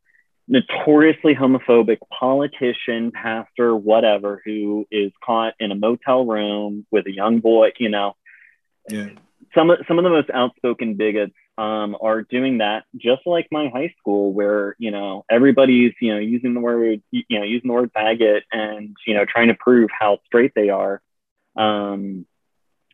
notoriously 0.48 1.34
homophobic 1.34 1.98
politician, 2.10 3.10
pastor, 3.10 3.74
whatever, 3.74 4.42
who 4.44 4.86
is 4.90 5.12
caught 5.24 5.54
in 5.58 5.72
a 5.72 5.74
motel 5.74 6.26
room 6.26 6.86
with 6.90 7.06
a 7.06 7.12
young 7.12 7.40
boy, 7.40 7.70
you 7.78 7.88
know. 7.88 8.14
Yeah. 8.88 9.08
Some 9.54 9.70
of 9.70 9.78
some 9.86 9.98
of 9.98 10.04
the 10.04 10.10
most 10.10 10.30
outspoken 10.30 10.94
bigots 10.94 11.34
um, 11.58 11.96
are 12.00 12.22
doing 12.22 12.58
that, 12.58 12.84
just 12.96 13.22
like 13.26 13.48
my 13.50 13.68
high 13.68 13.94
school, 13.98 14.32
where 14.32 14.74
you 14.78 14.90
know 14.90 15.24
everybody's 15.30 15.92
you 16.00 16.14
know 16.14 16.20
using 16.20 16.54
the 16.54 16.60
word 16.60 17.02
you 17.10 17.38
know 17.38 17.44
using 17.44 17.68
the 17.68 17.74
word 17.74 17.92
faggot 17.92 18.42
and 18.50 18.96
you 19.06 19.14
know 19.14 19.24
trying 19.26 19.48
to 19.48 19.54
prove 19.54 19.90
how 19.96 20.18
straight 20.26 20.52
they 20.54 20.70
are. 20.70 21.02
Um, 21.54 22.26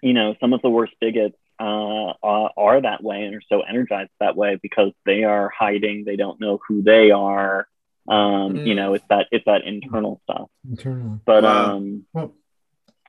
you 0.02 0.12
know, 0.12 0.34
some 0.40 0.52
of 0.52 0.62
the 0.62 0.70
worst 0.70 0.94
bigots 1.00 1.36
uh, 1.60 2.12
are 2.22 2.80
that 2.80 3.02
way 3.02 3.24
and 3.24 3.34
are 3.34 3.42
so 3.48 3.62
energized 3.62 4.10
that 4.20 4.36
way 4.36 4.58
because 4.62 4.92
they 5.04 5.24
are 5.24 5.50
hiding. 5.56 6.04
They 6.04 6.16
don't 6.16 6.40
know 6.40 6.60
who 6.68 6.82
they 6.82 7.10
are. 7.10 7.66
Um, 8.08 8.54
mm. 8.54 8.66
You 8.66 8.74
know, 8.74 8.94
it's 8.94 9.04
that 9.10 9.26
it's 9.30 9.44
that 9.44 9.64
internal 9.64 10.20
stuff. 10.24 10.48
Internal. 10.68 11.20
But 11.24 11.42
wow. 11.42 11.76
um, 11.76 12.06
well, 12.12 12.34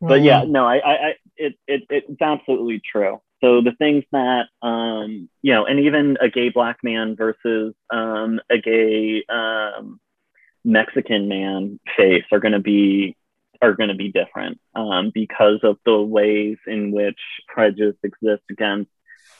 well, 0.01 0.09
but 0.09 0.21
yeah, 0.21 0.43
no, 0.47 0.65
I, 0.65 0.77
I, 0.77 0.91
I 0.91 1.13
it, 1.37 1.55
it, 1.67 1.83
it's 1.89 2.21
absolutely 2.21 2.81
true. 2.91 3.21
So 3.41 3.61
the 3.61 3.71
things 3.77 4.03
that 4.11 4.47
um, 4.61 5.29
you 5.41 5.53
know, 5.53 5.65
and 5.65 5.79
even 5.79 6.17
a 6.19 6.29
gay 6.29 6.49
black 6.49 6.77
man 6.83 7.15
versus 7.15 7.73
um, 7.89 8.41
a 8.49 8.57
gay 8.57 9.23
um, 9.29 9.99
Mexican 10.65 11.27
man 11.27 11.79
face 11.95 12.25
are 12.31 12.39
going 12.39 12.53
to 12.53 12.59
be 12.59 13.15
are 13.61 13.73
going 13.73 13.89
to 13.89 13.95
be 13.95 14.11
different 14.11 14.59
um, 14.75 15.11
because 15.13 15.59
of 15.63 15.77
the 15.85 16.01
ways 16.01 16.57
in 16.65 16.91
which 16.91 17.19
prejudice 17.47 17.97
exists 18.03 18.45
against 18.49 18.91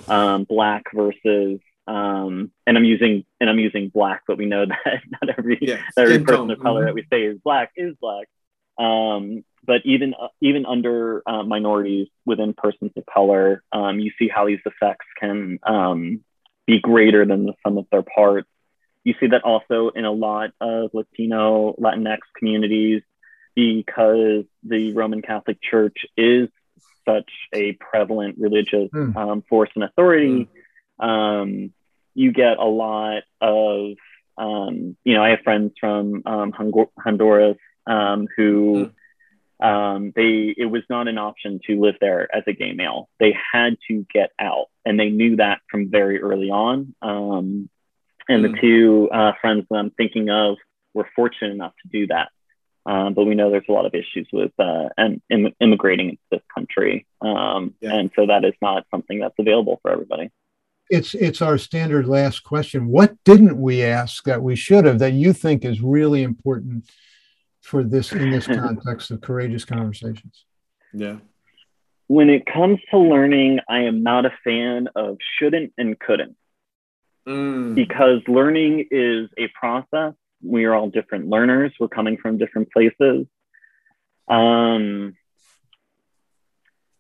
um, 0.08 0.44
black 0.44 0.84
versus 0.94 1.60
um, 1.88 2.52
and 2.68 2.78
I'm 2.78 2.86
using 2.86 3.26
and 3.40 3.50
I'm 3.50 3.58
using 3.58 3.90
black, 3.90 4.22
but 4.28 4.38
we 4.38 4.46
know 4.46 4.66
that 4.86 5.02
not 5.10 5.36
every 5.38 5.58
yeah, 5.62 5.82
every 5.98 6.20
person 6.20 6.48
tone. 6.48 6.52
of 6.52 6.60
color 6.60 6.82
mm-hmm. 6.82 6.88
that 6.88 6.94
we 6.94 7.06
say 7.12 7.24
is 7.24 7.40
black 7.44 7.72
is 7.76 7.96
black. 8.00 8.28
Um, 8.78 9.44
but 9.66 9.82
even 9.86 10.14
uh, 10.14 10.28
even 10.40 10.66
under 10.66 11.24
uh, 11.26 11.44
minorities 11.44 12.08
within 12.26 12.54
persons 12.54 12.92
of 12.96 13.04
color, 13.12 13.64
um, 13.72 14.00
you 14.00 14.12
see 14.20 14.28
how 14.28 14.46
these 14.46 14.60
effects 14.66 15.06
can 15.20 15.60
um, 15.64 16.24
be 16.68 16.80
greater 16.80 17.26
than 17.26 17.46
the 17.46 17.54
sum 17.66 17.78
of 17.78 17.88
their 17.92 18.04
parts. 18.04 18.48
You 19.04 19.16
see 19.20 19.28
that 19.28 19.44
also 19.44 19.90
in 19.90 20.06
a 20.06 20.12
lot 20.12 20.52
of 20.62 20.92
Latino 20.94 21.74
Latinx 21.80 22.20
communities 22.38 23.02
because 23.56 24.46
the 24.64 24.94
Roman 24.94 25.22
Catholic 25.22 25.62
Church 25.62 25.98
is 26.18 26.50
such 27.08 27.32
a 27.54 27.74
prevalent 27.74 28.38
religious 28.40 28.90
mm. 28.94 29.16
um, 29.16 29.44
force 29.50 29.70
and 29.76 29.84
authority. 29.84 30.48
Mm. 31.02 31.06
Um, 31.06 31.74
you 32.14 32.32
get 32.32 32.58
a 32.58 32.66
lot 32.66 33.24
of, 33.42 33.92
um, 34.38 34.98
you 35.04 35.14
know, 35.14 35.24
I 35.24 35.30
have 35.30 35.42
friends 35.44 35.74
from 35.80 36.24
um, 36.26 36.54
Honduras 36.98 37.58
um, 37.88 38.28
who 38.36 38.92
mm. 39.62 40.14
they 40.16 40.54
it 40.56 40.66
was 40.66 40.84
not 40.90 41.08
an 41.08 41.18
option 41.18 41.60
to 41.68 41.80
live 41.80 41.96
there 42.00 42.34
as 42.36 42.44
a 42.48 42.54
gay 42.54 42.74
male. 42.74 43.10
They 43.20 43.36
had 43.54 43.78
to 43.90 44.06
get 44.14 44.32
out, 44.40 44.68
and 44.86 45.00
they 45.00 45.10
knew 45.10 45.38
that 45.38 45.60
from 45.70 45.90
very 45.90 46.22
early 46.22 46.50
on. 46.50 46.94
and 48.30 48.46
the 48.46 48.50
hmm. 48.50 48.62
two 48.62 49.10
uh, 49.12 49.32
friends 49.42 49.66
that 49.70 49.76
I'm 49.76 49.90
thinking 49.90 50.30
of 50.30 50.58
were 50.94 51.10
fortunate 51.16 51.52
enough 51.52 51.74
to 51.82 51.90
do 51.90 52.08
that. 52.08 52.30
Um, 52.90 53.14
but 53.14 53.26
we 53.26 53.36
know 53.36 53.52
there's 53.52 53.70
a 53.70 53.72
lot 53.72 53.86
of 53.86 53.94
issues 53.94 54.28
with 54.34 54.52
uh, 54.58 54.90
and 54.98 55.22
Im- 55.30 55.54
immigrating 55.60 56.10
into 56.10 56.22
this 56.32 56.42
country, 56.56 57.06
um, 57.22 57.76
yeah. 57.82 57.94
and 57.94 58.10
so 58.16 58.26
that 58.26 58.44
is 58.44 58.56
not 58.64 58.84
something 58.90 59.20
that's 59.20 59.36
available 59.38 59.80
for 59.84 59.92
everybody. 59.92 60.32
it's 60.90 61.14
it's 61.14 61.40
our 61.40 61.60
standard 61.60 62.08
last 62.08 62.40
question. 62.44 62.88
What 62.88 63.16
didn't 63.24 63.62
we 63.62 63.84
ask 63.84 64.24
that 64.24 64.42
we 64.42 64.56
should 64.56 64.86
have 64.86 64.98
that 65.00 65.14
you 65.14 65.34
think 65.34 65.64
is 65.64 65.82
really 65.82 66.24
important 66.24 66.90
for 67.62 67.84
this 67.84 68.12
in 68.12 68.32
this 68.32 68.48
context 68.62 69.12
of 69.12 69.22
courageous 69.22 69.66
conversations? 69.66 70.46
Yeah. 70.92 71.18
When 72.08 72.32
it 72.32 72.48
comes 72.48 72.80
to 72.90 72.98
learning, 72.98 73.60
I 73.70 73.82
am 73.82 74.02
not 74.02 74.26
a 74.26 74.34
fan 74.44 74.88
of 74.96 75.18
shouldn't 75.38 75.74
and 75.78 76.00
couldn't. 76.00 76.36
Mm. 77.28 77.76
Because 77.76 78.22
learning 78.28 78.88
is 78.90 79.30
a 79.38 79.48
process. 79.50 80.16
We 80.44 80.66
are 80.66 80.74
all 80.74 80.90
different 80.90 81.28
learners. 81.28 81.74
We're 81.80 81.88
coming 81.88 82.18
from 82.18 82.38
different 82.38 82.72
places. 82.72 83.28
Um, 84.28 85.16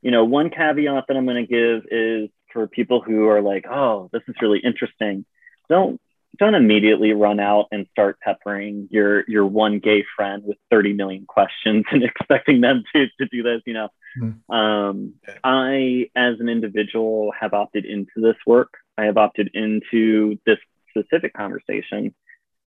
you 0.01 0.11
know, 0.11 0.25
one 0.25 0.49
caveat 0.49 1.05
that 1.07 1.17
I'm 1.17 1.25
going 1.25 1.45
to 1.45 1.51
give 1.51 1.83
is 1.91 2.29
for 2.51 2.67
people 2.67 3.01
who 3.01 3.27
are 3.27 3.41
like, 3.41 3.65
oh, 3.69 4.09
this 4.11 4.23
is 4.27 4.35
really 4.41 4.59
interesting. 4.59 5.25
Don't 5.69 5.99
don't 6.37 6.55
immediately 6.55 7.13
run 7.13 7.39
out 7.39 7.67
and 7.71 7.87
start 7.91 8.19
peppering 8.21 8.87
your 8.91 9.23
your 9.27 9.45
one 9.45 9.79
gay 9.79 10.03
friend 10.15 10.43
with 10.45 10.57
30 10.71 10.93
million 10.93 11.25
questions 11.25 11.85
and 11.91 12.03
expecting 12.03 12.61
them 12.61 12.83
to, 12.95 13.07
to 13.19 13.25
do 13.31 13.43
this 13.43 13.61
you 13.65 13.73
know 13.73 13.89
mm. 14.19 14.35
um, 14.53 15.13
i 15.43 16.09
as 16.15 16.39
an 16.39 16.49
individual 16.49 17.31
have 17.39 17.53
opted 17.53 17.85
into 17.85 18.13
this 18.17 18.37
work 18.45 18.73
i 18.97 19.05
have 19.05 19.17
opted 19.17 19.49
into 19.53 20.37
this 20.45 20.57
specific 20.89 21.33
conversation 21.33 22.13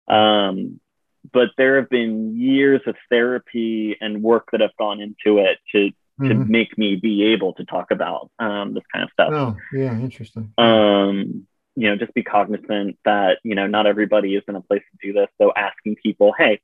um, 0.08 0.80
but 1.32 1.50
there 1.56 1.76
have 1.80 1.90
been 1.90 2.38
years 2.38 2.80
of 2.86 2.96
therapy 3.10 3.96
and 4.00 4.22
work 4.22 4.48
that 4.52 4.60
have 4.60 4.76
gone 4.78 5.00
into 5.00 5.38
it 5.38 5.58
to 5.72 5.90
to 6.20 6.34
mm-hmm. 6.34 6.50
make 6.50 6.76
me 6.76 6.96
be 6.96 7.26
able 7.26 7.52
to 7.54 7.64
talk 7.64 7.92
about 7.92 8.28
um, 8.40 8.74
this 8.74 8.82
kind 8.92 9.04
of 9.04 9.10
stuff. 9.12 9.30
Oh, 9.32 9.56
yeah, 9.72 9.92
interesting. 9.92 10.52
Um, 10.58 11.46
you 11.76 11.88
know, 11.88 11.96
just 11.96 12.12
be 12.12 12.24
cognizant 12.24 12.98
that 13.04 13.38
you 13.44 13.54
know 13.54 13.68
not 13.68 13.86
everybody 13.86 14.34
is 14.34 14.42
in 14.48 14.56
a 14.56 14.60
place 14.60 14.82
to 14.90 15.06
do 15.06 15.12
this. 15.12 15.28
So 15.40 15.52
asking 15.54 15.96
people, 16.02 16.34
hey, 16.36 16.60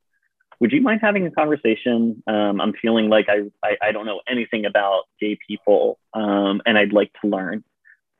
would 0.60 0.72
you 0.72 0.80
mind 0.80 1.00
having 1.02 1.26
a 1.26 1.30
conversation? 1.30 2.22
Um, 2.26 2.60
I'm 2.60 2.72
feeling 2.72 3.08
like 3.08 3.26
I, 3.28 3.42
I, 3.62 3.76
I 3.88 3.92
don't 3.92 4.06
know 4.06 4.20
anything 4.28 4.66
about 4.66 5.04
gay 5.20 5.38
people, 5.46 5.98
um, 6.14 6.62
and 6.66 6.76
I'd 6.76 6.92
like 6.92 7.12
to 7.22 7.28
learn. 7.28 7.64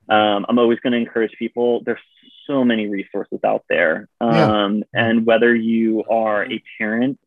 Um, 0.09 0.47
I'm 0.49 0.59
always 0.59 0.81
going 0.81 0.93
to 0.93 0.99
encourage 0.99 1.33
people. 1.39 1.83
There's 1.85 2.01
so 2.47 2.65
many 2.65 2.89
resources 2.89 3.41
out 3.45 3.65
there, 3.69 4.09
yeah. 4.21 4.65
Um, 4.65 4.85
and 4.93 5.25
whether 5.25 5.55
you 5.55 6.05
are 6.11 6.45
a 6.45 6.63
parent 6.79 7.19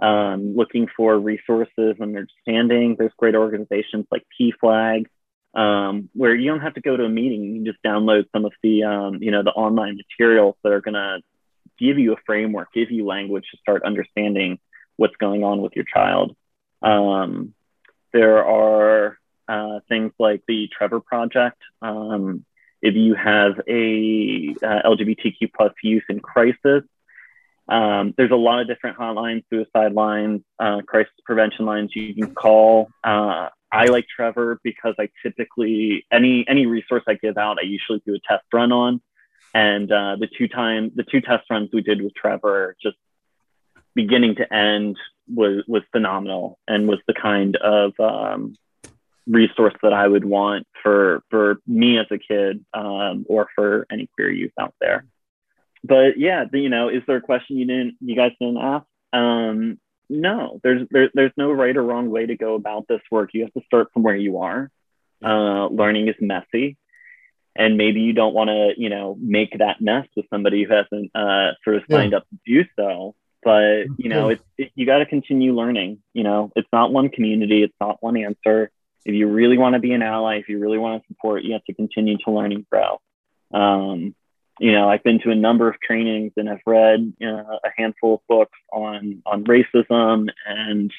um, 0.00 0.54
looking 0.56 0.88
for 0.96 1.18
resources 1.18 1.96
and 1.98 2.16
understanding. 2.16 2.96
There's 2.98 3.12
great 3.16 3.34
organizations 3.34 4.06
like 4.10 4.24
PFLAG, 4.40 5.06
um, 5.54 6.08
where 6.14 6.34
you 6.34 6.50
don't 6.50 6.60
have 6.60 6.74
to 6.74 6.80
go 6.80 6.96
to 6.96 7.04
a 7.04 7.08
meeting. 7.08 7.42
You 7.42 7.54
can 7.54 7.64
just 7.66 7.82
download 7.84 8.26
some 8.34 8.44
of 8.44 8.52
the, 8.62 8.84
um, 8.84 9.18
you 9.22 9.30
know, 9.30 9.42
the 9.42 9.50
online 9.50 9.96
materials 9.96 10.56
that 10.62 10.72
are 10.72 10.80
going 10.80 10.94
to 10.94 11.18
give 11.78 11.98
you 11.98 12.12
a 12.12 12.16
framework, 12.26 12.72
give 12.72 12.90
you 12.90 13.06
language 13.06 13.44
to 13.50 13.56
start 13.58 13.82
understanding 13.84 14.58
what's 14.96 15.16
going 15.16 15.44
on 15.44 15.62
with 15.62 15.72
your 15.74 15.84
child. 15.84 16.36
Um, 16.82 17.54
there 18.12 18.44
are 18.44 19.18
uh, 19.48 19.80
things 19.88 20.12
like 20.18 20.42
the 20.46 20.68
Trevor 20.76 21.00
Project. 21.00 21.58
Um, 21.82 22.44
if 22.80 22.94
you 22.94 23.14
have 23.14 23.60
a 23.66 24.54
uh, 24.62 24.88
LGBTQ 24.88 25.52
plus 25.56 25.72
youth 25.82 26.04
in 26.08 26.20
crisis, 26.20 26.84
um, 27.68 28.14
there's 28.16 28.30
a 28.30 28.36
lot 28.36 28.60
of 28.60 28.66
different 28.66 28.96
hotlines, 28.98 29.44
suicide 29.50 29.92
lines, 29.92 30.42
uh, 30.58 30.80
crisis 30.86 31.12
prevention 31.24 31.66
lines 31.66 31.90
you 31.94 32.14
can 32.14 32.34
call. 32.34 32.88
Uh, 33.04 33.48
I 33.70 33.86
like 33.86 34.06
Trevor 34.14 34.60
because 34.64 34.94
I 34.98 35.10
typically 35.22 36.06
any 36.10 36.46
any 36.48 36.66
resource 36.66 37.02
I 37.06 37.14
give 37.14 37.36
out, 37.36 37.58
I 37.58 37.66
usually 37.66 38.02
do 38.06 38.14
a 38.14 38.20
test 38.26 38.44
run 38.52 38.72
on, 38.72 39.02
and 39.52 39.90
uh, 39.92 40.16
the 40.16 40.28
two 40.38 40.48
time 40.48 40.92
the 40.94 41.02
two 41.02 41.20
test 41.20 41.50
runs 41.50 41.68
we 41.72 41.82
did 41.82 42.00
with 42.00 42.14
Trevor, 42.14 42.76
just 42.82 42.96
beginning 43.94 44.36
to 44.36 44.52
end, 44.52 44.96
was 45.28 45.64
was 45.68 45.82
phenomenal 45.92 46.58
and 46.66 46.88
was 46.88 47.00
the 47.06 47.14
kind 47.14 47.56
of 47.56 47.92
um, 48.00 48.56
resource 49.28 49.74
that 49.82 49.92
I 49.92 50.06
would 50.06 50.24
want 50.24 50.66
for 50.82 51.22
for 51.30 51.58
me 51.66 51.98
as 51.98 52.06
a 52.10 52.18
kid 52.18 52.64
um, 52.72 53.26
or 53.28 53.48
for 53.54 53.86
any 53.90 54.08
queer 54.14 54.30
youth 54.30 54.52
out 54.58 54.74
there 54.80 55.04
but 55.84 56.18
yeah, 56.18 56.44
you 56.52 56.68
know, 56.68 56.88
is 56.88 57.02
there 57.06 57.16
a 57.16 57.22
question 57.22 57.56
you 57.56 57.66
didn't, 57.66 57.96
you 58.00 58.16
guys 58.16 58.32
didn't 58.40 58.58
ask? 58.58 58.86
Um, 59.12 59.78
no, 60.10 60.60
there's 60.62 60.86
there, 60.90 61.10
there's 61.14 61.32
no 61.36 61.52
right 61.52 61.76
or 61.76 61.82
wrong 61.82 62.10
way 62.10 62.26
to 62.26 62.36
go 62.36 62.54
about 62.54 62.86
this 62.88 63.00
work. 63.10 63.30
You 63.32 63.42
have 63.42 63.52
to 63.54 63.62
start 63.66 63.88
from 63.92 64.02
where 64.02 64.16
you 64.16 64.38
are. 64.38 64.70
Uh, 65.22 65.66
learning 65.68 66.08
is 66.08 66.14
messy, 66.20 66.76
and 67.56 67.76
maybe 67.76 68.00
you 68.00 68.12
don't 68.12 68.34
want 68.34 68.48
to, 68.48 68.72
you 68.76 68.88
know, 68.88 69.16
make 69.20 69.58
that 69.58 69.80
mess 69.80 70.06
with 70.16 70.26
somebody 70.30 70.64
who 70.64 70.72
hasn't 70.72 71.10
uh, 71.14 71.52
sort 71.64 71.76
of 71.76 71.82
signed 71.90 72.12
yeah. 72.12 72.18
up 72.18 72.26
to 72.30 72.38
do 72.46 72.64
so. 72.76 73.14
But 73.42 73.84
you 73.98 74.08
know, 74.08 74.30
it's 74.30 74.42
it, 74.56 74.72
you 74.74 74.86
got 74.86 74.98
to 74.98 75.06
continue 75.06 75.54
learning. 75.54 76.02
You 76.12 76.24
know, 76.24 76.52
it's 76.56 76.68
not 76.72 76.92
one 76.92 77.08
community, 77.08 77.62
it's 77.62 77.76
not 77.80 78.02
one 78.02 78.16
answer. 78.16 78.70
If 79.04 79.14
you 79.14 79.28
really 79.28 79.58
want 79.58 79.74
to 79.74 79.78
be 79.78 79.92
an 79.92 80.02
ally, 80.02 80.36
if 80.36 80.48
you 80.48 80.58
really 80.58 80.78
want 80.78 81.02
to 81.02 81.08
support, 81.08 81.44
you 81.44 81.52
have 81.52 81.64
to 81.64 81.74
continue 81.74 82.18
to 82.24 82.30
learn 82.30 82.52
and 82.52 82.66
grow. 82.68 83.00
Um, 83.52 84.14
you 84.60 84.72
know, 84.72 84.88
I've 84.88 85.04
been 85.04 85.20
to 85.20 85.30
a 85.30 85.36
number 85.36 85.68
of 85.68 85.80
trainings 85.80 86.32
and 86.36 86.48
I've 86.48 86.60
read 86.66 87.12
you 87.18 87.26
know, 87.26 87.58
a 87.64 87.68
handful 87.76 88.14
of 88.14 88.20
books 88.28 88.58
on 88.72 89.22
on 89.24 89.44
racism 89.44 90.28
and 90.46 90.92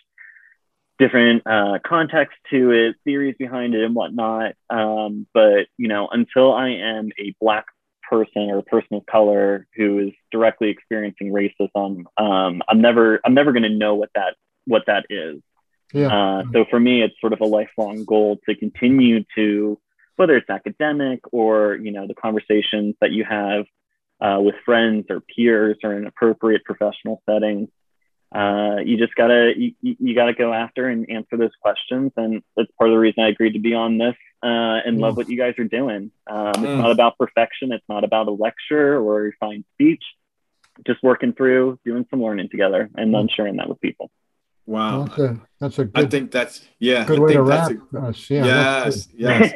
different 0.98 1.44
uh, 1.46 1.80
context 1.86 2.38
to 2.52 2.72
it, 2.72 2.96
theories 3.04 3.36
behind 3.40 3.74
it, 3.74 3.84
and 3.84 3.96
whatnot. 3.96 4.54
Um, 4.70 5.28
but 5.34 5.68
you 5.78 5.88
know, 5.88 6.08
until 6.10 6.54
I 6.54 6.70
am 6.70 7.10
a 7.20 7.34
black 7.42 7.66
person 8.10 8.50
or 8.50 8.60
a 8.60 8.64
person 8.64 8.98
of 8.98 9.06
color 9.06 9.68
who 9.76 10.00
is 10.00 10.14
directly 10.32 10.70
experiencing 10.70 11.32
racism, 11.32 12.04
um, 12.18 12.62
I'm 12.68 12.82
never 12.82 13.20
I'm 13.26 13.34
never 13.34 13.52
going 13.52 13.64
to 13.64 13.70
know 13.70 13.96
what 13.96 14.10
that 14.16 14.36
what 14.66 14.84
that 14.88 15.06
is. 15.10 15.42
Yeah. 15.94 16.08
Uh, 16.08 16.44
so 16.54 16.66
for 16.70 16.80
me, 16.80 17.02
it's 17.02 17.20
sort 17.20 17.34
of 17.34 17.42
a 17.42 17.46
lifelong 17.46 18.06
goal 18.06 18.40
to 18.48 18.56
continue 18.56 19.24
to 19.36 19.80
whether 20.20 20.36
it's 20.36 20.50
academic 20.50 21.22
or 21.32 21.76
you 21.76 21.92
know 21.92 22.06
the 22.06 22.14
conversations 22.14 22.94
that 23.00 23.12
you 23.12 23.24
have 23.24 23.66
uh, 24.20 24.38
with 24.42 24.56
friends 24.66 25.06
or 25.10 25.22
peers 25.22 25.78
or 25.82 25.94
in 25.94 26.06
appropriate 26.06 26.66
professional 26.66 27.24
settings 27.26 27.70
uh, 28.36 28.76
you 28.84 28.98
just 28.98 29.16
gotta 29.16 29.54
you, 29.56 29.74
you, 29.82 30.14
gotta 30.14 30.34
go 30.34 30.54
after 30.54 30.90
and 30.90 31.10
answer 31.10 31.38
those 31.38 31.56
questions 31.62 32.12
and 32.18 32.44
that's 32.58 32.70
part 32.78 32.90
of 32.90 32.96
the 32.96 33.00
reason 33.00 33.24
i 33.24 33.30
agreed 33.30 33.54
to 33.54 33.60
be 33.60 33.74
on 33.74 33.98
this 33.98 34.16
uh, 34.44 34.84
and 34.86 34.98
mm. 34.98 35.00
love 35.00 35.16
what 35.16 35.30
you 35.30 35.38
guys 35.38 35.54
are 35.58 35.64
doing 35.64 36.12
um, 36.30 36.54
mm. 36.54 36.64
it's 36.64 36.82
not 36.82 36.92
about 36.92 37.18
perfection 37.18 37.72
it's 37.72 37.88
not 37.88 38.04
about 38.04 38.28
a 38.28 38.32
lecture 38.32 39.00
or 39.00 39.20
a 39.20 39.22
refined 39.22 39.64
speech 39.76 40.04
just 40.86 41.02
working 41.02 41.32
through 41.32 41.80
doing 41.86 42.06
some 42.10 42.22
learning 42.22 42.50
together 42.50 42.90
and 42.96 43.14
then 43.14 43.28
mm. 43.28 43.32
sharing 43.34 43.56
that 43.56 43.70
with 43.70 43.80
people 43.80 44.12
Wow, 44.70 45.06
that's 45.06 45.18
a, 45.18 45.42
that's 45.60 45.80
a 45.80 45.86
good, 45.86 46.06
I 46.06 46.08
think 46.08 46.30
that's 46.30 46.62
yeah. 46.78 47.04
Good 47.04 47.18
I 47.18 47.22
way 47.24 47.34
to 47.34 47.42
wrap 47.42 47.72
a, 47.72 47.98
us. 48.02 48.30
Yeah, 48.30 48.46
yes, 48.46 49.08
yes. 49.16 49.52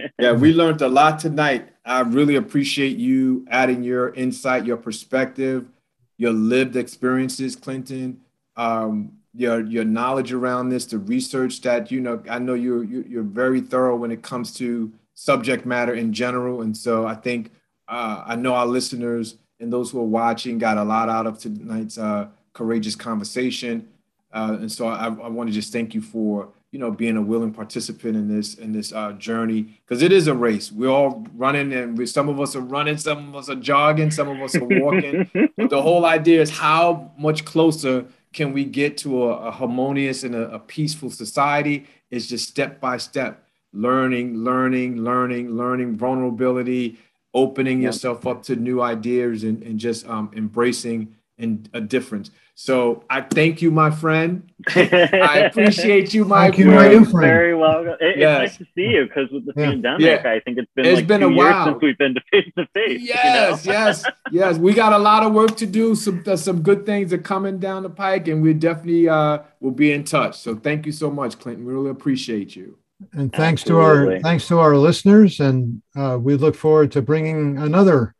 yeah, 0.18 0.32
we 0.32 0.54
learned 0.54 0.80
a 0.80 0.88
lot 0.88 1.18
tonight. 1.18 1.68
I 1.84 2.00
really 2.00 2.36
appreciate 2.36 2.96
you 2.96 3.46
adding 3.50 3.82
your 3.82 4.08
insight, 4.14 4.64
your 4.64 4.78
perspective, 4.78 5.68
your 6.16 6.32
lived 6.32 6.76
experiences, 6.76 7.56
Clinton. 7.56 8.22
Um, 8.56 9.18
your 9.34 9.60
your 9.66 9.84
knowledge 9.84 10.32
around 10.32 10.70
this, 10.70 10.86
the 10.86 10.98
research 10.98 11.60
that 11.60 11.92
you 11.92 12.00
know. 12.00 12.22
I 12.30 12.38
know 12.38 12.54
you're 12.54 12.84
you're 12.84 13.22
very 13.22 13.60
thorough 13.60 13.96
when 13.96 14.10
it 14.10 14.22
comes 14.22 14.54
to 14.54 14.90
subject 15.12 15.66
matter 15.66 15.92
in 15.92 16.14
general, 16.14 16.62
and 16.62 16.74
so 16.74 17.06
I 17.06 17.16
think 17.16 17.50
uh, 17.86 18.22
I 18.24 18.34
know 18.34 18.54
our 18.54 18.66
listeners 18.66 19.36
and 19.60 19.70
those 19.70 19.90
who 19.90 20.00
are 20.00 20.04
watching 20.04 20.56
got 20.56 20.78
a 20.78 20.84
lot 20.84 21.10
out 21.10 21.26
of 21.26 21.38
tonight's 21.38 21.98
uh, 21.98 22.28
courageous 22.54 22.96
conversation. 22.96 23.88
Uh, 24.32 24.58
and 24.60 24.70
so 24.70 24.86
I, 24.86 25.06
I 25.06 25.28
want 25.28 25.48
to 25.48 25.54
just 25.54 25.72
thank 25.72 25.94
you 25.94 26.00
for 26.00 26.50
you 26.70 26.78
know 26.78 26.90
being 26.90 27.16
a 27.16 27.22
willing 27.22 27.52
participant 27.52 28.14
in 28.14 28.28
this 28.28 28.54
in 28.54 28.72
this 28.72 28.92
uh, 28.92 29.12
journey 29.12 29.62
because 29.62 30.02
it 30.02 30.12
is 30.12 30.26
a 30.26 30.34
race. 30.34 30.70
We're 30.70 30.90
all 30.90 31.26
running, 31.34 31.72
and 31.72 31.96
we, 31.96 32.06
some 32.06 32.28
of 32.28 32.40
us 32.40 32.54
are 32.54 32.60
running, 32.60 32.98
some 32.98 33.28
of 33.28 33.36
us 33.36 33.48
are 33.48 33.56
jogging, 33.56 34.10
some 34.10 34.28
of 34.28 34.40
us 34.40 34.54
are 34.54 34.64
walking. 34.64 35.30
but 35.56 35.70
the 35.70 35.80
whole 35.80 36.04
idea 36.04 36.42
is 36.42 36.50
how 36.50 37.12
much 37.18 37.44
closer 37.44 38.06
can 38.32 38.52
we 38.52 38.64
get 38.64 38.98
to 38.98 39.24
a, 39.24 39.48
a 39.48 39.50
harmonious 39.50 40.24
and 40.24 40.34
a, 40.34 40.50
a 40.50 40.58
peaceful 40.58 41.10
society? 41.10 41.86
It's 42.10 42.26
just 42.26 42.48
step 42.48 42.80
by 42.80 42.98
step, 42.98 43.46
learning, 43.72 44.36
learning, 44.36 45.02
learning, 45.02 45.56
learning, 45.56 45.96
vulnerability, 45.96 46.98
opening 47.32 47.80
yourself 47.80 48.26
up 48.26 48.42
to 48.42 48.56
new 48.56 48.82
ideas, 48.82 49.42
and, 49.44 49.62
and 49.62 49.78
just 49.78 50.06
um, 50.06 50.30
embracing 50.34 51.14
and 51.38 51.68
a 51.72 51.80
difference. 51.80 52.30
So 52.60 53.04
I 53.08 53.20
thank 53.20 53.62
you, 53.62 53.70
my 53.70 53.92
friend. 53.92 54.50
I 54.74 55.44
appreciate 55.48 56.12
you, 56.12 56.24
my 56.24 56.46
thank. 56.46 56.58
You, 56.58 56.66
my 56.66 56.88
friend. 56.88 57.12
Very 57.12 57.54
well. 57.54 57.96
It, 58.00 58.18
yes. 58.18 58.50
It's 58.50 58.58
nice 58.58 58.58
to 58.58 58.64
see 58.74 58.88
you 58.96 59.06
because 59.06 59.30
with 59.30 59.46
the 59.46 59.52
yeah. 59.56 59.66
pandemic, 59.66 60.24
yeah. 60.24 60.32
I 60.32 60.40
think 60.40 60.58
it's 60.58 60.70
been 60.74 60.84
it's 60.84 60.96
like 60.96 61.06
been 61.06 61.22
a 61.22 61.28
while 61.28 61.66
since 61.66 61.78
we've 61.80 61.96
been 61.96 62.16
to 62.16 62.20
face 62.32 62.52
to 62.58 62.66
face. 62.74 63.00
Yes, 63.00 63.64
you 63.64 63.70
know? 63.70 63.78
yes, 63.78 64.04
yes. 64.32 64.58
We 64.58 64.74
got 64.74 64.92
a 64.92 64.98
lot 64.98 65.22
of 65.22 65.34
work 65.34 65.56
to 65.58 65.66
do. 65.66 65.94
Some 65.94 66.24
uh, 66.26 66.34
some 66.34 66.62
good 66.62 66.84
things 66.84 67.12
are 67.12 67.18
coming 67.18 67.60
down 67.60 67.84
the 67.84 67.90
pike, 67.90 68.26
and 68.26 68.42
we 68.42 68.54
definitely 68.54 69.08
uh, 69.08 69.38
will 69.60 69.70
be 69.70 69.92
in 69.92 70.02
touch. 70.02 70.36
So 70.36 70.56
thank 70.56 70.84
you 70.84 70.90
so 70.90 71.12
much, 71.12 71.38
Clinton. 71.38 71.64
We 71.64 71.72
really 71.72 71.90
appreciate 71.90 72.56
you. 72.56 72.76
And 73.12 73.32
thanks 73.32 73.62
Absolutely. 73.62 73.84
to 73.84 74.14
our 74.14 74.20
thanks 74.20 74.48
to 74.48 74.58
our 74.58 74.76
listeners, 74.76 75.38
and 75.38 75.80
uh, 75.94 76.18
we 76.20 76.34
look 76.34 76.56
forward 76.56 76.90
to 76.90 77.02
bringing 77.02 77.56
another 77.56 78.16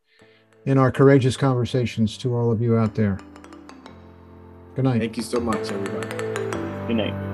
in 0.65 0.77
our 0.77 0.93
courageous 0.93 1.35
conversations 1.35 2.17
to 2.19 2.33
all 2.33 2.53
of 2.53 2.61
you 2.61 2.77
out 2.77 2.95
there. 2.95 3.19
Good 4.79 4.85
night. 4.85 4.99
Thank 5.01 5.17
you 5.17 5.23
so 5.23 5.41
much, 5.41 5.69
everybody. 5.73 6.07
Good 6.87 6.95
night. 6.95 7.28